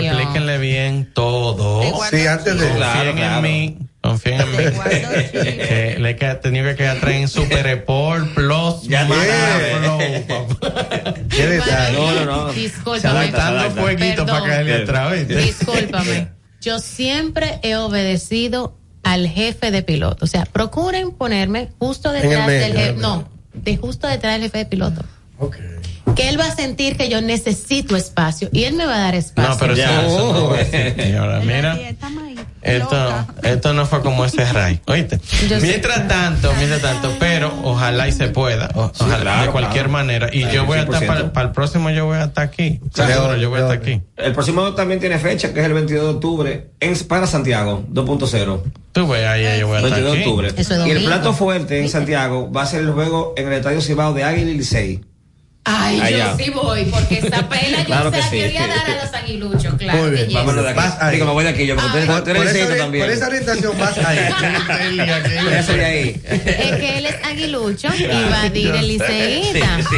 explíquenle 0.00 0.58
bien 0.58 1.10
todo. 1.14 1.82
Sí, 2.10 2.26
antes 2.26 2.58
de. 2.58 2.68
Claro, 2.70 3.12
claro. 3.14 3.36
en 3.36 3.42
mí. 3.42 3.78
Confíen 4.02 4.40
en 4.40 4.50
mí. 4.50 4.56
que 5.32 5.96
le 6.00 6.10
he 6.10 6.34
tenido 6.36 6.68
que 6.70 6.76
quedar 6.76 6.96
atrás 6.96 7.14
en 7.14 7.28
Super 7.28 7.66
Sport 7.68 8.34
Plus. 8.34 8.82
Ya. 8.82 9.06
¿Qué 11.30 11.46
detalle? 11.46 11.96
No, 11.96 12.12
no, 12.12 12.24
no. 12.46 12.52
Discúlpame. 12.52 13.30
Fueguito 13.70 14.26
para 14.26 14.40
Perdón. 14.42 14.48
caerle 14.48 14.74
atrás. 14.82 15.28
Discúlpame. 15.28 16.28
Yo 16.60 16.78
siempre 16.78 17.58
he 17.62 17.76
obedecido 17.76 18.76
al 19.02 19.28
jefe 19.28 19.70
de 19.70 19.82
piloto. 19.82 20.24
O 20.24 20.28
sea, 20.28 20.46
procuren 20.46 21.12
ponerme 21.12 21.70
justo 21.78 22.12
detrás 22.12 22.46
medio, 22.46 22.60
del 22.66 22.76
jefe. 22.76 22.92
No, 23.00 23.28
de 23.54 23.76
justo 23.76 24.06
detrás 24.06 24.34
del 24.34 24.42
jefe 24.42 24.58
de 24.58 24.66
piloto. 24.66 25.04
Ok. 25.38 25.56
Que 26.16 26.28
él 26.28 26.38
va 26.38 26.46
a 26.46 26.54
sentir 26.54 26.96
que 26.96 27.08
yo 27.08 27.20
necesito 27.20 27.96
espacio 27.96 28.48
y 28.52 28.64
él 28.64 28.74
me 28.74 28.84
va 28.84 28.96
a 28.96 28.98
dar 29.00 29.14
espacio. 29.14 29.50
No, 29.52 29.58
pero 29.58 29.72
eso, 29.74 29.82
Ya. 29.82 30.02
eso 30.06 30.32
no 30.32 30.48
va 30.50 30.56
a 30.56 30.60
existir. 30.62 31.16
Ahora, 31.16 31.40
mira. 31.40 31.78
Esto, 32.62 33.26
esto 33.42 33.72
no 33.72 33.86
fue 33.86 34.02
como 34.02 34.24
ese 34.24 34.44
ray, 34.52 34.80
¿oíste? 34.86 35.18
Yo 35.48 35.58
sé. 35.60 35.66
mientras 35.66 36.06
tanto, 36.06 36.52
mientras 36.58 36.80
tanto, 36.80 37.12
pero 37.18 37.52
ojalá 37.64 38.06
y 38.08 38.12
se 38.12 38.28
pueda, 38.28 38.70
o- 38.74 38.92
ojalá, 38.98 39.20
claro, 39.20 39.42
de 39.42 39.48
cualquier 39.50 39.74
claro. 39.86 39.90
manera. 39.90 40.28
Y 40.32 40.48
yo 40.50 40.64
voy 40.64 40.78
a 40.78 40.82
estar 40.82 41.02
100%. 41.02 41.06
para, 41.06 41.32
para 41.32 41.46
el 41.48 41.52
próximo, 41.52 41.90
yo 41.90 42.06
voy 42.06 42.18
a 42.18 42.24
estar 42.24 42.44
aquí. 42.44 42.80
Seguro, 42.94 43.36
yo 43.36 43.50
voy 43.50 43.58
a 43.58 43.62
estar 43.62 43.78
aquí. 43.78 44.00
El 44.16 44.32
próximo 44.32 44.72
también 44.74 45.00
tiene 45.00 45.18
fecha, 45.18 45.52
que 45.52 45.60
es 45.60 45.66
el 45.66 45.72
22 45.72 46.04
de 46.04 46.10
octubre, 46.10 46.66
en, 46.80 46.96
para 47.08 47.26
Santiago, 47.26 47.84
2.0 47.92 48.60
Tú 48.92 49.08
ves 49.08 49.26
ahí, 49.26 49.58
yo 49.58 49.66
voy 49.68 49.76
a 49.78 49.80
estar 49.80 49.92
22 50.02 50.12
de 50.12 50.18
aquí. 50.20 50.28
octubre. 50.28 50.52
Es 50.56 50.70
y 50.70 50.90
el 50.90 51.04
plato 51.04 51.32
fuerte 51.32 51.80
en 51.80 51.88
Santiago 51.88 52.52
va 52.52 52.62
a 52.62 52.66
ser 52.66 52.82
el 52.82 52.92
juego 52.92 53.32
en 53.36 53.48
el 53.48 53.54
Estadio 53.54 53.80
Cibao 53.80 54.12
de 54.14 54.22
Águila 54.24 54.50
y 54.50 54.54
Licey. 54.54 55.00
Ay, 55.64 56.00
Allá. 56.00 56.36
yo 56.36 56.44
sí 56.44 56.50
voy, 56.50 56.84
porque 56.86 57.18
esa 57.18 57.48
pela 57.48 57.84
yo 57.84 58.10
que 58.10 58.16
se 58.16 58.22
la 58.22 58.30
sí. 58.30 58.36
quería 58.36 58.66
dar 58.66 58.90
a 58.90 59.04
los 59.04 59.14
aguiluchos, 59.14 59.74
claro. 59.76 59.98
Muy 60.02 60.10
bien, 60.10 60.32
Vámonos 60.34 60.64
de 60.64 60.70
aquí. 60.70 60.76
Vas 60.76 60.96
ahí. 61.00 61.14
Digo, 61.14 61.26
me 61.26 61.32
voy 61.32 61.44
de 61.44 61.50
aquí 61.50 61.66
yo, 61.66 61.76
porque 61.76 61.90
tú 61.90 62.30
eres- 62.30 62.78
también. 62.78 63.04
por 63.04 63.12
esa 63.12 63.26
orientación 63.28 63.78
vas 63.78 63.98
ahí. 63.98 64.18
Ya 65.52 65.62
soy 65.62 65.80
ahí. 65.80 66.20
Es 66.24 66.40
que 66.76 66.98
él 66.98 67.06
es 67.06 67.14
aguilucho 67.24 67.88
y 67.96 68.04
va 68.30 68.42
a 68.42 68.48
dir 68.50 68.74
el 68.74 68.88
liceísta. 68.88 69.78
Sí. 69.88 69.96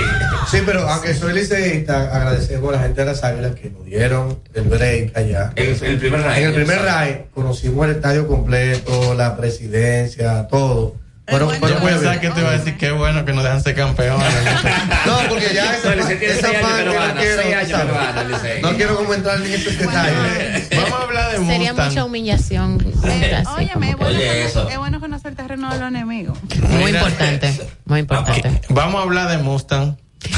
Sí, 0.50 0.58
pero 0.66 0.86
aunque 0.88 1.14
soy 1.14 1.32
liceísta, 1.32 2.14
agradecemos 2.14 2.68
a 2.68 2.76
la 2.76 2.82
gente 2.82 3.00
de 3.00 3.06
las 3.06 3.24
águilas 3.24 3.54
que 3.54 3.70
nos 3.70 3.84
dieron 3.86 4.38
el 4.54 4.64
break 4.64 5.16
allá. 5.16 5.52
El, 5.56 5.68
el 5.82 5.98
primer 5.98 6.20
raid. 6.20 6.42
En 6.42 6.48
el 6.50 6.54
primer 6.54 6.82
raid 6.82 7.14
conocimos 7.32 7.86
el 7.86 7.92
estadio 7.96 8.26
completo, 8.28 9.14
la 9.14 9.34
presidencia, 9.36 10.46
todo. 10.48 10.96
Bueno, 11.30 11.46
bueno, 11.46 11.68
Yo 11.68 11.80
pensaba 11.82 12.20
que 12.20 12.28
te 12.30 12.40
iba 12.40 12.51
a 12.51 12.59
decir 12.59 12.76
qué 12.76 12.90
bueno 12.92 13.24
que 13.24 13.32
nos 13.32 13.42
dejan 13.44 13.62
ser 13.62 13.74
campeones. 13.74 14.26
No, 15.06 15.16
porque 15.28 15.55
ya 15.55 15.74
esa, 15.74 15.94
No, 15.94 16.02
esa 16.02 16.18
que 16.18 16.28
no 16.42 16.48
quiero, 16.48 16.92
que 17.20 18.60
no 18.62 18.76
quiero 18.76 18.96
como 18.96 19.14
entrar 19.14 19.40
en 19.40 19.52
esos 19.55 19.78
detalles. 19.78 20.68
Vamos 20.76 20.92
a 20.92 21.02
hablar 21.02 21.30
de 21.32 21.46
Sería 21.46 21.72
Mustang. 21.72 21.88
mucha 21.88 22.05
humillación. 22.05 22.94
Eh, 23.05 23.42
óyeme, 23.56 23.90
es 23.90 23.96
que- 23.96 24.02
bueno, 24.02 24.16
Oye, 24.18 24.26
conocer, 24.26 24.46
eso. 24.46 24.68
es 24.68 24.78
bueno 24.78 25.01
conocer 25.01 25.30
el 25.30 25.36
terreno 25.36 25.72
de 25.72 25.78
los 25.80 25.88
enemigos. 25.88 26.38
Muy 26.68 26.84
Mira. 26.84 26.98
importante, 27.01 27.60
muy 27.86 28.01
importante. 28.01 28.60
Vamos 28.68 29.01
a 29.01 29.02
hablar 29.02 29.28
de 29.30 29.38
Mustang. 29.38 29.96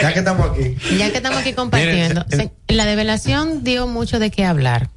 Ya 0.00 0.12
que 0.12 0.18
estamos 0.18 0.50
aquí. 0.50 0.76
Ya 0.98 1.10
que 1.10 1.16
estamos 1.16 1.38
aquí 1.40 1.52
compartiendo, 1.54 2.24
Miren, 2.30 2.50
se- 2.68 2.74
la 2.74 2.84
develación 2.84 3.64
dio 3.64 3.86
mucho 3.86 4.18
de 4.18 4.30
qué 4.30 4.44
hablar. 4.44 4.88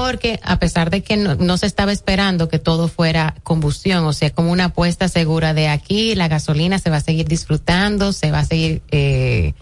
Porque 0.00 0.38
a 0.44 0.60
pesar 0.60 0.90
de 0.90 1.02
que 1.02 1.16
no, 1.16 1.34
no 1.34 1.56
se 1.58 1.66
estaba 1.66 1.90
esperando 1.90 2.48
que 2.48 2.60
todo 2.60 2.86
fuera 2.86 3.34
combustión, 3.42 4.04
o 4.04 4.12
sea, 4.12 4.30
como 4.30 4.52
una 4.52 4.66
apuesta 4.66 5.08
segura 5.08 5.54
de 5.54 5.66
aquí, 5.66 6.14
la 6.14 6.28
gasolina 6.28 6.78
se 6.78 6.88
va 6.88 6.98
a 6.98 7.00
seguir 7.00 7.26
disfrutando, 7.26 8.12
se 8.12 8.30
va 8.30 8.38
a 8.40 8.44
seguir 8.44 8.80
eh, 8.92 9.54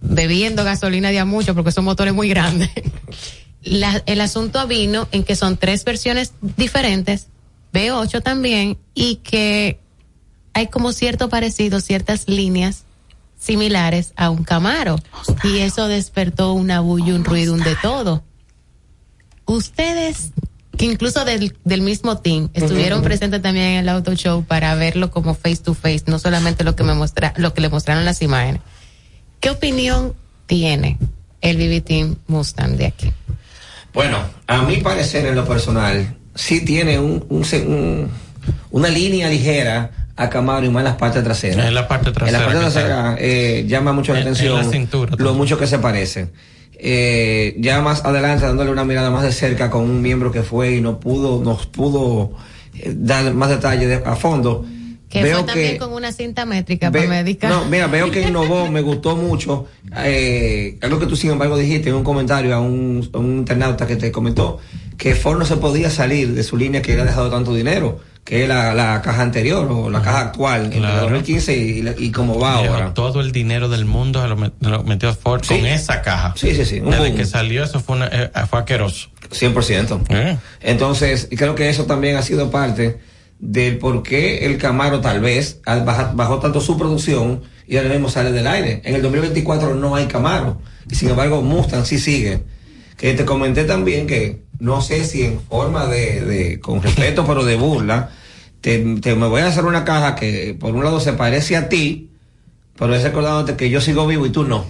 bebiendo 0.00 0.62
gasolina 0.62 1.10
de 1.10 1.18
a 1.18 1.24
mucho 1.24 1.54
porque 1.56 1.72
son 1.72 1.84
motores 1.84 2.14
muy 2.14 2.28
grandes. 2.28 2.70
La- 3.64 4.02
el 4.06 4.20
asunto 4.20 4.64
vino 4.68 5.08
en 5.10 5.24
que 5.24 5.34
son 5.34 5.56
tres 5.56 5.84
versiones 5.84 6.32
diferentes, 6.40 7.26
B8 7.72 8.22
también, 8.22 8.78
y 8.94 9.16
que 9.16 9.80
hay 10.54 10.68
como 10.68 10.92
cierto 10.92 11.28
parecido, 11.28 11.80
ciertas 11.80 12.28
líneas 12.28 12.84
similares 13.38 14.12
a 14.14 14.30
un 14.30 14.44
Camaro. 14.44 14.96
Y 15.42 15.58
eso 15.58 15.88
despertó 15.88 16.52
una 16.52 16.78
bulla, 16.80 17.14
un 17.16 17.24
ruido, 17.24 17.52
un 17.54 17.64
de 17.64 17.74
todo. 17.82 18.22
Ustedes, 19.46 20.30
que 20.76 20.84
incluso 20.86 21.24
del, 21.24 21.56
del 21.64 21.80
mismo 21.82 22.18
team, 22.18 22.48
estuvieron 22.54 23.02
presentes 23.02 23.42
también 23.42 23.66
en 23.66 23.78
el 23.80 23.88
auto 23.88 24.14
show 24.14 24.44
para 24.44 24.74
verlo 24.74 25.10
como 25.10 25.34
face 25.34 25.56
to 25.56 25.74
face, 25.74 26.04
no 26.06 26.18
solamente 26.18 26.64
lo 26.64 26.76
que 26.76 26.84
me 26.84 26.94
muestra, 26.94 27.34
lo 27.36 27.52
que 27.54 27.60
le 27.60 27.68
mostraron 27.68 28.04
las 28.04 28.22
imágenes. 28.22 28.60
¿Qué 29.40 29.50
opinión 29.50 30.14
tiene 30.46 30.98
el 31.40 31.56
BB 31.56 31.82
Team 31.84 32.16
Mustang 32.28 32.76
de 32.76 32.86
aquí? 32.86 33.12
Bueno, 33.92 34.18
a 34.46 34.62
mi 34.62 34.76
parecer 34.78 35.26
en 35.26 35.34
lo 35.34 35.46
personal, 35.46 36.16
sí 36.34 36.64
tiene 36.64 36.98
un, 36.98 37.26
un 37.28 38.10
una 38.70 38.88
línea 38.88 39.28
ligera 39.28 39.90
a 40.16 40.28
Camaro 40.30 40.64
y 40.66 40.68
más 40.70 40.80
en 40.80 40.84
las 40.84 40.96
partes 40.96 41.22
traseras. 41.22 41.66
En 41.66 41.74
la 41.74 41.86
parte 41.88 42.08
En 42.08 42.14
trasera. 42.14 42.38
la 42.38 42.44
parte 42.46 42.60
trasera 42.60 43.16
eh, 43.18 43.64
llama 43.68 43.92
mucho 43.92 44.12
la 44.12 44.20
En- 44.20 44.26
en 44.28 44.32
atención 44.32 44.56
la 44.58 44.70
cintura 44.70 45.14
lo 45.18 45.34
mucho 45.34 45.58
que 45.58 45.66
se 45.66 45.78
parecen. 45.78 46.32
Eh, 46.84 47.54
ya 47.60 47.80
más 47.80 48.04
adelante 48.04 48.44
dándole 48.44 48.72
una 48.72 48.84
mirada 48.84 49.08
más 49.10 49.22
de 49.22 49.30
cerca 49.30 49.70
con 49.70 49.82
un 49.82 50.02
miembro 50.02 50.32
que 50.32 50.42
fue 50.42 50.72
y 50.76 50.80
no 50.80 50.98
pudo, 50.98 51.40
nos 51.42 51.66
pudo 51.66 52.32
eh, 52.74 52.92
dar 52.96 53.32
más 53.34 53.50
detalles 53.50 53.88
de- 53.88 54.02
a 54.04 54.16
fondo. 54.16 54.66
Que 55.08 55.22
Veo 55.22 55.38
fue 55.38 55.46
también 55.46 55.72
que 55.74 55.78
con 55.78 55.92
una 55.92 56.10
cinta 56.10 56.44
métrica 56.44 56.90
Ve- 56.90 57.00
para 57.00 57.10
médica. 57.10 57.48
No, 57.50 57.66
mira, 57.66 57.86
veo 57.86 58.10
que 58.10 58.22
innovó, 58.22 58.68
me 58.68 58.80
gustó 58.80 59.14
mucho. 59.14 59.66
Eh, 59.98 60.78
algo 60.82 60.98
que 60.98 61.06
tú, 61.06 61.14
sin 61.14 61.30
embargo, 61.30 61.56
dijiste 61.56 61.90
en 61.90 61.94
un 61.96 62.02
comentario 62.02 62.52
a 62.54 62.60
un, 62.60 63.08
a 63.12 63.18
un 63.18 63.36
internauta 63.38 63.86
que 63.86 63.94
te 63.96 64.10
comentó 64.10 64.58
que 64.96 65.14
Ford 65.14 65.38
no 65.38 65.44
se 65.44 65.56
podía 65.58 65.88
salir 65.90 66.32
de 66.34 66.42
su 66.42 66.56
línea 66.56 66.80
que 66.82 66.94
le 66.96 67.02
ha 67.02 67.04
dejado 67.04 67.30
tanto 67.30 67.54
dinero, 67.54 68.00
que 68.24 68.42
es 68.44 68.48
la, 68.48 68.72
la 68.72 69.02
caja 69.02 69.22
anterior 69.22 69.66
o 69.70 69.90
la 69.90 70.00
caja 70.00 70.20
actual, 70.20 70.66
en 70.66 70.72
el 70.74 70.78
Claro. 70.80 71.00
2015 71.02 71.56
y, 71.56 71.84
y 71.98 72.12
como 72.12 72.38
va 72.38 72.62
Lleva 72.62 72.74
ahora. 72.76 72.94
Todo 72.94 73.20
el 73.20 73.32
dinero 73.32 73.68
del 73.68 73.84
mundo 73.84 74.22
se 74.22 74.28
lo, 74.28 74.36
met- 74.36 74.52
lo 74.60 74.84
metió 74.84 75.12
Ford 75.14 75.42
Sí. 75.42 75.56
con 75.56 75.66
esa 75.66 76.02
caja. 76.02 76.32
Sí, 76.36 76.54
sí, 76.54 76.64
sí, 76.64 76.78
un 76.80 76.90
Desde 76.90 77.06
boom. 77.08 77.16
que 77.16 77.24
salió 77.26 77.64
eso 77.64 77.80
fue, 77.80 77.96
una, 77.96 78.06
eh, 78.06 78.30
fue 78.48 78.60
asqueroso. 78.60 79.08
100%. 79.30 80.04
Eh. 80.10 80.36
Entonces, 80.60 81.28
creo 81.36 81.54
que 81.54 81.68
eso 81.68 81.84
también 81.86 82.16
ha 82.16 82.22
sido 82.22 82.50
parte 82.50 83.00
del 83.40 83.78
por 83.78 84.04
qué 84.04 84.46
el 84.46 84.56
Camaro 84.56 85.00
tal 85.00 85.20
vez 85.20 85.60
bajó 86.14 86.38
tanto 86.38 86.60
su 86.60 86.78
producción 86.78 87.42
y 87.66 87.76
ahora 87.76 87.88
mismo 87.90 88.08
sale 88.08 88.30
del 88.30 88.46
aire. 88.46 88.82
En 88.84 88.94
el 88.94 89.02
2024 89.02 89.74
no 89.74 89.96
hay 89.96 90.06
Camaro. 90.06 90.60
Y 90.88 90.94
sin 90.94 91.10
embargo, 91.10 91.42
Mustang 91.42 91.84
sí 91.84 91.98
sigue. 91.98 92.44
Que 92.96 93.14
te 93.14 93.24
comenté 93.24 93.64
también 93.64 94.06
que 94.06 94.42
no 94.62 94.80
sé 94.80 95.04
si 95.04 95.22
en 95.24 95.40
forma 95.40 95.86
de, 95.86 96.20
de 96.22 96.60
con 96.60 96.80
respeto, 96.82 97.24
pero 97.26 97.44
de 97.44 97.56
burla, 97.56 98.10
te, 98.60 98.78
te- 99.00 99.16
me 99.16 99.26
voy 99.26 99.40
a 99.42 99.48
hacer 99.48 99.64
una 99.64 99.84
caja 99.84 100.14
que 100.14 100.56
por 100.58 100.74
un 100.74 100.84
lado 100.84 101.00
se 101.00 101.12
parece 101.14 101.56
a 101.56 101.68
ti, 101.68 102.08
pero 102.78 102.94
es 102.94 103.02
recordándote 103.02 103.56
que 103.56 103.70
yo 103.70 103.80
sigo 103.80 104.06
vivo 104.06 104.24
y 104.24 104.30
tú 104.30 104.44
no. 104.44 104.64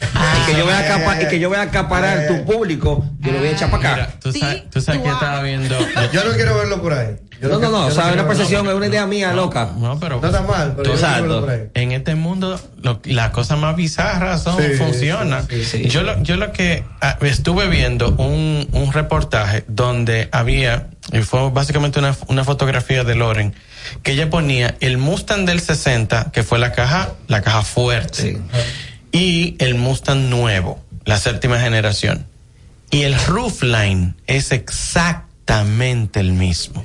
Y, 0.00 0.46
que 0.52 0.58
yo 0.58 0.64
voy 0.64 0.74
a 0.74 0.78
acapa- 0.80 1.22
y 1.22 1.28
que 1.28 1.38
yo 1.40 1.48
voy 1.48 1.58
a 1.58 1.62
acaparar 1.62 2.26
tu 2.28 2.44
público, 2.44 3.04
yo 3.20 3.32
lo 3.32 3.38
voy 3.38 3.48
a 3.48 3.50
echar 3.52 3.70
para 3.70 3.92
acá. 3.94 4.10
Tú 4.20 4.32
sabes, 4.32 4.70
tú 4.70 4.80
sabes 4.80 5.02
que 5.02 5.08
estaba 5.08 5.42
viendo. 5.42 5.76
Yo 6.12 6.24
no 6.24 6.32
quiero 6.32 6.56
verlo 6.56 6.80
por 6.82 6.92
ahí. 6.92 7.16
Yo 7.40 7.48
No, 7.50 7.58
no, 7.60 7.70
no, 7.70 7.86
o 7.86 7.90
sea, 7.92 8.12
una 8.12 8.26
percepción, 8.26 8.66
es 8.66 8.74
una 8.74 8.86
idea 8.88 9.06
mía 9.06 9.32
loca. 9.32 9.70
No, 9.76 9.98
pero. 10.00 10.20
No 10.20 10.26
está 10.26 10.42
mal, 10.42 10.74
pero 10.76 10.94
yo 10.96 11.00
no 11.00 11.06
quiero 11.06 11.22
verlo 11.22 11.40
por 11.42 11.50
ahí. 11.50 11.62
En 11.74 11.92
este 11.92 12.14
mundo, 12.16 12.60
lo- 12.82 13.00
las 13.04 13.30
cosas 13.30 13.58
más 13.58 13.76
bizarras 13.76 14.42
son, 14.42 14.60
Sí, 14.60 14.70
funcionan. 14.76 15.46
Yo, 15.84 16.02
lo, 16.02 16.20
yo 16.22 16.36
lo 16.36 16.52
que 16.52 16.82
ah, 17.00 17.16
estuve 17.20 17.68
viendo 17.68 18.10
un, 18.16 18.68
un 18.72 18.92
reportaje 18.92 19.64
donde 19.68 20.28
había, 20.32 20.88
y 21.12 21.20
fue 21.20 21.48
básicamente 21.50 22.00
una, 22.00 22.16
una 22.26 22.42
fotografía 22.42 23.04
de 23.04 23.14
Loren, 23.14 23.54
que 24.02 24.12
ella 24.12 24.28
ponía 24.30 24.74
el 24.80 24.98
Mustang 24.98 25.44
del 25.46 25.60
60, 25.60 26.32
que 26.32 26.42
fue 26.42 26.58
la 26.58 26.72
caja, 26.72 27.10
la 27.28 27.40
caja 27.42 27.62
fuerte, 27.62 28.40
y 29.12 29.56
el 29.58 29.74
Mustang 29.74 30.28
nuevo, 30.30 30.82
la 31.04 31.18
séptima 31.18 31.58
generación. 31.58 32.26
Y 32.90 33.02
el 33.02 33.18
roofline 33.26 34.14
es 34.26 34.52
exactamente 34.52 36.20
el 36.20 36.32
mismo. 36.32 36.84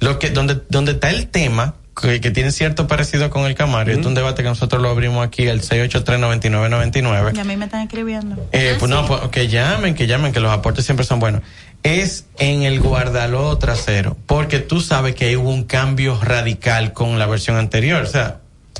Lo 0.00 0.18
que, 0.18 0.30
donde, 0.30 0.60
donde 0.68 0.92
está 0.92 1.10
el 1.10 1.28
tema, 1.28 1.74
que, 2.00 2.20
que 2.20 2.30
tiene 2.30 2.50
cierto 2.52 2.86
parecido 2.86 3.30
con 3.30 3.44
el 3.46 3.54
Camaro, 3.54 3.90
esto 3.90 4.00
es 4.00 4.06
un 4.06 4.14
debate 4.14 4.42
que 4.42 4.48
nosotros 4.48 4.80
lo 4.82 4.88
abrimos 4.88 5.24
aquí, 5.26 5.46
el 5.46 5.62
683-9999. 5.62 7.36
Y 7.36 7.38
a 7.38 7.44
mí 7.44 7.56
me 7.56 7.66
están 7.66 7.82
escribiendo. 7.82 8.48
Eh, 8.52 8.76
pues 8.78 8.90
no, 8.90 9.06
pues, 9.06 9.20
que 9.30 9.48
llamen, 9.48 9.94
que 9.94 10.06
llamen, 10.06 10.32
que 10.32 10.40
los 10.40 10.52
aportes 10.52 10.84
siempre 10.84 11.04
son 11.04 11.20
buenos. 11.20 11.42
Es 11.82 12.26
en 12.38 12.62
el 12.62 12.80
guardalodo 12.80 13.58
trasero, 13.58 14.16
porque 14.26 14.60
tú 14.60 14.80
sabes 14.80 15.14
que 15.14 15.36
hubo 15.36 15.50
un 15.50 15.64
cambio 15.64 16.18
radical 16.20 16.92
con 16.92 17.18
la 17.18 17.26
versión 17.26 17.56
anterior. 17.56 18.02
O 18.02 18.06
sea, 18.06 18.38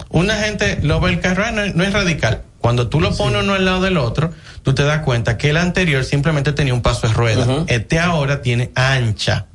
una 0.09 0.37
gente 0.37 0.79
lo 0.83 1.01
ve 1.01 1.11
el 1.11 1.21
carro, 1.21 1.45
ah, 1.47 1.51
no, 1.51 1.67
no 1.67 1.85
es 1.85 1.93
radical. 1.93 2.43
Cuando 2.63 2.89
tú 2.89 3.01
lo 3.01 3.15
pones 3.15 3.43
uno 3.43 3.53
al 3.55 3.65
lado 3.67 3.83
del 3.83 3.99
otro, 3.99 4.31
tú 4.63 4.73
te 4.75 4.85
das 4.85 5.03
cuenta 5.03 5.37
que 5.37 5.51
el 5.51 5.57
anterior 5.59 6.05
simplemente 6.05 6.53
tenía 6.53 6.73
un 6.73 6.81
paso 6.81 7.07
de 7.09 7.13
rueda. 7.13 7.65
Este 7.67 7.99
ahora 7.99 8.41
tiene 8.41 8.71
ancha. 8.75 9.47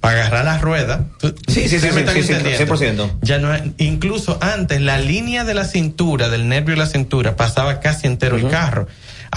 Para 0.00 0.20
agarrar 0.20 0.44
la 0.44 0.58
rueda. 0.58 1.04
Tú- 1.18 1.34
Sí, 1.48 1.68
sí, 1.68 1.78
sí, 1.80 1.88
¿me 1.92 2.06
sí, 2.06 2.22
sí, 2.22 2.22
sí, 2.22 2.32
entendiendo? 2.32 2.76
100%. 2.76 3.10
Ya 3.22 3.38
no 3.38 3.50
incluso 3.78 4.38
antes 4.40 4.80
la 4.80 4.98
línea 4.98 5.44
de 5.44 5.52
la 5.54 5.64
cintura, 5.64 6.28
del 6.28 6.48
nervio 6.48 6.74
de 6.76 6.80
la 6.80 6.86
cintura, 6.86 7.36
pasaba 7.36 7.80
casi 7.80 8.06
entero 8.06 8.36
el 8.36 8.48
carro. 8.48 8.86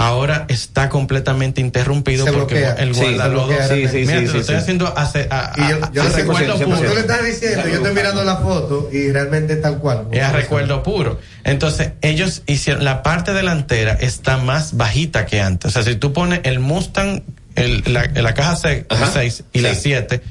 Ahora 0.01 0.45
está 0.47 0.87
completamente 0.87 1.59
interrumpido 1.59 2.25
Se 2.25 2.31
porque 2.31 2.55
bloquea. 2.55 2.73
el 2.75 2.95
Sí, 2.95 3.01
guardalodo. 3.01 3.49
Sí, 3.49 3.53
realmente. 3.57 3.91
sí, 3.91 3.97
Mira, 4.05 4.19
sí, 4.19 4.25
te 4.25 4.27
sí, 4.27 4.33
lo 4.33 4.39
estoy 4.39 4.55
sí. 4.55 4.61
haciendo 4.61 4.97
hace, 4.97 5.27
a, 5.29 5.51
Y 5.57 5.69
yo, 5.71 5.91
yo 5.91 6.03
a 6.03 6.09
recuerdo 6.09 6.57
puro. 6.57 6.77
tú 6.77 6.93
le 6.93 6.99
estás 7.01 7.25
diciendo, 7.25 7.67
yo 7.67 7.75
estoy 7.75 7.93
mirando 7.93 8.23
la 8.23 8.37
foto 8.37 8.89
y 8.93 9.11
realmente 9.11 9.53
es 9.53 9.61
tal 9.61 9.77
cual. 9.79 10.07
Es 10.11 10.23
a 10.23 10.31
recuerdo 10.31 10.83
puro. 10.83 11.19
Entonces, 11.43 11.91
ellos 12.01 12.43
hicieron, 12.47 12.85
la 12.85 13.03
parte 13.03 13.33
delantera 13.33 13.91
está 13.93 14.37
más 14.37 14.77
bajita 14.77 15.25
que 15.25 15.41
antes. 15.41 15.69
O 15.69 15.71
sea, 15.73 15.83
si 15.83 15.95
tú 15.95 16.13
pones 16.13 16.39
el 16.43 16.59
Mustang, 16.59 17.21
el- 17.55 17.83
la, 17.87 18.05
la 18.07 18.33
caja 18.33 18.55
6 18.55 19.43
y 19.51 19.59
la 19.59 19.75
7, 19.75 20.21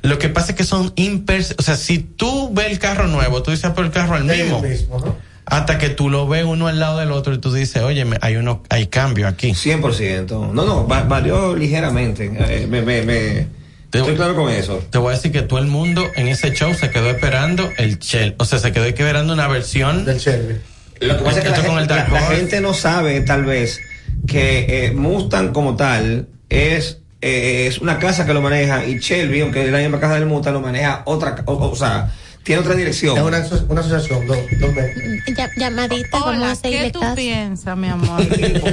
lo 0.00 0.18
que 0.18 0.30
pasa 0.30 0.52
es 0.52 0.56
que 0.56 0.64
son 0.64 0.94
impers, 0.96 1.54
o 1.58 1.62
sea, 1.62 1.76
si 1.76 1.98
tú 1.98 2.50
ves 2.54 2.68
el 2.70 2.78
carro 2.78 3.06
nuevo, 3.06 3.42
tú 3.42 3.50
dices, 3.50 3.66
"Ah, 3.66 3.74
pero 3.74 3.86
el 3.86 3.92
carro 3.92 4.16
es 4.16 4.22
el 4.22 4.30
Es 4.30 4.38
el 4.38 4.44
mismo. 4.44 4.62
mismo, 4.62 4.98
¿no? 4.98 5.29
Hasta 5.50 5.78
que 5.78 5.90
tú 5.90 6.08
lo 6.08 6.26
ves 6.28 6.44
uno 6.44 6.68
al 6.68 6.78
lado 6.78 6.98
del 6.98 7.10
otro 7.12 7.34
y 7.34 7.38
tú 7.38 7.52
dices, 7.52 7.82
oye, 7.82 8.06
hay 8.20 8.36
uno, 8.36 8.62
hay 8.70 8.86
cambio 8.86 9.26
aquí. 9.28 9.50
100%. 9.50 10.52
No, 10.52 10.64
no, 10.64 10.86
va- 10.86 11.02
varió 11.02 11.54
ligeramente. 11.56 12.30
Eh, 12.38 12.66
me, 12.70 12.82
me, 12.82 13.02
me- 13.02 13.46
estoy 13.92 14.14
claro 14.14 14.34
con 14.36 14.50
eso. 14.50 14.82
Te 14.90 14.98
voy 14.98 15.12
a 15.12 15.16
decir 15.16 15.32
que 15.32 15.42
todo 15.42 15.58
el 15.58 15.66
mundo 15.66 16.04
en 16.14 16.28
ese 16.28 16.52
show 16.52 16.72
se 16.74 16.90
quedó 16.90 17.10
esperando 17.10 17.68
el 17.78 17.98
Shell. 17.98 18.36
O 18.38 18.44
sea, 18.44 18.58
se 18.60 18.72
quedó 18.72 18.84
esperando 18.84 19.32
una 19.32 19.48
versión 19.48 20.04
del 20.04 20.18
Shelby. 20.18 20.60
Lo 21.00 21.16
que 21.18 21.24
pasa 21.24 21.38
es 21.38 21.44
que 21.44 21.50
la, 21.50 21.56
gente, 21.56 21.80
el 21.80 21.86
Dark 21.88 22.12
la- 22.12 22.20
la 22.20 22.26
Horse. 22.26 22.36
gente 22.36 22.60
no 22.60 22.72
sabe, 22.74 23.20
tal 23.22 23.44
vez, 23.44 23.80
que 24.28 24.86
eh, 24.86 24.92
Mustang 24.92 25.52
como 25.52 25.74
tal 25.76 26.28
es 26.48 26.98
eh, 27.22 27.66
es 27.66 27.78
una 27.80 27.98
casa 27.98 28.24
que 28.24 28.32
lo 28.34 28.40
maneja 28.40 28.84
y 28.86 28.98
Shelby, 28.98 29.40
aunque 29.40 29.64
es 29.64 29.70
la 29.72 29.78
misma 29.78 29.98
casa 30.00 30.14
del 30.14 30.26
Mustang, 30.26 30.52
lo 30.54 30.60
maneja 30.60 31.02
otra, 31.06 31.42
o, 31.46 31.52
o 31.54 31.74
sea, 31.76 32.12
tiene 32.42 32.60
otra 32.62 32.74
dirección. 32.74 33.16
Es 33.16 33.22
una, 33.22 33.64
una 33.68 33.80
asociación, 33.80 34.26
dos, 34.26 34.38
dos 34.60 34.74
veces. 34.74 35.24
llamadita, 35.56 36.18
Hola, 36.24 36.38
vamos 36.38 36.46
a 36.46 36.62
¿qué 36.62 36.68
seguirle 36.68 36.90
tú 36.90 37.00
caso. 37.00 37.16
piensas, 37.16 37.76
mi 37.76 37.88
amor? 37.88 38.20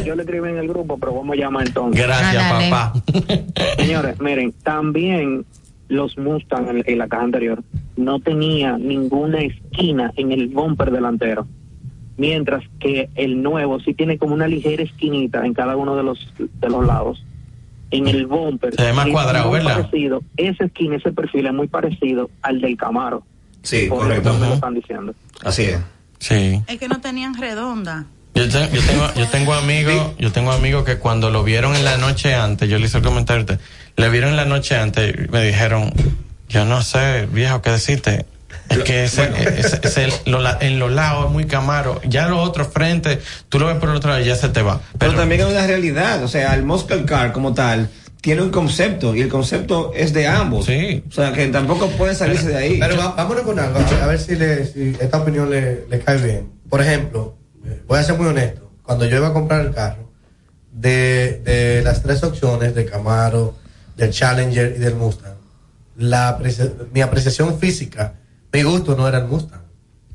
Yo 0.05 0.15
le 0.15 0.23
escribí 0.23 0.49
en 0.49 0.57
el 0.57 0.67
grupo, 0.67 0.97
pero 0.97 1.13
vamos 1.13 1.35
a 1.37 1.39
llamar 1.39 1.67
entonces. 1.67 2.01
Gracias, 2.05 2.43
Ándale. 2.43 2.69
papá. 2.69 2.93
Señores, 3.77 4.19
miren, 4.19 4.53
también 4.63 5.45
los 5.89 6.17
Mustang 6.17 6.67
en, 6.69 6.83
en 6.85 6.97
la 6.97 7.07
caja 7.07 7.23
anterior 7.23 7.63
no 7.95 8.19
tenía 8.19 8.77
ninguna 8.77 9.39
esquina 9.39 10.11
en 10.17 10.31
el 10.31 10.47
bumper 10.47 10.91
delantero. 10.91 11.47
Mientras 12.17 12.63
que 12.79 13.09
el 13.15 13.43
nuevo 13.43 13.79
sí 13.79 13.93
tiene 13.93 14.17
como 14.17 14.33
una 14.33 14.47
ligera 14.47 14.81
esquinita 14.83 15.45
en 15.45 15.53
cada 15.53 15.75
uno 15.75 15.95
de 15.95 16.03
los 16.03 16.33
de 16.37 16.69
los 16.69 16.85
lados. 16.85 17.23
En 17.91 18.07
el 18.07 18.25
bumper. 18.25 18.75
Se 18.75 18.83
ve 18.83 18.91
más 18.93 19.07
cuadrado, 19.07 19.49
¿verdad? 19.51 19.75
Parecido, 19.77 20.21
esa 20.35 20.65
esquina, 20.65 20.95
ese 20.97 21.11
perfil 21.13 21.45
es 21.45 21.53
muy 21.53 21.67
parecido 21.67 22.29
al 22.41 22.59
del 22.59 22.75
Camaro. 22.75 23.23
Sí, 23.67 23.87
Por 23.87 23.99
correcto. 23.99 24.53
están 24.53 24.73
diciendo. 24.73 25.13
Así 25.43 25.63
es. 25.63 25.79
Sí. 26.19 26.61
Es 26.67 26.77
que 26.79 26.87
no 26.87 27.01
tenían 27.01 27.35
redonda. 27.39 28.05
Yo, 28.33 28.47
te- 28.47 28.69
yo 28.71 28.81
tengo, 28.81 29.13
yo 29.15 29.27
tengo 29.27 29.53
amigos, 29.53 30.11
yo 30.19 30.31
tengo 30.31 30.51
amigos 30.51 30.83
que 30.85 30.97
cuando 30.97 31.29
lo 31.31 31.43
vieron 31.43 31.75
en 31.75 31.83
la 31.83 31.97
noche 31.97 32.33
antes, 32.35 32.69
yo 32.69 32.77
le 32.79 32.85
hice 32.85 32.97
el 32.97 33.03
comentario, 33.03 33.41
a 33.41 33.45
usted, 33.45 33.59
le 33.95 34.09
vieron 34.09 34.29
en 34.31 34.35
la 34.37 34.45
noche 34.45 34.77
antes 34.77 35.13
y 35.15 35.31
me 35.31 35.41
dijeron, 35.43 35.91
yo 36.47 36.63
no 36.65 36.81
sé, 36.83 37.27
viejo, 37.31 37.61
qué 37.61 37.71
decirte. 37.71 38.25
Es 38.69 38.79
que 38.79 39.03
ese, 39.05 39.23
ese- 39.59 39.79
ese- 39.83 40.21
lo 40.29 40.39
la- 40.39 40.57
en 40.61 40.77
los 40.79 40.91
lados 40.91 41.25
es 41.25 41.31
muy 41.31 41.45
camaro. 41.45 41.99
Ya 42.07 42.27
los 42.27 42.47
otros 42.47 42.67
frente, 42.71 43.19
tú 43.49 43.59
lo 43.59 43.65
ves 43.67 43.75
por 43.77 43.89
el 43.89 43.95
otro 43.95 44.11
lado 44.11 44.21
y 44.21 44.25
ya 44.25 44.35
se 44.35 44.49
te 44.49 44.61
va. 44.61 44.81
Pero, 44.97 45.13
también 45.15 45.41
hay 45.41 45.51
una 45.51 45.65
realidad, 45.67 46.23
o 46.23 46.27
sea, 46.27 46.53
el 46.55 46.63
Muscle 46.63 47.05
Car 47.05 47.31
como 47.33 47.53
tal 47.53 47.89
tiene 48.21 48.41
un 48.41 48.49
concepto 48.49 49.15
y 49.15 49.21
el 49.21 49.29
concepto 49.29 49.91
es 49.95 50.11
de 50.13 50.27
ambos. 50.27 50.65
Sí. 50.65 51.03
O 51.07 51.11
sea, 51.11 51.31
que 51.33 51.47
tampoco 51.47 51.87
puede 51.91 52.15
salirse 52.15 52.47
de 52.49 52.57
ahí. 52.57 52.79
Pero 52.79 52.95
vámonos 53.15 53.43
con 53.43 53.57
algo, 53.59 53.79
a 53.79 54.07
ver, 54.07 54.19
si, 54.19 54.35
le, 54.35 54.65
si 54.65 54.95
esta 54.99 55.17
opinión 55.19 55.49
le, 55.49 55.85
le 55.87 55.99
cae 55.99 56.17
bien. 56.17 56.49
Por 56.69 56.81
ejemplo, 56.81 57.37
eh, 57.65 57.81
voy 57.87 57.99
a 57.99 58.03
ser 58.03 58.17
muy 58.17 58.27
honesto. 58.27 58.71
cuando 58.83 59.05
yo 59.05 59.17
iba 59.17 59.27
a 59.27 59.33
comprar 59.33 59.61
el 59.65 59.73
carro, 59.73 60.11
de, 60.71 61.41
de 61.43 61.81
las 61.83 62.03
tres 62.03 62.23
opciones, 62.23 62.75
de 62.75 62.85
Camaro, 62.85 63.55
del 63.95 64.11
Challenger 64.11 64.73
y 64.75 64.79
del 64.79 64.95
Mustang, 64.95 65.33
la 65.97 66.37
mi 66.93 67.01
apreciación 67.01 67.57
física, 67.59 68.13
mi 68.53 68.63
gusto 68.63 68.95
no 68.95 69.07
era 69.07 69.19
el 69.19 69.25
Mustang. 69.25 69.61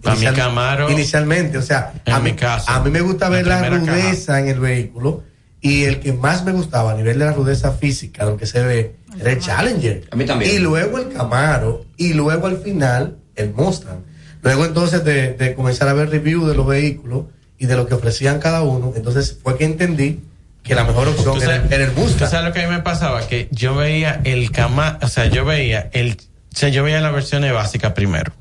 Para 0.03 0.16
Inicial- 0.16 0.35
Camaro- 0.37 0.91
Inicialmente, 0.91 1.59
o 1.59 1.62
sea, 1.62 1.93
En 2.05 2.12
a 2.12 2.19
mí, 2.20 2.31
mi 2.33 2.37
caso, 2.37 2.70
a 2.70 2.81
mí 2.83 2.91
me 2.91 3.01
gusta 3.01 3.29
ver 3.29 3.47
la, 3.47 3.61
caja. 3.61 3.77
rudeza 3.77 4.41
en 4.41 4.49
el 4.49 4.59
vehículo 4.61 5.23
y 5.62 5.84
el 5.84 6.01
que 6.01 6.12
más 6.12 6.44
me 6.44 6.52
gustaba 6.52 6.90
a 6.93 6.94
nivel 6.94 7.18
de 7.20 7.24
la 7.24 7.32
rudeza 7.32 7.72
física, 7.72 8.24
lo 8.24 8.36
que 8.36 8.47
se 8.47 8.62
ve, 8.62 8.97
era 9.18 9.30
el 9.30 9.39
Challenger. 9.39 10.09
A 10.10 10.16
mí 10.16 10.26
también. 10.26 10.55
Y 10.55 10.59
luego 10.59 10.98
el 10.98 11.09
Camaro 11.12 11.86
y 11.97 12.12
luego 12.14 12.48
al 12.48 12.59
final 12.59 13.16
el 13.36 13.55
Mustang. 13.55 14.01
Luego 14.43 14.66
entonces 14.66 15.05
de, 15.05 15.34
de 15.34 15.55
comenzar 15.55 15.89
a 15.89 15.93
ver 15.93 16.10
review 16.10 16.47
de 16.47 16.56
los 16.56 16.66
vehículos 16.66 17.26
y 17.59 17.66
de 17.66 17.76
lo 17.76 17.86
que 17.86 17.94
ofrecían 17.94 18.40
cada 18.40 18.62
uno, 18.62 18.93
entonces 18.97 19.39
fue 19.40 19.56
que 19.56 19.64
entendí 19.64 20.20
que 20.64 20.74
la 20.74 20.82
mejor 20.84 21.06
opción 21.09 21.36
¿Tú 21.39 21.43
era, 21.43 21.64
era 21.70 21.84
el 21.84 21.93
¿Tú 21.93 22.01
Mustang. 22.01 22.28
sabes 22.28 22.47
lo 22.48 22.52
que 22.52 22.62
a 22.62 22.68
mí 22.68 22.74
me 22.74 22.82
pasaba? 22.82 23.26
Que 23.28 23.48
yo 23.52 23.76
veía 23.76 24.20
el 24.24 24.51
cama, 24.51 24.98
o 25.01 25.06
sea, 25.06 25.26
yo 25.26 25.44
veía 25.44 25.90
el, 25.93 26.12
o 26.12 26.56
sea, 26.56 26.70
yo 26.70 26.82
veía 26.82 27.01
la 27.01 27.10
versión 27.12 27.43
básica 27.52 27.94
primero. 27.94 28.32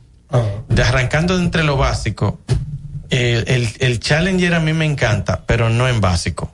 De 0.69 0.81
arrancando 0.81 1.37
de 1.37 1.43
entre 1.43 1.63
lo 1.63 1.77
básico, 1.77 2.39
el, 3.09 3.43
el, 3.47 3.69
el 3.79 3.99
Challenger 3.99 4.55
a 4.55 4.59
mí 4.59 4.73
me 4.73 4.85
encanta, 4.85 5.43
pero 5.45 5.69
no 5.69 5.87
en 5.87 5.99
básico. 6.01 6.51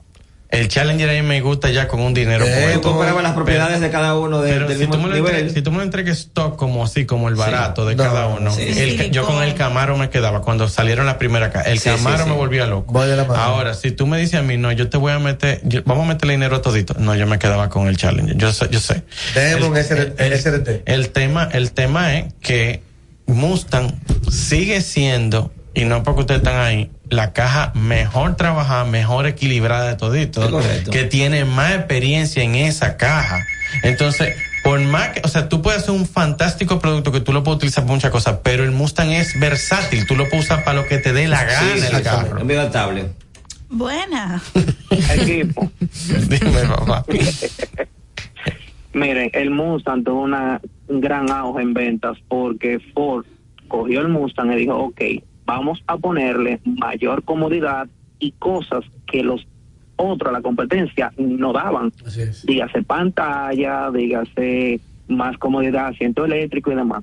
El 0.50 0.68
Challenger 0.68 1.10
a 1.10 1.12
mí 1.12 1.20
me 1.22 1.42
gusta 1.42 1.70
ya 1.70 1.88
con 1.88 2.00
un 2.00 2.14
dinero 2.14 2.46
Eh, 2.46 2.78
tú 2.80 2.98
las 3.02 3.12
Pero- 3.14 3.34
propiedades 3.34 3.80
de 3.82 3.90
cada 3.90 4.16
uno 4.16 4.40
de- 4.40 4.50
pero 4.54 4.66
del 4.66 4.78
si 4.78 4.86
mismo 4.86 4.94
tú, 4.96 5.02
me 5.02 5.08
lo 5.10 5.14
nivel. 5.16 5.50
si 5.52 5.60
tú 5.60 5.70
me 5.70 5.76
lo 5.76 5.82
entregas 5.82 6.18
stock 6.20 6.56
como 6.56 6.82
así, 6.84 7.04
como 7.04 7.28
el 7.28 7.34
barato 7.34 7.84
de 7.84 7.96
No, 7.96 8.04
cada 8.04 8.28
uno, 8.28 8.50
sí. 8.54 8.62
el 8.62 8.96
ca- 8.96 9.04
yo 9.08 9.26
con 9.26 9.42
el 9.42 9.52
Camaro 9.54 9.98
me 9.98 10.08
quedaba 10.08 10.40
cuando 10.40 10.66
salieron 10.68 11.04
la 11.04 11.18
primera 11.18 11.50
ca- 11.50 11.60
El 11.62 11.78
Sí, 11.80 11.90
Camaro 11.90 12.16
sí, 12.16 12.22
sí. 12.24 12.30
me 12.30 12.36
volvía 12.36 12.66
loco. 12.66 12.98
Ahora, 13.36 13.74
si 13.74 13.90
tú 13.90 14.06
me 14.06 14.18
dices 14.18 14.40
a 14.40 14.42
mí, 14.42 14.56
no, 14.56 14.72
yo 14.72 14.88
te 14.88 14.96
voy 14.96 15.12
a 15.12 15.18
meter, 15.18 15.60
yo- 15.64 15.82
vamos 15.84 16.06
a 16.06 16.08
meterle 16.08 16.32
dinero 16.32 16.56
a 16.56 16.62
todito. 16.62 16.94
No, 16.98 17.14
yo 17.14 17.26
me 17.26 17.38
quedaba 17.38 17.68
con 17.68 17.86
el 17.86 17.98
Challenger. 17.98 18.36
Yo 18.38 18.50
sé, 18.52 18.68
yo 18.70 18.80
sé. 18.80 19.02
Demon 19.34 19.76
el, 19.76 19.84
SRT. 19.84 20.26
el- 20.26 20.32
SRT. 20.32 20.82
el 20.86 21.10
tema, 21.10 21.48
el 21.52 21.72
tema 21.72 22.16
es 22.16 22.32
que 22.40 22.82
Mustang 23.26 23.92
sigue 24.30 24.80
siendo, 24.80 25.52
y 25.74 25.84
no 25.84 26.02
porque 26.02 26.20
ustedes 26.22 26.38
están 26.40 26.56
ahí, 26.60 26.90
la 27.10 27.32
caja 27.32 27.72
mejor 27.74 28.36
trabajada, 28.36 28.84
mejor 28.84 29.26
equilibrada 29.26 29.88
de 29.88 29.96
todito, 29.96 30.42
Es 30.44 30.50
correcto. 30.50 30.90
que 30.90 31.04
tiene 31.04 31.44
más 31.44 31.72
experiencia 31.74 32.42
en 32.42 32.54
esa 32.54 32.96
caja. 32.96 33.44
Entonces, 33.82 34.34
por 34.64 34.80
más 34.80 35.10
que, 35.10 35.20
o 35.24 35.28
sea, 35.28 35.48
tú 35.48 35.62
puedes 35.62 35.82
hacer 35.82 35.94
un 35.94 36.06
fantástico 36.06 36.78
producto 36.78 37.12
que 37.12 37.20
tú 37.20 37.32
lo 37.32 37.42
puedes 37.42 37.56
utilizar 37.58 37.84
para 37.84 37.94
muchas 37.94 38.10
cosas, 38.10 38.38
pero 38.42 38.64
el 38.64 38.70
Mustang 38.72 39.10
es 39.10 39.38
versátil, 39.38 40.06
tú 40.06 40.16
lo 40.16 40.28
puedes 40.28 40.46
usar 40.46 40.64
para 40.64 40.80
lo 40.82 40.86
que 40.86 40.98
te 40.98 41.12
dé 41.12 41.28
la 41.28 41.44
gana 41.44 41.60
Sí, 41.74 41.80
el 41.86 41.96
sí, 41.96 42.02
carro. 42.02 42.38
Es. 42.38 43.06
Buena. 43.70 44.42
Equipo. 45.14 45.70
Dime, 46.28 46.62
papá. 46.68 47.04
Miren, 48.94 49.30
el 49.34 49.50
Mustang 49.50 50.02
tuvo 50.04 50.22
una, 50.22 50.60
un 50.88 51.00
gran 51.00 51.30
auge 51.30 51.62
en 51.62 51.74
ventas 51.74 52.16
porque 52.28 52.80
Ford 52.94 53.24
cogió 53.68 54.00
el 54.00 54.08
Mustang 54.08 54.50
y 54.52 54.56
dijo, 54.56 54.76
ok, 54.76 55.00
vamos 55.48 55.82
a 55.86 55.96
ponerle 55.96 56.60
mayor 56.64 57.24
comodidad 57.24 57.88
y 58.18 58.32
cosas 58.32 58.84
que 59.06 59.22
los 59.22 59.46
otros, 59.96 60.30
la 60.30 60.42
competencia, 60.42 61.10
no 61.16 61.52
daban. 61.54 61.90
Dígase 62.44 62.82
pantalla, 62.82 63.90
dígase 63.90 64.78
más 65.08 65.38
comodidad, 65.38 65.86
asiento 65.88 66.26
eléctrico 66.26 66.70
y 66.70 66.74
demás. 66.76 67.02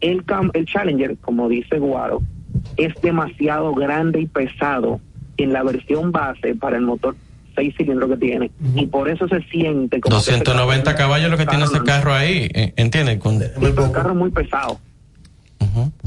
El, 0.00 0.24
cam- 0.24 0.50
el 0.54 0.66
Challenger, 0.66 1.16
como 1.18 1.48
dice 1.48 1.78
Guaro, 1.80 2.22
es 2.76 2.94
demasiado 3.02 3.74
grande 3.74 4.20
y 4.20 4.26
pesado 4.26 5.00
en 5.36 5.52
la 5.52 5.62
versión 5.64 6.12
base 6.12 6.54
para 6.54 6.76
el 6.76 6.82
motor 6.84 7.16
6 7.56 7.74
cilindros 7.76 8.08
que 8.10 8.16
tiene. 8.18 8.50
Y 8.76 8.86
por 8.86 9.08
eso 9.08 9.26
se 9.26 9.42
siente 9.50 10.00
como... 10.00 10.14
que 10.16 10.20
ese 10.20 10.30
290 10.38 10.94
caballos 10.94 11.28
lo 11.30 11.36
que 11.36 11.46
tiene 11.46 11.64
ese 11.64 11.80
carro 11.82 12.14
ahí, 12.14 12.48
¿entiendes? 12.76 13.18
Con- 13.18 13.40
pero 13.60 13.86
el 13.86 13.92
carro 13.92 14.10
es 14.12 14.16
muy 14.16 14.30
pesado. 14.30 14.78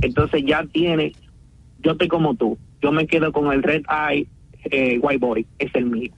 Entonces 0.01 0.43
ya 0.45 0.63
tiene, 0.71 1.13
yo 1.83 1.91
estoy 1.91 2.07
como 2.07 2.35
tú, 2.35 2.57
yo 2.81 2.91
me 2.91 3.05
quedo 3.07 3.31
con 3.31 3.51
el 3.51 3.61
Red 3.63 3.83
Eye 3.89 4.27
eh, 4.71 4.97
White 5.01 5.19
Boy, 5.19 5.45
es 5.59 5.73
el 5.75 5.85
mío. 5.85 6.11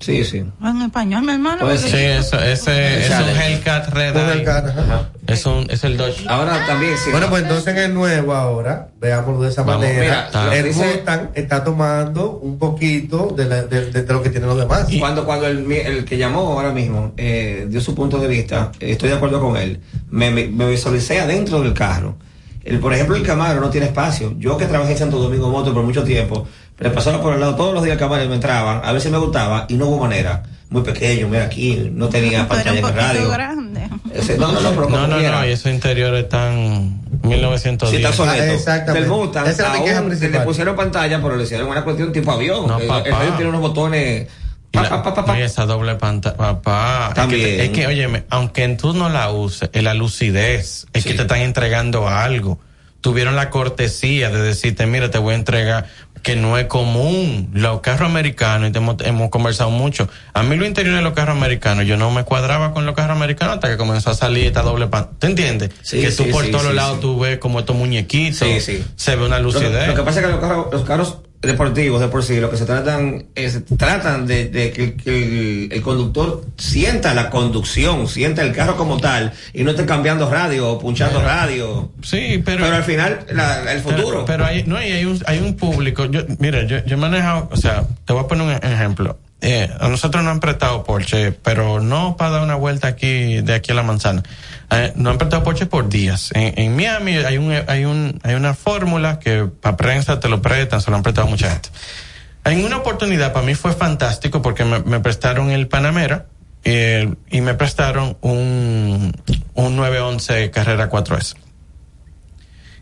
Sí, 0.00 0.24
sí. 0.24 0.38
En 0.64 0.82
español, 0.82 1.22
mi 1.22 1.30
hermano. 1.32 1.60
Pues 1.60 1.82
sí, 1.82 1.96
eso, 1.96 2.36
ese 2.40 3.04
es 3.06 3.10
un. 3.10 3.40
Hellcat 3.40 3.88
Red 3.94 4.16
Un 4.16 4.22
Eye. 4.22 4.32
Hellcat, 4.38 4.66
ajá. 4.76 5.10
Es 5.28 5.46
un, 5.46 5.64
es 5.70 5.84
el 5.84 5.96
Dodge. 5.96 6.26
Ahora 6.26 6.66
también, 6.66 6.94
sí. 7.04 7.12
Bueno, 7.12 7.28
pues 7.30 7.44
entonces 7.44 7.68
en 7.68 7.78
el 7.78 7.94
nuevo 7.94 8.34
ahora, 8.34 8.88
veámoslo 9.00 9.42
de 9.42 9.50
esa 9.50 9.62
Vamos, 9.62 9.84
manera, 9.84 10.28
mira, 10.32 10.56
el 10.56 10.64
dice- 10.64 10.84
Mustang 10.96 11.28
está 11.34 11.62
tomando 11.62 12.32
un 12.38 12.58
poquito 12.58 13.32
de, 13.36 13.44
la- 13.44 13.62
de- 13.62 13.92
de- 13.92 14.02
de 14.02 14.12
lo 14.12 14.20
que 14.24 14.30
tienen 14.30 14.48
los 14.48 14.58
demás. 14.58 14.88
Cuando, 14.98 15.24
cuando 15.24 15.46
el, 15.46 15.62
mi- 15.62 15.76
el 15.76 16.04
que 16.04 16.18
llamó 16.18 16.40
ahora 16.50 16.72
mismo 16.72 17.12
eh, 17.16 17.66
dio 17.68 17.80
su 17.80 17.94
punto 17.94 18.18
de 18.18 18.26
vista, 18.26 18.72
estoy 18.80 19.08
de 19.10 19.14
acuerdo 19.14 19.40
con 19.40 19.56
él. 19.56 19.78
Me, 20.10 20.32
me, 20.32 20.48
me 20.48 20.68
visualicé 20.68 21.20
adentro 21.20 21.62
del 21.62 21.74
carro. 21.74 22.16
El, 22.64 22.78
por 22.78 22.92
ejemplo, 22.94 23.16
el 23.16 23.22
Camaro 23.22 23.60
no 23.60 23.70
tiene 23.70 23.86
espacio. 23.88 24.34
Yo 24.38 24.56
que 24.56 24.66
trabajé 24.66 24.92
en 24.92 24.98
Santo 24.98 25.18
Domingo 25.18 25.48
Moto 25.50 25.72
por 25.74 25.82
mucho 25.82 26.04
tiempo, 26.04 26.46
me 26.78 26.90
pasaba 26.90 27.20
por 27.20 27.34
el 27.34 27.40
lado 27.40 27.54
todos 27.56 27.74
los 27.74 27.82
días 27.82 27.94
el 27.94 27.98
Camaro 27.98 28.24
y 28.24 28.28
me 28.28 28.36
entraban, 28.36 28.80
a 28.84 28.92
veces 28.92 29.10
me 29.10 29.18
gustaba 29.18 29.66
y 29.68 29.74
no 29.74 29.86
hubo 29.88 29.98
manera. 29.98 30.42
Muy 30.70 30.82
pequeño, 30.82 31.28
mira 31.28 31.44
aquí, 31.44 31.90
no 31.92 32.08
tenía 32.08 32.48
pantalla 32.48 32.80
poquito 32.80 32.98
radio. 32.98 33.28
grande. 33.28 33.88
Ese- 34.14 34.38
no, 34.38 34.52
no, 34.52 34.60
no, 34.62 34.70
pero 34.70 34.88
No, 34.88 35.02
como 35.02 35.06
no, 35.06 35.46
y 35.46 35.50
esos 35.50 35.70
interiores 35.70 36.24
están 36.24 37.02
1910. 37.22 37.90
Sí, 37.90 37.96
está 37.96 38.12
soneto. 38.16 38.42
Ah, 38.42 38.54
exactamente. 38.54 39.00
Del 39.00 39.10
Mustang, 39.10 39.46
Esa 39.48 39.66
es 39.66 39.78
la 39.78 39.84
queja 39.84 39.98
aún 39.98 40.08
le 40.08 40.16
principal. 40.16 40.44
pusieron 40.44 40.74
pantalla, 40.76 41.20
pero 41.22 41.36
le 41.36 41.42
hicieron 41.44 41.68
una 41.68 41.84
cuestión 41.84 42.10
tipo 42.12 42.32
avión. 42.32 42.66
No, 42.66 42.78
el, 42.78 42.86
papá. 42.86 43.06
el 43.06 43.12
radio 43.14 43.32
tiene 43.34 43.48
unos 43.50 43.60
botones. 43.60 44.28
Y 44.72 44.78
la- 44.78 45.38
y 45.38 45.42
esa 45.42 45.66
doble 45.66 45.96
pantalla, 45.96 46.36
papá. 46.36 47.08
Es 47.10 47.14
También. 47.14 47.42
que, 47.42 47.64
es 47.64 47.70
que, 47.70 47.86
óyeme, 47.86 48.24
aunque 48.30 48.66
tú 48.68 48.94
no 48.94 49.08
la 49.10 49.30
uses, 49.30 49.68
es 49.72 49.82
la 49.82 49.92
lucidez, 49.94 50.86
es 50.92 51.04
que 51.04 51.14
te 51.14 51.22
están 51.22 51.40
entregando 51.40 52.08
algo. 52.08 52.58
Tuvieron 53.02 53.36
la 53.36 53.50
cortesía 53.50 54.30
de 54.30 54.40
decirte, 54.40 54.86
mira, 54.86 55.10
te 55.10 55.18
voy 55.18 55.32
a 55.32 55.36
entregar, 55.36 55.86
que 56.22 56.36
no 56.36 56.56
es 56.56 56.66
común. 56.66 57.50
Los 57.52 57.80
carros 57.80 58.08
americanos, 58.08 58.68
y 58.70 58.72
te 58.72 58.78
hemos, 58.78 58.96
hemos 59.00 59.28
conversado 59.28 59.70
mucho. 59.70 60.08
A 60.32 60.42
mí 60.44 60.56
lo 60.56 60.64
interior 60.64 60.94
de 60.94 61.02
los 61.02 61.12
carros 61.12 61.36
americanos, 61.36 61.84
yo 61.84 61.96
no 61.96 62.10
me 62.12 62.22
cuadraba 62.22 62.72
con 62.72 62.86
los 62.86 62.94
carros 62.94 63.16
americanos 63.16 63.56
hasta 63.56 63.68
que 63.68 63.76
comenzó 63.76 64.10
a 64.10 64.14
salir 64.14 64.46
esta 64.46 64.62
doble 64.62 64.86
pantalla. 64.86 65.18
¿Te 65.18 65.26
entiendes? 65.26 65.70
Sí, 65.82 66.00
que 66.00 66.12
tú 66.12 66.22
sí, 66.24 66.30
por 66.30 66.44
sí, 66.44 66.50
todos 66.52 66.68
sí, 66.68 66.72
lados 66.74 66.94
sí. 66.94 67.00
tú 67.02 67.18
ves 67.18 67.38
como 67.38 67.58
estos 67.58 67.74
muñequitos. 67.76 68.38
Sí, 68.48 68.60
sí. 68.60 68.84
Se 68.94 69.16
ve 69.16 69.26
una 69.26 69.38
Lo 69.38 69.50
lucidez. 69.50 69.88
lo 69.88 69.94
que 69.96 70.02
pasa 70.02 70.20
es 70.20 70.26
que 70.26 70.32
los 70.32 70.40
carros, 70.40 70.66
los 70.72 70.82
carros 70.84 71.18
deportivos 71.42 72.00
de 72.00 72.08
por 72.08 72.22
sí, 72.22 72.38
lo 72.40 72.50
que 72.50 72.56
se 72.56 72.64
tratan 72.64 73.26
es, 73.34 73.60
tratan 73.76 74.26
de, 74.26 74.48
de 74.48 74.70
que, 74.72 74.94
que 74.94 75.64
el, 75.64 75.72
el 75.72 75.82
conductor 75.82 76.44
sienta 76.56 77.14
la 77.14 77.30
conducción, 77.30 78.06
sienta 78.08 78.42
el 78.42 78.52
carro 78.52 78.76
como 78.76 78.98
tal 78.98 79.32
y 79.52 79.64
no 79.64 79.72
esté 79.72 79.84
cambiando 79.84 80.30
radio 80.30 80.70
o 80.70 80.78
punchando 80.78 81.20
radio. 81.20 81.90
Sí, 82.02 82.40
pero. 82.44 82.64
Pero 82.64 82.76
al 82.76 82.84
final, 82.84 83.26
la- 83.32 83.72
el 83.72 83.80
futuro. 83.80 84.24
Pero, 84.24 84.24
pero 84.24 84.44
hay, 84.46 84.62
no, 84.64 84.80
y 84.80 84.92
hay 84.92 85.04
un, 85.04 85.20
hay 85.26 85.38
un 85.40 85.56
público. 85.56 86.04
Yo, 86.06 86.22
mira, 86.38 86.62
yo, 86.66 86.84
yo 86.84 86.94
he 86.94 86.98
manejado, 86.98 87.48
o 87.50 87.56
sea, 87.56 87.84
te 88.04 88.12
voy 88.12 88.22
a 88.24 88.28
poner 88.28 88.46
un 88.46 88.52
ejemplo. 88.72 89.18
Eh, 89.44 89.68
a 89.80 89.88
nosotros 89.88 90.22
nos 90.22 90.30
han 90.30 90.38
prestado 90.38 90.84
Porsche, 90.84 91.32
pero 91.32 91.80
no 91.80 92.16
para 92.16 92.30
dar 92.30 92.42
una 92.42 92.54
vuelta 92.54 92.86
aquí, 92.86 93.40
de 93.40 93.54
aquí 93.54 93.72
a 93.72 93.74
la 93.74 93.82
manzana. 93.82 94.22
Eh, 94.70 94.92
nos 94.94 95.10
han 95.10 95.18
prestado 95.18 95.42
Porsche 95.42 95.66
por 95.66 95.88
días. 95.88 96.30
En, 96.32 96.76
Miami 96.76 97.16
hay 97.16 97.38
un, 97.38 97.52
hay 97.66 97.84
un, 97.84 98.20
hay 98.22 98.34
una 98.34 98.54
fórmula 98.54 99.18
que 99.18 99.46
para 99.46 99.76
prensa 99.76 100.20
te 100.20 100.28
lo 100.28 100.40
prestan, 100.40 100.80
se 100.80 100.90
lo 100.92 100.96
han 100.96 101.02
prestado 101.02 101.26
mucha 101.26 101.50
gente. 101.50 101.70
En 102.44 102.64
una 102.64 102.76
oportunidad 102.76 103.32
para 103.32 103.44
mí 103.44 103.56
fue 103.56 103.72
fantástico 103.72 104.42
porque 104.42 104.64
me, 104.64 104.78
me 104.78 105.00
prestaron 105.00 105.50
el 105.50 105.66
Panamera 105.66 106.26
eh, 106.62 107.12
y 107.28 107.40
me 107.40 107.54
prestaron 107.54 108.16
un, 108.20 109.12
un 109.54 109.76
911 109.76 110.52
Carrera 110.52 110.88
4S. 110.88 111.34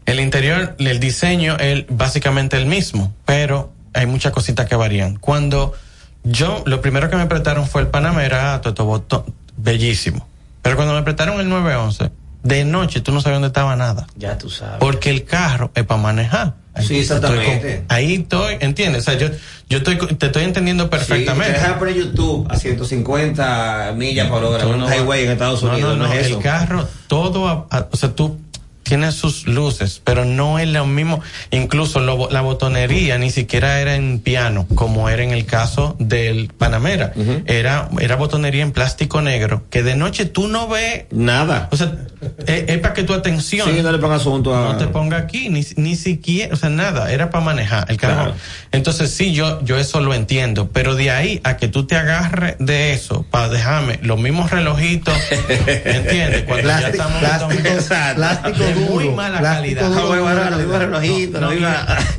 El 0.04 0.20
interior, 0.20 0.76
el 0.78 1.00
diseño 1.00 1.56
es 1.56 1.86
básicamente 1.88 2.58
el 2.58 2.66
mismo, 2.66 3.14
pero 3.24 3.72
hay 3.94 4.04
muchas 4.04 4.32
cositas 4.32 4.68
que 4.68 4.76
varían. 4.76 5.16
Cuando 5.16 5.74
yo, 6.24 6.62
lo 6.66 6.80
primero 6.80 7.08
que 7.10 7.16
me 7.16 7.26
prestaron 7.26 7.66
fue 7.66 7.82
el 7.82 7.88
Panamera, 7.88 8.54
ah, 8.54 8.60
todo 8.60 8.84
botón, 8.84 9.24
bellísimo. 9.56 10.26
Pero 10.62 10.76
cuando 10.76 10.94
me 10.94 11.02
prestaron 11.02 11.40
el 11.40 11.48
911, 11.48 12.10
de 12.42 12.64
noche 12.64 13.00
tú 13.00 13.12
no 13.12 13.20
sabías 13.20 13.36
dónde 13.36 13.48
estaba 13.48 13.76
nada. 13.76 14.06
Ya 14.16 14.36
tú 14.38 14.50
sabes. 14.50 14.76
Porque 14.78 15.10
el 15.10 15.24
carro 15.24 15.70
es 15.74 15.84
para 15.84 16.00
manejar. 16.00 16.54
Ahí 16.72 16.86
Sí, 16.86 16.98
exactamente. 17.00 17.84
ahí 17.88 18.14
estoy, 18.14 18.56
¿entiendes? 18.60 19.02
O 19.02 19.10
sea, 19.10 19.18
yo, 19.18 19.28
yo 19.68 19.78
estoy, 19.78 19.96
te 19.96 20.26
estoy 20.26 20.44
entendiendo 20.44 20.84
Sí, 20.84 20.90
perfectamente. 20.90 21.52
te 21.54 21.58
dejan 21.60 21.78
poner 21.78 21.94
YouTube 21.96 22.46
a 22.50 22.56
150 22.56 23.92
millas 23.96 24.28
por 24.28 24.44
hora, 24.44 24.62
en 24.62 24.68
un 24.70 24.78
no 24.80 24.88
highway 24.94 25.24
en 25.24 25.32
Estados 25.32 25.62
no, 25.62 25.70
Unidos, 25.72 25.96
no, 25.96 26.04
no, 26.04 26.08
no, 26.08 26.14
es 26.14 26.26
eso. 26.26 26.36
El 26.36 26.42
carro, 26.42 26.88
todo, 27.08 27.48
a- 27.48 27.66
a- 27.70 27.88
o 27.90 27.96
sea, 27.96 28.10
tú 28.14 28.38
tiene 28.90 29.12
sus 29.12 29.46
luces, 29.46 30.02
pero 30.04 30.24
no 30.24 30.58
es 30.58 30.68
lo 30.68 30.84
mismo. 30.84 31.20
Incluso 31.50 32.00
lo- 32.00 32.28
la 32.30 32.40
botonería 32.42 33.16
ni 33.18 33.30
siquiera 33.30 33.80
era 33.80 33.94
en 33.94 34.18
piano, 34.18 34.66
como 34.74 35.08
era 35.08 35.22
en 35.22 35.30
el 35.30 35.46
caso 35.46 35.96
del 35.98 36.48
Panamera. 36.48 37.12
Era, 37.46 37.88
era 38.00 38.16
botonería 38.16 38.62
en 38.62 38.72
plástico 38.72 39.22
negro, 39.22 39.62
que 39.70 39.82
de 39.82 39.94
noche 39.96 40.26
tú 40.26 40.48
no 40.48 40.68
ves. 40.68 41.04
Nada. 41.10 41.68
O 41.70 41.76
sea, 41.76 41.92
es, 42.46 42.64
es 42.68 42.78
para 42.78 42.92
que 42.94 43.04
tu 43.04 43.14
atención. 43.14 43.68
Sí, 43.72 43.80
no 43.82 43.92
le 43.92 43.98
pongas 43.98 44.20
asunto 44.22 44.54
a- 44.54 44.72
No 44.72 44.76
te 44.76 44.86
ponga 44.88 45.16
aquí, 45.18 45.48
ni, 45.48 45.64
ni 45.76 45.94
siquiera, 45.96 46.52
o 46.52 46.56
sea, 46.56 46.68
nada, 46.68 47.12
era 47.12 47.30
para 47.30 47.44
manejar 47.44 47.86
el 47.88 47.96
carro. 47.96 48.14
Claro. 48.24 48.34
Entonces, 48.72 49.10
sí, 49.12 49.32
yo, 49.32 49.64
yo 49.64 49.78
eso 49.78 50.00
lo 50.00 50.12
entiendo, 50.14 50.68
pero 50.72 50.96
de 50.96 51.10
ahí 51.12 51.40
a 51.44 51.56
que 51.56 51.68
tú 51.68 51.86
te 51.86 51.96
agarres 51.96 52.56
de 52.58 52.92
eso 52.92 53.24
para 53.30 53.48
dejarme 53.48 54.00
los 54.02 54.18
mismos 54.18 54.50
relojitos, 54.50 55.14
¿entiendes? 55.84 56.42
Cuando 56.44 56.68
ya 56.68 56.88
estamos 56.88 57.18
plástico- 57.20 58.14
plástico 58.16 58.64
de 58.64 58.74
muy 58.80 59.04
duro, 59.04 59.16
mala 59.16 59.40
calidad. 59.40 59.82
duro, 59.90 60.08
No, 61.40 61.48
no, 61.48 61.52
y- 61.54 61.60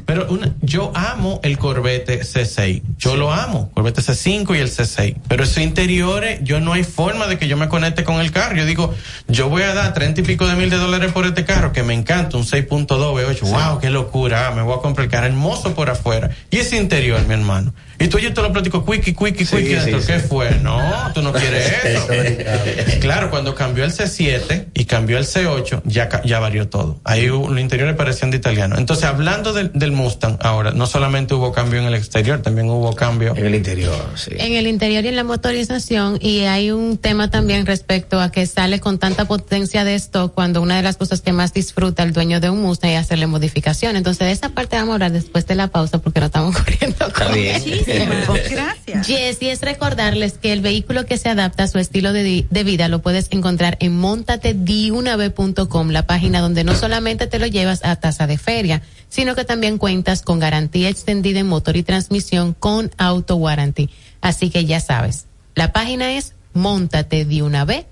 pero 0.06 0.28
una- 0.30 0.54
yo 0.62 0.92
amo 0.96 1.40
el 1.44 1.58
Corvette 1.58 2.22
C6, 2.24 2.82
yo 2.98 3.16
lo 3.16 3.32
amo, 3.34 3.72
Corvette 3.74 4.02
C5 4.02 4.56
y 4.56 4.60
el 4.60 4.70
C6, 4.70 5.16
pero 5.28 5.44
esos 5.44 5.58
interiores, 5.60 6.40
yo 6.44 6.60
no 6.60 6.74
hay 6.74 6.84
forma 6.84 7.28
de 7.28 7.38
que 7.38 7.48
yo 7.48 7.58
me 7.58 7.68
conecte 7.70 8.04
con 8.04 8.20
el 8.22 8.32
carro. 8.32 8.56
Yo 8.56 8.66
digo, 8.66 8.94
yo 9.28 9.50
voy 9.50 9.64
a 9.64 9.74
dar 9.74 9.94
treinta 9.94 10.22
y 10.22 10.24
pico 10.24 10.48
de 10.48 10.56
mil 10.56 10.70
de 10.70 10.78
dólares 10.78 11.12
por 11.12 11.26
este 11.26 11.46
carro, 11.46 11.72
que 11.74 11.84
me 11.84 11.94
encanta, 11.94 12.38
un 12.38 12.46
6.2 12.46 13.14
V8, 13.14 13.42
wow, 13.42 13.80
qué 13.80 13.90
locura, 13.90 14.48
ah, 14.48 14.52
me 14.52 14.62
voy 14.62 14.76
a 14.78 14.82
comprar 14.82 15.06
el 15.06 15.12
carro 15.12 15.28
hermoso 15.28 15.74
por 15.74 15.90
afuera. 15.90 16.30
Y 16.50 16.58
ese 16.58 16.78
interior, 16.78 17.26
mi 17.28 17.34
hermano. 17.34 17.74
Y 18.04 18.08
tú 18.08 18.20
yo 18.20 18.34
te 18.34 18.42
lo 18.42 18.52
platico, 18.52 18.86
quickie, 18.86 19.14
Sí, 19.46 19.56
quickie, 19.58 19.80
sí. 19.82 19.92
¿qué 20.08 20.20
fue? 20.20 20.52
No, 20.62 20.80
tú 21.14 21.22
no 21.22 21.32
quieres 21.34 21.72
eso. 21.84 22.08
claro, 23.00 23.30
cuando 23.30 23.56
cambió 23.56 23.84
el 23.84 23.92
C7 23.92 24.68
y 24.74 24.86
cambió 24.86 25.18
el 25.18 25.26
C8, 25.26 25.82
ya, 25.86 26.10
ca- 26.10 26.22
ya 26.24 26.40
varió 26.40 26.68
todo. 26.68 27.00
Ahí 27.04 27.30
hubo- 27.30 27.50
los 27.50 27.60
interiores 27.60 27.96
parecían 27.96 28.32
de 28.32 28.38
italiano. 28.38 28.76
Entonces, 28.78 29.06
hablando 29.06 29.54
del, 29.54 29.72
del 29.74 29.92
Mustang, 29.92 30.38
ahora, 30.42 30.72
no 30.72 30.86
solamente 30.88 31.34
hubo 31.34 31.52
cambio 31.52 31.80
en 31.80 31.86
el 31.86 31.96
exterior, 31.96 32.42
también 32.42 32.70
hubo 32.70 32.94
cambio 32.96 33.36
en 33.36 33.46
el 33.46 33.56
interior, 33.56 33.96
sí. 34.16 34.32
en 34.38 34.54
el 34.54 34.68
interior 34.68 35.04
y 35.06 35.10
en 35.10 35.16
la 35.16 35.24
motorización 35.24 36.18
y 36.22 36.42
hay 36.42 36.72
un 36.72 36.98
tema 36.98 37.30
también 37.30 37.66
respecto 37.66 38.20
a 38.20 38.32
que 38.32 38.46
sale 38.48 38.80
con 38.80 39.00
tanta 39.00 39.26
potencia 39.26 39.84
de 39.84 39.96
stock 39.96 40.34
cuando 40.34 40.62
una 40.62 40.78
de 40.78 40.84
las 40.84 40.98
cosas 40.98 41.22
que 41.22 41.34
más 41.34 41.54
disfruta 41.54 42.04
el 42.04 42.14
dueño 42.14 42.40
de 42.40 42.50
un 42.50 42.62
Mustang 42.62 42.92
es 42.92 43.00
hacerle 43.00 43.28
modificación. 43.28 43.96
Entonces 43.96 44.26
de 44.28 44.32
esa 44.32 44.50
parte 44.50 44.76
vamos 44.76 44.92
a 44.92 44.94
hablar 44.96 45.12
después 45.12 45.46
de 45.48 45.56
la 45.56 45.68
pausa 45.68 45.98
porque 46.00 46.20
no 46.20 46.28
estamos 46.28 46.56
corriendo 46.58 47.12
con 47.14 47.34
bien. 47.34 47.62
Gracias. 48.50 49.08
Yes, 49.08 49.42
y 49.42 49.50
es 49.50 49.62
recordarles 49.62 50.34
que 50.34 50.54
el 50.54 50.62
vehículo 50.62 51.06
que 51.06 51.18
se 51.18 51.30
adapta 51.30 51.64
a 51.64 51.68
su 51.68 51.80
estilo 51.80 52.14
de, 52.14 52.46
vida 52.64 52.88
lo 52.88 53.02
puedes 53.02 53.28
encontrar 53.32 53.78
en 53.80 53.98
montatediunave.com, 53.98 55.90
la 55.90 56.06
página 56.06 56.42
donde 56.42 56.64
no 56.64 56.76
solamente 56.76 57.28
te 57.28 57.40
lo 57.40 57.48
llevas 57.48 57.84
a 57.84 57.96
tasa 57.96 58.28
de 58.28 58.38
feria, 58.38 58.82
sino 59.10 59.36
que 59.36 59.46
también 59.46 59.78
cuentas 59.78 60.22
con 60.22 60.40
garantía 60.40 60.90
extendida 60.90 61.40
en 61.40 61.48
motor 61.48 61.76
y 61.76 61.84
transmisión 61.84 62.54
con 62.54 62.92
auto 62.98 63.36
warranty. 63.36 63.90
Así 64.22 64.50
que 64.50 64.66
ya 64.66 64.80
sabes, 64.80 65.26
la 65.56 65.72
página 65.74 66.14
es 66.14 66.34
montatediunave.com. 66.54 67.88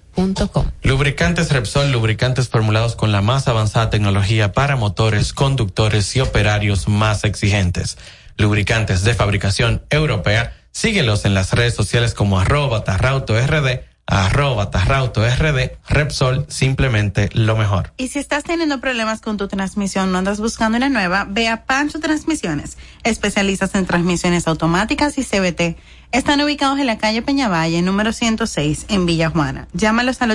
Lubricantes 0.83 1.51
Repsol, 1.51 1.91
lubricantes 1.91 2.49
formulados 2.49 2.95
con 2.95 3.11
la 3.11 3.21
más 3.21 3.47
avanzada 3.47 3.89
tecnología 3.89 4.51
para 4.51 4.75
motores, 4.75 5.33
conductores 5.33 6.15
y 6.15 6.19
operarios 6.19 6.87
más 6.87 7.23
exigentes. 7.23 7.97
Lubricantes 8.39 9.03
de 9.03 9.13
fabricación 9.15 9.83
europea. 9.89 10.55
Síguelos 10.71 11.25
en 11.25 11.33
las 11.33 11.51
redes 11.51 11.73
sociales 11.75 12.13
como 12.13 12.39
arroba 12.39 12.85
tarrauto 12.85 13.37
rd, 13.37 13.81
arroba 14.09 14.71
tarrauto 14.71 15.23
rd, 15.23 15.77
Repsol, 15.87 16.47
simplemente 16.49 17.29
lo 17.33 17.55
mejor. 17.55 17.93
Y 17.97 18.07
si 18.07 18.17
estás 18.17 18.43
teniendo 18.43 18.81
problemas 18.81 19.21
con 19.21 19.37
tu 19.37 19.47
transmisión, 19.47 20.11
no 20.11 20.17
andas 20.17 20.39
buscando 20.39 20.77
una 20.77 20.89
nueva, 20.89 21.27
ve 21.29 21.47
a 21.47 21.65
Pancho 21.65 21.99
Transmisiones, 21.99 22.79
especialistas 23.03 23.75
en 23.75 23.85
transmisiones 23.85 24.47
automáticas 24.47 25.19
y 25.19 25.23
CBT. 25.23 25.77
Están 26.11 26.41
ubicados 26.41 26.79
en 26.79 26.87
la 26.87 26.97
calle 26.97 27.21
Peñavalle, 27.21 27.83
número 27.83 28.11
106, 28.11 28.87
en 28.89 29.05
Villa 29.05 29.29
Juana. 29.29 29.67
Llámalos 29.73 30.23
al 30.23 30.31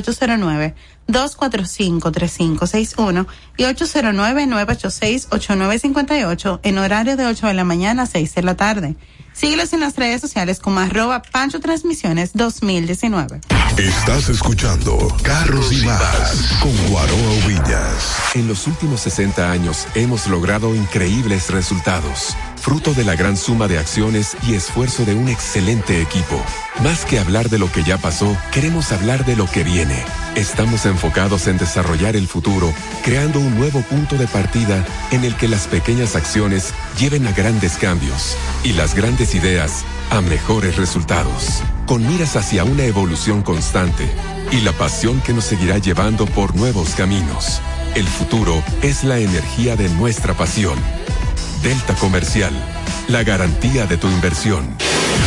809-245-3561 1.09 3.27
y 3.57 3.65
809-986-8958 3.65 6.61
en 6.63 6.79
horario 6.79 7.17
de 7.17 7.27
8 7.27 7.49
de 7.49 7.55
la 7.55 7.65
mañana 7.65 8.05
a 8.05 8.07
6 8.07 8.37
de 8.37 8.43
la 8.45 8.55
tarde. 8.55 8.95
Síguelos 9.35 9.73
en 9.73 9.81
las 9.81 9.97
redes 9.97 10.21
sociales 10.21 10.61
como 10.61 10.79
arroba 10.79 11.21
Pancho 11.21 11.59
Transmisiones 11.59 12.31
2019. 12.35 13.41
Estás 13.77 14.29
escuchando 14.29 14.97
Carros 15.25 15.73
y 15.73 15.85
Más 15.85 16.59
con 16.63 16.73
Guaroa 16.89 17.47
Villas. 17.49 18.15
En 18.35 18.47
los 18.47 18.69
últimos 18.69 19.01
60 19.01 19.51
años 19.51 19.89
hemos 19.97 20.29
logrado 20.29 20.77
increíbles 20.77 21.51
resultados, 21.51 22.37
fruto 22.65 22.95
de 22.95 23.05
la 23.05 23.15
gran 23.15 23.37
suma 23.37 23.69
de 23.69 23.79
acciones 23.79 24.39
y 24.49 24.55
esfuerzo 24.55 25.05
de 25.05 25.15
un 25.15 25.29
excelente 25.29 26.01
equipo. 26.01 26.43
Más 26.83 27.05
que 27.05 27.19
hablar 27.19 27.51
de 27.51 27.59
lo 27.59 27.71
que 27.71 27.83
ya 27.83 27.99
pasó, 27.99 28.35
queremos 28.53 28.91
hablar 28.91 29.27
de 29.27 29.37
lo 29.37 29.47
que 29.47 29.63
viene. 29.63 30.03
Estamos 30.35 30.87
enfocados 30.87 31.47
en 31.47 31.59
desarrollar 31.59 32.17
el 32.17 32.27
futuro, 32.27 32.73
creando 33.05 33.39
un 33.39 33.55
nuevo 33.55 33.83
punto 33.83 34.17
de 34.17 34.27
partida 34.27 34.83
en 35.11 35.25
el 35.25 35.37
que 35.37 35.47
las 35.47 35.67
pequeñas 35.67 36.17
acciones 36.17 36.73
lleven 36.99 37.27
a 37.27 37.33
grandes 37.33 37.77
cambios 37.77 38.35
y 38.63 38.73
las 38.73 38.95
grandes 38.95 39.35
ideas 39.35 39.85
a 40.09 40.23
mejores 40.23 40.77
resultados, 40.77 41.63
con 41.85 42.07
miras 42.07 42.35
hacia 42.35 42.65
una 42.65 42.85
evolución 42.85 43.43
constante 43.43 44.09
y 44.53 44.63
la 44.63 44.73
pasión 44.73 45.21
que 45.21 45.35
nos 45.35 45.45
seguirá 45.45 45.77
llevando 45.77 46.25
por 46.25 46.57
nuevos 46.57 46.95
caminos. 46.95 47.61
El 47.95 48.09
futuro 48.09 48.63
es 48.81 49.05
la 49.05 49.19
energía 49.19 49.77
de 49.77 49.91
nuestra 49.91 50.33
pasión. 50.33 50.79
Delta 51.65 51.95
Comercial, 51.95 52.53
la 53.09 53.23
garantía 53.23 53.87
de 53.87 53.97
tu 53.97 54.07
inversión. 54.07 54.69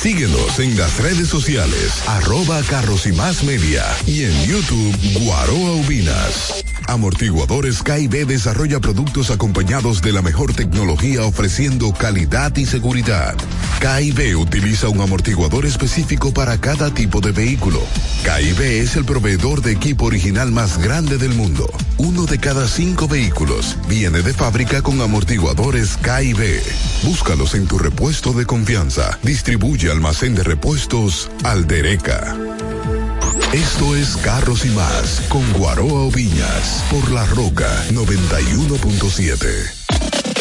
Síguenos 0.00 0.60
en 0.60 0.76
las 0.76 0.98
redes 0.98 1.28
sociales, 1.28 2.02
arroba 2.06 2.62
Carros 2.62 3.06
y 3.06 3.12
Más 3.12 3.42
Media 3.42 3.84
y 4.06 4.24
en 4.24 4.46
YouTube 4.46 4.94
Guaroa 5.24 5.72
Ubinas. 5.72 6.62
Amortiguadores 6.86 7.82
KIB 7.82 8.26
desarrolla 8.26 8.78
productos 8.78 9.30
acompañados 9.30 10.02
de 10.02 10.12
la 10.12 10.22
mejor 10.22 10.54
tecnología 10.54 11.22
ofreciendo 11.22 11.92
calidad 11.92 12.54
y 12.56 12.66
seguridad. 12.66 13.34
KIB 13.80 14.38
utiliza 14.38 14.88
un 14.88 15.00
amortiguador 15.00 15.66
específico 15.66 16.32
para 16.32 16.60
cada 16.60 16.94
tipo 16.94 17.20
de 17.20 17.32
vehículo. 17.32 17.80
KIB 18.22 18.60
es 18.82 18.96
el 18.96 19.04
proveedor 19.04 19.62
de 19.62 19.72
equipo 19.72 20.04
original 20.04 20.52
más 20.52 20.78
grande 20.78 21.18
del 21.18 21.34
mundo. 21.34 21.68
Uno 21.98 22.26
de 22.26 22.38
cada 22.38 22.68
cinco 22.68 23.08
vehículos 23.08 23.76
viene 23.88 24.22
de 24.22 24.32
fábrica 24.32 24.82
con 24.82 25.00
amortiguadores 25.00 25.96
KIB. 25.96 26.62
Búscalos 27.02 27.54
en 27.54 27.66
tu 27.66 27.78
repuesto 27.78 28.32
de 28.32 28.46
confianza. 28.46 29.18
Distribuye 29.22 29.85
almacén 29.88 30.34
de 30.34 30.42
repuestos 30.42 31.30
Aldereca. 31.44 32.36
Esto 33.52 33.96
es 33.96 34.16
Carros 34.16 34.64
y 34.64 34.70
Más 34.70 35.22
con 35.28 35.50
Guaroa 35.52 36.02
Oviñas 36.02 36.84
por 36.90 37.10
La 37.10 37.24
Roca 37.26 37.68
91.7. 37.90 39.46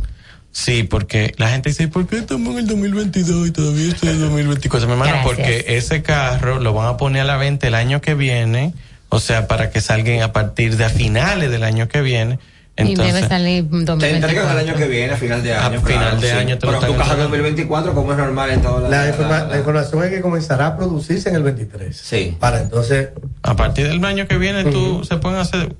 Sí, 0.50 0.82
porque 0.82 1.34
la 1.36 1.50
gente 1.50 1.68
dice, 1.68 1.88
¿por 1.88 2.06
qué 2.08 2.18
estamos 2.18 2.54
en 2.54 2.58
el 2.60 2.66
2022 2.66 3.48
y 3.48 3.50
todavía 3.52 3.88
estoy 3.88 4.08
en 4.08 4.14
el 4.16 4.20
2024? 4.22 4.88
Mi 4.88 4.94
hermano, 4.94 5.20
porque 5.22 5.64
ese 5.68 6.02
carro 6.02 6.58
lo 6.58 6.72
van 6.72 6.88
a 6.88 6.96
poner 6.96 7.22
a 7.22 7.24
la 7.24 7.36
venta 7.36 7.68
el 7.68 7.74
año 7.74 8.00
que 8.00 8.14
viene, 8.14 8.74
o 9.08 9.20
sea, 9.20 9.46
para 9.46 9.70
que 9.70 9.80
salgan 9.80 10.22
a 10.22 10.32
partir 10.32 10.76
de 10.76 10.84
a 10.84 10.88
finales 10.88 11.50
del 11.50 11.62
año 11.62 11.88
que 11.88 12.00
viene. 12.00 12.38
Y 12.78 12.90
Entonces, 12.92 13.14
debe 13.14 13.28
salir 13.28 13.68
Te 13.68 13.76
entregan 13.76 13.84
2024. 13.86 14.50
el 14.60 14.68
año 14.68 14.74
que 14.76 14.86
viene, 14.88 15.12
a 15.12 15.16
final 15.16 15.42
de 15.42 15.52
A 15.54 15.66
año. 15.66 15.80
final 15.80 16.20
de 16.20 16.32
año 16.32 16.58
te 16.58 16.66
Pero 16.66 16.72
tu 16.74 16.80
caja 16.80 16.92
entregando. 16.92 17.22
2024, 17.24 17.94
como 17.94 18.12
es 18.12 18.18
normal 18.18 18.50
en 18.50 18.62
todas 18.62 18.82
las. 18.82 18.90
La, 18.90 19.08
informa- 19.08 19.48
la 19.48 19.58
información 19.58 20.04
es 20.04 20.10
que 20.10 20.20
comenzará 20.20 20.66
a 20.68 20.76
producirse 20.76 21.28
en 21.28 21.34
el 21.34 21.42
23. 21.42 21.96
Sí. 21.96 22.36
Para 22.38 22.60
entonces. 22.62 23.08
a 23.42 23.56
partir 23.56 23.88
del 23.88 24.04
año 24.04 24.26
que 24.28 24.38
viene, 24.38 24.64
tú 24.64 25.02
se 25.04 25.16
pueden 25.16 25.38
hacer. 25.38 25.74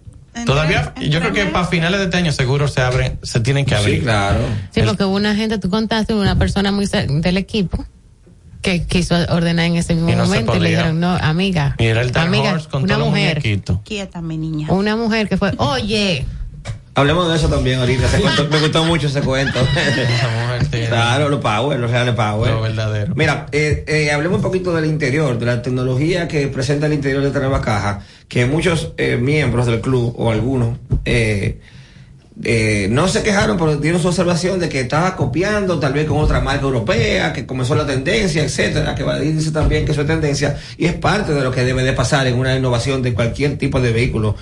Todavía, 0.47 0.95
yo 1.01 1.19
creo 1.21 1.33
que 1.33 1.47
para 1.47 1.67
finales 1.67 1.99
de 1.99 2.05
este 2.05 2.17
año 2.17 2.31
seguro 2.33 2.69
se 2.69 2.81
abren, 2.81 3.19
se 3.23 3.41
tienen 3.41 3.65
que 3.65 3.75
abrir. 3.75 3.97
Sí, 3.97 4.03
claro. 4.03 4.39
Sí, 4.73 4.83
porque 4.83 5.03
hubo 5.05 5.17
una 5.17 5.35
gente, 5.35 5.59
tú 5.59 5.69
contaste 5.69 6.15
una 6.15 6.37
persona 6.39 6.71
muy 6.71 6.87
del 6.87 7.37
equipo 7.37 7.85
que 8.63 8.85
quiso 8.85 9.17
ordenar 9.31 9.67
en 9.67 9.77
ese 9.77 9.95
mismo 9.95 10.11
Y 10.11 10.15
no 10.17 10.25
momento 10.27 10.57
y 10.57 10.61
le 10.61 10.71
dijeron, 10.71 11.01
no, 11.01 11.11
amiga, 11.17 11.75
Y 11.79 11.87
era 11.87 12.03
el 12.03 12.11
Dark 12.13 12.27
amiga, 12.29 12.53
Horse 12.53 12.69
con 12.69 12.83
una 12.85 12.95
todos 12.95 13.07
los 13.07 13.15
mujer, 13.17 13.39
muñequitos. 13.39 13.79
Quieta, 13.85 14.21
mi 14.21 14.37
niña. 14.37 14.69
una 14.71 14.95
mujer 14.97 15.29
que 15.29 15.37
fue, 15.37 15.53
oye, 15.59 16.25
Hablemos 16.99 17.29
de 17.29 17.37
eso 17.37 17.49
también 17.49 17.79
ahorita. 17.79 18.09
me 18.51 18.59
gustó 18.59 18.85
mucho 18.85 19.07
ese 19.07 19.21
cuento. 19.21 19.61
claro, 20.89 21.29
los 21.29 21.41
power, 21.41 21.79
los 21.79 21.91
reales 21.91 22.15
power. 22.17 22.51
Lo 22.51 22.61
verdadero. 22.61 23.15
Mira, 23.15 23.47
eh, 23.53 23.85
eh, 23.87 24.11
hablemos 24.11 24.39
un 24.39 24.43
poquito 24.43 24.75
del 24.75 24.87
interior, 24.87 25.39
de 25.39 25.47
la 25.47 25.63
tecnología 25.63 26.27
que 26.27 26.49
presenta 26.49 26.87
el 26.87 26.95
interior 26.95 27.23
de 27.23 27.29
esta 27.29 27.39
nueva 27.39 27.61
caja, 27.61 28.01
que 28.27 28.47
muchos 28.47 28.95
eh, 28.97 29.17
miembros 29.17 29.67
del 29.67 29.81
club, 29.81 30.13
o 30.19 30.33
algunos, 30.33 30.77
eh, 31.05 31.61
eh, 32.45 32.87
no 32.91 33.09
se 33.09 33.23
quejaron, 33.25 33.57
pero 33.57 33.77
dieron 33.77 34.01
su 34.01 34.09
observación 34.09 34.61
de 34.61 34.69
que 34.69 34.81
estaba 34.81 35.17
copiando 35.17 35.81
tal 35.81 35.93
vez 35.93 36.07
con 36.07 36.19
otra 36.19 36.41
marca 36.41 36.65
europea, 36.65 37.33
que 37.33 37.47
comenzó 37.47 37.75
la 37.75 37.85
tendencia, 37.85 38.45
etcétera, 38.45 38.95
que 38.95 39.03
Badir 39.03 39.35
dice 39.35 39.51
también 39.51 39.85
que 39.85 39.93
eso 39.93 40.03
es 40.03 40.07
tendencia, 40.07 40.57
y 40.77 40.87
es 40.87 40.95
parte 40.95 41.33
de 41.35 41.43
lo 41.43 41.51
que 41.51 41.65
debe 41.65 41.83
de 41.83 41.93
pasar 41.93 42.27
en 42.29 42.39
una 42.39 42.55
innovación 42.55 43.03
de 43.03 43.13
cualquier 43.13 43.59
tipo 43.59 43.81
de 43.81 43.93
vehículo, 43.93 44.37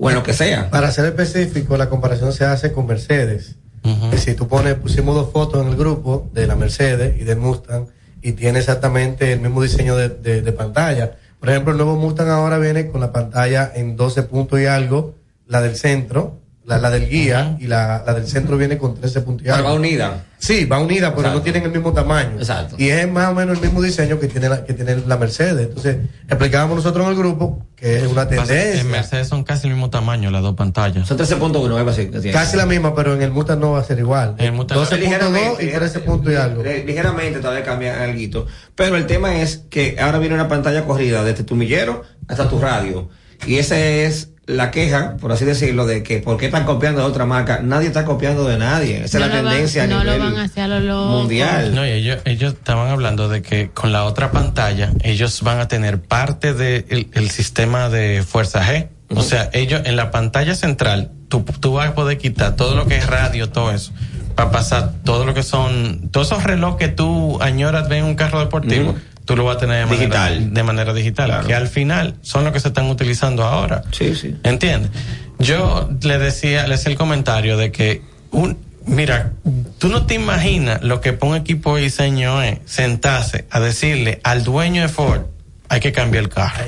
o 0.00 0.08
en 0.10 0.16
lo 0.16 0.22
que 0.22 0.32
sea. 0.32 0.70
Para 0.70 0.90
ser 0.90 1.04
específico, 1.04 1.76
la 1.76 1.88
comparación 1.88 2.32
se 2.32 2.44
hace 2.44 2.72
con 2.72 2.86
Mercedes. 2.86 3.56
Es 3.84 4.10
decir, 4.10 4.36
tú 4.36 4.46
pones, 4.48 4.74
pusimos 4.74 5.14
dos 5.14 5.32
fotos 5.32 5.62
en 5.62 5.68
el 5.68 5.76
grupo 5.76 6.28
de 6.34 6.46
la 6.46 6.54
Mercedes 6.56 7.18
y 7.20 7.24
del 7.24 7.38
Mustang 7.38 7.86
y 8.22 8.32
tiene 8.32 8.58
exactamente 8.58 9.32
el 9.32 9.40
mismo 9.40 9.62
diseño 9.62 9.96
de, 9.96 10.08
de- 10.10 10.42
de 10.42 10.52
pantalla. 10.52 11.12
Por 11.38 11.48
ejemplo, 11.48 11.72
el 11.72 11.78
nuevo 11.78 11.96
Mustang 11.96 12.28
ahora 12.28 12.58
viene 12.58 12.88
con 12.88 13.00
la 13.00 13.12
pantalla 13.12 13.70
en 13.74 13.96
12 13.96 14.24
puntos 14.24 14.60
y 14.60 14.66
algo, 14.66 15.14
la 15.46 15.62
del 15.62 15.76
centro, 15.76 16.39
la, 16.70 16.78
la 16.78 16.90
del 16.90 17.08
guía 17.08 17.56
y 17.60 17.66
la, 17.66 18.02
la 18.06 18.14
del 18.14 18.26
centro 18.26 18.56
viene 18.56 18.78
con 18.78 18.94
13 18.94 19.20
puntos 19.22 19.46
y 19.46 19.50
Pero 19.50 19.64
va 19.64 19.74
unida. 19.74 20.24
Sí, 20.38 20.64
va 20.64 20.78
unida, 20.78 21.08
pero 21.10 21.20
Exacto. 21.28 21.38
no 21.38 21.42
tienen 21.42 21.64
el 21.64 21.70
mismo 21.70 21.92
tamaño. 21.92 22.38
Exacto. 22.38 22.76
Y 22.78 22.88
es 22.88 23.06
más 23.10 23.28
o 23.28 23.34
menos 23.34 23.58
el 23.58 23.62
mismo 23.62 23.82
diseño 23.82 24.18
que 24.18 24.26
tiene 24.28 24.48
la, 24.48 24.64
que 24.64 24.72
tiene 24.72 24.96
la 25.06 25.18
Mercedes. 25.18 25.66
Entonces, 25.68 25.98
explicábamos 26.28 26.76
nosotros 26.76 27.04
en 27.04 27.10
el 27.12 27.18
grupo 27.18 27.66
que 27.76 27.96
es 27.98 28.06
una 28.06 28.26
tendencia. 28.26 28.80
En 28.80 28.90
Mercedes 28.90 29.28
son 29.28 29.44
casi 29.44 29.66
el 29.66 29.74
mismo 29.74 29.90
tamaño 29.90 30.30
las 30.30 30.42
dos 30.42 30.54
pantallas. 30.54 31.06
Son 31.06 31.18
13.1, 31.18 31.76
algo 31.76 31.90
así. 31.90 32.06
que 32.06 32.20
tiene. 32.20 32.32
Casi 32.32 32.56
la 32.56 32.64
misma, 32.66 32.94
pero 32.94 33.14
en 33.14 33.20
el 33.22 33.30
Mustang 33.32 33.58
no 33.60 33.72
va 33.72 33.80
a 33.80 33.84
ser 33.84 33.98
igual. 33.98 34.36
El 34.38 34.52
Mustang- 34.54 34.76
12.2 34.76 35.62
y 35.62 35.66
13 35.66 35.98
puntos 36.00 36.32
y 36.32 36.36
algo. 36.36 36.64
Eh, 36.64 36.84
Ligeramente 36.86 37.40
todavía 37.40 37.62
cambia 37.64 38.02
algo. 38.02 38.46
Pero 38.74 38.96
el 38.96 39.06
tema 39.06 39.40
es 39.42 39.64
que 39.68 39.96
ahora 40.00 40.18
viene 40.18 40.34
una 40.36 40.48
pantalla 40.48 40.84
corrida 40.84 41.22
desde 41.24 41.44
tu 41.44 41.54
millero 41.56 42.02
hasta 42.28 42.48
tu 42.48 42.58
radio. 42.58 43.08
Y 43.46 43.56
esa 43.58 43.78
es 43.78 44.30
la 44.50 44.70
queja, 44.70 45.16
por 45.20 45.32
así 45.32 45.44
decirlo, 45.44 45.86
de 45.86 46.02
que 46.02 46.18
por 46.18 46.36
qué 46.36 46.46
están 46.46 46.64
copiando 46.64 47.00
de 47.00 47.06
otra 47.06 47.24
marca. 47.26 47.60
Nadie 47.62 47.86
está 47.88 48.04
copiando 48.04 48.44
de 48.44 48.58
nadie. 48.58 49.04
Esa 49.04 49.18
no 49.18 49.24
es 49.26 49.30
la 49.30 49.36
van- 49.42 49.52
tendencia 49.52 49.86
no 49.86 49.98
a 50.00 50.04
lo 50.04 50.12
nivel 50.12 50.32
van 50.32 50.40
a 50.40 50.44
hacer 50.44 50.62
a 50.64 50.68
lo 50.68 50.80
loco. 50.80 51.06
mundial. 51.10 51.74
No, 51.74 51.86
y 51.86 51.90
ellos, 51.90 52.18
ellos 52.24 52.52
estaban 52.54 52.90
hablando 52.90 53.28
de 53.28 53.42
que 53.42 53.70
con 53.70 53.92
la 53.92 54.04
otra 54.04 54.30
pantalla 54.30 54.90
ellos 55.02 55.42
van 55.42 55.60
a 55.60 55.68
tener 55.68 56.00
parte 56.00 56.52
del 56.54 57.08
el 57.12 57.30
sistema 57.30 57.88
de 57.88 58.22
fuerza 58.26 58.62
G. 58.64 58.88
O 59.14 59.22
sea, 59.22 59.50
ellos 59.52 59.82
en 59.86 59.96
la 59.96 60.10
pantalla 60.10 60.54
central, 60.54 61.10
tú, 61.28 61.44
tú 61.60 61.72
vas 61.72 61.88
a 61.88 61.94
poder 61.94 62.18
quitar 62.18 62.54
todo 62.56 62.76
lo 62.76 62.86
que 62.86 62.96
es 62.96 63.06
radio, 63.08 63.48
todo 63.48 63.72
eso, 63.72 63.92
para 64.36 64.52
pasar 64.52 64.92
todo 65.04 65.24
lo 65.26 65.34
que 65.34 65.42
son, 65.42 66.10
todos 66.12 66.28
esos 66.28 66.44
relojes 66.44 66.78
que 66.78 66.88
tú 66.94 67.42
añoras 67.42 67.88
ver 67.88 67.98
en 67.98 68.04
un 68.04 68.14
carro 68.14 68.38
deportivo, 68.38 68.94
tú 69.30 69.36
lo 69.36 69.44
vas 69.44 69.58
a 69.58 69.60
tener 69.60 69.76
de 69.78 69.86
manera 69.86 70.26
Digital. 70.28 70.54
de 70.54 70.62
manera 70.64 70.92
digital, 70.92 71.46
que 71.46 71.54
al 71.54 71.68
final 71.68 72.16
son 72.20 72.42
los 72.42 72.52
que 72.52 72.58
se 72.58 72.66
están 72.66 72.86
utilizando 72.90 73.44
ahora. 73.44 73.84
Sí, 73.92 74.16
sí. 74.16 74.34
¿Entiendes? 74.42 74.90
Yo 75.38 75.88
le 76.02 76.18
decía, 76.18 76.66
le 76.66 76.74
hacía 76.74 76.90
el 76.90 76.98
comentario 76.98 77.56
de 77.56 77.70
que 77.70 78.02
un, 78.32 78.58
mira, 78.86 79.30
tú 79.78 79.86
no 79.88 80.04
te 80.04 80.14
imaginas 80.14 80.82
lo 80.82 81.00
que 81.00 81.16
un 81.22 81.36
equipo 81.36 81.76
de 81.76 81.82
diseño 81.82 82.42
es 82.42 82.58
sentarse 82.64 83.44
a 83.52 83.60
decirle 83.60 84.18
al 84.24 84.42
dueño 84.42 84.82
de 84.82 84.88
Ford, 84.88 85.20
hay 85.68 85.78
que 85.78 85.92
cambiar 85.92 86.24
el 86.24 86.28
carro. 86.28 86.64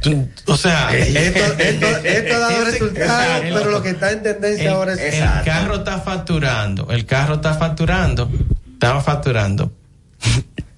Tú- 0.00 0.28
o 0.46 0.56
sea, 0.56 0.90
Esto, 0.96 1.52
esto, 1.58 1.86
esto 2.04 2.34
ha 2.36 2.38
dado 2.38 2.64
resultados, 2.70 3.40
pero 3.42 3.70
lo 3.72 3.82
que 3.82 3.90
está 3.90 4.12
en 4.12 4.22
tendencia 4.22 4.68
el, 4.68 4.74
ahora 4.76 4.92
es 4.92 5.14
el 5.14 5.28
carro 5.44 5.74
está 5.74 5.98
facturando, 5.98 6.86
el 6.92 7.04
carro 7.06 7.34
está 7.34 7.54
facturando, 7.54 8.30
estaba 8.74 9.00
facturando. 9.00 9.72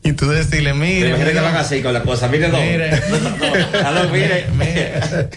Y 0.05 0.13
tú 0.15 0.29
decirle, 0.29 0.75
mire, 0.75 1.11
Imagínate 1.11 1.33
que 1.33 1.39
mire, 1.41 1.53
van 1.53 1.57
así 1.57 1.81
con 1.81 1.93
la 1.95 2.03
cosa. 2.03 2.27
Mire, 2.29 2.49
dos. 2.49 2.61
Mire. 2.61 2.91
A 3.85 3.93
dos, 3.93 4.11
mire. 4.13 4.47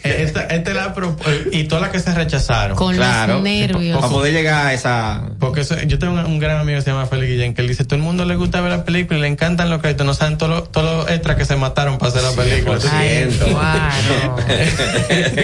esta, 0.04 0.42
esta 0.48 0.70
es 0.72 0.76
la 0.76 0.94
pro- 0.94 1.16
y 1.52 1.66
todas 1.66 1.84
las 1.84 1.92
que 1.92 2.00
se 2.00 2.14
rechazaron. 2.16 2.76
Con 2.76 2.96
Claro. 2.96 3.36
los 3.36 3.44
nervios. 3.44 4.00
Para 4.00 4.12
poder 4.12 4.34
llegar 4.34 4.66
a 4.68 4.74
esa. 4.74 5.22
Porque 5.40 5.62
eso- 5.62 5.80
yo 5.84 6.00
tengo 6.00 6.14
un, 6.14 6.26
un 6.26 6.40
gran 6.40 6.58
amigo 6.60 6.78
que 6.80 6.84
se 6.84 6.90
llama 6.90 7.06
Félix 7.06 7.28
Guillén 7.32 7.54
que 7.54 7.62
él 7.62 7.68
dice, 7.68 7.84
todo 7.86 7.96
el 7.98 8.02
mundo 8.02 8.26
le 8.26 8.36
gusta 8.36 8.60
ver 8.62 8.72
la 8.72 8.84
película 8.86 9.20
y 9.20 9.22
le 9.22 9.28
encantan 9.28 9.70
los 9.70 9.82
créditos, 9.82 10.06
no 10.06 10.14
saben 10.16 10.38
todos 10.40 10.52
los 10.52 10.72
todos 10.72 11.06
los 11.06 11.12
extras 11.12 11.38
que 11.38 11.46
se 11.46 11.56
mataron 11.58 11.98
para 12.00 12.12
hacer 12.12 12.24
la 12.24 12.32
película. 12.32 12.80
Ay, 12.92 13.28
claro. 13.38 14.36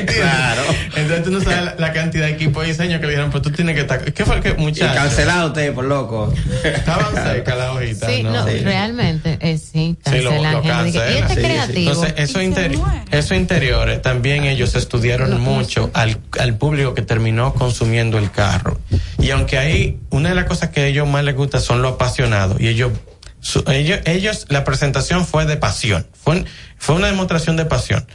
claro. 0.06 0.62
Entonces 0.96 1.24
tú 1.24 1.32
no 1.32 1.42
sabes 1.42 1.64
la, 1.66 1.76
la 1.78 1.94
cantidad 1.94 2.26
de 2.26 2.32
equipo 2.34 2.62
de 2.62 2.68
diseño 2.70 3.00
que 3.00 3.06
le 3.06 3.12
dijeron, 3.14 3.32
pues 3.32 3.44
tú 3.44 3.52
tienes 3.52 3.76
que 3.76 3.82
estar... 3.82 4.02
¿Qué 4.14 4.26
fue 4.26 4.36
el 4.38 4.42
que, 4.42 4.50
Y 4.50 4.54
muchacho? 4.62 4.94
cancelado 4.96 5.48
usted, 5.48 5.74
por 5.74 5.86
loco. 5.86 6.34
Estaban 6.64 7.14
cerca 7.14 7.56
la 7.56 7.72
hojita, 7.74 8.08
Sí, 8.08 8.24
no, 8.24 8.48
Sí. 8.48 8.64
Realmente, 9.12 9.38
eh, 9.52 9.58
sí, 9.58 9.98
Sí, 10.06 10.22
lo, 10.22 10.30
cancelan 10.32 10.54
lo 10.54 10.64
gente. 10.64 10.68
Y 10.68 10.72
cancelan. 10.72 11.08
este 11.10 11.28
Sí, 11.28 11.36
sí. 11.36 11.42
creativo. 11.42 11.92
Entonces, 11.92 12.14
eso, 12.18 12.42
interi- 12.42 13.04
eso 13.12 13.36
interiores, 13.36 14.02
también 14.02 14.44
ellos 14.46 14.76
estudiaron 14.76 15.40
mucho 15.42 15.90
al, 15.94 16.20
al 16.40 16.56
público 16.58 16.94
que 16.94 17.02
terminó 17.02 17.54
consumiendo 17.54 18.18
el 18.18 18.32
carro. 18.32 18.80
Y 19.20 19.32
aunque 19.32 19.58
hay, 19.58 20.00
una 20.10 20.30
de 20.30 20.36
las 20.36 20.46
cosas 20.46 20.70
que 20.70 20.82
a 20.82 20.86
ellos 20.88 21.08
más 21.08 21.24
les 21.24 21.36
gusta 21.36 21.60
son 21.60 21.82
los 21.82 21.94
apasionados. 21.94 22.60
Y 22.60 22.68
ellos, 22.68 22.92
su- 23.40 23.64
ellos, 23.68 24.00
ellos, 24.06 24.46
la 24.50 24.64
presentación 24.64 25.26
fue 25.26 25.46
de 25.46 25.58
pasión. 25.58 26.06
Fue, 26.24 26.38
un- 26.38 26.46
fue 26.78 26.96
una 26.96 27.08
demostración 27.08 27.58
de 27.58 27.66
pasión. 27.66 28.06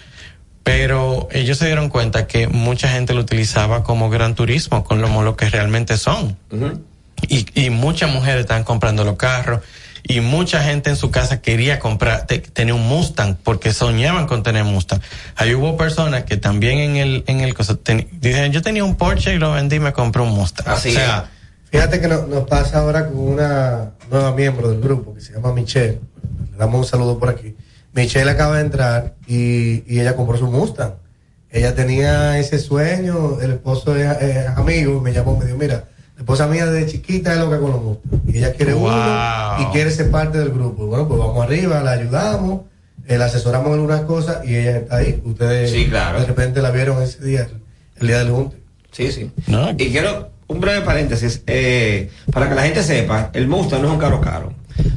Pero 0.63 1.29
ellos 1.31 1.59
se 1.59 1.67
dieron 1.67 1.89
cuenta 1.89 2.27
que 2.27 2.49
mucha 2.49 2.89
gente 2.89 3.15
lo 3.15 3.21
utilizaba 3.21 3.85
como 3.85 4.11
gran 4.11 4.35
turismo, 4.35 4.83
con 4.83 5.01
lo, 5.01 5.23
lo 5.23 5.37
que 5.37 5.49
realmente 5.49 5.97
son. 5.97 6.37
Y, 7.29 7.47
y 7.55 7.71
muchas 7.71 8.11
mujeres 8.11 8.41
están 8.41 8.65
comprando 8.65 9.05
los 9.05 9.17
carros 9.17 9.61
y 10.09 10.21
mucha 10.21 10.63
gente 10.63 10.91
en 10.91 10.97
su 10.97 11.11
casa 11.11 11.41
quería 11.43 11.79
comprar, 11.79 12.27
te- 12.27 12.39
tener 12.39 12.75
un 12.75 12.87
Mustang 12.87 13.37
porque 13.43 13.73
soñaban 13.73 14.27
con 14.27 14.43
tener 14.43 14.65
Mustang. 14.65 15.01
Ahí 15.37 15.55
hubo 15.55 15.77
personas 15.77 16.25
que 16.25 16.37
también 16.37 16.79
en 16.79 16.97
el, 16.97 17.25
en 17.27 17.41
el 17.41 17.55
cosa, 17.55 17.77
ten- 17.77 18.09
dicen, 18.21 18.53
yo 18.53 18.63
tenía 18.63 18.85
un 18.85 18.95
Porsche 18.97 19.35
y 19.35 19.39
lo 19.39 19.53
vendí 19.53 19.77
y 19.77 19.81
me 19.81 19.93
compré 19.93 20.23
un 20.23 20.31
Mustang. 20.31 20.69
Así 20.69 20.91
o 20.91 20.93
sea, 20.93 21.31
Fíjate 21.71 22.01
que 22.01 22.07
no- 22.09 22.27
nos 22.27 22.47
pasa 22.49 22.79
ahora 22.79 23.07
con 23.09 23.19
una 23.19 23.91
nueva 24.11 24.33
miembro 24.33 24.71
del 24.71 24.81
grupo 24.81 25.13
que 25.15 25.21
se 25.21 25.33
llama 25.33 25.53
Michelle. 25.53 26.01
Le 26.53 26.57
damos 26.57 26.79
un 26.81 26.87
saludo 26.87 27.19
por 27.19 27.29
aquí. 27.29 27.57
Michelle 27.93 28.31
acaba 28.31 28.57
de 28.57 28.63
entrar 28.63 29.15
y, 29.27 29.83
y 29.93 30.01
ella 30.01 30.15
compró 30.15 30.37
su 30.39 30.47
Mustang. 30.47 30.93
Ella 31.51 31.75
tenía 31.75 32.39
ese 32.39 32.59
sueño, 32.59 33.41
el 33.41 33.53
esposo 33.53 33.97
es, 33.97 34.07
es 34.23 34.47
amigo, 34.57 35.01
me 35.01 35.13
llamó, 35.13 35.37
me 35.37 35.47
dijo, 35.47 35.57
mira, 35.59 35.85
la 36.17 36.21
esposa 36.21 36.47
mía 36.47 36.67
desde 36.67 36.91
chiquita 36.91 37.33
es 37.35 37.39
loca 37.39 37.59
con 37.61 37.71
los 37.71 37.83
Mustang. 37.83 38.21
Y 38.27 38.39
ella 38.39 38.53
quiere 38.55 38.73
Wow. 38.75 38.85
uno 38.91 39.57
y 39.61 39.65
quiere 39.73 39.91
ser 39.91 40.11
parte 40.11 40.39
del 40.39 40.51
grupo. 40.51 40.87
Bueno, 40.87 41.07
pues 41.07 41.21
vamos 41.21 41.45
arriba, 41.45 41.81
la 41.83 41.93
ayudamos, 41.93 42.63
eh, 43.07 43.19
la 43.19 43.27
asesoramos 43.27 43.69
en 43.69 43.75
algunas 43.75 44.01
cosas 44.03 44.39
y 44.45 44.57
ella 44.57 44.79
está 44.79 44.97
ahí. 44.97 45.23
Ustedes 45.25 45.71
Sí, 45.71 45.87
claro. 45.87 46.21
de 46.21 46.27
repente 46.27 46.61
la 46.63 46.71
vieron 46.71 47.03
ese 47.03 47.23
día, 47.25 47.43
el, 47.43 47.61
el 48.01 48.07
día 48.09 48.19
del 48.19 48.31
junte. 48.31 48.57
Sí, 48.93 49.13
sí. 49.13 49.31
Y 49.79 49.91
quiero 49.91 50.31
un 50.49 50.61
breve 50.61 50.81
paréntesis. 50.83 51.43
eh, 51.47 52.11
para 52.33 52.49
que 52.49 52.55
la 52.55 52.63
gente 52.63 52.83
sepa, 52.83 53.31
el 53.35 53.47
Mustang 53.47 53.83
no 53.83 53.89
es 53.89 53.95
un 53.95 54.01
carro 54.01 54.21
caro. 54.21 54.53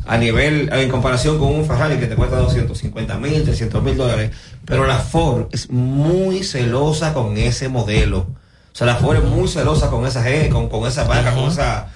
A 0.05 0.17
nivel, 0.17 0.69
en 0.73 0.89
comparación 0.89 1.37
con 1.39 1.53
un 1.53 1.65
Ferrari 1.65 1.97
que 1.97 2.07
te 2.07 2.15
cuesta 2.15 2.37
250 2.37 3.17
mil, 3.17 3.43
300 3.43 3.81
mil 3.83 3.95
dólares. 3.97 4.31
Pero 4.65 4.85
la 4.85 4.97
Ford 4.99 5.47
es 5.51 5.69
muy 5.69 6.43
celosa 6.43 7.13
con 7.13 7.37
ese 7.37 7.67
modelo. 7.69 8.27
O 8.79 8.85
sea, 8.85 8.87
la 8.87 8.95
Ford 8.95 9.17
es 9.17 9.23
muy 9.25 9.47
celosa 9.49 9.89
con 9.89 10.07
esa 10.07 10.23
con, 10.49 10.69
con 10.69 10.87
esa 10.87 11.03
vaca, 11.03 11.33
con 11.33 11.49
esa 11.49 11.87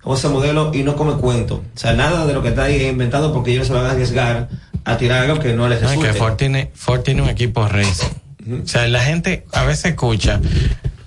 con 0.00 0.16
ese 0.16 0.28
modelo 0.28 0.72
y 0.74 0.82
no 0.82 0.96
come 0.96 1.12
cuento. 1.14 1.62
O 1.74 1.78
sea, 1.78 1.92
nada 1.92 2.26
de 2.26 2.32
lo 2.32 2.42
que 2.42 2.48
está 2.48 2.64
ahí 2.64 2.82
inventado 2.86 3.32
porque 3.32 3.52
ellos 3.52 3.68
se 3.68 3.72
van 3.72 3.86
a 3.86 3.92
arriesgar 3.92 4.48
a 4.84 4.96
tirar 4.96 5.22
algo 5.22 5.38
que 5.38 5.52
no 5.52 5.68
les 5.68 5.80
no, 5.80 5.86
es 5.90 5.94
resulte. 5.94 6.12
que 6.12 6.18
Ford 6.18 6.34
tiene, 6.34 6.70
Ford 6.74 7.02
tiene 7.02 7.22
un 7.22 7.28
equipo 7.28 7.68
racing. 7.68 8.08
O 8.64 8.66
sea, 8.66 8.88
la 8.88 8.98
gente 9.04 9.46
a 9.52 9.62
veces 9.64 9.84
escucha, 9.92 10.40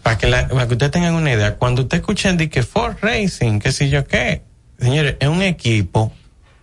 para 0.03 0.17
que, 0.17 0.27
la- 0.27 0.47
para 0.47 0.67
que 0.67 0.73
ustedes 0.75 0.93
tengan 0.93 1.15
una 1.15 1.33
idea, 1.33 1.55
cuando 1.57 1.81
ustedes 1.81 1.99
escuchen 1.99 2.37
de 2.37 2.49
que 2.49 2.63
Ford 2.63 2.95
Racing, 3.01 3.59
qué 3.59 3.73
sé 3.73 3.89
yo 3.89 4.07
qué, 4.07 4.43
señores, 4.79 5.17
es 5.19 5.27
un 5.27 5.41
equipo 5.41 6.13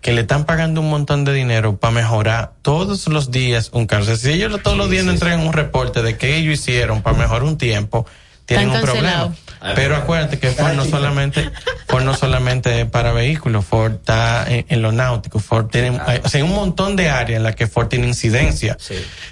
que 0.01 0.15
le 0.15 0.23
están 0.23 0.47
pagando 0.47 0.81
un 0.81 0.89
montón 0.89 1.25
de 1.27 1.35
dinero 1.35 1.77
para 1.77 1.93
mejorar 1.93 2.55
todos 2.63 3.07
los 3.09 3.31
días 3.31 3.69
un 3.75 3.87
carro. 3.87 4.05
O 4.05 4.07
sea, 4.07 4.17
si 4.17 4.31
ellos 4.31 4.51
lo- 4.51 4.59
todos 4.61 4.79
los 4.79 4.89
días 4.89 5.05
no 5.05 5.13
entregan 5.13 5.41
un 5.41 5.53
reporte 5.53 6.01
de 6.03 6.17
qué 6.17 6.37
ellos 6.39 6.55
hicieron 6.55 7.03
para 7.03 7.19
mejorar 7.19 7.43
un 7.43 7.59
tiempo, 7.59 8.07
tienen 8.47 8.71
un 8.71 8.81
problema. 8.83 9.09
cancelados. 9.11 9.39
Pero 9.77 9.97
acuérdate 9.97 10.39
que 10.39 10.51
Ford 10.51 10.73
no 10.73 10.85
solamente, 10.85 11.51
Ford 11.87 12.03
no 12.03 12.15
solamente 12.15 12.81
es 12.81 12.87
para 12.91 13.13
vehículos, 13.13 13.65
Ford 13.65 13.93
está 13.95 14.45
en, 14.49 14.67
en 14.69 14.83
lo 14.83 14.91
náutico, 14.93 15.39
Ford 15.39 15.67
tiene, 15.71 16.01
hay- 16.05 16.21
o 16.25 16.29
sea, 16.29 16.39
hay 16.41 16.49
un 16.49 16.55
montón 16.55 16.97
de 16.97 17.09
áreas 17.11 17.37
en 17.39 17.45
las 17.45 17.55
que 17.55 17.67
Ford 17.69 17.87
tiene 17.89 18.09
incidencia. 18.09 18.77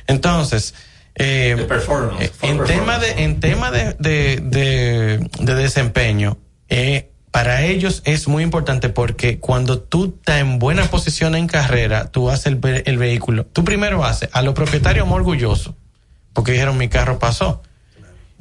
Entonces, 0.07 0.75
eh, 1.17 1.57
eh, 2.21 2.31
en 2.43 2.59
tema 2.65 2.99
de, 2.99 3.25
en 3.25 3.41
tema 3.41 3.71
de, 3.71 3.95
de, 3.99 4.41
de, 4.43 5.29
de 5.41 5.55
desempeño, 5.55 6.39
eh, 6.69 7.11
para 7.31 7.63
ellos 7.63 8.03
es 8.05 8.27
muy 8.29 8.43
importante 8.43 8.89
porque 8.89 9.39
cuando 9.39 9.79
tú 9.81 10.15
estás 10.19 10.41
en 10.41 10.59
buena 10.59 10.85
posición 10.87 11.35
en 11.35 11.47
carrera, 11.47 12.07
tú 12.11 12.31
haces 12.31 12.47
el, 12.47 12.83
el 12.87 12.99
vehículo. 12.99 13.47
Tú 13.47 13.65
primero 13.65 14.05
haces 14.05 14.29
a 14.33 14.43
los 14.43 14.55
propietarios 14.55 15.07
muy 15.07 15.17
orgullosos, 15.17 15.75
porque 16.33 16.53
dijeron 16.53 16.77
mi 16.79 16.89
carro 16.89 17.19
pasó. 17.19 17.63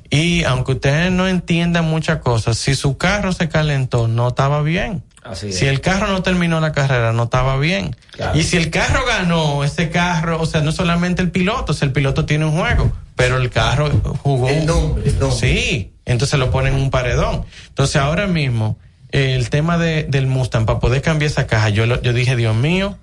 Y 0.09 0.43
aunque 0.43 0.71
ustedes 0.73 1.11
no 1.11 1.27
entiendan 1.27 1.85
muchas 1.85 2.17
cosas, 2.19 2.57
si 2.57 2.73
su 2.75 2.97
carro 2.97 3.31
se 3.33 3.47
calentó, 3.49 4.07
no 4.07 4.27
estaba 4.29 4.61
bien. 4.61 5.03
Así 5.23 5.49
es. 5.49 5.59
Si 5.59 5.65
el 5.67 5.81
carro 5.81 6.07
no 6.07 6.23
terminó 6.23 6.59
la 6.59 6.71
carrera, 6.71 7.13
no 7.13 7.23
estaba 7.23 7.57
bien. 7.57 7.95
Claro. 8.11 8.37
Y 8.39 8.43
si 8.43 8.57
el 8.57 8.71
carro 8.71 9.05
ganó, 9.05 9.63
ese 9.63 9.89
carro, 9.89 10.41
o 10.41 10.45
sea, 10.45 10.61
no 10.61 10.71
solamente 10.71 11.21
el 11.21 11.29
piloto, 11.29 11.73
o 11.73 11.75
sea, 11.75 11.85
el 11.85 11.91
piloto 11.91 12.25
tiene 12.25 12.45
un 12.45 12.57
juego, 12.57 12.91
pero 13.15 13.37
el 13.37 13.49
carro 13.51 13.89
jugó. 14.23 14.49
El 14.49 14.65
nombre, 14.65 15.11
Sí, 15.31 15.91
entonces 16.05 16.39
lo 16.39 16.49
ponen 16.49 16.73
en 16.75 16.81
un 16.81 16.89
paredón. 16.89 17.43
Entonces 17.67 17.97
ahora 17.97 18.25
mismo, 18.27 18.79
el 19.11 19.49
tema 19.51 19.77
de, 19.77 20.03
del 20.05 20.25
Mustang, 20.25 20.65
para 20.65 20.79
poder 20.79 21.01
cambiar 21.03 21.29
esa 21.29 21.45
caja, 21.45 21.69
yo, 21.69 21.85
lo- 21.85 22.01
yo 22.01 22.13
dije, 22.13 22.35
Dios 22.35 22.55
mío, 22.55 22.97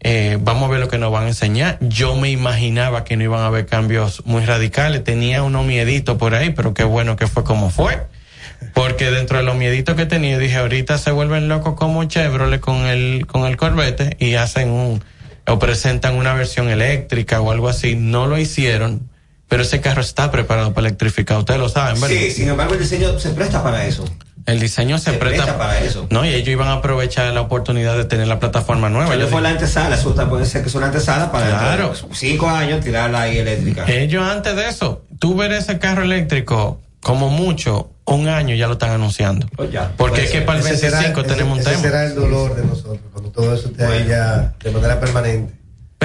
eh, 0.00 0.38
vamos 0.40 0.68
a 0.68 0.72
ver 0.72 0.80
lo 0.80 0.88
que 0.88 0.98
nos 0.98 1.10
van 1.10 1.24
a 1.24 1.28
enseñar. 1.28 1.78
Yo 1.80 2.16
me 2.16 2.30
imaginaba 2.30 3.04
que 3.04 3.16
no 3.16 3.24
iban 3.24 3.40
a 3.40 3.46
haber 3.46 3.66
cambios 3.66 4.24
muy 4.26 4.44
radicales. 4.44 5.02
Tenía 5.04 5.42
unos 5.42 5.64
mieditos 5.64 6.16
por 6.18 6.34
ahí, 6.34 6.50
pero 6.50 6.74
qué 6.74 6.84
bueno 6.84 7.16
que 7.16 7.26
fue 7.26 7.44
como 7.44 7.70
fue. 7.70 8.06
Porque 8.74 9.10
dentro 9.10 9.38
de 9.38 9.44
los 9.44 9.56
mieditos 9.56 9.96
que 9.96 10.06
tenía, 10.06 10.38
dije, 10.38 10.56
ahorita 10.56 10.98
se 10.98 11.10
vuelven 11.10 11.48
locos 11.48 11.74
como 11.74 12.04
Chevrolet 12.04 12.60
con 12.60 12.86
el, 12.86 13.26
con 13.26 13.46
el 13.46 13.56
Corvette 13.56 14.16
y 14.18 14.34
hacen 14.34 14.70
un, 14.70 15.02
o 15.46 15.58
presentan 15.58 16.14
una 16.14 16.34
versión 16.34 16.68
eléctrica 16.68 17.40
o 17.40 17.50
algo 17.50 17.68
así. 17.68 17.96
No 17.96 18.26
lo 18.26 18.38
hicieron, 18.38 19.08
pero 19.48 19.62
ese 19.62 19.80
carro 19.80 20.00
está 20.02 20.30
preparado 20.30 20.74
para 20.74 20.88
electrificar. 20.88 21.38
Ustedes 21.38 21.60
lo 21.60 21.68
saben, 21.68 22.00
¿verdad? 22.00 22.16
Sí, 22.16 22.30
sin 22.30 22.48
embargo, 22.48 22.74
el 22.74 22.80
diseño 22.80 23.18
se 23.18 23.30
presta 23.30 23.62
para 23.62 23.86
eso. 23.86 24.04
El 24.46 24.60
diseño 24.60 24.96
se, 24.98 25.10
Se 25.10 25.18
presta, 25.18 25.42
presta 25.44 25.58
para 25.58 25.80
eso. 25.80 26.06
No, 26.10 26.24
y 26.24 26.28
ellos 26.28 26.48
iban 26.48 26.68
a 26.68 26.74
aprovechar 26.74 27.32
la 27.34 27.40
oportunidad 27.40 27.96
de 27.96 28.04
tener 28.04 28.28
la 28.28 28.38
plataforma 28.38 28.88
nueva. 28.88 29.14
Ellos 29.14 29.28
fue 29.30 29.40
la 29.42 29.48
antesala, 29.50 29.96
eso 29.96 30.14
puede 30.28 30.46
ser 30.46 30.62
que 30.62 30.68
es 30.68 30.74
una 30.76 30.86
antesala 30.86 31.32
para 31.32 31.46
Claro. 31.48 31.92
cinco 32.12 32.48
años 32.48 32.80
tirarla 32.84 33.22
ahí 33.22 33.38
eléctrica. 33.38 33.84
Ellos 33.88 34.22
antes 34.22 34.54
de 34.54 34.68
eso, 34.68 35.02
tú 35.18 35.34
ver 35.34 35.50
ese 35.52 35.78
carro 35.80 36.02
eléctrico, 36.04 36.80
como 37.00 37.28
mucho, 37.28 37.90
un 38.04 38.28
año 38.28 38.54
ya 38.54 38.68
lo 38.68 38.74
están 38.74 38.90
anunciando. 38.90 39.48
Porque 39.96 40.24
es 40.24 40.30
que 40.30 40.42
para 40.42 40.60
el 40.60 40.66
Ese 40.66 40.76
será- 40.76 40.98
25 41.00 41.20
ese- 41.22 41.28
tenemos 41.30 41.54
un 41.54 41.60
ese 41.60 41.70
tema. 41.70 41.82
será 41.82 42.04
el 42.04 42.14
dolor 42.14 42.54
de 42.54 42.64
nosotros, 42.64 43.00
cuando 43.12 43.30
todo 43.32 43.52
eso 43.52 43.66
esté 43.68 43.84
ahí 43.84 44.06
ya 44.08 44.54
de 44.62 44.70
manera 44.70 45.00
permanente. 45.00 45.54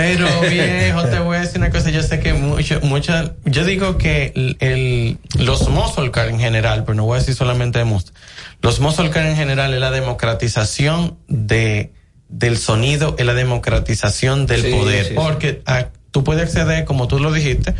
Pero 0.01 0.27
viejo, 0.49 1.03
te 1.03 1.19
voy 1.19 1.37
a 1.37 1.41
decir 1.41 1.57
una 1.59 1.69
cosa, 1.69 1.89
yo 1.91 2.01
sé 2.03 2.19
que 2.19 2.33
mucho, 2.33 2.79
mucha, 2.81 3.33
yo 3.45 3.63
digo 3.65 3.97
que 3.97 4.31
el, 4.35 4.57
el- 4.59 5.17
los 5.43 5.69
muscle 5.69 6.09
car 6.11 6.29
en 6.29 6.39
general, 6.39 6.83
pero 6.83 6.95
no 6.95 7.05
voy 7.05 7.17
a 7.17 7.19
decir 7.19 7.35
solamente 7.35 7.79
de 7.79 7.85
Mustang, 7.85 8.15
los 8.61 8.79
muscle 8.79 9.09
car 9.09 9.25
en 9.25 9.35
general 9.35 9.73
es 9.73 9.79
la 9.79 9.91
democratización 9.91 11.17
de, 11.27 11.91
del 12.29 12.57
sonido, 12.57 13.15
es 13.19 13.25
la 13.25 13.33
democratización 13.33 14.45
del 14.47 14.63
Sí, 14.63 14.71
poder, 14.71 15.05
sí, 15.05 15.13
porque 15.15 15.61
ah, 15.65 15.87
tú 16.11 16.23
puedes 16.23 16.43
acceder, 16.43 16.85
como 16.85 17.07
tú 17.07 17.19
lo 17.19 17.31
dijiste, 17.31 17.73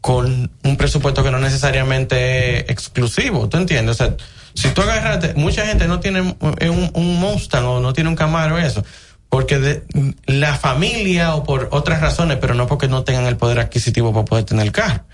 con 0.00 0.50
un 0.62 0.76
presupuesto 0.76 1.22
que 1.24 1.30
no 1.30 1.38
necesariamente 1.38 2.60
es 2.60 2.70
exclusivo, 2.70 3.48
¿tú 3.48 3.56
entiendes? 3.56 4.00
O 4.00 4.04
sea, 4.06 4.16
si 4.54 4.68
tú 4.68 4.82
agarraste, 4.82 5.34
mucha 5.34 5.66
gente 5.66 5.86
no 5.88 6.00
tiene 6.00 6.20
un, 6.20 6.90
un 6.94 7.16
Mustang 7.20 7.64
o 7.66 7.80
no 7.80 7.92
tiene 7.92 8.08
un 8.08 8.16
Camaro, 8.16 8.58
eso, 8.58 8.84
porque 9.28 9.58
de, 9.58 9.82
la 10.26 10.54
familia 10.54 11.34
o 11.34 11.44
por 11.44 11.68
otras 11.72 12.00
razones, 12.00 12.38
pero 12.40 12.54
no 12.54 12.66
porque 12.66 12.88
no 12.88 13.04
tengan 13.04 13.26
el 13.26 13.36
poder 13.36 13.58
adquisitivo 13.58 14.12
para 14.12 14.24
poder 14.24 14.44
tener 14.44 14.66
el 14.66 14.72
carro. 14.72 15.04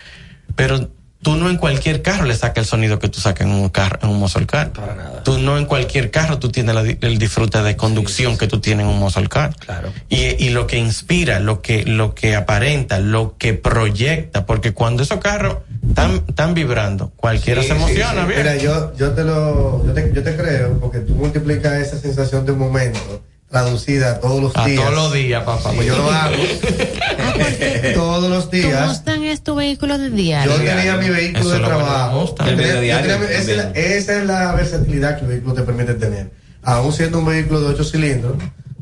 Pero 0.55 0.91
tú 1.23 1.37
no 1.37 1.49
en 1.49 1.57
cualquier 1.57 2.03
carro 2.03 2.25
le 2.25 2.35
sacas 2.35 2.65
el 2.65 2.67
sonido 2.67 2.99
que 2.99 3.09
tú 3.09 3.21
sacas 3.21 3.47
en 3.47 3.53
un 3.53 3.69
carro, 3.69 3.99
en 4.03 4.11
un 4.11 4.19
muscle 4.19 4.47
car. 4.47 4.73
Para 4.73 4.95
nada. 4.95 5.23
Tú 5.23 5.39
no 5.39 5.57
en 5.57 5.67
cualquier 5.67 6.11
carro 6.11 6.39
tú 6.39 6.51
tienes 6.51 6.75
la 6.75 6.83
el 6.83 7.19
disfrute 7.19 7.63
de 7.63 7.77
conducción 7.77 8.37
que 8.37 8.49
tú 8.49 8.61
tienes 8.61 8.85
en 8.85 8.93
un 8.93 8.99
muscle 8.99 9.29
car. 9.29 9.55
Claro. 9.57 9.93
Y, 10.09 10.45
y 10.45 10.51
lo 10.51 10.67
que 10.67 10.79
inspira, 10.79 11.39
lo 11.41 11.63
que, 11.63 11.85
lo 11.85 12.15
que 12.15 12.35
aparenta, 12.35 12.99
lo 12.99 13.37
que 13.39 13.55
proyecta, 13.55 14.45
porque 14.47 14.73
cuando 14.73 15.05
esos 15.05 15.21
carros 15.21 15.59
están, 15.89 16.23
están 16.29 16.55
vibrando, 16.55 17.13
cualquiera 17.17 17.63
Sí, 17.63 17.69
se 17.69 17.75
emociona, 17.75 18.23
sí. 18.23 18.29
bien. 18.29 18.39
Mira, 18.39 18.57
yo, 18.57 18.95
yo 18.97 19.13
te 19.13 19.25
lo, 19.25 19.87
yo 19.87 19.93
te, 19.93 20.13
yo 20.13 20.23
te 20.23 20.37
creo, 20.37 20.79
porque 20.81 20.99
tú 20.99 21.15
multiplicas 21.15 21.75
esa 21.75 21.99
sensación 21.99 22.45
de 22.45 22.53
un 22.53 22.59
momento 22.59 23.23
traducida 23.53 24.19
todos 24.19 24.43
los 24.43 24.57
A 24.57 24.65
días. 24.67 24.81
todos 24.83 24.95
los 24.95 25.13
días, 25.13 25.45
papá. 25.45 25.69
Como 25.69 25.83
yo 25.83 25.97
lo 25.99 26.11
hago. 26.11 26.35
todos 27.95 28.31
los 28.31 28.51
¿Tu 28.51 28.57
días. 28.57 28.89
Mustang 28.89 29.23
es 29.25 29.43
tu 29.43 29.55
vehículo 29.55 29.99
de 29.99 30.11
diario? 30.11 30.51
Yo 30.57 30.59
tenía 30.65 30.97
mi 30.97 31.11
vehículo 31.11 31.51
de 31.51 31.59
trabajo. 31.61 32.35
Yo 32.39 32.45
tenía- 32.57 32.83
yo 32.97 33.01
tenía 33.03 33.19
mi- 33.19 33.27
esa, 33.27 33.51
es 33.53 33.57
la, 33.57 33.71
esa 33.75 34.19
es 34.19 34.27
la 34.27 34.53
versatilidad 34.55 35.17
que 35.19 35.25
el 35.25 35.31
vehículo 35.31 35.55
te 35.55 35.63
permite 35.63 35.95
tener. 35.95 36.31
Aún 36.63 36.93
siendo 36.93 37.19
un 37.19 37.27
vehículo 37.27 37.61
de 37.61 37.67
8 37.75 37.85
cilindros, 37.85 38.37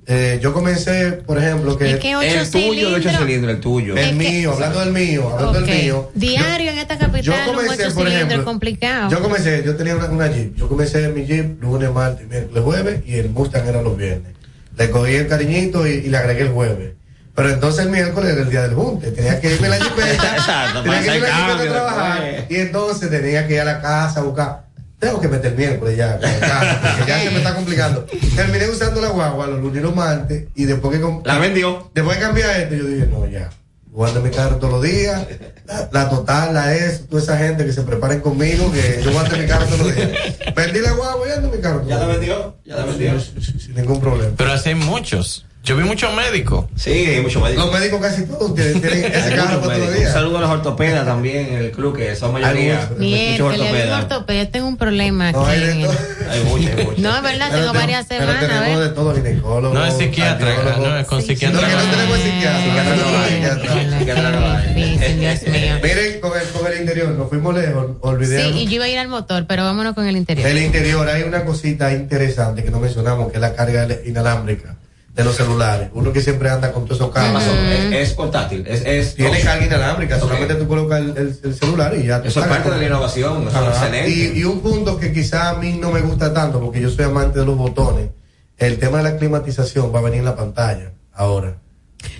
eh, 0.06 0.38
yo 0.42 0.52
comencé, 0.52 1.12
por 1.12 1.38
ejemplo, 1.38 1.76
que. 1.76 1.90
El 1.90 1.98
tuyo 1.98 2.20
de 2.20 2.28
ocho 2.30 2.44
cilindros- 2.44 3.18
cilindros, 3.18 3.54
el 3.54 3.60
tuyo. 3.60 3.96
El 3.96 4.14
mío, 4.16 4.52
hablando 4.52 4.80
del 4.80 4.92
mío, 4.92 5.30
hablando 5.32 5.60
del 5.60 5.82
mío. 5.82 6.10
Diario 6.14 6.70
en 6.70 6.78
esta 6.78 6.96
capital, 6.98 7.22
yo 7.22 7.32
comencé, 7.44 7.84
por 7.84 7.92
cilindros 7.92 8.12
ejemplo, 8.22 8.44
complicado. 8.44 9.10
Yo 9.10 9.20
comencé, 9.20 9.62
yo 9.64 9.74
tenía 9.76 9.96
una, 9.96 10.06
una 10.06 10.26
Jeep. 10.28 10.54
Yo 10.56 10.68
comencé 10.68 11.08
mi 11.08 11.24
Jeep 11.26 11.60
lunes, 11.62 11.90
martes, 11.92 12.28
miércoles, 12.28 12.62
jueves 12.64 13.00
y 13.06 13.14
el 13.16 13.30
Mustang 13.30 13.66
era 13.66 13.82
los 13.82 13.96
viernes. 13.96 14.32
Le 14.80 14.90
cogí 14.90 15.14
el 15.14 15.28
cariñito 15.28 15.86
y, 15.86 15.90
y 15.90 16.08
le 16.08 16.16
agregué 16.16 16.42
el 16.42 16.48
jueves. 16.48 16.94
Pero 17.34 17.50
entonces 17.50 17.84
el 17.84 17.90
miércoles 17.90 18.32
era 18.32 18.42
el 18.42 18.48
día 18.50 18.62
del 18.62 18.74
junte. 18.74 19.10
Tenía 19.12 19.38
que 19.38 19.54
irme 19.54 19.66
a 19.66 19.70
la 19.70 19.76
jipeta. 19.84 20.36
Exacto, 20.36 20.82
tenía 20.82 21.02
que 21.02 21.16
irme 21.16 21.28
la 21.28 21.54
a 21.54 21.58
trabajar. 21.68 22.22
después. 22.22 22.50
Y 22.50 22.56
entonces 22.56 23.10
tenía 23.10 23.46
que 23.46 23.54
ir 23.54 23.60
a 23.60 23.64
la 23.64 23.80
casa 23.82 24.20
a 24.20 24.22
buscar. 24.22 24.64
Tengo 24.98 25.20
que 25.20 25.28
meter 25.28 25.52
el 25.52 25.58
miércoles 25.58 25.96
ya, 25.96 26.18
con 26.18 26.28
el 26.28 26.40
carro, 26.40 26.78
porque 26.96 27.10
ya 27.10 27.18
se 27.22 27.30
me 27.30 27.36
está 27.38 27.54
complicando. 27.54 28.06
Terminé 28.36 28.68
usando 28.68 29.00
la 29.00 29.08
guagua 29.08 29.46
los 29.46 29.60
lunes 29.60 29.80
y 29.80 29.82
los 29.82 29.94
martes 29.94 30.44
y 30.54 30.64
después 30.64 30.98
que 30.98 31.20
La 31.24 31.38
vendió. 31.38 31.90
Después 31.94 32.16
que 32.16 32.22
cambié 32.22 32.44
a 32.44 32.58
este, 32.58 32.78
yo 32.78 32.84
dije, 32.84 33.06
no, 33.06 33.26
ya. 33.26 33.48
Guardo 33.92 34.20
mi 34.20 34.30
carro 34.30 34.56
todos 34.56 34.74
los 34.74 34.82
días. 34.82 35.26
La, 35.66 35.88
la 35.92 36.08
total, 36.08 36.54
la 36.54 36.74
es, 36.74 37.08
toda 37.08 37.22
esa 37.22 37.36
gente 37.36 37.64
que 37.64 37.72
se 37.72 37.82
preparen 37.82 38.20
conmigo, 38.20 38.70
que 38.70 39.00
yo 39.02 39.12
guardo 39.12 39.36
mi 39.36 39.46
carro 39.46 39.66
todos 39.66 39.80
los 39.80 39.94
días. 39.94 40.10
Vendí 40.54 40.80
la 40.80 40.92
guagua 40.92 41.28
y 41.28 41.32
ando 41.32 41.48
mi 41.48 41.60
carro. 41.60 41.84
Ya 41.86 41.98
la 41.98 42.06
vendió, 42.06 42.56
ya 42.64 42.76
la 42.76 42.84
vendió. 42.84 43.20
Sin 43.20 43.74
ningún 43.74 44.00
problema. 44.00 44.32
Pero 44.36 44.52
así 44.52 44.70
hay 44.70 44.74
muchos. 44.76 45.44
Yo 45.62 45.76
vi 45.76 45.84
muchos 45.84 46.12
médicos. 46.14 46.64
Sí, 46.74 46.90
hay 46.90 47.20
muchos 47.20 47.42
médicos. 47.42 47.66
Los 47.66 47.74
médicos 47.78 48.00
casi 48.00 48.24
todos 48.24 48.54
tienen, 48.54 48.80
tienen 48.80 49.04
ese 49.12 49.36
carro 49.36 49.60
para 49.60 49.76
todos. 49.76 49.96
Un 49.98 50.06
saludo 50.06 50.38
a 50.38 50.40
los 50.40 50.50
ortopedas 50.50 51.04
también 51.04 51.46
en 51.48 51.54
el 51.64 51.70
club, 51.70 51.96
que 51.96 52.16
son 52.16 52.32
mayoría. 52.32 52.88
Bien, 52.98 53.32
muchos 53.32 53.60
ortopedas. 53.60 54.02
ortopedia, 54.04 54.50
tengo 54.50 54.68
un 54.68 54.76
problema 54.78 55.28
aquí. 55.28 55.38
hay 55.46 55.60
de 55.60 55.66
Hay 55.72 55.78
muchos, 55.78 55.96
hay 56.30 56.84
muchos. 56.84 56.98
No, 56.98 57.14
es 57.14 57.22
verdad, 57.22 57.50
tengo 57.50 57.72
varias 57.74 58.06
Pero 58.08 58.20
semanas, 58.22 58.48
tenemos 58.48 58.68
¿ves? 58.68 58.88
de 58.88 58.94
todo, 58.94 59.14
ginecólogos. 59.14 59.74
No 59.74 59.84
es 59.84 59.94
psiquiatra, 59.94 60.76
no 60.78 60.96
es 60.98 61.06
con 61.06 61.20
Sí, 61.20 61.26
psiquiatra. 61.28 61.60
Lo 61.60 61.66
que 61.68 61.74
no 61.74 61.90
tenemos 61.90 62.18
es 62.18 62.24
psiquiatra. 62.24 62.64
Psiquiatra 62.64 62.96
no. 62.96 63.98
Psiquiatra. 63.98 64.30
No 64.30 64.50
hay. 64.50 64.74
Difícil, 64.74 65.20
Dios 65.20 65.42
mío. 65.42 65.74
Miren, 65.82 66.20
con 66.20 66.32
el, 66.40 66.48
con 66.48 66.72
el 66.72 66.80
interior, 66.80 67.08
nos 67.10 67.28
fuimos 67.28 67.54
lejos, 67.54 67.86
olvidé. 68.00 68.44
Sí, 68.44 68.58
y 68.60 68.66
yo 68.66 68.76
iba 68.76 68.86
a 68.86 68.88
ir 68.88 68.98
al 68.98 69.08
motor, 69.08 69.44
pero 69.46 69.64
vámonos 69.64 69.94
con 69.94 70.06
el 70.06 70.16
interior. 70.16 70.48
El 70.48 70.58
interior 70.58 71.06
hay 71.06 71.22
una 71.22 71.44
cosita 71.44 71.92
interesante 71.92 72.64
que 72.64 72.70
no 72.70 72.80
mencionamos, 72.80 73.30
que 73.30 73.36
es 73.36 73.40
la 73.42 73.54
carga 73.54 73.86
inalámbrica 74.06 74.76
de 75.14 75.24
los 75.24 75.36
celulares. 75.36 75.88
Uno 75.92 76.12
que 76.12 76.20
siempre 76.20 76.48
anda 76.50 76.72
con 76.72 76.84
todos 76.84 76.98
esos 77.00 77.12
cables. 77.12 77.44
Es, 77.46 78.08
es 78.10 78.14
portátil. 78.14 78.64
Es, 78.66 78.82
es 78.86 79.14
Tiene 79.16 79.40
carga 79.40 79.66
inalámbrica, 79.66 80.16
Ok. 80.16 80.22
solamente 80.22 80.54
tú 80.54 80.68
colocas 80.68 81.00
el, 81.00 81.16
el- 81.16 81.38
el 81.44 81.54
celular 81.54 81.94
y 81.96 82.04
ya. 82.06 82.22
Eso 82.24 82.40
es 82.40 82.46
parte 82.46 82.70
de 82.70 82.78
la 82.78 82.84
innovación, 82.86 83.48
eso 83.48 83.62
es 83.62 83.68
excelente. 83.76 84.08
Y, 84.10 84.38
y 84.40 84.44
un 84.44 84.60
punto 84.60 84.98
que 84.98 85.12
quizá 85.12 85.50
a 85.50 85.54
mí 85.54 85.72
no 85.72 85.90
me 85.90 86.00
gusta 86.00 86.32
tanto, 86.32 86.60
porque 86.60 86.80
yo 86.80 86.88
soy 86.90 87.04
amante 87.06 87.40
de 87.40 87.44
los 87.46 87.56
botones, 87.56 88.08
el 88.56 88.78
tema 88.78 88.98
de 88.98 89.04
la 89.04 89.16
climatización 89.16 89.92
va 89.94 89.98
a 89.98 90.02
venir 90.02 90.20
en 90.20 90.24
la 90.26 90.36
pantalla 90.36 90.92
ahora. 91.12 91.56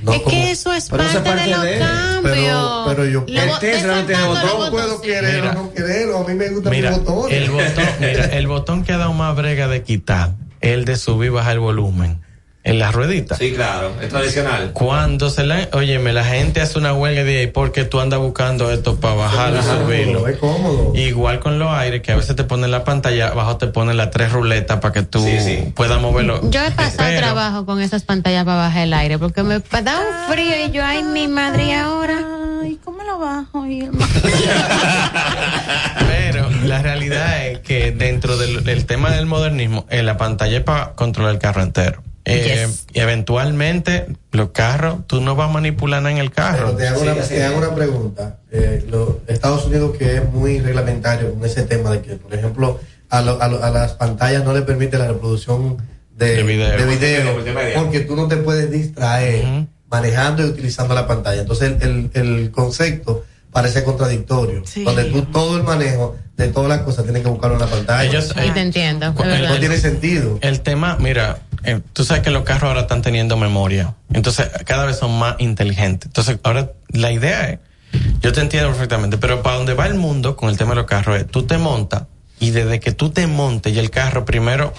No 0.03 0.13
es 0.13 0.21
como- 0.21 0.31
que 0.37 0.51
eso 0.51 0.73
es 0.75 0.89
parte, 0.91 1.07
eso 1.07 1.23
parte 1.25 1.43
de 1.43 1.47
los 1.51 1.63
de- 1.63 1.79
cambios. 1.79 2.23
Pero, 2.37 2.85
pero 2.89 3.05
yo 3.07 3.25
Lo- 3.27 3.43
El 3.55 3.59
Tesla 3.61 3.95
no 4.01 4.05
tiene 4.07 4.25
botón. 4.25 4.43
No 4.61 4.71
puedo 4.71 5.01
querer 5.01 5.35
Mira. 5.37 5.51
o 5.53 5.55
no 5.55 5.73
quererlo. 5.73 6.19
A 6.19 6.29
mí 6.29 6.35
me 6.35 6.49
gustan 6.51 6.71
Mira, 6.73 6.91
el 6.95 7.01
botón, 7.01 7.31
mira, 8.01 8.25
el 8.27 8.47
botón 8.47 8.85
que 8.85 8.93
ha 8.93 8.99
dado 8.99 9.13
más 9.15 9.35
brega 9.37 9.69
de 9.69 9.83
quitar, 9.83 10.33
el 10.61 10.85
de 10.85 10.97
subir 10.97 11.29
y 11.29 11.31
bajar 11.31 11.53
el 11.55 11.61
volumen. 11.61 12.21
En 12.63 12.79
las 12.79 12.95
rueditas. 12.95 13.39
Sí, 13.39 13.53
claro, 13.53 13.93
es 14.03 14.11
tradicional. 14.11 14.73
Cuando 14.75 15.31
se 15.31 15.45
la, 15.45 15.69
óyeme, 15.73 16.13
la 16.13 16.25
gente 16.25 16.61
hace 16.61 16.79
una 16.79 16.93
huelga 16.93 17.25
de 17.25 17.39
ahí 17.39 17.47
porque 17.47 17.85
tú 17.85 18.01
andas 18.01 18.19
buscando 18.21 18.71
esto 18.71 19.01
para 19.01 19.15
bajarlo 19.15 19.61
y 19.61 19.63
subirlo. 19.63 20.29
Es 20.29 20.37
cómodo. 20.37 20.93
Igual 20.95 21.41
con 21.41 21.59
los 21.59 21.71
aires, 21.71 22.03
que 22.03 22.13
a 22.13 22.17
veces 22.17 22.37
te 22.37 22.45
ponen 22.45 22.71
la 22.71 22.85
pantalla, 22.85 23.29
abajo 23.29 23.57
te 23.57 23.67
ponen 23.69 23.97
las 23.97 24.11
tres 24.11 24.31
ruletas 24.33 24.79
para 24.81 24.93
que 24.93 25.03
tú 25.03 25.25
puedas 25.75 26.01
moverlo. 26.03 26.41
Yo 26.51 26.63
he 26.63 26.71
pasado 26.71 26.99
Pero- 27.09 27.21
trabajo 27.21 27.65
con 27.65 27.81
esas 27.81 28.03
pantallas 28.03 28.45
para 28.45 28.59
bajar 28.59 28.83
el 28.83 28.93
aire 28.93 29.19
porque 29.19 29.43
me 29.43 29.59
da 29.59 29.99
un 30.01 30.33
frío 30.33 30.67
y 30.67 30.71
yo, 30.71 30.85
ay, 30.85 31.03
mi 31.03 31.29
madre, 31.29 31.65
¿y 31.69 31.73
ahora. 31.73 32.19
Ay, 32.63 32.79
¿cómo 32.85 33.03
lo 33.03 33.19
bajo? 33.19 33.65
Pero 36.09 36.51
la 36.65 36.83
realidad 36.83 37.47
es 37.47 37.61
que 37.61 37.91
dentro 37.93 38.37
del, 38.37 38.65
del 38.65 38.85
tema 38.85 39.11
del 39.11 39.25
modernismo, 39.27 39.87
eh, 39.89 40.03
la 40.03 40.17
pantalla 40.17 40.59
es 40.59 40.65
para 40.65 40.93
controlar 40.93 41.33
el 41.33 41.39
carro 41.39 41.63
entero. 41.63 42.03
Eh, 42.25 42.69
y 42.93 43.01
eventualmente, 43.01 44.07
los 44.33 44.51
carros, 44.51 45.07
tú 45.07 45.21
no 45.21 45.35
vas 45.37 45.49
a 45.49 45.53
manipular 45.53 46.03
nada 46.03 46.13
en 46.13 46.19
el 46.19 46.31
carro. 46.31 46.67
Pero 46.67 46.77
te 46.77 46.89
hago, 46.89 47.01
una, 47.03 47.15
te 47.15 47.45
hago 47.45 47.59
una 47.59 47.75
pregunta. 47.75 48.37
Eh, 48.53 48.85
lo- 48.89 49.21
Estados 49.27 49.65
Unidos 49.67 49.97
que 49.97 50.17
es 50.17 50.25
muy 50.31 50.61
reglamentario 50.61 51.33
con 51.35 51.45
ese 51.45 51.63
tema 51.63 51.91
de 51.91 52.03
que, 52.03 52.17
por 52.17 52.35
ejemplo, 52.35 52.81
a, 53.09 53.23
lo- 53.23 53.41
a, 53.43 53.49
lo- 53.49 53.65
a 53.65 53.71
las 53.71 53.93
pantallas 53.93 54.45
no 54.45 54.53
le 54.53 54.63
permite 54.63 54.99
la 54.99 55.09
reproducción 55.09 55.79
de, 56.17 56.37
De 56.37 56.43
video. 56.43 56.77
de 56.77 56.85
video, 56.85 57.25
De 57.27 57.33
multimedia. 57.33 57.75
porque 57.79 58.01
tú 58.01 58.15
no 58.17 58.29
te 58.29 58.37
puedes 58.37 58.71
distraer 58.71 59.67
manejando 59.91 60.43
y 60.47 60.51
utilizando 60.51 60.95
la 60.95 61.07
pantalla. 61.07 61.41
Entonces 61.41 61.73
el, 61.81 62.11
el, 62.13 62.27
el 62.43 62.51
concepto 62.51 63.25
parece 63.51 63.83
contradictorio. 63.83 64.63
Donde 64.85 65.05
tú 65.07 65.23
todo 65.23 65.57
el 65.57 65.63
manejo 65.65 66.17
de 66.37 66.49
todas 66.49 66.69
las 66.69 66.81
cosas 66.83 67.05
tienes 67.05 67.23
que 67.23 67.29
buscarlo 67.29 67.57
en 67.57 67.63
la 67.63 67.67
pantalla. 67.67 68.09
Ellos- 68.09 68.33
Y 68.47 68.51
te 68.51 68.61
entiendo. 68.61 69.13
no 69.15 69.59
tiene 69.59 69.79
sentido. 69.79 70.39
El 70.43 70.61
tema, 70.61 70.97
mira, 71.01 71.39
eh, 71.65 71.81
tú 71.93 72.05
sabes 72.05 72.23
que 72.23 72.31
los 72.31 72.45
carros 72.45 72.65
ahora 72.65 72.83
están 72.83 73.03
teniendo 73.03 73.37
memoria. 73.37 73.95
Entonces, 74.13 74.49
cada 74.65 74.85
vez 74.85 74.99
son 74.99 75.19
más 75.19 75.37
inteligentes. 75.39 76.07
Entonces, 76.07 76.39
ahora 76.43 76.73
la 76.89 77.13
idea 77.13 77.51
es, 77.51 77.59
yo 78.21 78.33
te 78.33 78.41
entiendo 78.41 78.71
perfectamente, 78.71 79.19
pero 79.19 79.43
para 79.43 79.57
donde 79.57 79.75
va 79.75 79.87
el 79.87 79.95
mundo 79.95 80.37
con 80.37 80.49
el 80.49 80.57
tema 80.57 80.71
de 80.71 80.77
los 80.77 80.87
carros 80.87 81.19
es, 81.19 81.27
tú 81.27 81.45
te 81.45 81.59
montas 81.59 82.05
y 82.39 82.51
desde 82.51 82.81
que 82.81 82.93
tú 82.93 83.11
te 83.11 83.27
montes 83.27 83.75
y 83.75 83.79
el 83.79 83.91
carro 83.91 84.25
primero, 84.25 84.73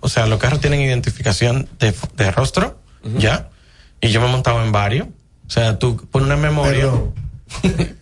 o 0.00 0.08
sea, 0.08 0.26
los 0.26 0.38
carros 0.38 0.60
tienen 0.60 0.80
identificación 0.80 1.68
de, 1.78 1.94
de 2.16 2.30
rostro, 2.30 2.78
¿ya? 3.16 3.48
Y 4.00 4.08
yo 4.08 4.20
me 4.20 4.28
he 4.28 4.30
montado 4.30 4.62
en 4.62 4.70
varios. 4.70 5.08
O 5.46 5.50
sea, 5.50 5.78
tú 5.78 5.96
pones 6.10 6.26
una 6.26 6.36
memoria. 6.36 6.90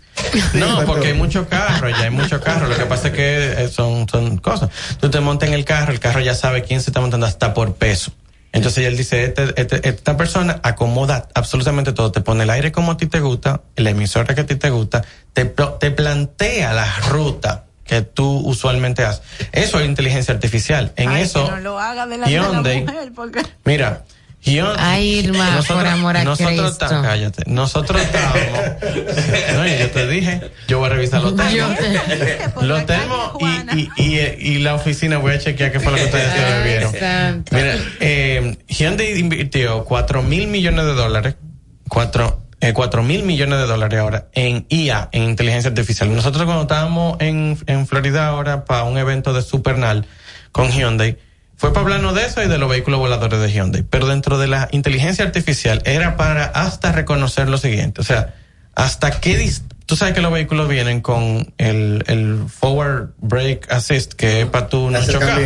No, 0.55 0.85
porque 0.87 1.09
hay 1.09 1.15
muchos 1.15 1.47
carros, 1.47 1.93
ya 1.97 2.05
hay 2.05 2.11
muchos 2.11 2.41
carros. 2.41 2.69
Lo 2.69 2.77
que 2.77 2.87
pasa 2.87 3.09
es 3.09 3.15
que 3.15 3.65
eh, 3.65 3.69
son, 3.69 4.09
son 4.09 4.39
cosas. 4.39 4.71
Tú 4.99 5.11
te 5.11 5.21
montas 5.21 5.49
en 5.49 5.55
el 5.55 5.65
carro, 5.65 5.93
el 5.93 6.01
carro 6.01 6.21
ya 6.21 6.35
sabe 6.35 6.63
quién 6.63 6.81
se 6.81 6.91
está 6.91 7.01
montando 7.01 7.27
hasta 7.27 7.55
por 7.55 7.75
peso. 7.75 8.13
Entonces 8.57 8.87
él 8.87 8.97
dice, 8.97 9.25
este- 9.25 9.61
este- 9.61 9.89
esta 9.89 10.17
persona 10.17 10.61
acomoda 10.63 11.29
absolutamente 11.35 11.93
todo, 11.93 12.11
te 12.13 12.21
pone 12.21 12.45
el 12.45 12.51
aire 12.51 12.73
como 12.73 12.93
a 12.93 12.97
ti 12.97 13.07
te 13.07 13.21
gusta, 13.21 13.63
la 13.77 13.91
emisora 13.91 14.35
que 14.35 14.41
a 14.41 14.47
ti 14.47 14.57
te 14.57 14.71
gusta, 14.71 15.05
te, 15.33 15.45
te 15.45 15.91
plantea 15.91 16.73
la 16.73 16.87
ruta 17.09 17.65
que 17.85 18.03
tú 18.03 18.39
usualmente 18.45 19.05
haces. 19.05 19.23
Eso 19.53 19.79
es 19.79 19.87
inteligencia 19.87 20.35
artificial. 20.35 20.93
En 20.97 21.11
Ay, 21.11 21.23
eso, 21.23 21.45
que 21.45 21.51
no 21.53 21.57
lo 21.61 21.79
haga 21.79 22.07
delante 22.07 22.33
de 22.33 22.41
la 22.41 22.49
Hyundai, 22.53 22.81
mujer, 22.83 23.13
porque... 23.15 23.43
mira, 23.65 24.05
Hyundai- 24.47 24.77
Ay, 24.79 25.09
Irma, 25.19 25.61
por 25.67 25.87
amor 25.87 26.17
a 26.17 26.25
nosotros 26.25 26.61
Cristo. 26.79 26.87
ta- 26.87 27.03
cállate. 27.03 27.43
Nosotros 27.47 28.01
estábamos. 28.01 28.61
no, 29.57 29.67
y 29.67 29.79
yo 29.79 29.91
te 29.91 30.07
dije, 30.07 30.41
yo 30.69 30.79
voy 30.79 30.87
a 30.87 30.93
revisar 30.95 31.21
los 31.23 31.35
termos. 31.35 32.63
los 32.63 32.87
termos 32.87 33.33
y, 33.41 33.81
y, 33.81 33.91
y, 33.97 34.19
y 34.39 34.59
la 34.59 34.75
oficina 34.75 35.19
voy 35.19 35.33
a 35.35 35.39
chequear 35.39 35.73
qué 35.73 35.81
fue 35.81 35.93
lo 35.93 35.99
que 35.99 36.05
ustedes 36.05 36.33
se 36.33 36.55
bebieron. 36.55 36.95
Exacto. 36.95 37.57
Mira, 37.57 37.75
eh, 38.01 38.57
Hyundai 38.69 39.19
invirtió 39.19 39.85
4 39.85 40.23
mil 40.23 40.47
millones 40.47 40.85
de 40.87 40.93
dólares, 40.95 41.35
4 41.89 42.43
eh, 42.61 42.73
cuatro 42.73 43.03
mil 43.03 43.23
millones 43.23 43.59
de 43.59 43.67
dólares 43.67 44.01
ahora 44.01 44.29
en 44.33 44.65
IA, 44.71 45.11
en 45.13 45.25
inteligencia 45.25 45.69
artificial. 45.69 46.15
Nosotros 46.15 46.45
cuando 46.47 46.63
estábamos 46.63 47.17
en, 47.21 47.59
en 47.67 47.87
Florida 47.87 48.29
ahora 48.29 48.65
para 48.65 48.85
un 48.85 48.97
evento 48.97 49.35
de 49.35 49.43
Supernal 49.43 50.07
con 50.53 50.71
Hyundai, 50.71 51.19
fue 51.57 51.71
para 51.73 51.83
hablarnos 51.83 52.15
de 52.15 52.27
eso 52.27 52.43
y 52.43 52.49
de 52.49 52.59
los 52.59 52.69
vehículos 52.69 53.01
voladores 53.01 53.41
de 53.41 53.51
Hyundai. 53.53 53.83
Pero 53.89 54.07
dentro 54.07 54.39
de 54.39 54.47
la 54.47 54.69
inteligencia 54.73 55.25
artificial 55.25 55.81
era 55.85 56.17
para 56.17 56.45
hasta 56.45 56.93
reconocer 56.93 57.49
lo 57.49 57.59
siguiente. 57.59 58.01
O 58.01 58.05
sea, 58.05 58.35
hasta 58.75 59.21
qué 59.21 59.39
dis- 59.39 59.63
Tú 59.87 59.95
sabes 59.95 60.15
que 60.15 60.21
los 60.21 60.33
vehículos 60.33 60.69
vienen 60.69 61.01
con 61.01 61.55
el, 61.59 62.03
el 62.09 62.41
forward 62.49 63.11
brake 63.19 63.61
assist, 63.71 64.15
que 64.15 64.41
es 64.41 64.47
para 64.49 64.67
tú 64.69 64.91
no 64.91 64.99
chocar. 65.13 65.39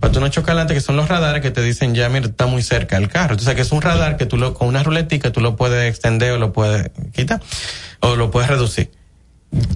Para 0.00 0.12
tú 0.14 0.18
no 0.20 0.28
chocar 0.28 0.52
adelante, 0.52 0.72
que 0.72 0.80
son 0.80 0.96
los 0.96 1.08
radares 1.10 1.42
que 1.42 1.50
te 1.50 1.60
dicen 1.60 1.94
ya, 1.94 2.08
mira, 2.08 2.24
está 2.28 2.46
muy 2.46 2.62
cerca 2.62 2.96
el 2.96 3.08
carro. 3.08 3.36
Tú 3.36 3.44
sabes 3.44 3.56
que 3.56 3.62
es 3.62 3.70
un 3.72 3.82
radar 3.82 4.16
que 4.16 4.24
tú 4.24 4.38
lo, 4.38 4.54
con 4.54 4.66
una 4.66 4.82
ruletica 4.82 5.30
tú 5.30 5.42
lo 5.42 5.56
puedes 5.56 5.90
extender 5.90 6.32
o 6.32 6.38
lo 6.38 6.54
puedes 6.54 6.90
quitar 7.12 7.42
o 8.00 8.16
lo 8.16 8.30
puedes 8.30 8.48
reducir. 8.48 8.90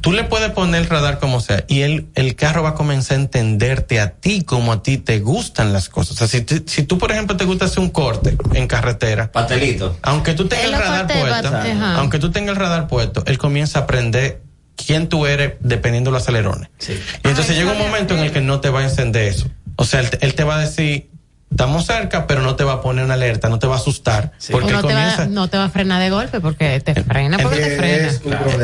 Tú 0.00 0.12
le 0.12 0.22
puedes 0.24 0.50
poner 0.52 0.82
el 0.82 0.88
radar 0.88 1.18
como 1.18 1.40
sea 1.40 1.64
y 1.66 1.80
el, 1.80 2.06
el 2.14 2.36
carro 2.36 2.62
va 2.62 2.70
a 2.70 2.74
comenzar 2.74 3.16
a 3.16 3.20
entenderte 3.20 4.00
a 4.00 4.10
ti 4.10 4.42
como 4.42 4.72
a 4.72 4.82
ti 4.84 4.98
te 4.98 5.18
gustan 5.18 5.72
las 5.72 5.88
cosas. 5.88 6.12
O 6.12 6.14
sea, 6.18 6.28
si, 6.28 6.42
te- 6.42 6.62
si 6.66 6.84
tú, 6.84 6.96
por 6.98 7.10
ejemplo, 7.10 7.36
te 7.36 7.44
gusta 7.44 7.64
hacer 7.64 7.80
un 7.80 7.90
corte 7.90 8.36
en 8.52 8.68
carretera. 8.68 9.32
Pastelito. 9.32 9.98
Aunque 10.02 10.34
tú 10.34 10.46
tengas 10.46 10.66
el 10.66 10.72
radar 10.78 11.06
puesto, 11.08 11.48
aunque 11.98 12.18
tú 12.20 12.30
tengas 12.30 12.50
el 12.50 12.56
radar 12.60 12.86
puesto, 12.86 13.24
él 13.26 13.36
comienza 13.38 13.80
a 13.80 13.82
aprender 13.82 14.42
quién 14.76 15.08
tú 15.08 15.26
eres 15.26 15.54
dependiendo 15.60 16.10
de 16.10 16.14
los 16.14 16.22
acelerones. 16.22 16.68
Y 17.24 17.28
entonces 17.28 17.56
llega 17.56 17.72
un 17.72 17.78
momento 17.78 18.14
en 18.14 18.20
el 18.20 18.30
que 18.32 18.40
no 18.40 18.60
te 18.60 18.68
va 18.70 18.80
a 18.80 18.84
encender 18.84 19.24
eso. 19.26 19.48
O 19.76 19.84
sea, 19.84 20.00
él 20.00 20.10
te, 20.10 20.24
él 20.24 20.34
te 20.34 20.44
va 20.44 20.56
a 20.56 20.60
decir, 20.60 21.10
estamos 21.54 21.86
cerca, 21.86 22.26
pero 22.26 22.42
no 22.42 22.56
te 22.56 22.64
va 22.64 22.72
a 22.74 22.80
poner 22.80 23.04
una 23.04 23.14
alerta, 23.14 23.48
no 23.48 23.60
te 23.60 23.68
va 23.68 23.76
a 23.76 23.78
asustar. 23.78 24.32
Porque 24.50 24.72
no 24.72 24.78
te, 24.82 24.88
comienza... 24.88 25.18
va, 25.22 25.26
no 25.26 25.48
te 25.48 25.56
va 25.56 25.64
a 25.64 25.68
frenar 25.70 26.02
de 26.02 26.10
golpe 26.10 26.40
porque 26.40 26.80
te 26.80 26.94
frena 27.04 27.38
porque 27.38 27.58
te 27.60 27.76
frena. 27.76 28.10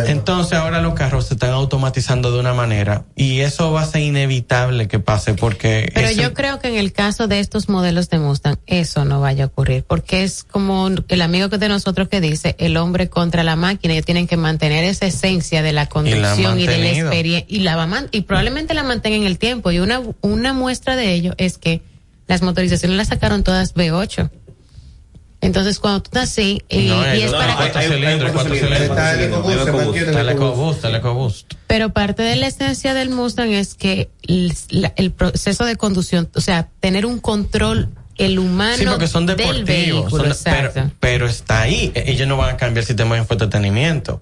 Entonces 0.06 0.58
ahora 0.58 0.80
los 0.80 0.94
carros 0.94 1.26
se 1.28 1.34
están 1.34 1.50
automatizando 1.50 2.32
de 2.32 2.40
una 2.40 2.52
manera 2.52 3.04
y 3.14 3.40
eso 3.40 3.70
va 3.72 3.82
a 3.82 3.86
ser 3.86 4.02
inevitable 4.02 4.88
que 4.88 4.98
pase 4.98 5.34
porque 5.34 5.90
Pero 5.94 6.08
eso- 6.08 6.20
yo 6.20 6.34
creo 6.34 6.58
que 6.58 6.66
en 6.68 6.74
el 6.76 6.92
caso 6.92 7.28
de 7.28 7.38
estos 7.38 7.68
modelos 7.68 8.10
de 8.10 8.18
Mustang, 8.18 8.56
eso 8.66 9.04
no 9.04 9.20
vaya 9.20 9.44
a 9.44 9.46
ocurrir, 9.46 9.84
porque 9.86 10.24
es 10.24 10.42
como 10.44 10.88
el 11.08 11.22
amigo 11.22 11.48
que 11.48 11.58
de 11.58 11.68
nosotros 11.68 12.08
que 12.08 12.20
dice, 12.20 12.56
el 12.58 12.76
hombre 12.76 13.08
contra 13.08 13.44
la 13.44 13.54
máquina, 13.54 13.94
ellos 13.94 14.04
tienen 14.06 14.26
que 14.26 14.36
mantener 14.36 14.82
esa 14.84 15.06
esencia 15.06 15.62
de 15.62 15.72
la 15.72 15.86
conducción 15.86 16.58
y, 16.58 16.66
de 16.66 16.78
la 16.78 16.88
experiencia, 16.90 17.46
y 17.48 17.60
la 17.60 17.76
va 17.76 17.84
a 17.84 17.86
man- 17.86 18.08
y 18.10 18.22
probablemente 18.22 18.74
la 18.74 18.82
mantengan 18.82 19.20
en 19.20 19.26
el 19.28 19.38
tiempo, 19.38 19.70
y 19.70 19.78
una, 19.78 20.00
una 20.22 20.52
muestra 20.52 20.96
de 20.96 21.12
ello 21.14 21.34
es 21.38 21.56
que 21.56 21.82
las 22.30 22.42
motorizaciones 22.42 22.96
las 22.96 23.08
sacaron 23.08 23.42
todas 23.42 23.74
V8. 23.74 24.30
Entonces, 25.42 25.80
cuando 25.80 26.02
tú 26.02 26.10
estás 26.10 26.30
así, 26.30 26.62
y, 26.68 26.88
No, 26.88 27.02
y 27.02 27.06
hay- 27.06 27.22
es 27.22 27.32
no, 27.32 27.38
para 27.38 27.56
cuatro 27.56 27.80
cilindros. 27.82 28.30
Está 28.80 29.14
el 29.14 30.28
EcoBoost, 30.28 30.84
el 30.84 30.94
EcoBoost. 30.96 31.54
Pero 31.66 31.92
parte 31.92 32.22
de 32.22 32.36
la 32.36 32.46
esencia 32.46 32.94
del 32.94 33.10
Mustang 33.10 33.50
es 33.50 33.74
que 33.74 34.10
el, 34.28 34.52
la- 34.68 34.92
el 34.96 35.10
proceso 35.12 35.64
de 35.64 35.74
conducción, 35.76 36.30
o 36.34 36.40
sea, 36.40 36.68
tener 36.80 37.04
un 37.06 37.18
control 37.18 37.88
el 38.24 38.38
humano 38.38 38.76
Sí, 38.76 38.84
porque 38.86 39.06
son 39.08 39.26
del 39.26 39.36
deportivos. 39.36 39.66
vehículo, 39.66 40.10
son 40.10 40.22
de- 40.22 40.28
exacto. 40.28 40.70
pero, 40.74 40.90
pero 41.00 41.26
está 41.26 41.62
ahí. 41.62 41.90
E- 41.94 42.04
Ellos 42.12 42.26
no 42.28 42.36
van 42.36 42.50
a 42.54 42.56
cambiar 42.56 42.82
el 42.82 42.86
sistema 42.86 43.14
de 43.16 43.22
entretenimiento. 43.22 44.20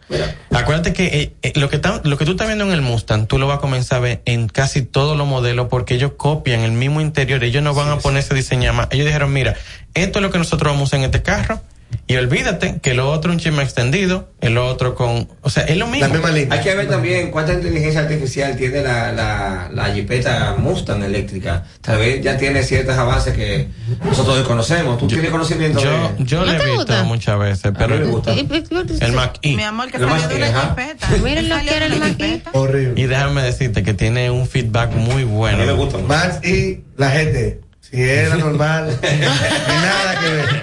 Acuérdate 0.50 0.92
que 0.92 1.06
eh, 1.06 1.32
eh, 1.42 1.52
lo 1.56 1.68
que 1.68 1.80
lo 2.04 2.16
que 2.18 2.24
tú 2.24 2.32
estás 2.32 2.46
viendo 2.46 2.64
en 2.64 2.72
el 2.72 2.82
Mustang, 2.82 3.26
tú 3.26 3.38
lo 3.38 3.46
vas 3.46 3.58
a 3.58 3.60
comenzar 3.60 3.98
a 3.98 4.00
ver 4.00 4.22
en 4.24 4.48
casi 4.48 4.82
todos 4.82 5.16
los 5.16 5.26
modelos 5.26 5.68
porque 5.68 5.94
ellos 5.94 6.12
copian 6.16 6.60
el 6.60 6.72
mismo 6.72 7.00
interior. 7.00 7.42
Ellos 7.44 7.62
no 7.62 7.74
van 7.74 7.90
a 7.90 7.98
ponerse 7.98 8.34
a 8.34 8.36
diseñar 8.36 8.74
más. 8.74 8.88
Ellos 8.90 9.06
dijeron, 9.06 9.32
mira, 9.32 9.54
esto 9.94 10.18
es 10.18 10.22
lo 10.22 10.30
que 10.30 10.38
nosotros 10.38 10.72
vamos 10.72 10.82
a 10.82 10.84
usar 10.84 10.98
en 11.00 11.04
este 11.06 11.22
carro. 11.22 11.60
Y 12.06 12.16
olvídate 12.16 12.78
que 12.80 12.94
lo 12.94 13.10
otro 13.10 13.32
un 13.32 13.38
chisme 13.38 13.62
extendido, 13.62 14.30
el 14.40 14.56
otro 14.56 14.94
con, 14.94 15.28
o 15.42 15.50
sea, 15.50 15.64
es 15.64 15.76
lo 15.76 15.86
mismo. 15.86 16.08
Hay 16.50 16.60
que 16.60 16.74
ver 16.74 16.88
también 16.88 17.30
cuánta 17.30 17.52
inteligencia 17.52 18.00
artificial 18.00 18.56
tiene 18.56 18.82
la, 18.82 19.12
la, 19.12 19.68
la 19.70 19.92
Jeepeta 19.92 20.56
Mustang 20.58 21.02
eléctrica. 21.02 21.64
Tal 21.82 21.98
vez 21.98 22.22
ya 22.22 22.38
tiene 22.38 22.62
ciertos 22.62 22.96
avances 22.96 23.34
que 23.34 23.68
nosotros 24.02 24.38
desconocemos. 24.38 24.96
¿Tú 24.96 25.06
tienes 25.06 25.30
conocimiento 25.30 25.80
Yo, 25.80 25.90
de 25.90 26.24
yo 26.24 26.46
lo 26.46 26.52
he 26.52 26.76
visto 26.76 27.04
muchas 27.04 27.38
veces, 27.38 27.72
pero 27.76 27.94
mí 27.94 28.00
me 28.00 28.06
gusta. 28.06 28.32
el 28.32 29.12
Mac 29.12 29.38
E. 29.42 29.56
Mi 29.56 29.62
amor, 29.62 29.90
que 29.90 29.98
salió 29.98 30.08
más 30.08 30.28
de 30.30 30.36
que, 30.36 30.44
ajá. 30.44 30.68
jipeta. 30.70 31.08
Miren 31.22 31.48
lo 31.50 31.58
que 31.58 31.76
era 31.76 31.86
el 31.86 32.00
maquita. 32.00 32.50
Horrible. 32.54 33.02
Y 33.02 33.06
déjame 33.06 33.42
decirte 33.42 33.82
que 33.82 33.92
tiene 33.92 34.30
un 34.30 34.46
feedback 34.46 34.92
muy 34.92 35.24
bueno. 35.24 35.58
Max 36.06 36.42
y 36.42 36.84
la 36.96 37.10
gente. 37.10 37.67
Si 37.90 38.02
era 38.02 38.36
normal, 38.36 38.98
nada 39.02 40.20
que 40.20 40.28
ver. 40.28 40.62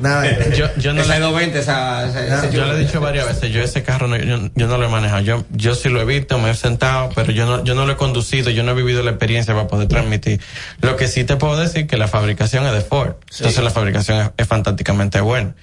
Nada 0.00 0.22
que 0.28 0.34
ver. 0.36 0.54
Yo, 0.54 0.66
yo 0.78 0.92
no 0.94 1.02
Esa 1.02 1.14
le 1.14 1.20
220, 1.20 1.58
esa, 1.58 2.06
esa- 2.08 2.46
ese 2.46 2.54
yo 2.56 2.64
le 2.66 2.74
he 2.74 2.78
dicho 2.78 3.00
varias 3.00 3.26
veces, 3.26 3.50
yo 3.52 3.62
ese 3.62 3.82
carro 3.82 4.08
no, 4.08 4.16
yo, 4.16 4.50
yo 4.54 4.66
no 4.66 4.78
lo 4.78 4.86
he 4.86 4.88
manejado, 4.88 5.20
yo, 5.22 5.44
yo 5.50 5.74
sí 5.74 5.88
lo 5.88 6.00
he 6.00 6.04
visto, 6.04 6.38
me 6.38 6.50
he 6.50 6.54
sentado, 6.54 7.10
pero 7.14 7.32
yo 7.32 7.46
no, 7.46 7.64
yo 7.64 7.74
no 7.74 7.86
lo 7.86 7.92
he 7.92 7.96
conducido, 7.96 8.50
yo 8.50 8.62
no 8.62 8.72
he 8.72 8.74
vivido 8.74 9.02
la 9.02 9.10
experiencia 9.10 9.54
para 9.54 9.68
poder 9.68 9.88
transmitir. 9.88 10.40
Lo 10.80 10.96
que 10.96 11.06
sí 11.08 11.24
te 11.24 11.36
puedo 11.36 11.56
decir 11.58 11.86
que 11.86 11.96
la 11.96 12.08
fabricación 12.08 12.66
es 12.66 12.72
de 12.72 12.80
Ford, 12.80 13.14
entonces 13.30 13.62
la 13.62 13.70
fabricación 13.70 14.18
es, 14.20 14.30
es 14.38 14.46
fantásticamente 14.46 15.20
buena. 15.20 15.54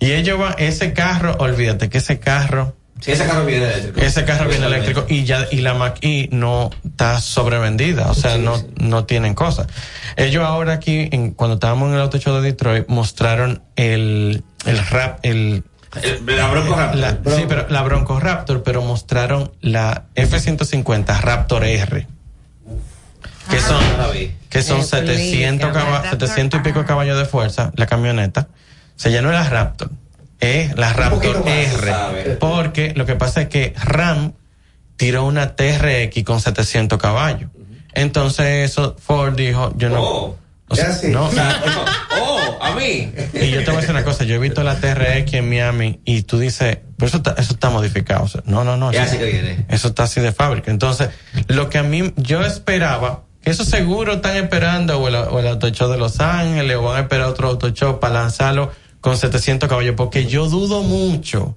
Y 0.00 0.12
ellos 0.12 0.40
va, 0.40 0.52
ese 0.58 0.92
carro, 0.92 1.36
olvídate 1.38 1.88
que 1.88 1.98
ese 1.98 2.18
carro 2.20 2.76
Sí, 3.00 3.12
ese 3.12 3.26
carro 3.26 3.44
viene 3.44 3.64
eléctrico. 3.66 4.00
Ese 4.00 4.24
carro 4.24 4.48
viene 4.48 4.66
eléctrico 4.66 5.06
y 5.08 5.24
ya 5.24 5.46
y 5.50 5.56
la 5.62 5.74
Mac-E 5.74 6.28
no 6.32 6.70
está 6.84 7.20
sobrevendida, 7.20 8.10
o 8.10 8.14
sea, 8.14 8.36
no 8.38 8.62
no 8.78 9.04
tienen 9.04 9.34
cosas. 9.34 9.66
Ellos 10.16 10.44
ahora 10.44 10.74
aquí 10.74 11.08
en, 11.12 11.32
cuando 11.32 11.54
estábamos 11.54 11.88
en 11.88 11.94
el 11.94 12.00
auto 12.00 12.18
show 12.18 12.34
de 12.36 12.42
Detroit 12.42 12.88
mostraron 12.88 13.62
el 13.76 14.44
el 14.66 14.78
rap 14.88 15.18
el 15.22 15.64
la 16.36 16.48
Bronco 16.48 16.76
Raptor. 16.76 17.00
la- 17.00 17.18
sí, 17.36 17.44
pero 17.48 17.66
la 17.68 17.82
Bronco 17.82 18.20
Raptor, 18.20 18.62
pero 18.62 18.82
mostraron 18.82 19.50
la 19.60 20.04
F150 20.14 21.20
Raptor 21.20 21.64
R. 21.64 22.06
Que 23.50 23.58
son, 23.58 23.82
que 24.48 24.62
son 24.62 24.84
700, 24.84 25.72
caba- 25.72 26.02
700 26.10 26.60
y 26.60 26.62
pico 26.62 26.84
caballos 26.86 27.18
de 27.18 27.24
fuerza, 27.24 27.72
la 27.74 27.86
camioneta. 27.86 28.46
Se 28.94 29.10
llenó 29.10 29.32
la 29.32 29.48
Raptor. 29.48 29.90
Es 30.40 30.76
la 30.76 30.92
Raptor 30.92 31.44
R. 31.46 32.36
Porque 32.40 32.94
lo 32.96 33.04
que 33.06 33.14
pasa 33.16 33.42
es 33.42 33.48
que 33.48 33.74
Ram 33.76 34.32
tiró 34.96 35.24
una 35.24 35.54
TRX 35.54 36.24
con 36.24 36.40
700 36.40 36.98
caballos. 36.98 37.50
Entonces 37.94 38.70
eso 38.70 38.96
Ford 38.98 39.34
dijo, 39.34 39.72
yo 39.76 39.88
no... 39.88 40.02
o 40.02 40.74
sea, 40.74 40.96
no, 41.08 41.30
Oh, 42.22 42.58
a 42.60 42.74
mí. 42.74 43.12
y 43.34 43.50
yo 43.50 43.60
te 43.60 43.66
voy 43.66 43.76
a 43.76 43.80
decir 43.80 43.90
una 43.90 44.04
cosa, 44.04 44.24
yo 44.24 44.36
he 44.36 44.38
visto 44.38 44.62
la 44.62 44.76
TRX 44.76 45.34
en 45.34 45.48
Miami 45.48 46.00
y 46.04 46.22
tú 46.22 46.38
dices, 46.38 46.78
pero 46.96 47.08
eso 47.08 47.16
está, 47.18 47.34
eso 47.38 47.54
está 47.54 47.70
modificado. 47.70 48.24
O 48.24 48.28
sea, 48.28 48.42
no, 48.44 48.62
no, 48.62 48.76
no. 48.76 48.92
Ya 48.92 49.04
eso-. 49.04 49.16
Eso 49.68 49.88
está 49.88 50.04
así 50.04 50.20
de 50.20 50.32
fábrica. 50.32 50.70
Entonces, 50.70 51.10
lo 51.48 51.70
que 51.70 51.78
a 51.78 51.82
mí, 51.82 52.12
yo 52.16 52.44
esperaba, 52.44 53.24
que 53.42 53.50
eso 53.50 53.64
seguro 53.64 54.14
están 54.14 54.36
esperando 54.36 54.98
o 55.00 55.08
el, 55.08 55.14
o 55.14 55.38
el 55.40 55.48
auto 55.48 55.70
show 55.70 55.90
de 55.90 55.98
Los 55.98 56.20
Ángeles 56.20 56.76
o 56.76 56.82
van 56.82 56.96
a 56.96 57.00
esperar 57.00 57.26
otro 57.26 57.48
auto 57.48 57.70
show 57.70 57.98
para 57.98 58.14
lanzarlo 58.14 58.70
con 59.00 59.16
700 59.16 59.68
caballos, 59.68 59.94
porque 59.96 60.26
yo 60.26 60.46
dudo 60.48 60.82
mucho 60.82 61.56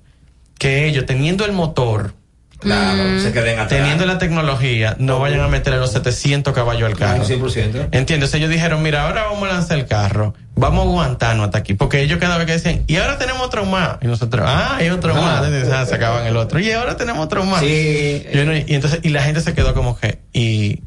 que 0.58 0.88
ellos, 0.88 1.06
teniendo 1.06 1.46
el 1.46 1.52
motor, 1.52 2.14
Claro, 2.60 3.20
se 3.20 3.34
queden 3.34 3.60
atrás. 3.60 3.68
teniendo 3.82 4.06
la 4.06 4.18
tecnología, 4.18 4.96
no 4.98 5.20
vayan 5.20 5.42
a 5.42 5.50
meterle 5.50 5.80
los 5.80 5.92
700 5.92 6.54
caballos 6.54 6.84
al 6.90 6.96
carro. 6.98 7.26
100%. 7.26 7.90
¿Entiendes? 7.92 8.34
Ellos 8.34 8.50
dijeron, 8.50 8.82
mira, 8.82 9.06
ahora 9.06 9.24
vamos 9.26 9.50
a 9.50 9.54
lanzar 9.54 9.78
el 9.78 9.86
carro, 9.86 10.34
vamos 10.56 10.86
a 10.86 10.90
aguantarnos 10.90 11.46
hasta 11.48 11.58
aquí, 11.58 11.74
porque 11.74 12.00
ellos 12.02 12.20
cada 12.20 12.38
vez 12.38 12.46
que 12.46 12.54
decían, 12.54 12.84
y 12.88 12.96
ahora 12.96 13.18
tenemos 13.18 13.42
otro 13.42 13.66
más, 13.66 13.98
y 14.02 14.08
nosotros, 14.08 14.46
ah, 14.48 14.78
hay 14.78 14.90
otro 14.90 15.14
Ah. 15.14 15.20
más, 15.22 15.46
Entonces, 15.46 15.74
ah, 15.74 15.86
se 15.86 15.96
acaban 15.96 16.26
el 16.26 16.38
otro, 16.38 16.58
y 16.62 16.72
ahora 16.72 16.96
tenemos 16.96 17.26
otro 17.26 17.44
más. 17.44 17.60
Sí. 17.60 18.26
Y, 18.34 18.38
uno- 18.38 18.56
y 18.56 18.64
entonces, 18.70 19.02
y 19.04 19.10
la 19.10 19.24
gente 19.24 19.42
se 19.42 19.54
quedó 19.54 19.74
como 19.74 20.00
que, 20.00 20.20
y, 20.32 20.82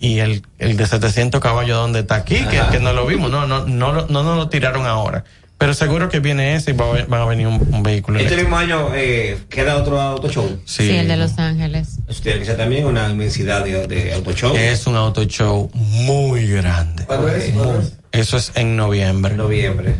y 0.00 0.18
el, 0.18 0.42
el 0.58 0.76
de 0.76 0.84
700 0.86 1.40
caballos, 1.40 1.76
¿dónde 1.76 2.00
está 2.00 2.16
aquí? 2.16 2.44
Que, 2.72 2.80
no 2.80 2.92
lo 2.92 3.06
vimos, 3.06 3.30
no, 3.30 3.46
no, 3.46 3.64
no, 3.66 3.92
lo- 3.92 4.06
no 4.08 4.24
nos 4.24 4.36
lo 4.36 4.48
tiraron 4.48 4.84
ahora. 4.86 5.22
Pero 5.58 5.74
seguro 5.74 6.08
que 6.08 6.20
viene 6.20 6.54
ese 6.54 6.70
y 6.70 6.74
va 6.74 6.86
a, 6.86 7.04
van 7.06 7.20
a 7.20 7.24
venir 7.24 7.48
un, 7.48 7.54
un 7.72 7.82
vehículo 7.82 8.18
Este 8.20 8.34
eléctrico. 8.34 8.56
mismo 8.58 8.76
año 8.76 8.94
eh, 8.94 9.38
queda 9.48 9.76
otro 9.76 10.00
auto 10.00 10.28
show. 10.30 10.46
Sí. 10.64 10.86
Sí, 10.88 10.90
el 10.96 11.08
de 11.08 11.16
Los 11.16 11.36
Ángeles. 11.38 11.98
Eso 12.06 12.22
tiene 12.22 12.38
que 12.38 12.44
ser 12.44 12.56
también 12.56 12.86
una 12.86 13.08
inmensidad 13.10 13.64
de, 13.64 13.86
de 13.88 14.14
auto 14.14 14.32
show. 14.32 14.54
Es 14.56 14.86
un 14.86 14.94
auto 14.96 15.24
show 15.24 15.68
muy 15.74 16.46
grande. 16.46 17.04
¿Cuándo 17.06 17.28
es? 17.28 17.50
¿Cuándo 17.52 17.80
es? 17.80 17.92
Eso 18.12 18.36
es 18.36 18.52
en 18.54 18.76
noviembre. 18.76 19.34
Noviembre. 19.34 19.96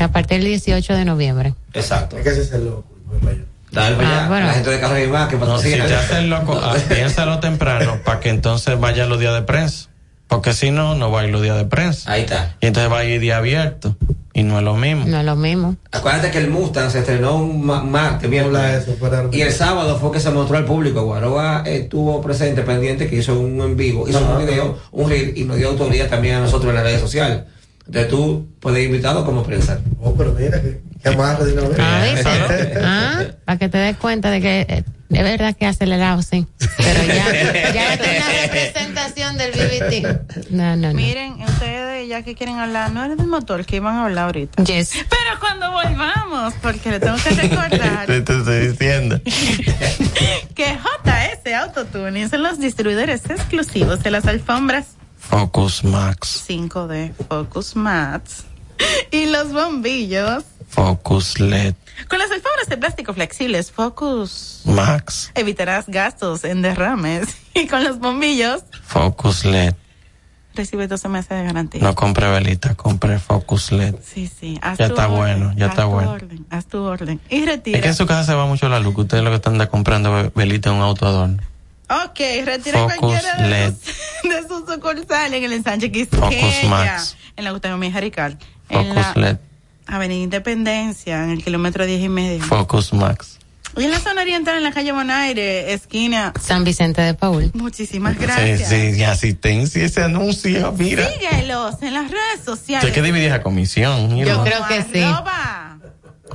A 0.00 0.08
partir 0.08 0.38
del 0.38 0.46
18 0.48 0.94
de 0.94 1.04
noviembre. 1.04 1.54
Exacto. 1.74 2.18
Es 2.18 2.24
que 2.24 2.30
ese 2.30 2.42
es 2.42 2.52
el 2.52 2.64
loco. 2.64 2.84
Dale 3.70 3.96
para 3.96 4.08
Ah, 4.08 4.18
allá. 4.20 4.28
bueno. 4.28 4.46
La 4.48 4.52
gente 4.54 4.70
de 4.70 4.80
Carros 4.80 4.98
y 4.98 5.06
más 5.06 5.28
que 5.28 5.36
No, 5.38 5.58
si 5.58 5.70
te 5.70 5.80
haces 5.82 6.24
loco, 6.24 6.60
ah, 6.62 6.74
piénsalo 6.88 7.38
temprano 7.40 8.00
para 8.04 8.20
que 8.20 8.28
entonces 8.30 8.78
vaya 8.78 9.06
los 9.06 9.18
días 9.20 9.32
de 9.34 9.42
prensa. 9.42 9.88
Porque 10.26 10.52
si 10.54 10.70
no, 10.72 10.94
no 10.94 11.10
va 11.10 11.20
a 11.20 11.24
ir 11.24 11.30
los 11.30 11.40
días 11.40 11.56
de 11.56 11.64
prensa. 11.66 12.10
Ahí 12.10 12.22
está. 12.22 12.56
Y 12.60 12.66
entonces 12.66 12.90
va 12.92 12.98
a 12.98 13.04
ir 13.04 13.20
día 13.20 13.36
abierto. 13.38 13.96
Y 14.34 14.42
no 14.44 14.58
es 14.58 14.64
lo 14.64 14.76
mismo. 14.76 15.04
No 15.06 15.18
es 15.20 15.24
lo 15.26 15.36
mismo. 15.36 15.76
Acuérdate 15.90 16.30
que 16.30 16.38
el 16.38 16.48
Mustang 16.48 16.90
se 16.90 17.00
estrenó 17.00 17.36
un 17.36 17.66
ma- 17.66 17.82
martes, 17.82 18.30
miércoles. 18.30 18.86
Y 19.30 19.40
el 19.42 19.52
sábado 19.52 19.98
fue 19.98 20.10
que 20.12 20.20
se 20.20 20.30
mostró 20.30 20.56
al 20.56 20.64
público. 20.64 21.02
Guaroa 21.02 21.62
estuvo 21.66 22.20
presente, 22.22 22.62
pendiente, 22.62 23.08
que 23.08 23.16
hizo 23.16 23.38
un 23.38 23.60
en 23.60 23.76
vivo, 23.76 24.08
hizo 24.08 24.20
un 24.20 24.46
video, 24.46 24.78
un 24.92 25.10
reel 25.10 25.34
y 25.36 25.44
nos 25.44 25.58
dio 25.58 25.68
autoridad 25.68 26.08
también 26.08 26.36
a 26.36 26.40
nosotros 26.40 26.70
en 26.70 26.76
las 26.76 26.84
redes 26.84 27.00
sociales. 27.00 27.42
Entonces 27.86 28.10
tú 28.10 28.46
puedes 28.60 28.78
ir 28.80 28.86
invitado 28.86 29.24
como 29.26 29.42
prensa. 29.42 29.80
Oh, 30.00 30.14
pero 30.14 30.32
mira, 30.32 30.62
que, 30.62 30.80
de 31.02 31.16
una 31.16 31.68
vez. 31.68 31.78
Ah, 31.80 32.02
¿viste? 32.14 32.80
Ah, 32.82 33.24
para 33.44 33.58
que 33.58 33.68
te 33.68 33.78
des 33.78 33.96
cuenta 33.96 34.30
de 34.30 34.40
que 34.40 34.60
eh, 34.68 34.84
es 35.10 35.22
verdad 35.22 35.54
que 35.56 35.66
acelerado, 35.66 36.22
sí. 36.22 36.46
Pero 36.58 37.02
ya, 37.04 37.72
ya 37.72 37.94
es 37.94 38.00
una 38.00 38.42
representación 38.42 39.36
del 39.36 39.52
BBT. 39.52 40.50
No, 40.50 40.76
no, 40.76 40.88
no. 40.88 40.94
Miren, 40.94 41.42
ustedes 41.42 42.08
ya 42.08 42.22
que 42.22 42.34
quieren 42.34 42.58
hablar, 42.58 42.92
no 42.92 43.04
era 43.04 43.14
del 43.16 43.26
motor 43.26 43.66
que 43.66 43.76
iban 43.76 43.96
a 43.96 44.04
hablar 44.04 44.26
ahorita. 44.26 44.62
Yes. 44.64 44.92
Pero 44.92 45.40
cuando 45.40 45.70
volvamos, 45.70 46.54
porque 46.62 46.90
le 46.90 47.00
tengo 47.00 47.16
que 47.16 47.30
recordar 47.30 48.06
Te, 48.06 48.20
te 48.22 48.38
estoy 48.38 48.66
diciendo. 48.68 49.20
que 50.54 50.78
JS 50.78 51.52
Autotuning 51.54 52.30
son 52.30 52.42
los 52.42 52.58
distribuidores 52.58 53.28
exclusivos 53.28 54.02
de 54.02 54.10
las 54.10 54.26
alfombras 54.26 54.86
Focus 55.18 55.84
Max, 55.84 56.44
5D 56.48 57.12
Focus 57.28 57.76
Mats 57.76 58.44
y 59.10 59.26
los 59.26 59.52
bombillos. 59.52 60.44
Focus 60.76 61.38
LED, 61.38 61.74
Con 62.08 62.18
las 62.18 62.30
alfombras 62.30 62.66
de 62.68 62.78
plástico 62.78 63.12
flexibles 63.12 63.70
Focus 63.70 64.62
Max, 64.64 65.30
evitarás 65.34 65.84
gastos 65.86 66.44
en 66.44 66.62
derrames 66.62 67.28
y 67.54 67.66
con 67.66 67.84
los 67.84 67.98
bombillos 67.98 68.62
Focus 68.82 69.44
LED. 69.44 69.74
recibes 70.54 70.88
12 70.88 71.08
meses 71.08 71.28
de 71.28 71.44
garantía. 71.44 71.80
No 71.82 71.94
compre 71.94 72.30
velita, 72.30 72.74
compre 72.74 73.18
Focus 73.18 73.70
LED. 73.72 73.96
Sí, 74.02 74.30
sí. 74.40 74.58
haz 74.62 74.78
Ya 74.78 74.86
tu 74.88 74.94
está 74.94 75.08
orden, 75.08 75.18
bueno, 75.18 75.52
ya 75.56 75.66
haz 75.66 75.72
está 75.72 75.82
tu 75.84 75.88
bueno. 75.90 76.10
orden, 76.12 76.46
haz 76.50 76.66
tu 76.66 76.82
orden. 76.82 77.20
Y 77.28 77.44
retira. 77.44 77.76
Es 77.78 77.82
que 77.82 77.88
en 77.88 77.94
su 77.94 78.06
casa 78.06 78.24
se 78.24 78.34
va 78.34 78.46
mucho 78.46 78.68
la 78.70 78.80
luz, 78.80 78.94
ustedes 78.96 79.22
lo 79.22 79.28
que 79.30 79.36
están 79.36 79.64
comprando 79.66 80.12
ve- 80.14 80.32
velita 80.34 80.70
en 80.70 80.76
un 80.76 80.82
auto 80.82 81.06
adorno. 81.06 81.42
Ok, 81.90 82.18
retira 82.46 82.78
Focus 82.78 82.96
cualquiera 82.98 83.36
de, 83.42 83.48
LED. 83.48 83.72
los- 84.24 84.42
de 84.42 84.48
sus 84.48 84.74
sucursales 84.74 85.34
en 85.38 85.44
el 85.44 85.52
ensanche 85.52 85.88
Focus 86.06 86.30
Quisqueya, 86.30 86.68
Max. 86.70 87.16
en 87.36 87.44
la 87.44 87.50
Gustavo 87.50 87.76
Mejía 87.76 87.92
Jarical, 87.94 88.38
en 88.70 88.88
Focus 88.88 89.16
la 89.16 89.22
LED, 89.22 89.36
Avenida 89.86 90.22
Independencia, 90.22 91.24
en 91.24 91.30
el 91.30 91.44
kilómetro 91.44 91.86
10 91.86 92.00
y 92.02 92.08
medio. 92.08 92.42
Focus 92.44 92.92
Max. 92.92 93.38
Y 93.76 93.84
en 93.84 93.90
la 93.90 94.00
zona 94.00 94.20
oriental, 94.20 94.56
en 94.58 94.64
la 94.64 94.72
calle 94.72 94.92
Bonaire, 94.92 95.72
esquina. 95.72 96.34
San 96.38 96.62
Vicente 96.62 97.00
de 97.00 97.14
Paul. 97.14 97.50
Muchísimas 97.54 98.18
gracias. 98.18 98.68
Sí, 98.68 98.92
sí, 98.92 98.98
y 98.98 99.02
asistencia, 99.04 99.82
ese 99.82 100.02
anuncio, 100.02 100.72
mira. 100.72 101.08
Síguelos 101.10 101.76
en 101.82 101.94
las 101.94 102.10
redes 102.10 102.38
Hay 102.38 102.44
sociales. 102.44 102.92
que 102.92 103.00
dividir 103.02 103.30
la 103.30 103.42
comisión. 103.42 104.14
Yo 104.16 104.44
creo 104.44 104.66
que 104.68 104.82
sí. 104.82 105.02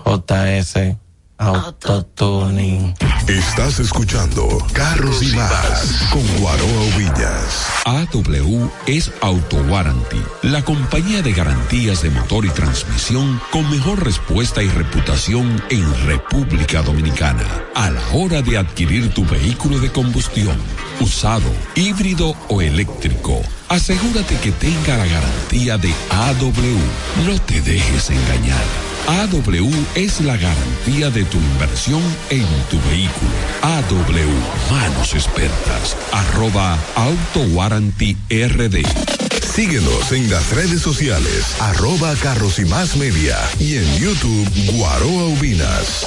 JS 0.04 0.96
Autotuning. 1.40 2.96
Estás 3.28 3.80
escuchando 3.80 4.48
Carros 4.74 5.22
y 5.22 5.36
Más 5.36 6.08
con 6.10 6.26
Guaroa 6.40 6.98
Villas. 6.98 7.68
AW 7.86 8.72
es 8.88 9.12
Auto 9.22 9.58
Warranty, 9.70 10.20
la 10.42 10.64
compañía 10.64 11.22
de 11.22 11.34
garantías 11.34 12.02
de 12.02 12.10
motor 12.10 12.46
y 12.46 12.50
transmisión 12.50 13.40
con 13.52 13.70
mejor 13.70 14.04
respuesta 14.04 14.64
y 14.64 14.70
reputación 14.70 15.62
en 15.70 16.08
República 16.08 16.82
Dominicana. 16.82 17.46
A 17.76 17.92
la 17.92 18.08
hora 18.14 18.42
de 18.42 18.58
adquirir 18.58 19.14
tu 19.14 19.24
vehículo 19.24 19.78
de 19.80 19.92
combustión, 19.92 20.58
usado, 21.00 21.52
híbrido 21.76 22.36
o 22.48 22.62
eléctrico, 22.62 23.44
asegúrate 23.70 24.38
que 24.40 24.52
tenga 24.54 24.98
la 24.98 25.06
garantía 25.06 25.78
de 25.78 25.94
AW. 26.10 27.28
No 27.28 27.40
te 27.42 27.62
dejes 27.62 28.10
engañar. 28.10 28.97
AW 29.08 29.72
es 29.96 30.20
la 30.20 30.36
garantía 30.36 31.10
de 31.10 31.24
tu 31.24 31.38
inversión 31.38 32.02
en 32.30 32.46
tu 32.70 32.78
vehículo. 32.90 33.32
AW, 33.62 34.70
manos 34.70 35.14
expertas, 35.14 35.96
arroba 36.12 36.78
Auto 36.96 37.40
Warranty 37.54 38.18
RD. 38.30 39.37
Síguenos 39.58 40.12
en 40.12 40.30
las 40.30 40.54
redes 40.54 40.84
sociales, 40.84 41.56
arroba 41.60 42.14
Carros 42.22 42.60
y 42.60 42.66
Más 42.66 42.96
Media 42.96 43.40
y 43.58 43.78
en 43.78 43.98
YouTube 43.98 44.48
Guaroa 44.74 45.30
Ubinas. 45.30 46.06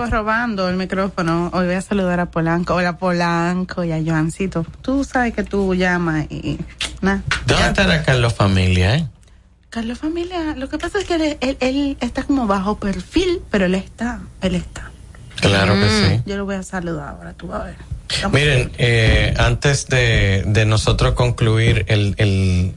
vivo 0.00 0.10
robando 0.10 0.68
el 0.68 0.76
micrófono. 0.76 1.50
Hoy 1.52 1.66
voy 1.66 1.74
a 1.74 1.82
saludar 1.82 2.20
a 2.20 2.26
Polanco. 2.30 2.74
Hola 2.74 2.96
Polanco 2.96 3.84
y 3.84 3.92
a 3.92 4.00
Joancito. 4.02 4.64
Tú 4.82 5.04
sabes 5.04 5.34
que 5.34 5.42
tú 5.44 5.74
llamas 5.74 6.26
y 6.30 6.58
nada. 7.02 7.22
¿Dónde 7.46 7.66
estará 7.68 8.02
Carlos 8.02 8.32
Familia, 8.34 8.94
eh? 8.96 9.06
Carlos 9.68 9.98
Familia, 9.98 10.54
lo 10.56 10.68
que 10.68 10.78
pasa 10.78 10.98
es 10.98 11.04
que 11.04 11.14
él, 11.16 11.36
él- 11.40 11.56
él 11.60 11.96
está 12.00 12.22
como 12.24 12.46
bajo 12.46 12.78
perfil, 12.78 13.40
pero 13.50 13.66
él 13.66 13.74
está, 13.74 14.20
él 14.40 14.54
está. 14.56 14.90
Claro 15.40 15.74
que 15.74 15.88
sí. 15.88 16.22
Yo 16.26 16.36
lo 16.36 16.44
voy 16.44 16.56
a 16.56 16.62
saludar 16.62 17.10
ahora, 17.10 17.34
tú 17.34 17.48
vas 17.48 17.60
a 17.60 17.64
ver. 17.64 17.76
Miren, 18.32 18.72
eh, 18.78 19.34
antes 19.38 19.86
de, 19.86 20.42
de 20.46 20.64
nosotros 20.66 21.12
concluir 21.14 21.84
el, 21.88 22.14
el- 22.18 22.74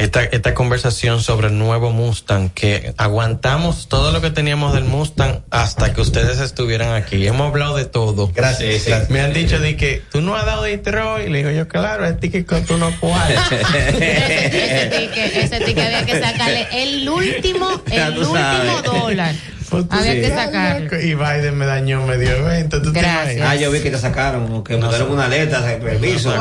esta, 0.00 0.24
esta 0.24 0.54
conversación 0.54 1.20
sobre 1.20 1.48
el 1.48 1.58
nuevo 1.58 1.90
Mustang, 1.90 2.48
que 2.48 2.94
aguantamos 2.96 3.86
todo 3.88 4.12
lo 4.12 4.22
que 4.22 4.30
teníamos 4.30 4.72
del 4.72 4.84
Mustang 4.84 5.42
hasta 5.50 5.92
que 5.92 6.00
ustedes 6.00 6.40
estuvieran 6.40 6.94
aquí. 6.94 7.26
Hemos 7.26 7.48
hablado 7.48 7.76
de 7.76 7.84
todo. 7.84 8.32
Gracias, 8.34 8.86
gracias. 8.86 9.10
Me 9.10 9.20
han 9.20 9.34
dicho 9.34 9.58
de 9.58 9.76
que 9.76 10.02
tú 10.10 10.22
no 10.22 10.36
has 10.36 10.46
dado 10.46 10.62
Detroit. 10.62 11.28
Y 11.28 11.30
le 11.30 11.38
digo 11.38 11.50
yo, 11.50 11.68
claro, 11.68 12.06
es 12.06 12.18
ticket 12.18 12.46
con 12.46 12.64
tú 12.64 12.78
no 12.78 12.90
cuál. 12.98 13.30
ese 13.50 14.90
ticket, 14.90 15.36
ese 15.36 15.60
ticket 15.60 15.84
había 15.84 16.06
que 16.06 16.20
sacarle 16.20 16.66
el 16.72 17.08
último, 17.08 17.68
el 17.90 18.18
último 18.18 18.34
sabes. 18.34 18.82
dólar. 18.82 19.34
Había 19.90 20.14
que 20.14 20.30
sacarlo. 20.30 21.00
Y 21.00 21.14
Biden 21.14 21.56
me 21.56 21.64
dañó 21.64 22.04
medio 22.04 22.30
evento. 22.30 22.82
¿tú 22.82 22.90
Gracias. 22.92 23.48
Ah, 23.48 23.54
yo 23.54 23.70
vi 23.70 23.78
que 23.78 23.92
te 23.92 23.98
sacaron, 23.98 24.64
que 24.64 24.76
mandaron 24.76 25.12
una 25.12 25.28
letra 25.28 25.60
de 25.60 25.76
permiso. 25.76 26.34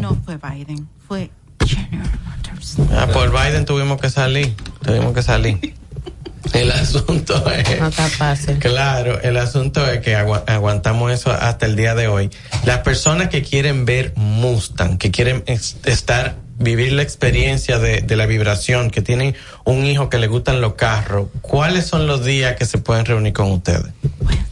No 0.00 0.20
fue 0.22 0.36
Biden, 0.36 0.86
fue 1.08 1.30
Ah, 2.92 3.06
por 3.12 3.30
Biden 3.30 3.64
tuvimos 3.64 4.00
que 4.00 4.10
salir. 4.10 4.54
Tuvimos 4.84 5.12
que 5.14 5.22
salir. 5.22 5.74
El 6.52 6.70
asunto 6.70 7.50
es. 7.50 7.80
No 7.80 7.88
está 7.88 8.08
fácil. 8.08 8.58
Claro, 8.60 9.20
el 9.20 9.36
asunto 9.36 9.84
es 9.90 9.98
que 9.98 10.14
agua- 10.14 10.44
aguantamos 10.46 11.10
eso 11.12 11.32
hasta 11.32 11.66
el 11.66 11.74
día 11.74 11.96
de 11.96 12.06
hoy. 12.06 12.30
Las 12.64 12.78
personas 12.78 13.28
que 13.30 13.42
quieren 13.42 13.84
ver 13.84 14.12
Mustang, 14.14 14.96
que 14.96 15.10
quieren 15.10 15.42
es- 15.46 15.76
estar, 15.84 16.36
vivir 16.58 16.92
la 16.92 17.02
experiencia 17.02 17.80
de, 17.80 18.00
de 18.00 18.16
la 18.16 18.26
vibración, 18.26 18.90
que 18.92 19.02
tienen 19.02 19.34
un 19.64 19.84
hijo 19.86 20.08
que 20.08 20.18
le 20.18 20.28
gustan 20.28 20.60
los 20.60 20.74
carros, 20.74 21.26
¿cuáles 21.42 21.86
son 21.86 22.06
los 22.06 22.24
días 22.24 22.54
que 22.56 22.64
se 22.64 22.78
pueden 22.78 23.04
reunir 23.06 23.32
con 23.32 23.50
ustedes? 23.50 23.86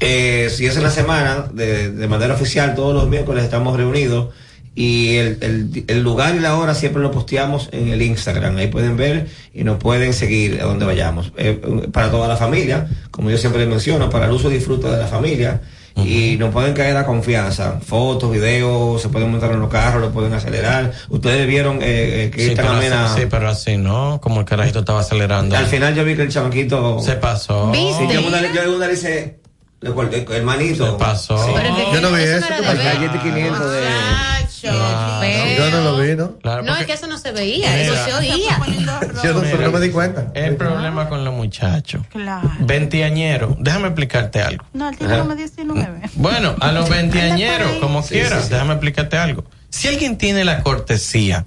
Eh, 0.00 0.50
si 0.54 0.66
es 0.66 0.76
en 0.76 0.82
la 0.82 0.90
semana, 0.90 1.46
de, 1.52 1.92
de 1.92 2.08
manera 2.08 2.34
oficial, 2.34 2.74
todos 2.74 2.92
los 2.92 3.08
miércoles 3.08 3.44
estamos 3.44 3.76
reunidos 3.76 4.34
y 4.74 5.16
el, 5.16 5.38
el- 5.40 5.84
el 5.86 6.02
lugar 6.02 6.34
y 6.34 6.40
la 6.40 6.56
hora 6.56 6.74
siempre 6.74 7.00
lo 7.02 7.10
posteamos 7.10 7.68
en 7.72 7.88
el 7.88 8.02
Instagram. 8.02 8.56
Ahí 8.56 8.66
pueden 8.68 8.96
ver 8.96 9.28
y 9.52 9.62
nos 9.64 9.78
pueden 9.78 10.12
seguir 10.12 10.60
a 10.60 10.64
donde 10.64 10.84
vayamos. 10.84 11.32
Eh, 11.36 11.60
para 11.92 12.10
toda 12.10 12.26
la 12.28 12.36
familia, 12.36 12.88
como 13.10 13.30
yo 13.30 13.38
siempre 13.38 13.60
les 13.60 13.68
menciono, 13.68 14.10
para 14.10 14.26
el 14.26 14.32
uso 14.32 14.50
y 14.50 14.54
disfrute 14.54 14.88
de 14.88 14.96
la 14.96 15.06
familia. 15.06 15.60
Y 15.96 16.34
nos 16.40 16.52
pueden 16.52 16.74
caer 16.74 16.96
a 16.96 17.06
confianza. 17.06 17.78
Fotos, 17.80 18.32
videos, 18.32 19.00
se 19.00 19.08
pueden 19.10 19.30
montar 19.30 19.52
en 19.52 19.60
los 19.60 19.68
carros, 19.70 20.02
lo 20.02 20.10
pueden 20.10 20.32
acelerar. 20.32 20.90
Ustedes 21.08 21.46
vieron 21.46 21.76
eh, 21.76 22.24
eh, 22.24 22.30
que 22.34 22.40
Sí 22.46 22.50
esta 22.50 22.62
pero, 22.62 22.74
así, 22.74 22.86
amena- 22.88 23.14
sí, 23.14 23.22
pero 23.30 23.48
así 23.48 23.76
no, 23.76 24.18
como 24.20 24.40
el 24.40 24.44
carajito 24.46 24.80
estaba 24.80 24.98
acelerando. 25.02 25.54
Al 25.56 25.66
final 25.66 25.94
yo 25.94 26.04
vi 26.04 26.16
que 26.16 26.22
el 26.22 26.30
chamaquito 26.30 26.98
se 26.98 27.12
pasó. 27.14 27.70
Sí, 27.72 28.12
yo 28.12 28.26
una, 28.26 28.40
yo 28.52 28.74
una 28.74 28.88
le 28.88 28.94
hice, 28.94 29.38
le 29.84 29.94
corté, 29.94 30.26
hermanito. 30.30 30.92
Se 30.92 30.98
pasó. 30.98 31.36
Yo 31.92 32.00
no 32.00 32.10
vi 32.12 32.22
eso. 32.22 32.46
El 32.52 32.78
gallete 32.78 33.18
500 33.20 33.70
de. 33.72 33.84
Yo 34.62 35.70
no 35.70 35.80
lo 35.82 35.98
vi, 35.98 36.16
¿no? 36.16 36.36
No, 36.42 36.76
es 36.76 36.86
que 36.86 36.94
eso 36.94 37.06
no 37.06 37.18
se 37.18 37.32
veía, 37.32 37.82
eso 37.82 37.94
se 38.04 38.14
oía. 38.14 38.58
Yo 39.22 39.34
no, 39.34 39.42
no 39.42 39.70
me 39.70 39.80
di 39.80 39.90
cuenta. 39.90 40.30
El 40.34 40.56
problema 40.56 41.08
con 41.08 41.24
los 41.24 41.34
muchachos. 41.34 42.02
Claro. 42.10 42.50
Veinteañero, 42.60 43.56
déjame 43.60 43.88
explicarte 43.88 44.40
algo. 44.40 44.64
No, 44.72 44.88
él 44.88 44.96
tiene 44.96 45.18
como 45.18 45.34
19. 45.34 46.00
Bueno, 46.14 46.54
a 46.60 46.72
los 46.72 46.88
veinteañeros, 46.88 47.72
como 47.80 48.02
Sí, 48.02 48.14
quieras, 48.14 48.42
sí, 48.42 48.46
sí. 48.48 48.52
déjame 48.54 48.72
explicarte 48.72 49.16
algo. 49.18 49.44
Si 49.68 49.88
alguien 49.88 50.16
tiene 50.16 50.44
la 50.44 50.62
cortesía 50.62 51.44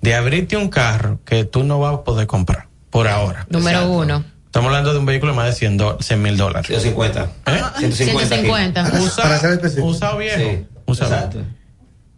de 0.00 0.14
abrirte 0.14 0.56
un 0.56 0.68
carro 0.68 1.18
que 1.24 1.44
tú 1.44 1.64
no 1.64 1.78
vas 1.80 1.94
a 1.94 2.04
poder 2.04 2.26
comprar, 2.26 2.66
por 2.90 3.08
ahora. 3.08 3.46
Número 3.48 3.90
uno. 3.90 4.24
Estamos 4.52 4.68
hablando 4.68 4.92
de 4.92 4.98
un 4.98 5.06
vehículo 5.06 5.32
de 5.32 5.36
más 5.36 5.46
de 5.46 5.52
100 5.54 5.78
do- 5.78 5.96
100 5.98 6.20
mil 6.20 6.36
dólares. 6.36 6.66
150. 6.66 7.26
¿Eh? 7.46 7.62
150. 7.78 8.92
Usa, 9.00 9.40
usado 9.82 10.18
viejo. 10.18 10.38
Sí, 10.38 10.66
usado. 10.84 11.14
exacto. 11.14 11.38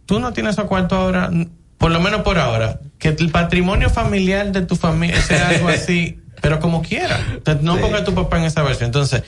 Tú 0.05 0.19
no 0.19 0.33
tienes 0.33 0.51
esos 0.55 0.65
cuartos 0.65 0.97
ahora, 0.99 1.31
por 1.77 1.91
lo 1.91 2.01
menos 2.01 2.23
por 2.23 2.37
ahora, 2.37 2.81
que 2.99 3.07
el 3.17 3.29
patrimonio 3.31 3.89
familiar 3.89 4.51
de 4.51 4.63
tu 4.63 4.75
familia 4.75 5.21
sea 5.21 5.47
algo 5.55 5.69
así, 5.69 6.19
pero 6.41 6.59
como 6.59 6.81
quiera. 6.81 7.17
No 7.61 7.77
ponga 7.77 7.99
a 7.99 8.03
tu 8.03 8.13
papá 8.13 8.37
en 8.37 8.43
esa 8.43 8.63
versión. 8.63 8.87
Entonces, 8.87 9.23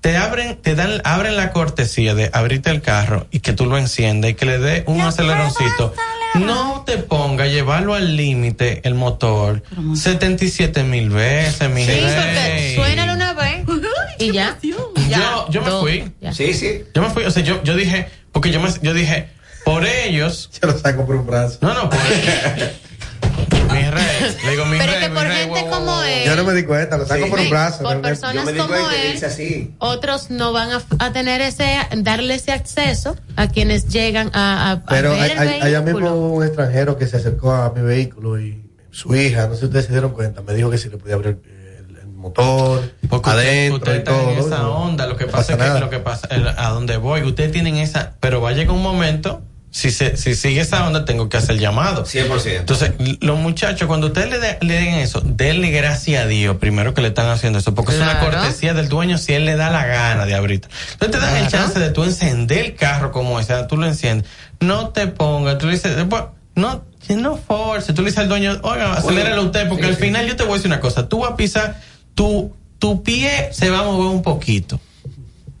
te 0.00 0.16
abren, 0.16 0.54
te 0.62 0.76
dan, 0.76 1.00
abren 1.02 1.34
la 1.36 1.50
cortesía 1.50 2.14
de 2.14 2.30
abrirte 2.32 2.70
el 2.70 2.82
carro 2.82 3.26
y 3.32 3.40
que 3.40 3.52
tú 3.52 3.66
lo 3.66 3.76
enciendas 3.78 4.30
y 4.30 4.34
que 4.34 4.46
le 4.46 4.58
dé 4.58 4.84
un 4.86 5.00
aceleroncito. 5.00 5.92
No 6.34 6.82
te 6.84 6.98
ponga 6.98 7.44
a 7.44 7.46
llevarlo 7.46 7.94
al 7.94 8.16
límite 8.16 8.80
el 8.84 8.94
motor 8.94 9.62
77 9.94 10.82
mil 10.82 11.10
veces, 11.10 11.70
mi 11.70 11.84
Sí, 11.84 11.92
porque 11.92 12.72
suénalo 12.74 13.12
una 13.12 13.32
vez 13.34 13.64
y 14.18 14.32
ya. 14.32 14.58
Yo, 14.62 15.48
yo 15.50 15.62
me 15.62 15.70
fui. 15.80 16.12
Sí, 16.32 16.54
sí. 16.54 16.84
Yo 16.94 17.02
me 17.02 17.10
fui, 17.10 17.24
o 17.24 17.30
sea, 17.30 17.42
yo, 17.42 17.62
yo 17.62 17.76
dije, 17.76 18.08
porque 18.32 18.50
yo 18.50 18.60
me, 18.60 18.68
yo 18.82 18.94
dije, 18.94 19.28
por 19.64 19.86
ellos. 19.86 20.50
Yo 20.60 20.68
lo 20.68 20.78
saco 20.78 21.06
por 21.06 21.16
un 21.16 21.26
brazo. 21.26 21.58
No, 21.62 21.72
no, 21.74 21.88
por 21.88 21.98
mi 23.72 23.82
rey. 23.82 24.36
Le 24.44 24.50
digo, 24.50 24.66
mi 24.66 24.78
Pero 24.78 24.92
rey, 24.92 25.00
que 25.00 25.08
mi 25.08 25.14
por 25.14 25.24
rey, 25.24 25.43
como 25.78 26.02
él. 26.02 26.24
Yo 26.26 26.36
no 26.36 26.44
me 26.44 26.52
di 26.54 26.62
cuenta, 26.64 26.96
lo 26.96 27.06
saco 27.06 27.24
Sí. 27.24 27.30
por 27.30 27.40
un 27.40 27.50
brazo. 27.50 27.82
Por 27.84 28.00
personas 28.00 28.34
Yo 28.34 28.44
me 28.44 28.52
di 28.52 28.58
como 28.58 28.74
él, 28.90 29.12
dice 29.12 29.26
así. 29.26 29.74
otros 29.78 30.30
no 30.30 30.52
van 30.52 30.70
a, 30.72 30.82
a 30.98 31.12
tener 31.12 31.40
ese, 31.40 31.76
darle 31.98 32.34
ese 32.34 32.52
acceso 32.52 33.16
a 33.36 33.48
quienes 33.48 33.88
llegan 33.88 34.30
a, 34.34 34.70
a- 34.70 34.72
a 34.72 34.84
Pero 34.86 35.10
ver 35.12 35.20
hay, 35.20 35.30
el 35.32 35.38
hay- 35.38 35.60
allá 35.62 35.80
mismo 35.82 36.10
hubo 36.12 36.34
un 36.36 36.44
extranjero 36.44 36.96
que 36.98 37.06
se 37.06 37.16
acercó 37.16 37.52
a 37.52 37.72
mi 37.74 37.82
vehículo 37.82 38.40
y 38.40 38.62
su 38.90 39.14
hija, 39.16 39.46
no 39.48 39.54
sé 39.54 39.60
si 39.60 39.66
ustedes 39.66 39.86
se 39.86 39.92
dieron 39.92 40.12
cuenta, 40.12 40.40
me 40.42 40.54
dijo 40.54 40.70
que 40.70 40.78
si 40.78 40.88
le 40.88 40.96
podía 40.98 41.14
abrir 41.16 41.38
el, 41.44 41.96
el 41.98 42.06
motor 42.08 42.92
Porque 43.08 43.30
usted- 43.30 43.40
adentro 43.42 43.76
ustedes 43.76 43.96
y 43.96 43.98
están 43.98 44.14
todo. 44.14 44.30
en 44.30 44.38
esa 44.38 44.58
no- 44.58 44.76
onda. 44.84 45.06
Lo 45.06 45.16
que 45.16 45.26
no 45.26 45.32
pasa 45.32 45.52
es 45.52 45.58
que 45.58 45.64
nada. 45.64 45.80
lo 45.80 45.90
que 45.90 45.98
pasa, 45.98 46.28
el- 46.30 46.48
a 46.48 46.68
donde 46.70 46.96
voy, 46.96 47.22
ustedes 47.22 47.50
tienen 47.52 47.76
esa, 47.76 48.14
pero 48.20 48.40
va 48.40 48.50
a 48.50 48.52
llegar 48.52 48.74
un 48.74 48.82
momento. 48.82 49.42
Si, 49.76 49.90
se, 49.90 50.16
si 50.16 50.36
sigue 50.36 50.60
esa 50.60 50.86
onda, 50.86 51.04
tengo 51.04 51.28
que 51.28 51.36
hacer 51.36 51.58
llamado. 51.58 52.04
100%. 52.04 52.58
Entonces, 52.60 52.92
los 53.18 53.36
muchachos, 53.40 53.88
cuando 53.88 54.06
ustedes 54.06 54.30
le, 54.30 54.38
de- 54.38 54.58
le 54.60 54.74
den 54.74 54.94
eso, 54.94 55.20
denle 55.24 55.72
gracias 55.72 56.22
a 56.24 56.28
Dios 56.28 56.58
primero 56.58 56.94
que 56.94 57.00
le 57.02 57.08
están 57.08 57.28
haciendo 57.28 57.58
eso, 57.58 57.74
porque 57.74 57.90
es 57.92 57.98
una 58.00 58.12
cortesía 58.20 58.72
del 58.72 58.88
dueño 58.88 59.18
si 59.18 59.32
él 59.32 59.44
le 59.46 59.56
da 59.56 59.70
la 59.70 59.84
gana 59.84 60.26
de 60.26 60.34
abrirte. 60.36 60.68
Entonces 60.92 61.18
te 61.18 61.26
dan 61.26 61.36
el 61.38 61.48
chance 61.48 61.80
de 61.80 61.90
tú 61.90 62.04
encender 62.04 62.58
el 62.58 62.76
carro 62.76 63.10
como 63.10 63.40
ese, 63.40 63.52
tú 63.64 63.76
lo 63.76 63.86
enciendes. 63.86 64.30
No 64.60 64.90
te 64.90 65.08
pongas, 65.08 65.58
tú 65.58 65.66
le 65.66 65.72
dices, 65.72 65.96
después, 65.96 66.22
no, 66.54 66.84
que 67.04 67.16
no 67.16 67.36
force. 67.36 67.92
Tú 67.94 68.02
le 68.02 68.10
dices 68.10 68.20
al 68.20 68.28
dueño, 68.28 68.56
oiga, 68.62 68.92
aceléralo 68.92 69.42
usted, 69.42 69.68
porque 69.68 69.86
al 69.86 69.96
final 69.96 70.24
yo 70.28 70.36
te 70.36 70.44
voy 70.44 70.52
a 70.52 70.54
decir 70.54 70.68
una 70.70 70.78
cosa. 70.78 71.08
Tú 71.08 71.18
vas 71.18 71.32
a 71.32 71.36
pisar, 71.36 71.80
tu, 72.14 72.54
tu 72.78 73.02
pie 73.02 73.48
se 73.50 73.70
va 73.70 73.80
a 73.80 73.82
mover 73.82 74.06
un 74.14 74.22
poquito. 74.22 74.78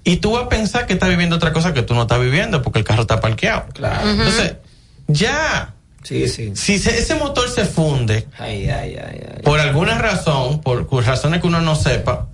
Y 0.04 0.16
tú 0.18 0.32
vas 0.32 0.44
a 0.44 0.48
pensar 0.48 0.86
que 0.86 0.92
estás 0.92 1.08
viviendo 1.08 1.36
otra 1.36 1.52
cosa 1.52 1.72
que 1.72 1.82
tú 1.82 1.94
no 1.94 2.02
estás 2.02 2.20
viviendo, 2.20 2.62
porque 2.62 2.78
el 2.80 2.84
carro 2.84 3.02
está 3.02 3.20
parqueado. 3.20 3.64
Claro. 3.72 4.08
Entonces, 4.08 4.56
ya. 5.08 5.74
Sí, 6.02 6.28
sí. 6.28 6.52
Si 6.54 6.78
se- 6.78 6.98
ese 6.98 7.14
motor 7.14 7.48
se 7.48 7.64
funde, 7.64 8.26
Ay, 8.38 8.68
ay, 8.68 8.96
ay, 9.02 9.20
ay. 9.36 9.42
por 9.42 9.58
alguna 9.58 9.96
razón, 9.96 10.60
por 10.60 10.86
razones 11.06 11.40
que 11.40 11.46
uno 11.46 11.62
no 11.62 11.74
sepa, 11.76 12.26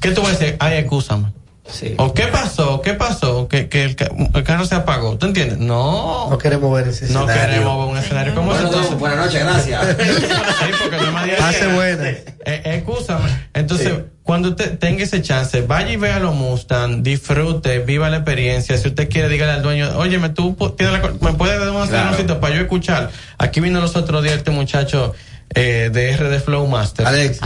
¿qué 0.00 0.12
tú 0.12 0.22
vas 0.22 0.30
a 0.36 0.38
decir? 0.38 0.56
Ay, 0.60 0.78
excúsame. 0.78 1.30
Sí. 1.70 1.94
¿O 1.98 2.12
qué 2.12 2.24
pasó? 2.28 2.80
¿Qué 2.82 2.94
pasó? 2.94 3.46
Que, 3.48 3.68
que 3.68 3.84
el, 3.84 3.94
ca- 3.96 4.10
el 4.34 4.42
carro 4.42 4.64
se 4.64 4.74
apagó. 4.74 5.16
¿Tú 5.16 5.26
entiendes? 5.26 5.58
No. 5.58 6.28
No 6.30 6.38
queremos 6.38 6.74
ver 6.74 6.88
ese 6.88 7.04
No 7.12 7.20
escenario. 7.20 7.50
queremos 7.54 7.78
ver 7.78 7.88
un 7.94 7.98
escenario 7.98 8.34
como 8.34 8.52
ese. 8.52 8.62
Bueno, 8.64 8.76
Entonces, 8.78 8.98
buenas 8.98 9.18
noches, 9.26 9.44
gracias. 9.44 9.96
sí, 9.98 10.72
porque 10.82 10.96
no 11.06 11.24
día 11.24 11.48
Hace 11.48 11.66
buena. 11.68 12.08
Eh, 12.08 12.24
eh, 12.46 12.62
excúsame. 12.64 13.30
Entonces, 13.54 13.92
cuando 14.22 14.50
usted 14.50 14.78
tenga 14.78 15.02
ese 15.02 15.20
chance, 15.22 15.62
vaya 15.62 15.90
y 15.92 15.96
vea 15.96 16.18
los 16.20 16.34
Mustang, 16.34 17.02
disfrute, 17.02 17.80
viva 17.80 18.08
la 18.08 18.18
experiencia. 18.18 18.76
Si 18.78 18.88
usted 18.88 19.08
quiere, 19.08 19.28
dígale 19.28 19.52
al 19.52 19.62
dueño, 19.62 19.96
oye, 19.98 20.18
me, 20.18 20.28
tú 20.28 20.56
pu- 20.56 20.76
tienes 20.76 21.00
la 21.02 21.08
me 21.20 21.32
puedes 21.34 21.58
dar 21.58 21.70
un 21.70 21.88
Claro. 21.88 22.16
sitio 22.16 22.38
para 22.40 22.54
yo 22.54 22.60
escuchar. 22.62 23.10
Aquí 23.38 23.60
vino 23.60 23.80
los 23.80 23.96
otros 23.96 24.22
días 24.22 24.36
este 24.36 24.50
muchacho 24.52 25.14
eh, 25.54 25.90
de 25.92 26.10
R 26.12 26.28
de 26.30 26.40
Flow 26.40 26.66
Master. 26.66 27.06
Alex. 27.06 27.40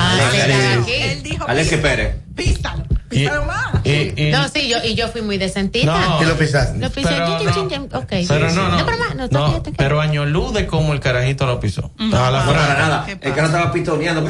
Él 0.86 1.22
dijo, 1.22 1.44
Alexis 1.48 1.78
Pérez. 1.78 2.14
písalo, 2.36 2.84
Y- 3.10 3.20
písalo 3.20 3.44
más. 3.46 3.66
y- 3.84 4.12
y- 4.16 4.30
No, 4.30 4.46
sí, 4.48 4.68
yo, 4.68 4.76
y 4.84 4.94
yo 4.94 5.08
fui 5.08 5.22
muy 5.22 5.38
decentita. 5.38 5.86
No. 5.98 6.22
¿Y 6.22 6.26
lo 6.26 6.36
pisaste? 6.36 6.78
Lo 6.78 6.90
pisé. 6.90 7.08
Pero 7.08 7.38
chin, 7.38 7.46
no. 7.46 7.52
chin, 7.54 7.68
chin, 7.68 7.88
ok. 7.92 8.12
Pero 8.28 8.50
no, 8.52 8.68
no. 8.68 8.84
pero 8.86 8.98
más, 8.98 9.14
no, 9.16 9.28
No, 9.28 9.62
que- 9.62 9.72
pero 9.72 10.00
año 10.00 10.24
luz 10.26 10.52
de 10.52 10.66
cómo 10.66 10.92
el 10.92 11.00
carajito 11.00 11.46
lo 11.46 11.58
pisó. 11.58 11.90
Estaba 11.98 12.30
la 12.30 12.44
No, 12.44 12.52
para 12.52 12.64
franja. 12.64 12.80
nada. 12.82 13.06
El 13.08 13.32
carro 13.34 13.46
estaba 13.46 13.72
pitoneando. 13.72 14.28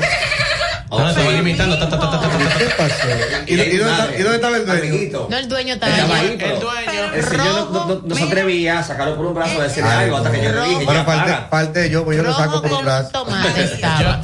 No, 0.91 1.09
estaba 1.09 1.31
limitando. 1.33 1.79
ta, 1.79 1.89
ta, 1.89 1.99
ta, 1.99 2.11
ta, 2.11 2.21
ta, 2.21 2.29
ta, 2.29 2.39
ta. 2.39 2.59
¿Qué 2.59 2.65
pasó? 2.77 3.09
¿Y, 3.47 3.53
y 3.55 3.77
dónde, 3.77 3.93
está- 3.93 4.17
y 4.19 4.23
dónde 4.23 4.37
estaba 4.37 4.57
el 4.57 4.67
dueño? 4.67 4.83
Amiguito. 4.83 5.27
No, 5.31 5.37
el 5.37 5.49
dueño 5.49 5.75
estaba 5.75 5.93
ahí, 5.95 6.27
El 6.41 6.61
dueño. 6.61 7.15
el 7.15 7.25
señor 7.25 7.71
no, 7.73 8.03
no- 8.05 8.15
se 8.15 8.23
atrevía 8.23 8.79
a 8.79 8.83
sacarlo 8.83 9.17
por 9.17 9.27
un 9.27 9.35
brazo 9.35 9.61
a 9.61 9.65
decirle 9.65 9.91
algo 9.91 10.17
hasta 10.19 10.31
que 10.33 10.43
yo 10.45 10.53
le 10.53 10.69
dije, 10.69 10.85
Bueno, 10.85 11.05
paga. 11.05 11.49
falte 11.51 11.91
yo, 11.91 12.05
pues 12.05 12.17
yo 12.17 12.23
lo 12.23 12.35
saco 12.35 12.63
por 12.63 12.73
un 12.73 12.85
brazo. 12.85 13.11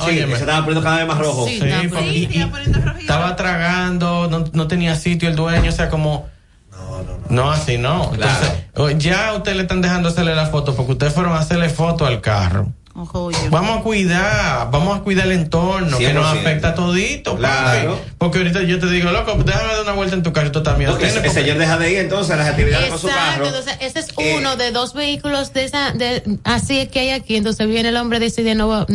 Sí, 0.05 0.19
se 0.19 0.33
estaba 0.33 0.59
poniendo 0.65 0.83
cada 0.83 0.97
vez 0.99 1.07
más 1.07 1.19
rojo. 1.19 1.47
Sí. 1.47 1.61
Y- 1.63 3.01
estaba 3.01 3.37
tragando, 3.37 4.29
no, 4.31 4.45
no 4.53 4.69
tenía 4.69 4.95
sitio 4.97 5.29
el 5.29 5.37
dueño, 5.37 5.69
o 5.71 5.73
sea, 5.73 5.89
como... 5.89 6.29
No, 6.71 7.03
no, 7.03 7.03
no. 7.03 7.19
No, 7.29 7.51
así 7.53 7.79
no. 7.79 8.11
Entonces, 8.15 8.53
o- 8.75 8.91
ya 8.91 9.29
a 9.29 9.35
usted 9.35 9.55
le 9.55 9.63
están 9.63 9.81
dejando 9.83 10.09
hacerle 10.09 10.35
la 10.35 10.47
foto 10.47 10.75
porque 10.75 10.93
ustedes 10.93 11.13
fueron 11.13 11.33
a 11.35 11.39
hacerle 11.41 11.69
foto 11.69 12.07
al 12.07 12.21
carro. 12.21 12.73
Ojo, 12.95 13.31
yo. 13.31 13.39
Vamos 13.51 13.79
a 13.79 13.83
cuidar, 13.83 14.71
vamos 14.71 14.99
a 14.99 15.03
cuidar 15.03 15.25
el 15.27 15.33
entorno 15.33 15.97
que 15.97 16.13
nos 16.13 16.27
100%. 16.27 16.41
afecta 16.41 16.69
a 16.69 16.75
todito. 16.75 17.37
Claro. 17.37 17.97
papi. 17.97 18.11
Porque 18.19 18.39
ahorita 18.39 18.63
yo 18.65 18.79
te 18.79 18.87
digo, 18.91 19.11
loco, 19.11 19.33
déjame 19.43 19.73
dar 19.73 19.83
una 19.83 19.93
vuelta 19.93 20.15
en 20.15 20.23
tu 20.23 20.33
carro 20.35 20.49
y 20.49 20.53
tú 20.53 20.63
también. 20.63 20.91
El 20.91 20.97
porque- 20.97 21.31
señor 21.31 21.57
deja 21.57 21.79
de 21.79 21.91
ir 21.91 21.99
entonces 22.01 22.33
a 22.33 22.37
las 22.37 22.49
actividades 22.49 22.91
con 22.91 22.99
su 22.99 23.09
Exacto, 23.09 23.31
carro. 23.33 23.47
entonces 23.47 23.77
ese 23.81 23.99
es 24.01 24.09
Eh, 24.19 24.35
uno 24.37 24.57
de 24.57 24.73
dos 24.73 24.93
vehículos 24.93 25.55
de 25.55 25.65
esa, 25.65 25.93
de, 25.93 26.23
así 26.45 26.87
que 26.89 27.01
hay 27.01 27.11
aquí, 27.11 27.37
entonces 27.37 27.67
viene 27.67 27.89
el 27.89 27.97
hombre 27.97 28.19
y 28.19 28.21
decide 28.21 28.55
no 28.55 28.87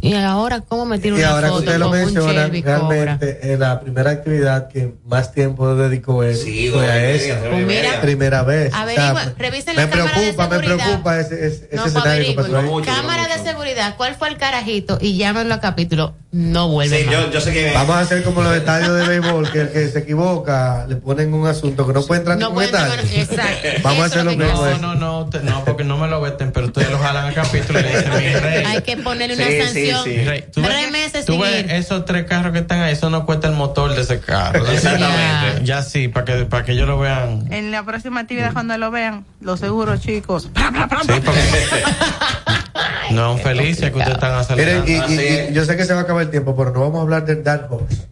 y 0.00 0.14
ahora 0.14 0.62
cómo 0.62 0.86
me 0.86 0.98
tiro 0.98 1.16
Y 1.16 1.20
una 1.20 1.28
ahora 1.30 1.48
que 1.48 1.54
usted 1.54 1.78
lo 1.78 1.90
menciona, 1.90 2.48
realmente 2.48 3.38
eh, 3.52 3.56
la 3.58 3.80
primera 3.80 4.10
actividad 4.12 4.68
que 4.68 4.94
más 5.06 5.32
tiempo 5.32 5.74
dedicó 5.76 6.22
él 6.24 6.36
Sí, 6.36 6.70
fue 6.72 6.90
a 6.90 7.10
esa. 7.10 7.38
Pues 7.50 7.66
mira. 7.66 8.00
Primera 8.00 8.42
vez. 8.42 8.72
Averigua, 8.74 9.12
O 9.12 9.16
sea, 9.20 9.34
revisen 9.38 9.76
me 9.76 9.82
la 9.82 9.86
de 9.86 9.92
preocupa, 9.92 10.48
me 10.48 10.56
seguridad. 10.56 10.84
preocupa 10.84 11.20
ese, 11.20 11.34
ese, 11.46 11.46
ese 11.66 11.76
No, 11.76 11.84
escenario 11.86 12.26
que 12.36 12.84
Cámara 12.86 13.26
de. 13.28 13.41
Seguridad, 13.42 13.96
¿cuál 13.96 14.14
fue 14.14 14.28
el 14.28 14.36
carajito? 14.36 14.98
Y 15.00 15.16
llámenlo 15.16 15.54
a 15.54 15.60
capítulo. 15.60 16.14
No 16.32 16.68
vuelve 16.68 17.00
Sí, 17.00 17.04
más. 17.04 17.14
yo, 17.14 17.30
yo 17.30 17.40
sé 17.42 17.52
que. 17.52 17.72
Vamos 17.74 17.94
a 17.96 18.00
hacer 18.00 18.22
como 18.22 18.40
los 18.42 18.56
estadios 18.56 18.94
de 18.94 19.06
béisbol, 19.06 19.50
que 19.52 19.60
el 19.60 19.70
que 19.70 19.88
se 19.88 19.98
equivoca 19.98 20.86
le 20.88 20.96
ponen 20.96 21.34
un 21.34 21.46
asunto 21.46 21.86
que 21.86 21.92
no 21.92 22.02
puede 22.06 22.20
entrar 22.20 22.38
No 22.38 22.48
ningún 22.48 22.64
puede 22.70 23.20
exacto. 23.20 23.68
Vamos 23.82 23.98
Eso 23.98 24.02
a 24.02 24.06
hacer 24.06 24.24
lo 24.24 24.30
lo 24.32 24.36
mismo. 24.38 24.64
No, 24.66 24.78
no, 24.78 24.94
no, 24.94 25.26
te- 25.28 25.40
no, 25.40 25.62
porque 25.66 25.84
no 25.84 25.98
me 25.98 26.08
lo 26.08 26.22
veten, 26.22 26.50
pero 26.52 26.66
ustedes 26.68 26.90
lo 26.90 26.98
jalan 26.98 27.26
a 27.26 27.34
capítulo 27.34 27.80
y 27.80 27.82
le 27.82 27.88
dicen, 27.90 28.10
mi 28.16 28.34
rey. 28.34 28.64
Hay 28.64 28.80
que 28.80 28.96
ponerle 28.96 29.34
una 29.36 29.46
Sí, 29.46 29.60
sanción. 29.62 30.04
sí. 30.04 30.10
mi 30.10 30.24
rey, 30.24 30.44
tú 30.52 30.62
ves- 30.62 30.70
Tres 30.70 30.90
meses 30.90 31.26
tú 31.26 31.38
ves 31.38 31.66
esos 31.70 32.04
tres 32.06 32.24
carros 32.24 32.52
que 32.54 32.60
están 32.60 32.80
ahí, 32.80 32.94
eso 32.94 33.10
no 33.10 33.26
cuesta 33.26 33.48
el 33.48 33.54
motor 33.54 33.94
de 33.94 34.00
ese 34.00 34.18
carro. 34.20 34.66
Exactamente. 34.70 35.64
Ya 35.66 35.82
sí, 35.82 36.08
para 36.08 36.24
que, 36.24 36.44
para 36.46 36.64
que 36.64 36.72
ellos 36.72 36.88
lo 36.88 36.98
vean. 36.98 37.44
En 37.52 37.70
la 37.70 37.84
próxima 37.84 38.20
actividad, 38.20 38.54
cuando 38.54 38.78
lo 38.78 38.90
vean, 38.90 39.26
los 39.42 39.60
seguros, 39.60 40.00
chicos. 40.00 40.44
Sí, 40.44 40.48
porque 41.22 41.40
no, 43.14 43.38
felices 43.38 43.90
que 43.90 43.96
ustedes 43.98 44.14
están 44.14 44.34
acelerando. 44.34 44.84
Miren, 44.86 45.00
y, 45.12 45.20
Así 45.20 45.48
y- 45.50 45.54
yo 45.54 45.64
sé 45.64 45.76
que 45.76 45.84
se 45.84 45.92
va 45.92 46.00
a 46.00 46.02
acabar 46.02 46.22
el 46.24 46.30
tiempo, 46.30 46.56
pero 46.56 46.72
no 46.72 46.80
vamos 46.80 46.98
a 46.98 47.02
hablar 47.02 47.24
del 47.26 47.42
Dark 47.44 47.68
Horse. 47.72 48.06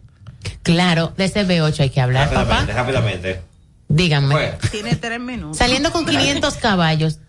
Claro, 0.63 1.13
de 1.17 1.25
ese 1.25 1.45
B8 1.45 1.79
hay 1.81 1.89
que 1.89 2.01
hablar, 2.01 2.29
papá. 2.29 2.65
Rápidamente, 2.65 2.73
rápidamente. 2.73 3.41
Díganme. 3.87 4.33
Bueno, 4.35 4.57
Tiene 4.71 4.95
tres 4.95 5.19
minutos. 5.19 5.57
Saliendo 5.57 5.91
con 5.91 6.05
500 6.05 6.53
caballos. 6.55 7.19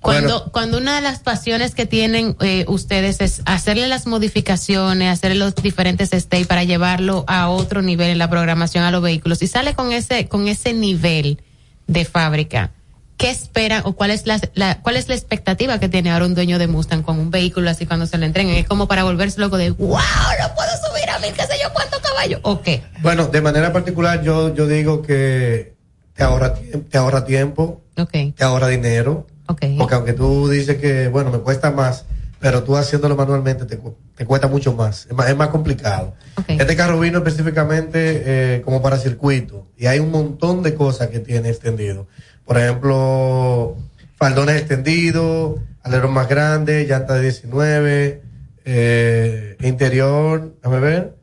Cuando, 0.00 0.38
Bueno. 0.38 0.52
cuando 0.52 0.78
una 0.78 0.94
de 0.96 1.00
las 1.02 1.18
pasiones 1.18 1.74
que 1.74 1.84
tienen 1.84 2.36
eh, 2.40 2.64
ustedes 2.68 3.20
es 3.20 3.42
hacerle 3.44 3.88
las 3.88 4.06
modificaciones, 4.06 5.10
hacerle 5.12 5.36
los 5.36 5.54
diferentes 5.56 6.12
stay 6.12 6.44
para 6.44 6.62
llevarlo 6.64 7.24
a 7.26 7.48
otro 7.48 7.82
nivel 7.82 8.10
en 8.10 8.18
la 8.18 8.30
programación 8.30 8.84
a 8.84 8.90
los 8.92 9.02
vehículos 9.02 9.42
y 9.42 9.48
sale 9.48 9.74
con 9.74 9.90
ese, 9.92 10.28
con 10.28 10.46
ese 10.46 10.74
nivel 10.74 11.42
de 11.88 12.04
fábrica, 12.04 12.70
¿qué 13.16 13.30
esperan 13.30 13.82
o 13.84 13.94
cuál 13.94 14.10
es 14.10 14.26
la, 14.26 14.40
la- 14.54 14.80
cuál 14.82 14.96
es 14.96 15.08
la 15.08 15.14
expectativa 15.14 15.78
que 15.80 15.88
tiene 15.88 16.10
ahora 16.10 16.26
un 16.26 16.34
dueño 16.34 16.58
de 16.58 16.66
Mustang 16.66 17.02
con 17.02 17.18
un 17.18 17.30
vehículo 17.30 17.70
así 17.70 17.86
cuando 17.86 18.06
se 18.06 18.18
le 18.18 18.26
entreguen? 18.26 18.54
Es 18.56 18.66
como 18.66 18.86
para 18.88 19.04
volverse 19.04 19.40
loco 19.40 19.56
de, 19.56 19.70
wow, 19.70 19.88
no 19.90 20.54
puedo 20.54 20.70
subir 20.88 21.08
a 21.10 21.18
mil, 21.18 21.32
qué 21.32 21.42
sé 21.42 21.54
yo, 21.62 21.72
cuántos 21.72 22.00
caballos. 22.00 22.40
¿O 22.42 22.60
qué? 22.62 22.82
Bueno, 23.02 23.26
de 23.28 23.40
manera 23.40 23.72
particular 23.72 24.22
yo, 24.22 24.54
yo 24.54 24.66
digo 24.66 25.02
que 25.02 25.74
te 26.14 26.22
ahorra, 26.22 26.54
te 26.54 26.98
ahorra 26.98 27.24
tiempo, 27.24 27.82
Ok, 27.98 28.12
te 28.36 28.44
ahorra 28.44 28.68
dinero, 28.68 29.26
ok. 29.48 29.62
porque 29.78 29.94
aunque 29.94 30.12
tú 30.12 30.48
dices 30.48 30.76
que, 30.78 31.08
bueno, 31.08 31.30
me 31.30 31.38
cuesta 31.38 31.70
más, 31.70 32.04
pero 32.38 32.62
tú 32.62 32.76
haciéndolo 32.76 33.16
manualmente 33.16 33.64
te, 33.64 33.78
cu- 33.78 33.96
te 34.14 34.26
cuesta 34.26 34.46
mucho 34.46 34.74
más, 34.74 35.06
es 35.06 35.12
más, 35.14 35.28
es 35.28 35.36
más 35.36 35.48
complicado. 35.48 36.14
Este 36.48 36.76
carro 36.76 37.00
vino 37.00 37.18
específicamente 37.18 38.22
eh, 38.56 38.62
como 38.62 38.82
para 38.82 38.98
circuito 38.98 39.66
y 39.78 39.86
hay 39.86 39.98
un 40.00 40.10
montón 40.10 40.62
de 40.62 40.74
cosas 40.74 41.08
que 41.08 41.18
tiene 41.20 41.48
extendido. 41.48 42.06
Por 42.46 42.58
ejemplo, 42.58 43.76
faldones 44.16 44.56
extendidos, 44.56 45.60
alerón 45.82 46.12
más 46.12 46.28
grande, 46.28 46.86
llanta 46.86 47.14
de 47.14 47.22
19, 47.22 48.22
eh, 48.64 49.56
interior, 49.62 50.54
déjame 50.62 50.80
ver, 50.80 51.16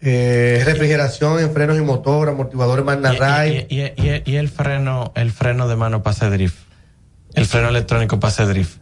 eh, 0.00 0.62
refrigeración 0.66 1.38
en 1.40 1.50
frenos 1.52 1.78
y 1.78 1.80
motor, 1.80 2.28
amortiguadores 2.28 2.84
Magna 2.84 3.12
Ride. 3.12 3.66
Y, 3.70 3.80
y- 3.80 3.92
y- 3.96 4.22
y 4.32 4.36
el 4.36 4.48
freno, 4.50 5.12
el 5.16 5.30
freno 5.32 5.66
de 5.66 5.76
mano 5.76 6.02
para 6.02 6.14
hacer 6.14 6.30
drift. 6.30 6.58
El 7.34 7.46
freno 7.46 7.68
electrónico 7.68 8.20
para 8.20 8.30
hacer 8.32 8.48
drift. 8.48 8.76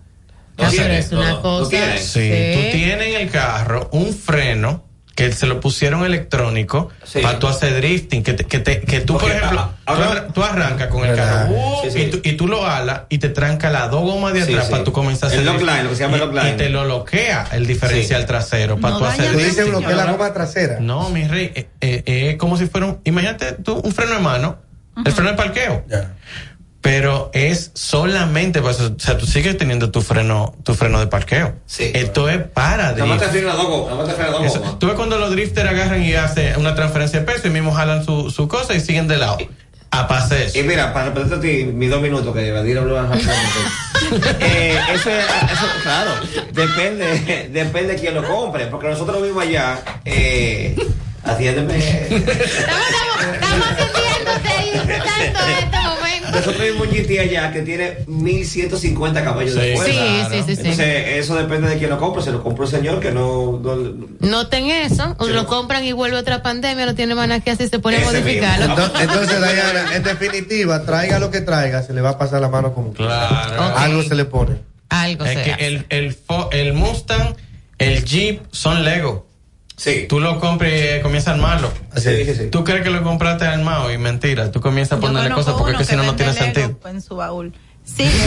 ¿Lo 0.58 0.64
Ah, 0.64 0.68
pero 0.70 0.70
tienes? 0.70 1.06
es 1.06 1.12
una 1.12 1.30
¿Lo- 1.30 1.36
lo 1.36 1.42
cosa- 1.42 1.70
tienes? 1.70 2.04
Sí, 2.04 2.30
tú 2.54 2.76
tienes 2.76 3.06
en 3.14 3.20
el 3.22 3.30
carro 3.30 3.88
un 3.92 4.12
freno 4.12 4.84
que 5.14 5.30
se 5.32 5.46
lo 5.46 5.60
pusieron 5.60 6.04
electrónico 6.06 6.90
Sí. 7.04 7.20
para 7.20 7.38
tú 7.38 7.46
hacer 7.46 7.76
drifting, 7.76 8.22
que, 8.22 8.32
te- 8.32 8.44
que, 8.44 8.58
te- 8.60 8.80
que 8.80 9.00
tú, 9.00 9.14
por 9.18 9.24
Ok, 9.24 9.36
ejemplo, 9.36 9.60
ah, 9.60 9.94
tú, 9.94 10.02
ahora- 10.02 10.28
tú 10.28 10.42
arrancas 10.42 10.88
con 10.88 11.04
el 11.04 11.10
¿Verdad? 11.10 11.46
carro 11.48 11.52
uh, 11.54 11.82
Sí, 11.82 11.90
sí. 11.90 11.98
Y, 12.00 12.10
tú, 12.10 12.20
y 12.24 12.32
tú 12.32 12.48
lo 12.48 12.66
alas 12.66 13.02
y 13.10 13.18
te 13.18 13.28
tranca 13.28 13.68
las 13.70 13.90
dos 13.90 14.00
gomas 14.02 14.32
de 14.32 14.42
atrás 14.42 14.64
sí. 14.66 14.70
para 14.70 14.84
tú 14.84 14.92
comenzar 14.92 15.24
a 15.24 15.26
hacer 15.28 15.40
El 15.40 15.46
lock 15.46 15.56
drifting. 15.56 15.74
line, 15.74 15.84
lo 15.84 15.90
que 15.90 15.96
se 15.96 16.02
llama 16.02 16.16
Y- 16.16 16.20
el 16.20 16.26
lock 16.26 16.34
line. 16.36 16.50
Y 16.50 16.56
te 16.56 16.68
lo 16.70 16.84
bloquea 16.84 17.46
el 17.52 17.66
diferencial 17.66 18.20
Sí. 18.22 18.26
trasero 18.26 18.78
para 18.80 18.94
No 18.94 18.98
tú 19.00 19.04
hacer 19.06 19.24
el 19.26 19.32
drifting. 19.36 19.64
bloquear 19.68 19.92
la 19.94 20.12
goma 20.12 20.32
trasera. 20.32 20.78
No, 20.80 21.10
mi 21.10 21.24
rey, 21.28 21.52
eh, 21.54 21.68
eh, 21.80 22.02
eh, 22.06 22.30
es 22.30 22.36
como 22.36 22.56
si 22.56 22.66
fuera 22.66 22.86
un, 22.86 23.00
imagínate 23.04 23.52
tú 23.52 23.74
un 23.84 23.92
freno 23.92 24.12
de 24.12 24.18
mano, 24.20 24.58
el 25.04 25.12
freno 25.12 25.30
de 25.30 25.36
parqueo. 25.36 25.84
Ya. 25.88 26.14
Pero 26.82 27.30
es 27.32 27.70
solamente, 27.74 28.60
pues, 28.60 28.80
o 28.80 28.94
sea, 28.98 29.16
tú 29.16 29.24
sigues 29.24 29.56
teniendo 29.56 29.90
tu 29.92 30.02
freno, 30.02 30.54
tu 30.64 30.74
freno 30.74 30.98
de 30.98 31.06
parqueo. 31.06 31.54
Sí. 31.64 31.92
Esto 31.94 32.28
es 32.28 32.38
para 32.42 32.90
Nada 32.92 33.06
más 33.06 33.18
te 33.20 33.26
drift. 33.28 33.32
frena 33.38 33.54
las 33.54 33.56
dos 33.56 33.84
nada 33.86 33.96
más 33.96 34.08
te 34.08 34.14
frena 34.14 34.30
las 34.40 34.54
dos. 34.54 34.78
Tú 34.80 34.86
ves 34.88 34.96
cuando 34.96 35.16
los 35.18 35.30
drifters 35.30 35.70
agarran 35.70 36.02
y 36.02 36.14
hacen 36.14 36.58
una 36.58 36.74
transferencia 36.74 37.20
de 37.20 37.24
peso 37.26 37.46
y 37.46 37.50
mismo 37.50 37.72
jalan 37.72 38.04
su, 38.04 38.30
su 38.30 38.48
cosa 38.48 38.74
y 38.74 38.80
siguen 38.80 39.06
de 39.06 39.16
lado. 39.16 39.38
A 39.92 40.08
pase 40.08 40.46
eso. 40.46 40.58
Y 40.58 40.62
mira, 40.64 40.92
para 40.92 41.10
repetirte 41.10 41.34
a 41.36 41.40
ti 41.40 41.64
mis 41.72 41.88
dos 41.90 42.00
minutos 42.02 42.34
que 42.34 42.50
Vadir 42.50 42.78
habló 42.78 43.00
rápidamente. 43.00 43.58
eh, 44.40 44.78
eso, 44.94 45.10
es, 45.10 45.24
eso, 45.52 45.66
claro, 45.82 46.10
depende, 46.52 47.48
depende 47.52 47.92
de 47.94 48.00
quién 48.00 48.14
lo 48.14 48.24
compre, 48.26 48.66
porque 48.66 48.88
nosotros 48.88 49.22
vimos 49.22 49.42
allá, 49.42 49.78
eh, 50.06 50.74
atiéndeme. 51.24 51.76
Estamos, 51.76 52.16
estamos, 53.34 53.66
estamos 53.70 54.11
disfrutando 54.72 55.46
de 55.46 55.52
este 55.52 55.78
momento. 55.88 56.30
Nosotros 56.32 56.62
vimos 56.62 56.86
un 56.88 56.94
GT 56.94 57.18
allá 57.20 57.52
que 57.52 57.62
tiene 57.62 57.98
1150 58.06 59.24
caballos 59.24 59.54
de 59.54 59.76
fuerza. 59.76 59.92
Sí, 59.92 60.24
sí, 60.30 60.42
sí, 60.46 60.54
sí. 60.54 60.60
Entonces, 60.62 61.06
eso 61.18 61.34
depende 61.36 61.68
de 61.68 61.78
quién 61.78 61.90
lo 61.90 61.98
compre. 61.98 62.22
Se 62.22 62.30
lo 62.30 62.42
compró 62.42 62.64
un 62.64 62.70
señor 62.70 63.00
que 63.00 63.10
no. 63.12 63.60
no- 63.62 64.06
Noten 64.20 64.66
eso, 64.70 65.14
o 65.18 65.26
lo 65.28 65.46
compran 65.46 65.84
y 65.84 65.92
vuelve 65.92 66.16
otra 66.16 66.42
pandemia, 66.42 66.86
no 66.86 66.94
tiene 66.94 67.14
maná 67.14 67.40
que 67.40 67.50
así 67.50 67.68
se 67.68 67.78
pone 67.78 67.98
a 67.98 68.00
modificarlo. 68.00 68.68
mismo. 68.68 68.82
Entonces, 68.84 69.08
entonces, 69.08 69.38
Diana, 69.54 69.96
en 69.96 70.02
definitiva, 70.02 70.84
traiga 70.84 71.18
lo 71.18 71.30
que 71.30 71.40
traiga, 71.40 71.82
se 71.82 71.92
le 71.92 72.00
va 72.00 72.10
a 72.10 72.18
pasar 72.18 72.40
la 72.40 72.48
mano 72.48 72.72
como. 72.74 72.92
Claro. 72.92 73.62
Algo 73.76 74.02
se 74.02 74.14
le 74.14 74.24
pone. 74.24 74.56
Algo 74.88 75.24
es 75.24 75.34
se 75.38 75.42
que 75.42 75.52
hace. 75.52 75.66
el, 75.66 75.86
el, 75.90 76.16
Fo- 76.16 76.48
el 76.52 76.72
Mustang, 76.74 77.34
el 77.78 78.04
Jeep 78.04 78.42
son 78.52 78.84
Lego. 78.84 79.26
Sí. 79.82 80.06
Tú 80.08 80.20
lo 80.20 80.38
compras 80.38 80.70
y 80.72 81.00
comienzas 81.02 81.28
a 81.32 81.34
armarlo. 81.34 81.72
Así 81.92 82.10
dije, 82.10 82.34
sí. 82.36 82.46
Tú 82.50 82.62
crees 82.62 82.82
que 82.82 82.90
lo 82.90 83.02
compraste 83.02 83.46
armado 83.46 83.92
y 83.92 83.98
mentira. 83.98 84.52
Tú 84.52 84.60
comienzas 84.60 84.98
a 84.98 85.00
ponerle 85.00 85.30
cosas 85.30 85.54
porque 85.58 85.76
que 85.78 85.84
si 85.84 85.96
no, 85.96 86.04
no 86.04 86.14
tiene 86.14 86.32
sentido. 86.34 86.78
En 86.84 87.02
su 87.02 87.16
baúl. 87.16 87.52
Sí. 87.84 88.08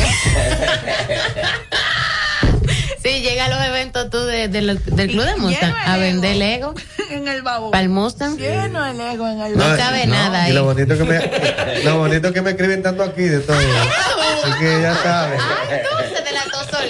Sí, 3.04 3.22
llega 3.22 3.46
a 3.46 3.50
los 3.50 3.64
eventos 3.64 4.10
tú 4.10 4.18
de- 4.26 4.48
de 4.48 4.62
lo- 4.64 4.74
del 4.74 5.12
club 5.12 5.24
de 5.26 5.36
Mustang 5.36 5.76
a 5.86 5.98
vender 5.98 6.36
Lego. 6.38 6.74
En 7.12 7.28
el 7.28 7.44
baúl. 7.44 7.70
para 7.70 7.84
el 7.84 7.90
Mustang. 7.90 8.36
Lleno 8.36 8.84
de 8.84 8.94
Lego 8.96 9.28
en 9.28 9.42
el 9.42 9.56
No 9.56 9.64
baúl. 9.64 9.78
cabe 9.78 10.08
nada 10.08 10.50
Y 10.50 10.54
lo 10.54 10.62
ahí. 10.62 10.66
bonito 10.66 10.98
que 10.98 11.04
me, 11.04 11.84
lo 11.84 11.98
bonito 12.00 12.34
que 12.34 12.42
me 12.42 12.50
escriben 12.52 12.82
tanto 12.82 13.04
aquí 13.04 13.22
de 13.22 13.40
todo. 13.42 13.56
Así 13.58 14.52
que 14.60 14.82
ya 14.82 14.96
sabes. 15.04 15.40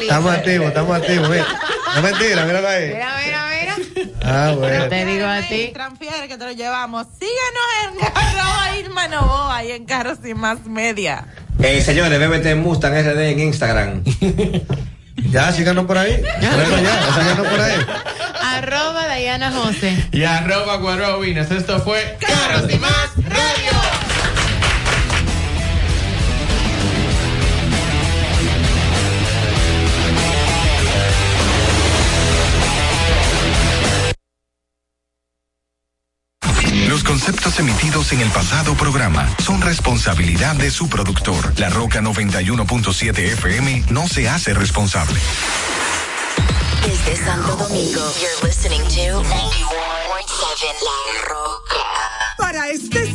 Estamos 0.02 0.34
activos, 0.34 0.68
estamos 0.70 0.96
activos. 0.98 1.30
Mira. 1.30 1.46
No 1.96 2.02
mentira, 2.02 2.46
míralo 2.46 2.68
ahí. 2.70 2.88
Mira, 2.94 3.10
mira. 3.26 3.45
Ah, 4.26 4.54
bueno. 4.58 4.88
Te 4.90 5.06
digo 5.06 5.26
a 5.28 5.42
ti. 5.42 5.70
Transfiere 5.74 6.28
que 6.28 6.38
te 6.38 6.46
lo 6.46 6.52
llevamos. 6.52 7.06
Síguenos 7.20 8.02
en 8.02 8.06
arroba 8.16 8.78
Irma 8.78 9.08
Novoa 9.08 9.64
y 9.64 9.72
en 9.72 9.86
Carros 9.86 10.18
y 10.26 10.34
Más 10.34 10.66
Media. 10.66 11.26
Eh, 11.62 11.82
señores, 11.82 12.20
BBT 12.20 12.56
Mustang 12.56 12.94
RD 12.94 13.20
en 13.32 13.40
Instagram. 13.40 14.04
Ya, 15.32 15.52
síganos 15.52 15.86
por 15.86 15.98
ahí. 15.98 16.22
Bueno, 16.22 16.82
ya, 16.82 17.14
síganos 17.14 17.48
por 17.48 17.60
ahí. 17.60 17.76
Arroba 18.42 19.16
Diana 19.16 19.52
José. 19.52 20.08
Y 20.12 20.24
arroba 20.24 20.78
Guarobinas. 20.78 21.50
Esto 21.52 21.80
fue 21.80 22.18
Carros 22.20 22.72
y 22.72 22.78
Más 22.78 23.10
Radio. 23.18 24.05
Conceptos 37.06 37.60
emitidos 37.60 38.12
en 38.12 38.22
el 38.22 38.30
pasado 38.30 38.74
programa 38.76 39.30
son 39.44 39.62
responsabilidad 39.62 40.56
de 40.56 40.72
su 40.72 40.90
productor. 40.90 41.58
La 41.58 41.70
Roca 41.70 42.02
91.7 42.02 43.18
FM 43.18 43.86
no 43.92 44.08
se 44.08 44.28
hace 44.28 44.54
responsable. 44.54 45.20
Desde 46.86 47.16
Santo 47.24 47.56
Domingo, 47.56 48.02
you're 48.20 48.48
listening 48.48 48.82
to 48.82 49.24
91.7 49.24 49.30
La 50.84 51.30
Roca. 51.30 51.76
Para 52.38 52.70
este 52.70 53.15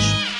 Church. 0.00 0.39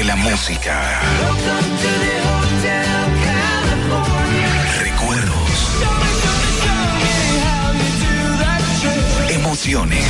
la 0.03 0.15
música. 0.15 0.99
Recuerdos. 4.79 5.69
Emociones. 9.29 10.05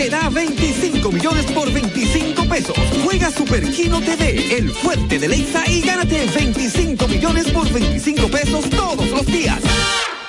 Te 0.00 0.08
da 0.08 0.30
25 0.30 1.12
millones 1.12 1.44
por 1.52 1.70
25 1.70 2.48
pesos. 2.48 2.74
Juega 3.04 3.30
Super 3.30 3.70
Kino 3.70 4.00
TV, 4.00 4.56
el 4.56 4.70
fuerte 4.70 5.18
de 5.18 5.28
Lexa 5.28 5.62
y 5.70 5.82
gánate 5.82 6.24
25 6.34 7.06
millones 7.06 7.50
por 7.50 7.70
25 7.70 8.28
pesos 8.28 8.70
todos 8.70 9.10
los 9.10 9.26
días. 9.26 9.58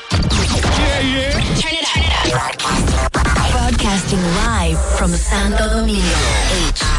Turn 0.10 1.74
it 1.74 1.88
up. 1.96 2.42
Broadcasting 3.54 4.20
live 4.44 4.78
from 4.98 5.14
Santo 5.16 5.70
Domingo. 5.70 6.02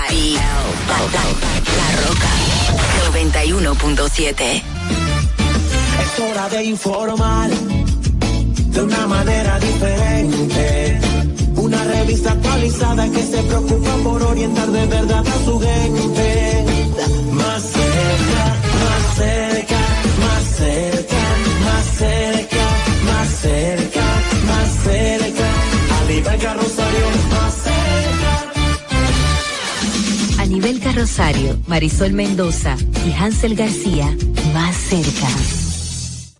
HIL. 0.08 0.36
La, 0.88 0.98
la, 1.12 1.24
la 1.76 1.88
Roca 2.06 2.30
91.7. 3.12 4.62
Es 6.00 6.20
hora 6.20 6.48
de 6.48 6.64
informar 6.64 7.50
de 7.50 8.82
una 8.82 9.06
manera 9.06 9.60
diferente. 9.60 11.11
Revista 11.84 12.32
actualizada 12.32 13.10
que 13.10 13.22
se 13.22 13.42
preocupa 13.42 13.96
por 14.04 14.22
orientar 14.22 14.70
de 14.70 14.86
verdad 14.86 15.24
a 15.26 15.44
su 15.44 15.58
gente. 15.58 16.64
Más 17.32 17.62
cerca, 17.62 18.54
más 18.84 19.16
cerca, 19.16 19.80
más 20.24 20.44
cerca, 20.56 21.22
más 21.64 21.84
cerca, 21.98 22.64
más 23.06 23.28
cerca, 23.40 24.06
más 24.46 24.68
cerca. 24.84 25.48
A 25.98 26.38
carrosario, 26.38 27.06
más 27.30 27.54
cerca. 27.54 28.32
A 30.42 30.46
nivel 30.46 30.80
carrosario, 30.80 31.58
Marisol 31.66 32.12
Mendoza 32.12 32.76
y 33.06 33.12
Hansel 33.12 33.56
García, 33.56 34.16
más 34.54 34.76
cerca. 34.76 35.71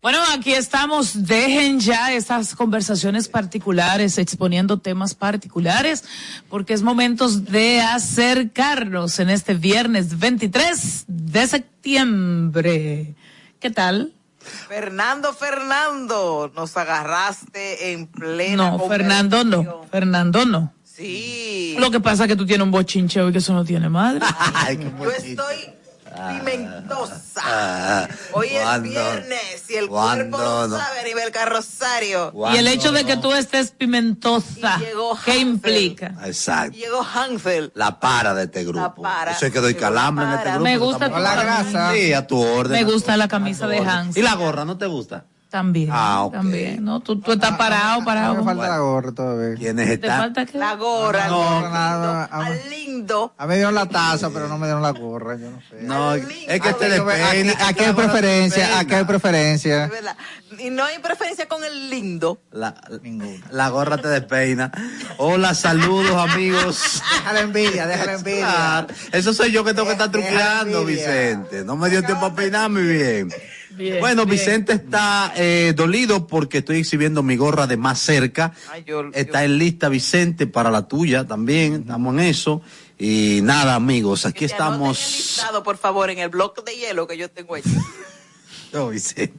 Bueno, 0.03 0.19
aquí 0.35 0.53
estamos. 0.53 1.29
Dejen 1.29 1.79
ya 1.79 2.12
esas 2.12 2.57
conversaciones 2.57 3.29
particulares, 3.29 4.19
exponiendo 4.19 4.79
temas 4.79 5.15
particulares, 5.15 6.03
porque 6.51 6.73
es 6.73 6.83
momentos 6.83 7.45
de 7.45 7.81
acercarnos 7.81 9.20
en 9.20 9.31
este 9.31 9.55
viernes 9.55 10.19
23 10.19 11.05
de 11.07 11.47
septiembre. 11.47 13.15
¿Qué 13.61 13.70
tal? 13.70 14.12
Fernando, 14.41 15.33
Fernando, 15.33 16.51
nos 16.53 16.77
agarraste 16.77 17.93
en 17.93 18.09
plena. 18.09 18.73
No, 18.73 18.89
Fernando 18.89 19.45
no. 19.45 19.85
Fernando 19.89 20.45
no. 20.45 20.73
Sí. 20.83 21.77
Lo 21.79 21.93
que 21.93 22.01
pasa 22.01 22.24
es 22.24 22.29
que 22.29 22.37
tú 22.37 22.45
tienes 22.45 22.65
un 22.65 22.73
bochinche 22.73 23.23
hoy 23.23 23.31
que 23.31 23.39
eso 23.39 23.53
no 23.53 23.65
tiene 23.65 23.89
madre. 23.89 24.27
Yo 25.01 25.11
estoy 25.12 25.81
pimentosa. 26.12 27.40
Ah, 27.44 28.09
Hoy 28.32 28.48
es 28.48 28.82
viernes 28.82 29.64
y 29.68 29.74
el 29.74 29.89
¿Cuándo 29.89 30.36
cuerpo 30.36 30.39
lo 30.39 30.68
no? 30.68 30.78
sabe 30.78 31.01
a 31.01 31.05
nivel 31.05 31.30
carrosario. 31.32 32.32
Y 32.52 32.56
el 32.56 32.66
hecho 32.68 32.93
de 32.93 33.05
que 33.05 33.16
tú 33.16 33.32
estés 33.32 33.70
pimentosa, 33.72 34.80
¿qué 35.24 35.39
implica? 35.39 36.14
Exacto. 36.24 36.76
Llegó 36.76 37.02
Hansel. 37.02 37.72
La 37.74 37.98
para 38.01 38.34
de 38.34 38.44
este 38.44 38.64
grupo. 38.64 39.02
para. 39.02 39.32
Eso 39.32 39.47
es 39.47 39.52
que 39.52 39.60
doy 39.60 39.74
calambre 39.74 40.24
en 40.26 40.32
este 40.32 40.48
grupo. 40.51 40.64
Me 40.64 40.78
gusta 40.78 41.09
tu 41.10 41.18
La 41.18 41.34
camisa. 41.34 41.43
grasa. 41.72 41.93
Sí, 41.93 42.12
a 42.12 42.26
tu 42.26 42.40
orden. 42.43 42.72
Me 42.72 42.84
gusta 42.90 43.16
la 43.16 43.28
camisa 43.28 43.66
de 43.66 43.80
orden. 43.80 43.89
Hans. 43.89 44.16
¿Y 44.16 44.22
la 44.22 44.34
gorra 44.34 44.64
no 44.64 44.76
te 44.78 44.86
gusta? 44.86 45.24
También. 45.53 45.91
Ah. 45.93 46.31
También, 46.33 46.83
¿no? 46.83 47.01
Tú, 47.01 47.20
tú 47.20 47.33
estás 47.33 47.59
parado, 47.59 48.03
parado. 48.07 48.37
Me 48.37 48.43
falta 48.43 48.69
la 48.69 48.79
gorra 48.79 49.12
todavía. 49.12 49.55
¿Quiénes 49.55 49.87
¿Te 49.87 49.95
están? 49.95 50.19
falta 50.19 50.47
qué? 50.47 50.57
La 50.57 50.74
gorra, 50.77 51.29
No, 51.29 51.59
al 51.59 51.70
nada, 51.70 52.29
lindo, 52.31 52.35
al 52.49 52.70
lindo. 52.70 53.35
A 53.37 53.43
mí 53.45 53.49
me 53.51 53.55
dieron 53.57 53.74
la 53.74 53.85
taza, 53.85 54.31
pero 54.31 54.49
no 54.49 54.57
me 54.57 54.66
dieron 54.66 54.83
la 54.83 54.93
gorra, 54.93 55.37
yo 55.37 55.51
no 55.51 55.61
sé. 55.69 55.83
No, 55.83 56.15
es 56.15 56.24
que 56.24 56.73
te 56.73 56.87
Aquí, 56.87 56.95
despeina. 56.95 57.53
aquí, 57.66 57.85
hay 57.85 57.93
preferencia, 57.93 58.79
aquí 58.79 58.95
hay 58.95 59.05
preferencia. 59.05 59.85
Es 59.85 59.91
verdad. 59.91 60.16
Y 60.59 60.70
no 60.70 60.85
hay 60.85 60.99
preferencia 61.01 61.47
con 61.47 61.62
el 61.65 61.91
lindo. 61.91 62.41
La, 62.51 62.74
la 63.51 63.69
gorra 63.69 63.99
te 63.99 64.09
despeina. 64.09 64.73
Hola, 65.19 65.53
saludos 65.55 66.16
amigos. 66.31 67.03
Déjala 67.19 67.41
envidia, 67.41 67.87
déjala 67.87 68.12
envidia. 68.15 68.87
Eso 69.12 69.35
soy 69.35 69.53
yo 69.53 69.65
que 69.65 69.74
tengo 69.74 69.85
que 69.87 69.93
estar 69.93 70.11
Deja 70.11 70.29
truqueando. 70.29 70.87
Vicente. 70.87 71.62
No 71.65 71.77
me 71.77 71.91
dio 71.91 72.03
tiempo 72.03 72.24
a 72.24 72.35
peinarme 72.35 72.81
bien. 72.81 73.29
Bien, 73.77 74.01
bueno, 74.01 74.24
bien. 74.27 74.39
Vicente 74.39 74.73
está 74.74 75.32
eh, 75.36 75.73
dolido 75.77 76.27
porque 76.27 76.59
estoy 76.59 76.78
exhibiendo 76.78 77.23
mi 77.23 77.36
gorra 77.36 77.66
de 77.66 77.77
más 77.77 77.99
cerca. 77.99 78.53
Ay, 78.70 78.85
yo- 78.86 79.11
Está 79.15 79.44
en 79.44 79.59
lista, 79.59 79.89
Vicente, 79.89 80.47
para 80.47 80.70
la 80.70 80.86
tuya 80.89 81.27
también. 81.27 81.74
Estamos 81.74 82.15
en 82.15 82.20
eso. 82.20 82.62
Y 82.99 83.40
nada, 83.43 83.74
amigos, 83.74 84.27
aquí 84.27 84.40
Que 84.40 84.44
el 84.47 84.51
estamos. 84.53 84.99
listado, 84.99 85.62
por 85.62 85.77
favor, 85.78 86.11
en 86.11 86.19
el 86.19 86.28
bloque 86.28 86.62
de 86.65 86.77
hielo 86.77 87.07
que 87.07 87.16
yo 87.16 87.31
tengo 87.31 87.57
hecho. 87.57 87.69
Oh, 88.74 88.89
Vicente. 88.89 89.35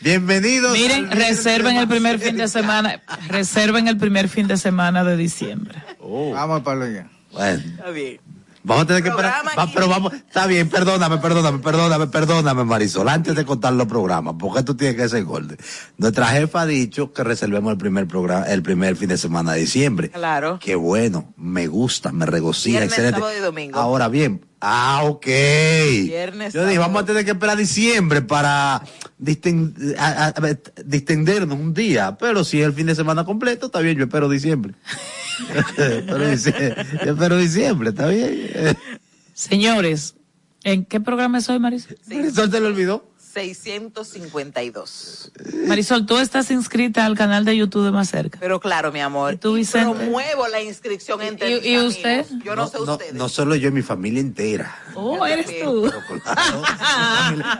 Bienvenidos. 0.00 0.72
Miren, 0.72 1.10
reserven 1.10 1.76
el 1.76 1.88
primer 1.88 2.20
fin 2.20 2.36
de 2.36 2.46
semana, 2.46 3.02
reserven 3.26 3.88
el 3.88 3.96
primer 3.98 4.28
fin 4.28 4.46
de 4.46 4.56
semana 4.56 5.02
de 5.02 5.16
diciembre. 5.16 5.82
Oh, 5.98 6.30
Vamos 6.32 6.60
a 6.60 6.64
Pablo 6.64 6.88
ya. 6.88 7.10
bueno. 7.32 7.62
Está 7.66 7.90
bien. 7.90 8.20
Vamos 8.68 8.84
a 8.84 8.86
tener 8.86 9.02
que 9.02 9.08
esperar. 9.08 9.42
Va, 9.58 9.66
pero 9.72 9.88
vamos, 9.88 10.12
está 10.12 10.46
bien, 10.46 10.68
perdóname, 10.68 11.18
perdóname, 11.18 11.58
perdóname, 11.58 12.06
perdóname, 12.06 12.64
Marisol. 12.64 13.08
Antes 13.08 13.34
de 13.34 13.44
contar 13.44 13.72
los 13.72 13.86
programas, 13.88 14.34
porque 14.38 14.62
tú 14.62 14.76
tienes 14.76 14.96
que 14.96 15.08
ser 15.08 15.24
gordo. 15.24 15.54
Nuestra 15.96 16.26
jefa 16.28 16.60
ha 16.60 16.66
dicho 16.66 17.12
que 17.12 17.24
reservemos 17.24 17.72
el 17.72 17.78
primer 17.78 18.06
programa, 18.06 18.44
el 18.44 18.62
primer 18.62 18.94
fin 18.96 19.08
de 19.08 19.16
semana 19.18 19.54
de 19.54 19.60
diciembre. 19.60 20.10
Claro. 20.10 20.58
Qué 20.62 20.74
bueno, 20.74 21.32
me 21.38 21.66
gusta, 21.66 22.12
me 22.12 22.26
regocija, 22.26 22.80
Viernes, 22.80 22.90
excelente. 22.92 23.18
sábado 23.20 23.36
y 23.38 23.40
domingo. 23.40 23.78
Ahora 23.78 24.08
bien, 24.08 24.44
ah, 24.60 25.00
ok. 25.04 25.26
Viernes, 25.26 26.52
Yo 26.52 26.66
dije, 26.66 26.78
vamos 26.78 27.02
a 27.02 27.06
tener 27.06 27.24
que 27.24 27.30
esperar 27.30 27.56
diciembre 27.56 28.20
para 28.22 28.82
disten- 29.18 29.96
a- 29.98 30.26
a- 30.26 30.28
a- 30.28 30.82
distendernos 30.84 31.58
un 31.58 31.72
día. 31.72 32.16
Pero 32.20 32.44
si 32.44 32.60
es 32.60 32.66
el 32.66 32.74
fin 32.74 32.86
de 32.86 32.94
semana 32.94 33.24
completo, 33.24 33.66
está 33.66 33.80
bien, 33.80 33.96
yo 33.96 34.04
espero 34.04 34.28
diciembre. 34.28 34.74
Espero 37.06 37.36
diciembre, 37.36 37.90
está 37.90 38.08
bien. 38.08 38.76
Señores, 39.34 40.14
¿en 40.64 40.84
qué 40.84 41.00
programa 41.00 41.40
soy, 41.40 41.58
Marisol? 41.58 41.98
Marisol 42.06 42.50
se 42.50 42.60
le 42.60 42.66
olvidó. 42.66 43.08
652. 43.32 45.32
Marisol, 45.66 46.06
tú 46.06 46.18
estás 46.18 46.50
inscrita 46.50 47.04
al 47.06 47.16
canal 47.16 47.44
de 47.44 47.56
YouTube 47.56 47.84
de 47.84 47.90
Más 47.92 48.08
Cerca. 48.10 48.38
Pero 48.40 48.58
claro, 48.58 48.90
mi 48.90 49.00
amor. 49.00 49.34
¿Y 49.34 49.36
tú, 49.36 49.54
Vicente? 49.54 49.94
Promuevo 49.94 50.48
la 50.48 50.60
inscripción 50.60 51.20
entre 51.22 51.50
¿Y- 51.50 51.54
mis 51.56 51.64
y 51.64 51.74
amigos. 51.74 51.96
usted? 51.96 52.26
Yo 52.44 52.56
no, 52.56 52.66
sé 52.68 52.78
no, 52.84 52.92
ustedes. 52.94 53.14
no 53.14 53.28
solo 53.28 53.54
yo, 53.54 53.70
mi 53.70 53.82
familia 53.82 54.20
entera. 54.20 54.76
Oh, 54.94 55.24
eres 55.24 55.46
tú. 55.62 55.92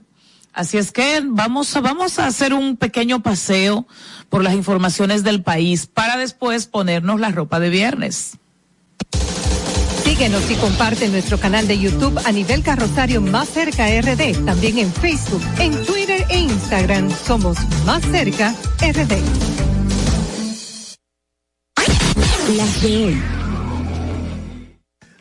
Así 0.56 0.78
es 0.78 0.90
que 0.90 1.20
vamos 1.22 1.76
a, 1.76 1.82
vamos 1.82 2.18
a 2.18 2.26
hacer 2.26 2.54
un 2.54 2.78
pequeño 2.78 3.22
paseo 3.22 3.86
por 4.30 4.42
las 4.42 4.54
informaciones 4.54 5.22
del 5.22 5.42
país 5.42 5.86
para 5.86 6.16
después 6.16 6.64
ponernos 6.64 7.20
la 7.20 7.28
ropa 7.28 7.60
de 7.60 7.68
viernes. 7.68 8.38
Síguenos 10.02 10.50
y 10.50 10.54
comparte 10.54 11.08
nuestro 11.08 11.38
canal 11.38 11.68
de 11.68 11.78
YouTube 11.78 12.18
a 12.24 12.32
nivel 12.32 12.62
carrosario 12.62 13.20
Más 13.20 13.50
Cerca 13.50 13.84
RD. 14.00 14.46
También 14.46 14.78
en 14.78 14.90
Facebook, 14.94 15.42
en 15.58 15.84
Twitter 15.84 16.24
e 16.30 16.38
Instagram 16.38 17.10
somos 17.26 17.58
Más 17.84 18.02
Cerca 18.04 18.54
RD. 18.80 19.12
Las 22.56 22.82
de 22.82 23.04
hoy. 23.04 23.35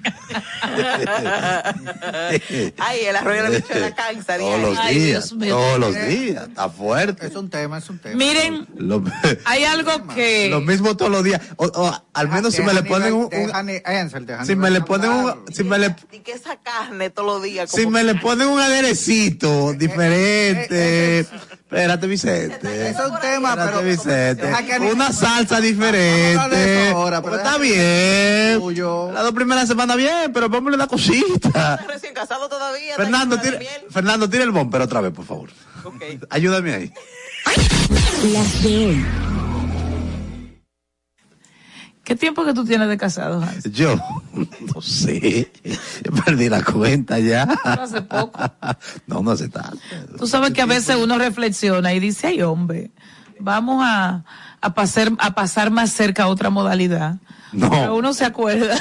Ay, 2.77 2.99
el 3.07 3.15
arroyo 3.15 3.43
de 3.43 3.49
la 3.49 3.55
bichuela 3.57 3.95
cansa. 3.95 4.37
Todos 4.37 4.61
los 4.61 4.77
Ay, 4.79 4.99
días, 4.99 5.29
Dios 5.29 5.33
mío. 5.39 5.55
todos 5.57 5.79
los 5.79 5.95
días. 6.07 6.47
Está 6.47 6.69
fuerte. 6.69 7.27
Es 7.27 7.35
un 7.35 7.49
tema, 7.49 7.77
es 7.77 7.89
un 7.89 7.99
tema. 7.99 8.15
Miren, 8.15 8.67
Lo, 8.77 9.03
hay 9.45 9.63
algo 9.65 10.07
que 10.07 10.49
lo 10.49 10.61
mismo 10.61 10.95
todos 10.97 11.11
los 11.11 11.23
días. 11.23 11.41
O, 11.57 11.65
o 11.65 12.03
al 12.13 12.29
menos 12.29 12.53
si 12.53 12.61
me 12.61 12.73
le 12.73 12.83
ponen 12.83 13.13
un, 13.13 13.23
un- 13.25 14.45
si 14.45 14.55
me 14.55 14.71
le 14.71 14.81
ponen 14.81 15.11
un, 15.11 15.45
si 15.53 15.63
me 15.63 15.77
le, 15.79 15.95
Y 16.11 16.19
que 16.19 16.33
esa 16.33 16.57
carne 16.57 17.09
todos 17.09 17.27
los 17.35 17.43
días. 17.43 17.69
si 17.71 17.87
me 17.87 18.03
le 18.03 18.15
ponen 18.15 18.47
un 18.47 18.59
aderecito 18.59 19.73
diferente. 19.73 21.25
Espérate, 21.65 22.05
Vicente. 22.07 22.89
Es 22.89 22.97
un 22.99 23.19
tema, 23.19 23.49
Espérate, 23.49 23.71
pero. 23.73 23.81
Vicente. 23.83 24.91
Una 24.93 25.11
salsa 25.11 25.59
diferente. 25.59 26.89
ahora, 26.89 27.21
Pero 27.23 27.37
está 27.37 27.57
bien. 27.57 28.61
Las 29.13 29.23
dos 29.23 29.33
primeras 29.33 29.67
semanas 29.67 29.97
bien, 29.97 30.31
pero 30.31 30.49
póngale 30.49 30.75
una 30.75 30.87
cosita. 30.87 31.83
Recién 31.87 32.13
casado 32.13 32.47
todavía. 32.47 32.95
Fernando, 32.95 33.39
tira. 33.39 33.59
Fernando, 33.89 34.29
tira 34.29 34.43
el 34.43 34.51
bumper 34.51 34.81
otra 34.81 35.01
vez, 35.01 35.11
por 35.11 35.25
favor. 35.25 35.49
Ok. 35.83 36.03
Ayúdame 36.29 36.73
ahí. 36.73 36.93
Las 38.31 38.63
de 38.63 38.85
hoy. 38.85 39.05
¿Qué 42.05 42.15
tiempo 42.15 42.45
que 42.45 42.53
tú 42.53 42.63
tienes 42.63 42.87
de 42.87 42.97
casado, 42.97 43.41
Hans? 43.41 43.63
Yo, 43.71 43.95
no 44.75 44.81
sé. 44.81 45.51
Perdí 46.23 46.49
la 46.49 46.63
cuenta 46.63 47.17
ya. 47.19 47.43
Hace 47.63 48.01
poco. 48.03 48.39
No, 49.07 49.21
no 49.21 49.31
hace 49.31 49.49
tanto. 49.49 49.79
Tú 50.17 50.27
sabes 50.27 50.51
que 50.51 50.61
a 50.61 50.65
veces 50.65 50.95
uno 50.97 51.17
reflexiona 51.17 51.93
y 51.93 51.99
dice, 51.99 52.27
ay 52.27 52.41
hombre, 52.41 52.91
vamos 53.39 53.83
a, 53.85 54.23
a, 54.61 54.73
pasar, 54.73 55.11
a 55.19 55.33
pasar 55.33 55.71
más 55.71 55.91
cerca 55.91 56.23
a 56.23 56.27
otra 56.27 56.49
modalidad. 56.49 57.17
No. 57.51 57.69
Pero 57.69 57.95
uno 57.95 58.13
se 58.13 58.25
acuerda. 58.25 58.77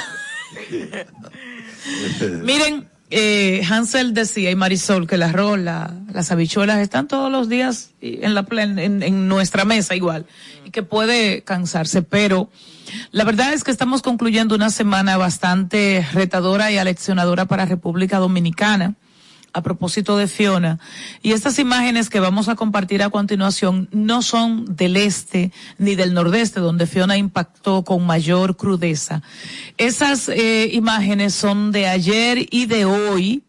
Miren, 2.43 2.87
eh, 3.17 3.63
Hansel 3.69 4.13
decía 4.13 4.51
y 4.51 4.55
Marisol 4.55 5.07
que 5.07 5.15
el 5.15 5.23
arroz, 5.23 5.57
la- 5.57 5.93
las 6.13 6.31
habichuelas 6.31 6.79
están 6.79 7.07
todos 7.07 7.31
los 7.31 7.47
días 7.47 7.91
en, 8.01 8.33
la, 8.33 8.43
plen- 8.45 8.77
en, 8.77 9.01
en 9.03 9.29
nuestra 9.29 9.63
mesa 9.63 9.95
igual 9.95 10.25
y 10.65 10.71
que 10.71 10.83
puede 10.83 11.41
cansarse, 11.43 12.01
pero 12.01 12.49
la 13.11 13.23
verdad 13.23 13.53
es 13.53 13.63
que 13.63 13.71
estamos 13.71 14.01
concluyendo 14.01 14.53
una 14.53 14.69
semana 14.69 15.15
bastante 15.15 16.05
retadora 16.13 16.71
y 16.73 16.77
aleccionadora 16.77 17.45
para 17.45 17.65
República 17.65 18.17
Dominicana 18.17 18.95
a 19.55 19.61
propósito 19.61 20.17
de 20.17 20.27
Fiona. 20.27 20.79
Y 21.23 21.31
estas 21.31 21.59
imágenes 21.59 22.09
que 22.09 22.19
vamos 22.19 22.49
a 22.49 22.55
compartir 22.55 23.01
a 23.01 23.09
continuación 23.09 23.87
no 23.93 24.21
son 24.21 24.75
del 24.75 24.97
este 24.97 25.53
ni 25.77 25.95
del 25.95 26.13
nordeste, 26.13 26.59
donde 26.59 26.85
Fiona 26.85 27.15
impactó 27.15 27.85
con 27.85 28.05
mayor 28.05 28.57
crudeza. 28.57 29.23
Esas 29.77 30.27
eh, 30.27 30.69
imágenes 30.73 31.33
son 31.33 31.71
de 31.71 31.87
ayer 31.87 32.47
y 32.51 32.65
de 32.65 32.83
hoy 32.83 33.43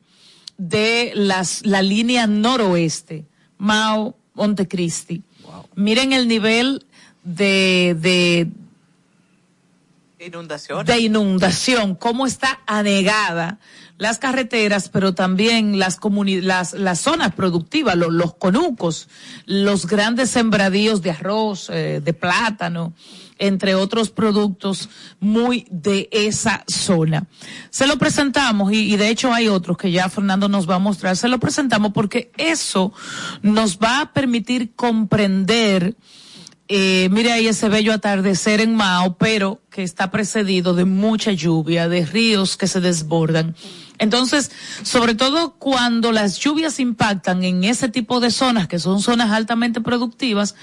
de 0.58 1.10
las, 1.16 1.66
la 1.66 1.82
línea 1.82 2.28
noroeste, 2.28 3.24
Mao, 3.58 4.16
Montecristi. 4.34 5.24
Miren 5.74 6.12
el 6.12 6.28
nivel 6.28 6.86
de, 7.24 7.96
de, 7.98 8.48
Inundaciones. 10.24 10.86
de 10.86 11.00
inundación, 11.00 11.96
cómo 11.96 12.26
está 12.26 12.60
anegada 12.64 13.58
las 13.98 14.18
carreteras, 14.18 14.88
pero 14.90 15.14
también 15.14 15.78
las 15.78 15.98
las, 16.42 16.74
las 16.74 17.00
zonas 17.00 17.34
productivas, 17.34 17.96
lo- 17.96 18.10
los 18.10 18.34
conucos, 18.34 19.08
los 19.46 19.86
grandes 19.86 20.30
sembradíos 20.30 21.00
de 21.02 21.10
arroz, 21.12 21.70
eh, 21.70 22.00
de 22.04 22.12
plátano, 22.12 22.92
entre 23.38 23.74
otros 23.74 24.10
productos 24.10 24.88
muy 25.20 25.66
de 25.70 26.08
esa 26.10 26.64
zona. 26.66 27.26
Se 27.70 27.86
lo 27.86 27.96
presentamos 27.98 28.72
y, 28.72 28.92
y 28.92 28.96
de 28.96 29.08
hecho 29.10 29.32
hay 29.32 29.48
otros 29.48 29.76
que 29.76 29.90
ya 29.90 30.08
Fernando 30.08 30.48
nos 30.48 30.68
va 30.68 30.76
a 30.76 30.78
mostrar. 30.78 31.16
Se 31.16 31.28
lo 31.28 31.38
presentamos 31.38 31.92
porque 31.92 32.30
eso 32.36 32.92
nos 33.42 33.78
va 33.78 34.00
a 34.00 34.12
permitir 34.12 34.74
comprender 34.74 35.96
eh, 36.68 37.08
mire 37.12 37.30
ahí 37.30 37.46
ese 37.46 37.68
bello 37.68 37.92
atardecer 37.92 38.60
en 38.60 38.74
Mao, 38.74 39.16
pero 39.18 39.60
que 39.70 39.84
está 39.84 40.10
precedido 40.10 40.74
de 40.74 40.84
mucha 40.84 41.30
lluvia, 41.30 41.88
de 41.88 42.04
ríos 42.04 42.56
que 42.56 42.66
se 42.66 42.80
desbordan. 42.80 43.54
Entonces, 43.98 44.50
sobre 44.82 45.14
todo 45.14 45.54
cuando 45.58 46.12
las 46.12 46.38
lluvias 46.38 46.78
impactan 46.80 47.44
en 47.44 47.64
ese 47.64 47.88
tipo 47.88 48.20
de 48.20 48.30
zonas, 48.30 48.68
que 48.68 48.78
son 48.78 49.00
zonas 49.00 49.30
altamente 49.32 49.80
productivas, 49.80 50.54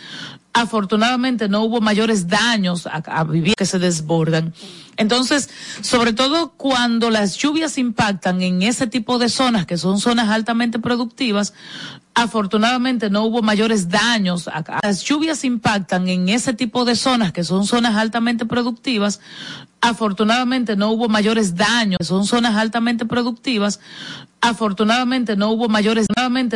afortunadamente 0.53 1.49
no 1.49 1.63
hubo 1.63 1.81
mayores 1.81 2.27
daños 2.27 2.85
a, 2.85 2.97
a 3.07 3.23
viviendas 3.23 3.55
que 3.57 3.65
se 3.65 3.79
desbordan. 3.79 4.53
Entonces, 4.97 5.49
sobre 5.81 6.13
todo 6.13 6.51
cuando 6.51 7.09
las 7.09 7.35
lluvias 7.37 7.79
impactan 7.79 8.43
en 8.43 8.61
ese 8.61 8.85
tipo 8.85 9.17
de 9.17 9.29
zonas, 9.29 9.65
que 9.65 9.77
son 9.77 9.99
zonas 9.99 10.29
altamente 10.29 10.77
productivas, 10.77 11.53
afortunadamente 12.13 13.09
no 13.09 13.23
hubo 13.23 13.41
mayores 13.41 13.89
daños. 13.89 14.47
a- 14.47 14.63
Las 14.83 15.03
lluvias 15.03 15.43
impactan 15.43 16.07
en 16.07 16.29
ese 16.29 16.53
tipo 16.53 16.85
de 16.85 16.95
zonas, 16.95 17.31
que 17.31 17.43
son 17.43 17.65
zonas 17.65 17.95
altamente 17.95 18.45
productivas, 18.45 19.19
afortunadamente 19.83 20.77
no 20.77 20.91
hubo 20.91 21.09
mayores 21.09 21.55
daños, 21.55 22.07
son 22.07 22.25
zonas 22.25 22.55
altamente 22.55 23.05
productivas, 23.05 23.81
afortunadamente 24.39 25.35
no 25.35 25.49
hubo 25.51 25.67
mayores, 25.67 26.07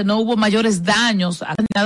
no 0.05 0.17
hubo 0.19 0.37
mayores 0.37 0.81
daños. 0.83 1.43
nada 1.75 1.85